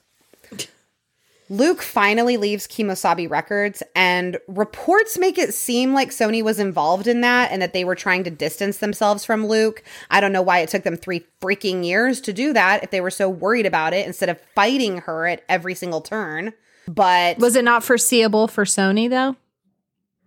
Luke 1.52 1.82
finally 1.82 2.38
leaves 2.38 2.68
Kemosabe 2.68 3.30
Records, 3.30 3.82
and 3.96 4.38
reports 4.48 5.18
make 5.18 5.40
it 5.40 5.54
seem 5.54 5.94
like 5.94 6.12
Sony 6.12 6.44
was 6.44 6.60
involved 6.60 7.08
in 7.08 7.22
that 7.22 7.52
and 7.52 7.60
that 7.62 7.74
they 7.74 7.84
were 7.84 7.96
trying 7.96 8.24
to 8.26 8.30
distance 8.30 8.78
themselves 8.78 9.26
from 9.26 9.48
Luke. 9.48 9.84
I 10.12 10.22
don't 10.22 10.32
know 10.32 10.44
why 10.44 10.60
it 10.60 10.70
took 10.70 10.84
them 10.84 10.96
three 10.96 11.26
freaking 11.42 11.84
years 11.84 12.22
to 12.22 12.34
do 12.34 12.54
that 12.54 12.84
if 12.84 12.92
they 12.92 13.02
were 13.02 13.10
so 13.10 13.28
worried 13.28 13.66
about 13.66 13.94
it 13.94 14.06
instead 14.06 14.30
of 14.30 14.40
fighting 14.54 15.00
her 15.00 15.26
at 15.26 15.44
every 15.50 15.74
single 15.74 16.02
turn. 16.02 16.54
But 16.88 17.40
Was 17.40 17.56
it 17.56 17.66
not 17.66 17.84
foreseeable 17.84 18.48
for 18.48 18.66
Sony 18.66 19.10
though? 19.10 19.36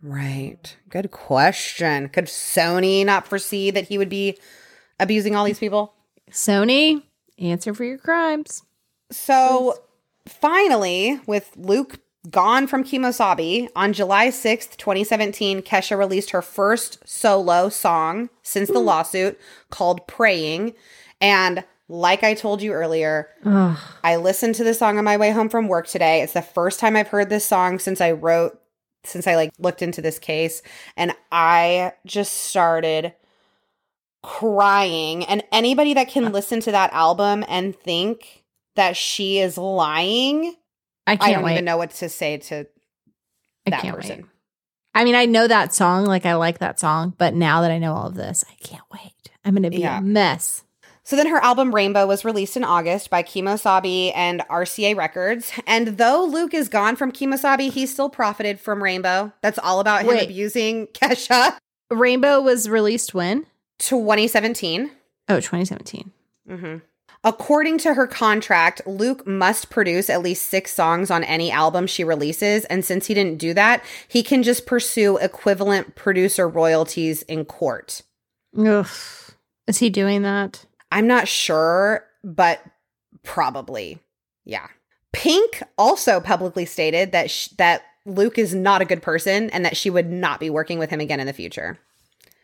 Right. 0.03 0.77
Good 0.89 1.13
question. 1.13 2.09
Could 2.09 2.27
Sony 2.27 3.07
not 3.07 3.29
foresee 3.29 3.71
that 3.71 3.85
he 3.85 3.97
would 3.99 4.09
be 4.09 4.39
abusing 4.99 5.37
all 5.37 5.45
these 5.45 5.61
people? 5.61 5.95
Sony, 6.31 7.03
answer 7.39 7.73
for 7.75 7.85
your 7.85 7.99
crimes. 7.99 8.65
So 9.13 9.77
finally, 10.27 11.21
with 11.27 11.51
Luke 11.57 12.01
gone 12.31 12.67
from 12.67 12.85
Kemosabe, 12.85 13.69
on 13.75 13.93
July 13.93 14.29
6th, 14.29 14.77
2017, 14.77 15.63
Kesha 15.63 15.99
released 15.99 16.31
her 16.31 16.43
first 16.43 16.99
solo 17.05 17.69
song 17.69 18.31
since 18.43 18.69
the 18.69 18.75
mm. 18.75 18.85
lawsuit 18.85 19.41
called 19.71 20.07
Praying. 20.07 20.75
And 21.21 21.65
like 21.89 22.23
I 22.23 22.35
told 22.35 22.63
you 22.63 22.73
earlier, 22.73 23.29
Ugh. 23.45 23.79
I 24.05 24.17
listened 24.17 24.55
to 24.57 24.65
the 24.65 24.75
song 24.75 24.99
on 24.99 25.05
my 25.05 25.17
way 25.17 25.31
home 25.31 25.49
from 25.49 25.69
work 25.69 25.87
today. 25.87 26.23
It's 26.23 26.33
the 26.33 26.43
first 26.43 26.81
time 26.81 26.97
I've 26.97 27.09
heard 27.09 27.29
this 27.29 27.45
song 27.45 27.79
since 27.79 28.01
I 28.01 28.13
wrote 28.13 28.59
since 29.05 29.27
I 29.27 29.35
like 29.35 29.51
looked 29.59 29.83
into 29.83 30.01
this 30.01 30.21
case 30.21 30.63
and 30.97 31.13
I 31.33 31.93
just 32.07 32.35
started 32.35 33.15
crying. 34.23 35.25
And 35.25 35.43
anybody 35.51 35.95
that 35.95 36.09
can 36.09 36.27
uh. 36.27 36.31
listen 36.31 36.61
to 36.61 36.73
that 36.73 36.93
album 36.93 37.45
and 37.49 37.77
think 37.77 38.42
that 38.77 38.97
she 38.97 39.39
is 39.39 39.57
lying, 39.59 40.55
I 41.07 41.13
I 41.13 41.17
can't 41.17 41.35
don't 41.35 41.45
wait. 41.45 41.53
even 41.55 41.65
know 41.65 41.77
what 41.77 41.91
to 41.93 42.09
say 42.09 42.39
to 42.39 42.67
I 43.67 43.71
that 43.71 43.81
can't 43.83 43.97
person. 43.97 44.17
wait. 44.19 44.27
I 44.95 45.05
mean, 45.05 45.15
I 45.15 45.25
know 45.27 45.49
that 45.49 45.73
song, 45.75 46.05
like 46.05 46.27
I 46.27 46.35
like 46.35 46.59
that 46.59 46.79
song, 46.79 47.15
but 47.17 47.35
now 47.35 47.63
that 47.63 47.71
I 47.71 47.79
know 47.79 47.95
all 47.95 48.07
of 48.09 48.15
this, 48.15 48.45
I 48.51 48.55
can't 48.65 48.85
wait. 48.93 49.13
I'm 49.45 49.55
gonna 49.55 49.71
be 49.71 49.79
Yeah. 49.79 49.99
a 49.99 50.03
mess. 50.03 50.65
So 51.05 51.17
then 51.17 51.27
her 51.27 51.39
album 51.43 51.75
Rainbow 51.75 52.07
was 52.07 52.25
released 52.25 52.57
in 52.57 52.63
August 52.63 53.11
by 53.11 53.25
Kemosabe 53.25 54.13
and 54.15 54.41
RCA 54.49 54.95
Records. 54.95 55.51
And 55.67 55.99
though 55.99 56.25
Luke 56.25 56.55
is 56.55 56.69
gone 56.69 56.95
from 56.95 57.11
Kemosabe, 57.11 57.73
he 57.73 57.87
still 57.87 58.09
profited 58.09 58.61
from 58.61 58.81
Rainbow. 58.83 59.33
That's 59.41 59.59
all 59.59 59.81
about 59.81 60.05
him 60.05 60.17
abusing 60.17 60.87
Kesha. 60.93 61.57
Rainbow 61.91 62.41
was 62.41 62.69
released 62.69 63.15
when? 63.15 63.47
2017. 63.81 64.91
Oh, 65.29 65.37
2017. 65.41 66.13
hmm 66.49 66.77
According 67.25 67.79
to 67.79 67.95
her 67.95 68.07
contract, 68.09 68.81
Luke 68.87 69.27
must 69.27 69.71
produce 69.71 70.11
at 70.11 70.23
least 70.23 70.49
six 70.49 70.75
songs 70.75 71.11
on 71.11 71.23
any 71.23 71.53
album 71.53 71.87
she 71.87 72.03
releases. 72.03 72.65
And 72.65 72.85
since 72.85 73.07
he 73.07 73.15
didn't 73.15 73.39
do 73.39 73.55
that, 73.55 73.85
he 74.09 74.23
can 74.25 74.43
just 74.43 74.67
pursue 74.67 75.19
equivalent 75.19 75.95
producer 75.95 76.49
royalties 76.49 77.23
in 77.23 77.45
court. 77.45 78.03
Ugh. 78.59 78.89
Is 79.69 79.79
he 79.79 79.89
doing 79.89 80.23
that? 80.23 80.65
I'm 80.91 81.07
not 81.07 81.29
sure, 81.29 82.05
but 82.25 82.61
probably. 83.23 84.01
Yeah. 84.45 84.67
Pink 85.13 85.63
also 85.79 86.21
publicly 86.21 86.65
stated 86.65 87.13
that 87.13 87.31
sh- 87.31 87.49
that 87.59 87.83
Luke 88.05 88.37
is 88.39 88.53
not 88.55 88.83
a 88.83 88.85
good 88.85 89.01
person 89.03 89.49
and 89.51 89.65
that 89.65 89.77
she 89.77 89.91
would 89.91 90.11
not 90.11 90.41
be 90.41 90.51
working 90.51 90.81
with 90.81 90.91
him 90.91 90.99
again 91.01 91.21
in 91.21 91.27
the 91.29 91.33
future. 91.33 91.79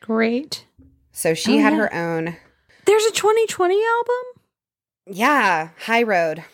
Great. 0.00 0.64
So 1.10 1.34
she 1.34 1.58
Oh, 1.58 1.62
had 1.62 1.72
yeah. 1.72 1.78
her 1.80 1.94
own 1.94 2.36
There's 2.86 3.04
a 3.06 3.10
2020 3.10 3.74
album? 3.84 4.37
Yeah, 5.10 5.70
High 5.84 6.02
Road. 6.04 6.44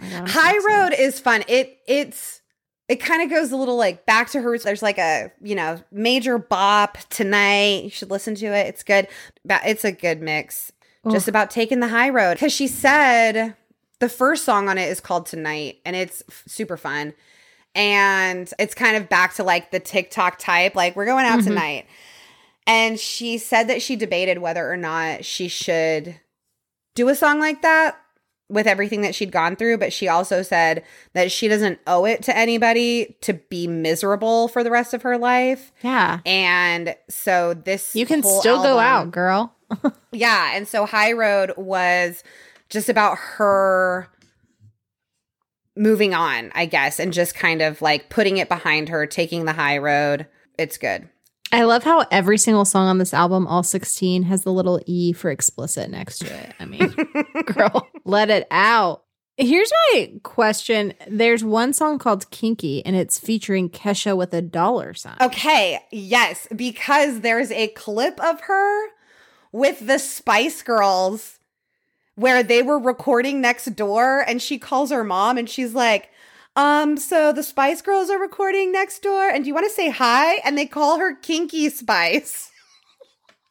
Oh 0.00 0.04
my 0.04 0.10
God, 0.10 0.20
I'm 0.22 0.26
so 0.28 0.40
High. 0.40 0.58
Road 0.58 0.92
is 0.98 1.20
fun. 1.20 1.44
It 1.48 1.78
it's 1.86 2.40
it 2.88 2.96
kind 2.96 3.22
of 3.22 3.30
goes 3.30 3.52
a 3.52 3.56
little 3.56 3.76
like 3.76 4.04
back 4.06 4.30
to 4.30 4.40
her. 4.40 4.50
roots. 4.50 4.64
There's 4.64 4.82
like 4.82 4.98
a 4.98 5.30
you 5.40 5.54
know 5.54 5.80
major 5.90 6.38
bop 6.38 6.98
tonight. 7.10 7.84
You 7.84 7.90
should 7.90 8.10
listen 8.10 8.34
to 8.36 8.46
it. 8.46 8.66
It's 8.68 8.82
good. 8.82 9.08
It's 9.48 9.84
a 9.84 9.92
good 9.92 10.20
mix. 10.20 10.72
Just 11.10 11.26
about 11.26 11.50
taking 11.50 11.80
the 11.80 11.88
high 11.88 12.10
road 12.10 12.34
because 12.34 12.52
she 12.52 12.68
said 12.68 13.56
the 13.98 14.08
first 14.08 14.44
song 14.44 14.68
on 14.68 14.78
it 14.78 14.88
is 14.88 15.00
called 15.00 15.26
Tonight 15.26 15.78
and 15.84 15.96
it's 15.96 16.22
f- 16.28 16.44
super 16.46 16.76
fun. 16.76 17.12
And 17.74 18.52
it's 18.58 18.74
kind 18.74 18.96
of 18.96 19.08
back 19.08 19.34
to 19.34 19.42
like 19.42 19.70
the 19.72 19.80
TikTok 19.80 20.38
type, 20.38 20.74
like 20.76 20.94
we're 20.94 21.06
going 21.06 21.24
out 21.26 21.40
Mhm. 21.40 21.44
tonight. 21.44 21.86
And 22.68 23.00
she 23.00 23.38
said 23.38 23.64
that 23.64 23.82
she 23.82 23.96
debated 23.96 24.38
whether 24.38 24.70
or 24.70 24.76
not 24.76 25.24
she 25.24 25.48
should 25.48 26.20
do 26.94 27.08
a 27.08 27.14
song 27.14 27.40
like 27.40 27.62
that 27.62 27.98
with 28.48 28.66
everything 28.66 29.00
that 29.00 29.14
she'd 29.14 29.32
gone 29.32 29.56
through, 29.56 29.78
but 29.78 29.92
she 29.92 30.08
also 30.08 30.42
said 30.42 30.84
that 31.14 31.32
she 31.32 31.48
doesn't 31.48 31.78
owe 31.86 32.04
it 32.04 32.22
to 32.22 32.36
anybody 32.36 33.16
to 33.22 33.32
be 33.32 33.66
miserable 33.66 34.46
for 34.48 34.62
the 34.62 34.70
rest 34.70 34.92
of 34.92 35.02
her 35.02 35.16
life. 35.16 35.72
Yeah. 35.82 36.20
And 36.26 36.94
so 37.08 37.54
this 37.54 37.96
You 37.96 38.04
can 38.04 38.22
still 38.22 38.62
go 38.62 38.78
out, 38.78 39.10
girl. 39.10 39.54
Yeah, 40.14 40.54
and 40.54 40.68
so 40.68 40.84
High 40.84 41.12
Road 41.12 41.54
was 41.56 42.22
just 42.68 42.90
about 42.90 43.16
her 43.16 44.06
moving 45.74 46.12
on, 46.12 46.52
I 46.54 46.66
guess, 46.66 47.00
and 47.00 47.12
just 47.12 47.34
kind 47.34 47.62
of 47.62 47.80
like 47.80 48.10
putting 48.10 48.36
it 48.36 48.50
behind 48.50 48.90
her, 48.90 49.06
taking 49.06 49.46
the 49.46 49.54
high 49.54 49.78
road. 49.78 50.26
It's 50.58 50.76
good. 50.76 51.08
I 51.52 51.64
love 51.64 51.84
how 51.84 52.06
every 52.10 52.38
single 52.38 52.64
song 52.64 52.88
on 52.88 52.98
this 52.98 53.12
album, 53.12 53.46
all 53.46 53.62
16, 53.62 54.22
has 54.24 54.42
the 54.42 54.52
little 54.52 54.80
E 54.86 55.12
for 55.12 55.30
explicit 55.30 55.90
next 55.90 56.20
to 56.20 56.26
it. 56.26 56.54
I 56.58 56.64
mean, 56.64 56.94
girl, 57.44 57.86
let 58.04 58.30
it 58.30 58.46
out. 58.50 59.04
Here's 59.36 59.70
my 59.92 60.12
question. 60.22 60.94
There's 61.08 61.44
one 61.44 61.72
song 61.72 61.98
called 61.98 62.30
Kinky, 62.30 62.84
and 62.86 62.96
it's 62.96 63.18
featuring 63.18 63.68
Kesha 63.68 64.16
with 64.16 64.32
a 64.32 64.42
dollar 64.42 64.94
sign. 64.94 65.16
Okay, 65.20 65.78
yes, 65.90 66.48
because 66.54 67.20
there's 67.20 67.50
a 67.50 67.68
clip 67.68 68.18
of 68.20 68.42
her 68.42 68.86
with 69.52 69.86
the 69.86 69.98
Spice 69.98 70.62
Girls 70.62 71.38
where 72.14 72.42
they 72.42 72.62
were 72.62 72.78
recording 72.78 73.40
next 73.40 73.66
door 73.74 74.20
and 74.20 74.40
she 74.40 74.58
calls 74.58 74.90
her 74.90 75.04
mom 75.04 75.38
and 75.38 75.48
she's 75.48 75.74
like, 75.74 76.10
um, 76.56 76.96
so 76.96 77.32
the 77.32 77.42
Spice 77.42 77.80
Girls 77.82 78.10
are 78.10 78.18
recording 78.20 78.72
next 78.72 79.02
door 79.02 79.28
and 79.28 79.44
do 79.44 79.48
you 79.48 79.54
want 79.54 79.66
to 79.66 79.72
say 79.74 79.90
hi? 79.90 80.34
And 80.44 80.56
they 80.58 80.66
call 80.66 80.98
her 80.98 81.14
Kinky 81.14 81.68
Spice. 81.70 82.50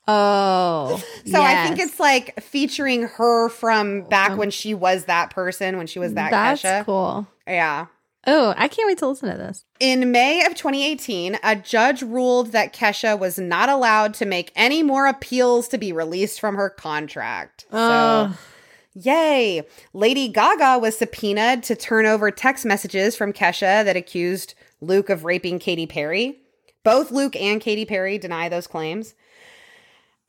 Oh. 0.08 1.02
So 1.32 1.42
I 1.42 1.64
think 1.68 1.80
it's 1.80 2.00
like 2.00 2.42
featuring 2.42 3.04
her 3.04 3.48
from 3.48 4.02
back 4.04 4.32
Um, 4.32 4.38
when 4.40 4.50
she 4.52 4.74
was 4.74 5.06
that 5.06 5.30
person, 5.30 5.78
when 5.78 5.88
she 5.88 6.00
was 6.00 6.16
that 6.16 6.32
Kesha. 6.32 6.62
That's 6.62 6.62
Kesha. 6.64 6.86
cool. 6.86 7.28
Yeah. 7.48 7.86
Oh, 8.28 8.54
I 8.58 8.68
can't 8.68 8.88
wait 8.88 8.98
to 9.00 9.08
listen 9.08 9.32
to 9.32 9.38
this. 9.38 9.64
In 9.80 10.12
May 10.12 10.44
of 10.46 10.54
2018, 10.56 11.38
a 11.44 11.56
judge 11.56 12.02
ruled 12.02 12.48
that 12.52 12.74
Kesha 12.74 13.18
was 13.18 13.40
not 13.40 13.70
allowed 13.70 14.14
to 14.16 14.26
make 14.26 14.52
any 14.56 14.84
more 14.84 15.08
appeals 15.08 15.68
to 15.70 15.78
be 15.78 15.94
released 15.94 16.40
from 16.40 16.56
her 16.56 16.70
contract. 16.70 17.66
So, 17.72 17.78
Oh, 17.78 18.38
yay. 18.94 19.66
Lady 19.94 20.28
Gaga 20.28 20.80
was 20.80 20.98
subpoenaed 20.98 21.64
to 21.64 21.76
turn 21.76 22.06
over 22.06 22.32
text 22.32 22.66
messages 22.66 23.16
from 23.16 23.34
Kesha 23.34 23.84
that 23.84 23.98
accused 23.98 24.54
Luke 24.82 25.10
of 25.10 25.26
raping 25.26 25.60
Katy 25.60 25.88
Perry. 25.88 26.40
Both 26.84 27.12
Luke 27.12 27.36
and 27.36 27.62
Katy 27.62 27.86
Perry 27.86 28.18
deny 28.18 28.50
those 28.50 28.68
claims. 28.68 29.14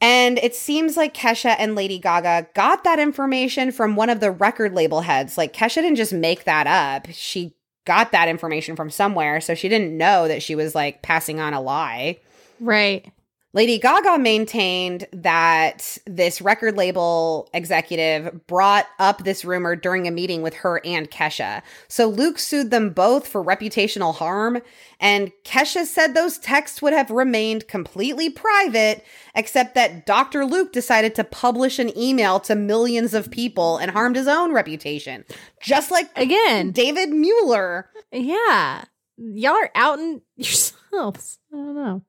And 0.01 0.39
it 0.39 0.55
seems 0.55 0.97
like 0.97 1.14
Kesha 1.14 1.55
and 1.59 1.76
Lady 1.76 1.98
Gaga 1.98 2.48
got 2.55 2.82
that 2.82 2.98
information 2.98 3.70
from 3.70 3.94
one 3.94 4.10
of 4.10 4.18
the 4.18 4.32
record 4.32 4.74
label 4.74 5.02
heads. 5.02 5.39
Like, 5.39 5.52
Kesha 5.52 5.76
didn't 5.76 5.94
just 5.94 6.12
make 6.12 6.43
that 6.44 6.66
up. 6.66 7.06
She 7.12 7.55
got 7.84 8.10
that 8.12 8.28
information 8.28 8.74
from 8.74 8.90
somewhere. 8.90 9.40
So 9.40 9.55
she 9.55 9.68
didn't 9.68 9.97
know 9.97 10.26
that 10.26 10.43
she 10.43 10.55
was 10.55 10.74
like 10.74 11.02
passing 11.02 11.40
on 11.40 11.55
a 11.55 11.60
lie. 11.60 12.18
right. 12.60 13.12
Lady 13.55 13.79
Gaga 13.79 14.19
maintained 14.19 15.07
that 15.12 15.99
this 16.07 16.41
record 16.41 16.74
label 16.77 17.51
executive 17.53 18.47
brought 18.47 18.87
up 18.99 19.24
this 19.24 19.45
rumor 19.45 19.77
during 19.77 20.09
a 20.09 20.11
meeting 20.11 20.41
with 20.41 20.55
her 20.55 20.81
and 20.87 21.11
Kesha. 21.11 21.61
So 21.87 22.07
Luke 22.07 22.39
sued 22.39 22.70
them 22.70 22.91
both 22.91 23.27
for 23.29 23.45
reputational 23.45 24.15
harm, 24.15 24.62
and 25.01 25.33
Kesha 25.45 25.85
said 25.85 26.15
those 26.15 26.39
texts 26.39 26.81
would 26.81 26.95
have 26.95 27.11
remained 27.11 27.69
completely 27.69 28.31
private, 28.31 29.05
except 29.35 29.74
that 29.74 30.07
Dr. 30.07 30.47
Luke 30.47 30.73
decided 30.73 31.15
to 31.16 31.24
publish 31.24 31.79
an 31.79 31.97
email 31.97 32.41
to 32.41 32.55
millions 32.55 33.12
of 33.12 33.31
people 33.31 33.77
and 33.77 33.91
harmed 33.91 34.16
his 34.16 34.29
own 34.29 34.53
reputation. 34.55 35.27
Just 35.61 35.91
like 35.91 36.09
Again, 36.16 36.70
David 36.70 37.11
Mueller. 37.11 37.91
yeah. 38.11 38.85
Y'all 39.19 39.53
are 39.53 39.70
outing 39.74 40.23
yourselves. 40.37 41.39
I 41.53 41.57
don't 41.57 41.74
know. 41.74 42.03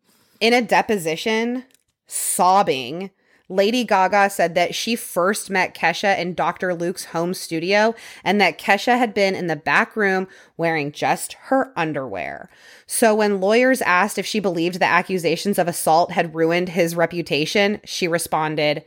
In 0.43 0.51
a 0.51 0.61
deposition, 0.61 1.63
sobbing, 2.05 3.11
Lady 3.47 3.85
Gaga 3.85 4.29
said 4.29 4.55
that 4.55 4.75
she 4.75 4.93
first 4.97 5.49
met 5.49 5.73
Kesha 5.73 6.19
in 6.19 6.33
Dr. 6.33 6.73
Luke's 6.73 7.05
home 7.05 7.33
studio 7.33 7.95
and 8.25 8.41
that 8.41 8.59
Kesha 8.59 8.97
had 8.97 9.13
been 9.13 9.35
in 9.35 9.47
the 9.47 9.55
back 9.55 9.95
room 9.95 10.27
wearing 10.57 10.91
just 10.91 11.31
her 11.43 11.71
underwear. 11.77 12.49
So 12.85 13.15
when 13.15 13.39
lawyers 13.39 13.81
asked 13.83 14.17
if 14.17 14.25
she 14.25 14.41
believed 14.41 14.81
the 14.81 14.85
accusations 14.85 15.57
of 15.57 15.69
assault 15.69 16.11
had 16.11 16.35
ruined 16.35 16.67
his 16.67 16.93
reputation, 16.93 17.79
she 17.85 18.09
responded, 18.09 18.83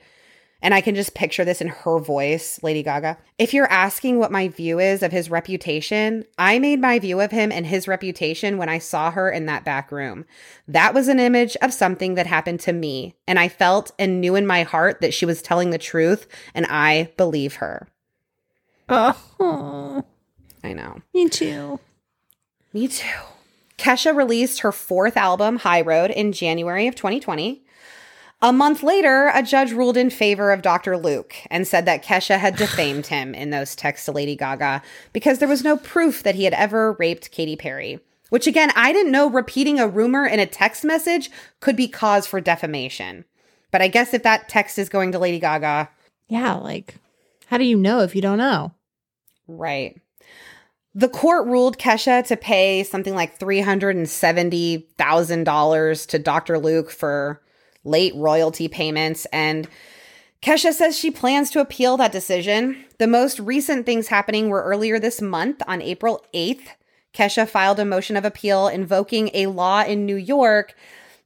and 0.63 0.75
I 0.75 0.81
can 0.81 0.95
just 0.95 1.15
picture 1.15 1.45
this 1.45 1.61
in 1.61 1.69
her 1.69 1.99
voice, 1.99 2.59
Lady 2.63 2.83
Gaga. 2.83 3.19
If 3.39 3.53
you're 3.53 3.71
asking 3.71 4.19
what 4.19 4.33
my 4.33 4.49
view 4.49 4.79
is 4.79 5.03
of 5.03 5.13
his 5.13 5.31
reputation, 5.31 6.25
I 6.39 6.59
made 6.59 6.81
my 6.81 6.99
view 6.99 7.21
of 7.21 7.31
him 7.31 7.53
and 7.53 7.67
his 7.67 7.87
reputation 7.87 8.59
when 8.59 8.69
I 8.69 8.79
saw 8.79 9.11
her 9.11 9.31
in 9.31 9.47
that 9.47 9.65
back 9.65 9.93
room. 9.93 10.25
That 10.67 10.95
was 10.95 11.09
an 11.09 11.21
image 11.21 11.57
of 11.63 11.73
something 11.73 12.15
that 12.15 12.27
happened 12.27 12.61
to 12.61 12.73
me, 12.73 13.15
and 13.27 13.39
I 13.39 13.49
felt 13.49 13.93
and 13.99 14.21
knew 14.21 14.35
in 14.35 14.47
my 14.47 14.63
heart 14.63 15.01
that 15.01 15.15
she 15.15 15.27
was 15.27 15.43
telling 15.43 15.71
the 15.71 15.79
truth, 15.79 16.27
and 16.55 16.67
I 16.67 17.13
believe 17.17 17.57
her. 17.57 17.89
Oh, 18.89 20.05
I 20.63 20.73
know. 20.73 21.03
me 21.13 21.29
too. 21.29 21.81
Me 22.73 22.89
too. 22.89 23.21
Kesha 23.79 24.17
released 24.17 24.61
her 24.61 24.73
fourth 24.73 25.17
album, 25.17 25.59
High 25.59 25.83
Road, 25.83 26.11
in 26.11 26.33
January 26.33 26.87
of 26.87 26.95
2020. 26.95 27.66
A 28.47 28.53
month 28.53 28.83
later, 28.85 29.33
a 29.35 29.43
judge 29.43 29.73
ruled 29.73 29.97
in 29.97 30.09
favor 30.09 30.53
of 30.53 30.63
Dr. 30.63 30.97
Luke 30.97 31.35
and 31.51 31.67
said 31.67 31.85
that 31.87 32.05
Kesha 32.05 32.39
had 32.39 32.55
defamed 32.57 33.09
him 33.09 33.35
in 33.35 33.51
those 33.51 33.75
texts 33.75 34.07
to 34.07 34.13
Lady 34.13 34.37
Gaga 34.37 34.83
because 35.13 35.41
there 35.41 35.49
was 35.49 35.65
no 35.65 35.77
proof 35.77 36.23
that 36.23 36.37
he 36.37 36.45
had 36.45 36.55
ever 36.55 36.93
raped 36.93 37.33
Katy 37.33 37.57
Perry. 37.57 37.99
Which, 38.31 38.47
again, 38.47 38.71
I 38.77 38.93
didn't 38.93 39.11
know 39.11 39.29
repeating 39.29 39.81
a 39.81 39.89
rumor 39.89 40.25
in 40.25 40.39
a 40.39 40.47
text 40.47 40.85
message 40.85 41.29
could 41.59 41.75
be 41.75 41.89
cause 41.89 42.25
for 42.25 42.41
defamation. 42.41 43.25
But 43.73 43.83
I 43.83 43.89
guess 43.89 44.15
if 44.15 44.23
that 44.23 44.49
text 44.49 44.79
is 44.79 44.89
going 44.89 45.11
to 45.11 45.19
Lady 45.19 45.41
Gaga, 45.41 45.91
Yeah, 46.29 46.55
like, 46.55 46.99
how 47.47 47.59
do 47.59 47.65
you 47.65 47.77
know 47.77 48.03
if 48.03 48.15
you 48.15 48.23
don't 48.23 48.39
know? 48.39 48.71
Right. 49.49 50.01
The 50.95 51.09
court 51.09 51.49
ruled 51.49 51.79
Kesha 51.79 52.25
to 52.29 52.37
pay 52.37 52.85
something 52.85 53.17
like 53.17 53.41
$370,000 53.41 56.07
to 56.07 56.19
Dr. 56.21 56.61
Luke 56.61 56.93
for 56.93 57.43
late 57.87 58.15
royalty 58.15 58.69
payments. 58.69 59.27
And 59.33 59.69
Kesha 60.43 60.73
says 60.73 60.99
she 60.99 61.11
plans 61.11 61.51
to 61.51 61.61
appeal 61.61 61.97
that 61.97 62.13
decision. 62.13 62.85
The 62.99 63.07
most 63.07 63.41
recent 63.41 63.87
things 63.87 64.09
happening 64.09 64.49
were 64.49 64.63
earlier 64.63 64.99
this 64.99 65.23
month 65.23 65.63
on 65.67 65.81
April 65.81 66.25
8th. 66.35 66.69
Kesha 67.15 67.49
filed 67.49 67.81
a 67.81 67.85
motion 67.85 68.17
of 68.17 68.25
appeal 68.25 68.69
invoking 68.69 69.31
a 69.33 69.47
law 69.47 69.83
in 69.83 70.05
New 70.05 70.17
York 70.17 70.75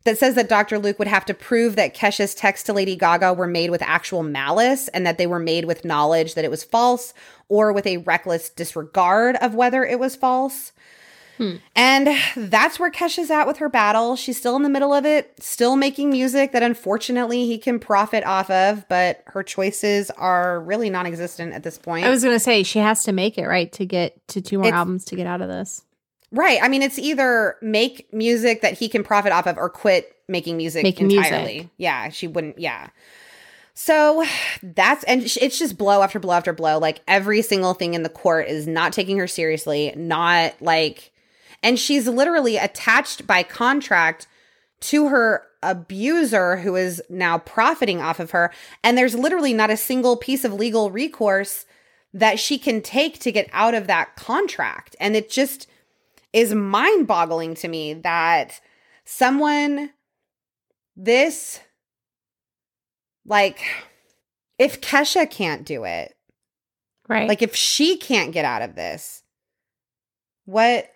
that 0.05 0.17
says 0.17 0.35
that 0.35 0.49
Dr. 0.49 0.79
Luke 0.79 0.99
would 0.99 1.09
have 1.09 1.27
to 1.27 1.35
prove 1.35 1.77
that 1.77 1.95
Kesha's 1.95 2.35
texts 2.35 2.65
to 2.67 2.73
Lady 2.73 2.97
Gaga 2.97 3.35
were 3.35 3.47
made 3.47 3.71
with 3.71 3.83
actual 3.83 4.23
malice 4.23 4.89
and 4.89 5.05
that 5.05 5.19
they 5.19 5.27
were 5.27 5.39
made 5.39 5.67
with 5.67 5.85
knowledge 5.85 6.35
that 6.35 6.45
it 6.45 6.51
was 6.51 6.65
false 6.65 7.13
or 7.49 7.73
with 7.73 7.87
a 7.87 7.99
reckless 7.99 8.49
disregard 8.49 9.37
of 9.37 9.55
whether 9.55 9.85
it 9.85 9.99
was 9.99 10.17
false. 10.17 10.73
Hmm. 11.41 11.57
And 11.75 12.09
that's 12.37 12.79
where 12.79 12.91
Kesha's 12.91 13.31
at 13.31 13.47
with 13.47 13.57
her 13.59 13.71
battle. 13.71 14.15
She's 14.15 14.37
still 14.37 14.57
in 14.57 14.63
the 14.63 14.69
middle 14.69 14.93
of 14.93 15.07
it, 15.07 15.33
still 15.43 15.75
making 15.75 16.11
music 16.11 16.53
that 16.53 16.63
unfortunately 16.63 17.47
he 17.47 17.57
can 17.57 17.79
profit 17.79 18.25
off 18.25 18.51
of, 18.51 18.87
but 18.91 19.23
her 19.25 19.43
choices 19.43 20.11
are 20.11 20.61
really 20.61 20.91
non 20.91 21.07
existent 21.07 21.55
at 21.55 21.63
this 21.63 21.79
point. 21.79 22.05
I 22.05 22.11
was 22.11 22.23
going 22.23 22.37
to 22.37 22.41
say, 22.41 22.63
she 22.63 22.79
has 22.79 23.05
to 23.05 23.13
make 23.13 23.39
it, 23.39 23.47
right? 23.47 23.73
To 23.73 23.87
get 23.87 24.21
to 24.29 24.43
two 24.43 24.59
more 24.59 24.69
it's, 24.69 24.75
albums 24.75 25.07
to 25.07 25.17
get 25.17 25.27
out 25.27 25.41
of 25.41 25.49
this. 25.49 25.83
Right. 26.31 26.63
I 26.63 26.69
mean, 26.69 26.83
it's 26.83 26.99
either 26.99 27.57
make 27.63 28.13
music 28.13 28.61
that 28.61 28.75
he 28.75 28.91
can 28.91 29.03
profit 29.03 29.33
off 29.33 29.47
of 29.47 29.57
or 29.57 29.71
quit 29.71 30.15
making 30.29 30.59
music 30.59 30.83
making 30.83 31.11
entirely. 31.11 31.55
Music. 31.55 31.71
Yeah. 31.79 32.11
She 32.11 32.29
wouldn't. 32.29 32.59
Yeah. 32.59 32.91
So 33.73 34.27
that's, 34.63 35.05
and 35.05 35.23
it's 35.23 35.59
just 35.59 35.79
blow 35.79 36.03
after 36.03 36.19
blow 36.19 36.35
after 36.35 36.53
blow. 36.53 36.79
Like 36.79 37.01
every 37.09 37.41
single 37.41 37.73
thing 37.73 37.95
in 37.95 38.03
the 38.03 38.11
court 38.11 38.47
is 38.47 38.67
not 38.67 38.93
taking 38.93 39.17
her 39.17 39.27
seriously, 39.27 39.95
not 39.97 40.61
like, 40.61 41.10
and 41.63 41.79
she's 41.79 42.09
literally 42.09 42.57
attached 42.57 43.27
by 43.27 43.43
contract 43.43 44.27
to 44.81 45.09
her 45.09 45.43
abuser 45.63 46.57
who 46.57 46.75
is 46.75 47.03
now 47.11 47.39
profiting 47.39 48.01
off 48.01 48.19
of 48.19 48.31
her. 48.31 48.51
And 48.83 48.97
there's 48.97 49.15
literally 49.15 49.53
not 49.53 49.71
a 49.71 49.77
single 49.77 50.17
piece 50.17 50.45
of 50.45 50.55
legal 50.55 50.91
recourse 50.91 51.67
that 52.15 52.39
she 52.39 52.59
can 52.59 52.81
take 52.81 53.19
to 53.21 53.33
get 53.33 53.49
out 53.53 53.75
of 53.75 53.87
that 53.87 54.17
contract. 54.17 54.97
And 54.99 55.15
it 55.15 55.31
just 55.31 55.67
is 56.33 56.55
mind 56.55 57.07
boggling 57.07 57.55
to 57.57 57.69
me 57.69 57.95
that 57.95 58.61
someone 59.05 59.91
this, 60.97 61.61
like, 63.25 63.61
if 64.59 64.81
Kesha 64.81 65.31
can't 65.31 65.65
do 65.65 65.85
it, 65.85 66.15
right? 67.09 67.29
Like, 67.29 67.43
if 67.43 67.55
she 67.55 67.97
can't 67.97 68.33
get 68.33 68.45
out 68.45 68.63
of 68.63 68.75
this, 68.75 69.23
what 70.45 70.91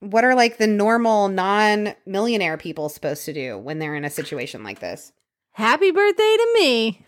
what 0.00 0.24
are 0.24 0.34
like 0.34 0.58
the 0.58 0.66
normal 0.66 1.28
non-millionaire 1.28 2.56
people 2.56 2.88
supposed 2.88 3.24
to 3.24 3.32
do 3.32 3.58
when 3.58 3.78
they're 3.78 3.94
in 3.94 4.04
a 4.04 4.10
situation 4.10 4.62
like 4.62 4.80
this? 4.80 5.12
Happy 5.52 5.90
birthday 5.90 6.36
to 6.36 6.50
me. 6.54 7.06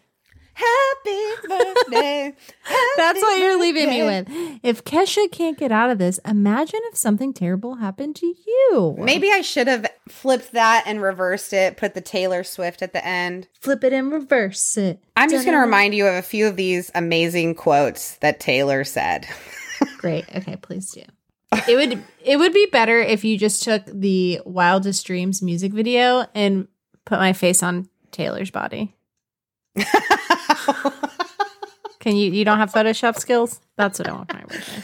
Happy 0.56 1.46
birthday. 1.46 2.34
Happy 2.62 2.86
That's 2.96 3.20
what 3.20 3.38
you're 3.38 3.60
leaving 3.60 3.90
me 3.90 4.02
with. 4.04 4.26
If 4.62 4.84
Kesha 4.84 5.30
can't 5.30 5.58
get 5.58 5.70
out 5.70 5.90
of 5.90 5.98
this, 5.98 6.18
imagine 6.24 6.80
if 6.84 6.96
something 6.96 7.34
terrible 7.34 7.74
happened 7.74 8.16
to 8.16 8.26
you. 8.26 8.96
Maybe 8.98 9.30
I 9.30 9.42
should 9.42 9.66
have 9.66 9.86
flipped 10.08 10.52
that 10.52 10.84
and 10.86 11.02
reversed 11.02 11.52
it, 11.52 11.76
put 11.76 11.92
the 11.92 12.00
Taylor 12.00 12.42
Swift 12.42 12.80
at 12.80 12.94
the 12.94 13.06
end. 13.06 13.48
Flip 13.60 13.84
it 13.84 13.92
and 13.92 14.10
reverse 14.10 14.78
it. 14.78 14.98
I'm 15.14 15.28
just 15.28 15.44
going 15.44 15.58
to 15.58 15.62
remind 15.62 15.94
you 15.94 16.06
of 16.06 16.14
a 16.14 16.22
few 16.22 16.46
of 16.46 16.56
these 16.56 16.90
amazing 16.94 17.54
quotes 17.54 18.16
that 18.18 18.40
Taylor 18.40 18.84
said. 18.84 19.26
Great. 19.98 20.24
Okay, 20.34 20.56
please 20.56 20.90
do 20.90 21.02
it 21.52 21.76
would 21.76 22.02
it 22.24 22.36
would 22.38 22.52
be 22.52 22.66
better 22.66 23.00
if 23.00 23.24
you 23.24 23.38
just 23.38 23.62
took 23.62 23.84
the 23.86 24.40
Wildest 24.44 25.06
Dreams 25.06 25.42
music 25.42 25.72
video 25.72 26.26
and 26.34 26.68
put 27.04 27.18
my 27.18 27.32
face 27.32 27.62
on 27.62 27.88
Taylor's 28.10 28.50
body. 28.50 28.94
Can 32.00 32.16
you 32.16 32.30
you 32.30 32.44
don't 32.44 32.58
have 32.58 32.72
Photoshop 32.72 33.16
skills? 33.18 33.60
That's 33.76 33.98
what 33.98 34.08
I 34.08 34.12
want 34.12 34.32
my 34.32 34.42
birthday. 34.42 34.82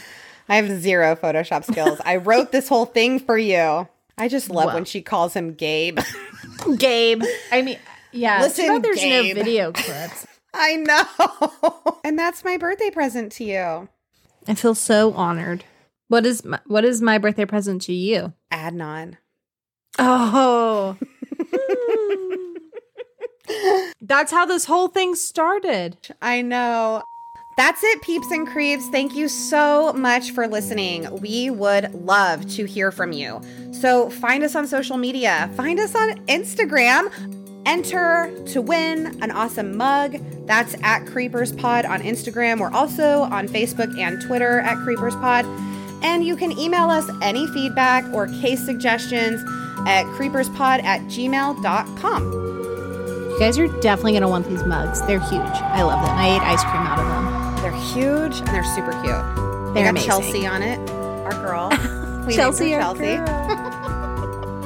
I 0.49 0.57
have 0.57 0.69
zero 0.81 1.15
Photoshop 1.15 1.63
skills. 1.65 1.99
I 2.05 2.17
wrote 2.17 2.51
this 2.51 2.67
whole 2.67 2.85
thing 2.85 3.19
for 3.19 3.37
you. 3.37 3.87
I 4.17 4.27
just 4.27 4.49
love 4.49 4.73
when 4.73 4.85
she 4.85 5.01
calls 5.01 5.33
him 5.33 5.53
Gabe. 5.53 5.99
Gabe. 6.77 7.23
I 7.51 7.61
mean, 7.61 7.79
yeah. 8.11 8.41
Listen, 8.41 8.81
there's 8.81 8.99
Gabe. 8.99 9.35
no 9.35 9.43
video 9.43 9.71
clips. 9.71 10.27
I 10.53 10.75
know. 10.75 11.99
And 12.03 12.19
that's 12.19 12.43
my 12.43 12.57
birthday 12.57 12.91
present 12.91 13.31
to 13.33 13.43
you. 13.43 13.89
I 14.47 14.53
feel 14.53 14.75
so 14.75 15.13
honored. 15.13 15.63
What 16.13 16.27
is 16.27 16.45
my, 16.45 16.59
what 16.67 16.85
is 16.85 17.01
my 17.01 17.17
birthday 17.17 17.45
present 17.45 17.81
to 17.83 17.91
you? 17.91 18.33
Adnan. 18.51 19.17
Oh. 19.97 20.95
That's 23.99 24.31
how 24.31 24.45
this 24.45 24.65
whole 24.65 24.89
thing 24.89 25.15
started. 25.15 25.97
I 26.21 26.43
know. 26.43 27.01
That's 27.57 27.83
it, 27.83 28.03
peeps 28.03 28.29
and 28.29 28.47
creeps. 28.47 28.87
Thank 28.89 29.15
you 29.15 29.27
so 29.27 29.91
much 29.93 30.29
for 30.29 30.47
listening. 30.47 31.19
We 31.19 31.49
would 31.49 31.91
love 31.95 32.47
to 32.57 32.65
hear 32.65 32.91
from 32.91 33.11
you. 33.11 33.41
So 33.71 34.11
find 34.11 34.43
us 34.43 34.53
on 34.53 34.67
social 34.67 34.97
media, 34.97 35.49
find 35.55 35.79
us 35.79 35.95
on 35.95 36.23
Instagram. 36.27 37.11
Enter 37.65 38.31
to 38.49 38.61
win 38.61 39.19
an 39.23 39.31
awesome 39.31 39.75
mug. 39.75 40.19
That's 40.45 40.75
at 40.83 41.07
Creepers 41.07 41.53
Pod 41.53 41.85
on 41.85 42.03
Instagram. 42.03 42.59
We're 42.59 42.69
also 42.69 43.21
on 43.21 43.47
Facebook 43.47 43.97
and 43.97 44.21
Twitter 44.21 44.59
at 44.59 44.77
Creepers 44.83 45.15
Pod. 45.15 45.45
And 46.03 46.23
you 46.23 46.35
can 46.35 46.57
email 46.59 46.89
us 46.89 47.09
any 47.21 47.47
feedback 47.47 48.05
or 48.13 48.27
case 48.27 48.63
suggestions 48.63 49.41
at 49.87 50.05
creeperspod 50.17 50.83
at 50.83 51.01
gmail.com. 51.03 52.31
You 53.31 53.39
guys 53.39 53.57
are 53.57 53.67
definitely 53.81 54.11
going 54.11 54.21
to 54.21 54.27
want 54.27 54.47
these 54.47 54.63
mugs. 54.63 55.01
They're 55.07 55.19
huge. 55.19 55.41
I 55.41 55.81
love 55.81 56.05
them. 56.05 56.15
I 56.15 56.35
ate 56.35 56.41
ice 56.41 56.61
cream 56.63 56.83
out 56.83 56.99
of 56.99 57.07
them. 57.07 57.63
They're 57.63 57.81
huge 57.93 58.39
and 58.39 58.47
they're 58.49 58.63
super 58.63 58.91
cute. 58.91 59.73
They 59.73 59.81
got 59.81 59.89
amazing. 59.89 60.09
Chelsea 60.09 60.45
on 60.45 60.61
it, 60.61 60.77
our 60.91 61.31
girl. 61.31 61.69
Chelsea, 62.29 62.69
Chelsea. 62.69 63.17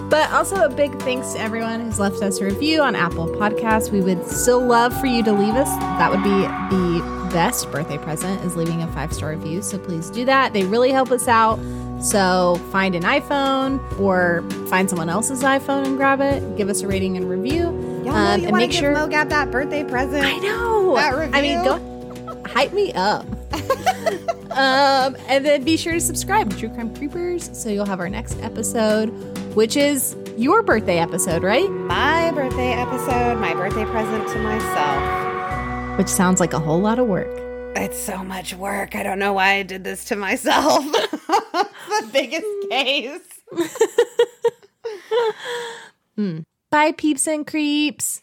But 0.10 0.32
also 0.32 0.64
a 0.64 0.70
big 0.70 0.98
thanks 1.02 1.34
to 1.34 1.40
everyone 1.40 1.82
who's 1.82 2.00
left 2.00 2.22
us 2.22 2.40
a 2.40 2.46
review 2.46 2.82
on 2.82 2.96
Apple 2.96 3.28
Podcasts. 3.28 3.92
We 3.92 4.00
would 4.00 4.26
still 4.26 4.62
love 4.62 4.98
for 4.98 5.06
you 5.06 5.22
to 5.24 5.34
leave 5.34 5.56
us. 5.56 5.68
That 5.68 6.10
would 6.10 6.24
be 6.24 6.30
the 6.30 7.17
best 7.32 7.72
birthday 7.72 7.98
present 7.98 8.44
is 8.44 8.56
leaving 8.56 8.82
a 8.82 8.88
five 8.94 9.14
star 9.14 9.30
review. 9.30 9.62
So 9.62 9.78
please 9.78 10.10
do 10.10 10.26
that. 10.26 10.54
They 10.54 10.64
really 10.66 10.92
help 10.92 11.12
us 11.12 11.28
out. 11.28 11.60
So 12.02 12.56
find 12.72 12.96
an 12.96 13.04
iPhone 13.04 14.00
or 14.00 14.44
find 14.68 14.90
someone 14.90 15.10
else's 15.10 15.42
iPhone 15.42 15.86
and 15.86 15.98
grab 15.98 16.22
it. 16.22 16.58
Give 16.58 16.70
us 16.70 16.82
a 16.82 16.88
rating 16.88 17.18
and 17.18 17.30
review. 17.30 17.64
Y'all 17.64 18.04
know 18.04 18.12
um, 18.12 18.42
you 18.42 18.48
and 18.48 18.58
make 18.58 18.72
give 18.72 18.80
sure 18.80 18.94
Mogab 18.94 19.30
that 19.30 19.52
birthday 19.52 19.84
present. 19.84 20.24
I 20.26 20.38
know. 20.38 20.96
That 20.96 21.16
review. 21.18 21.34
I 21.34 21.42
mean, 21.42 21.64
go 21.64 22.44
hype 22.50 22.74
me 22.74 22.94
up. 22.94 23.26
um, 24.52 25.16
and 25.28 25.46
then 25.46 25.64
be 25.64 25.78
sure 25.78 25.94
to 25.94 26.02
subscribe 26.02 26.50
to 26.52 26.58
True 26.58 26.70
Crime 26.70 26.96
Creepers 26.96 27.50
so 27.58 27.70
you'll 27.70 27.86
have 27.86 28.00
our 28.00 28.10
next 28.10 28.40
episode 28.42 29.10
which 29.58 29.76
is 29.76 30.16
your 30.38 30.62
birthday 30.62 31.00
episode, 31.00 31.42
right? 31.42 31.68
My 31.68 32.30
birthday 32.30 32.74
episode, 32.74 33.40
my 33.40 33.56
birthday 33.56 33.86
present 33.86 34.28
to 34.28 34.38
myself. 34.38 35.37
Which 35.98 36.08
sounds 36.08 36.40
like 36.40 36.54
a 36.54 36.60
whole 36.60 36.80
lot 36.80 37.00
of 37.00 37.08
work. 37.08 37.28
It's 37.76 38.00
so 38.00 38.24
much 38.24 38.54
work. 38.54 38.96
I 38.96 39.02
don't 39.02 39.18
know 39.18 39.34
why 39.34 39.56
I 39.56 39.64
did 39.64 39.84
this 39.84 40.06
to 40.06 40.16
myself. 40.16 40.86
the 40.92 42.10
biggest 42.14 42.46
case. 42.70 43.42
mm. 46.18 46.44
Bye, 46.70 46.92
peeps 46.92 47.28
and 47.28 47.48
creeps. 47.48 48.22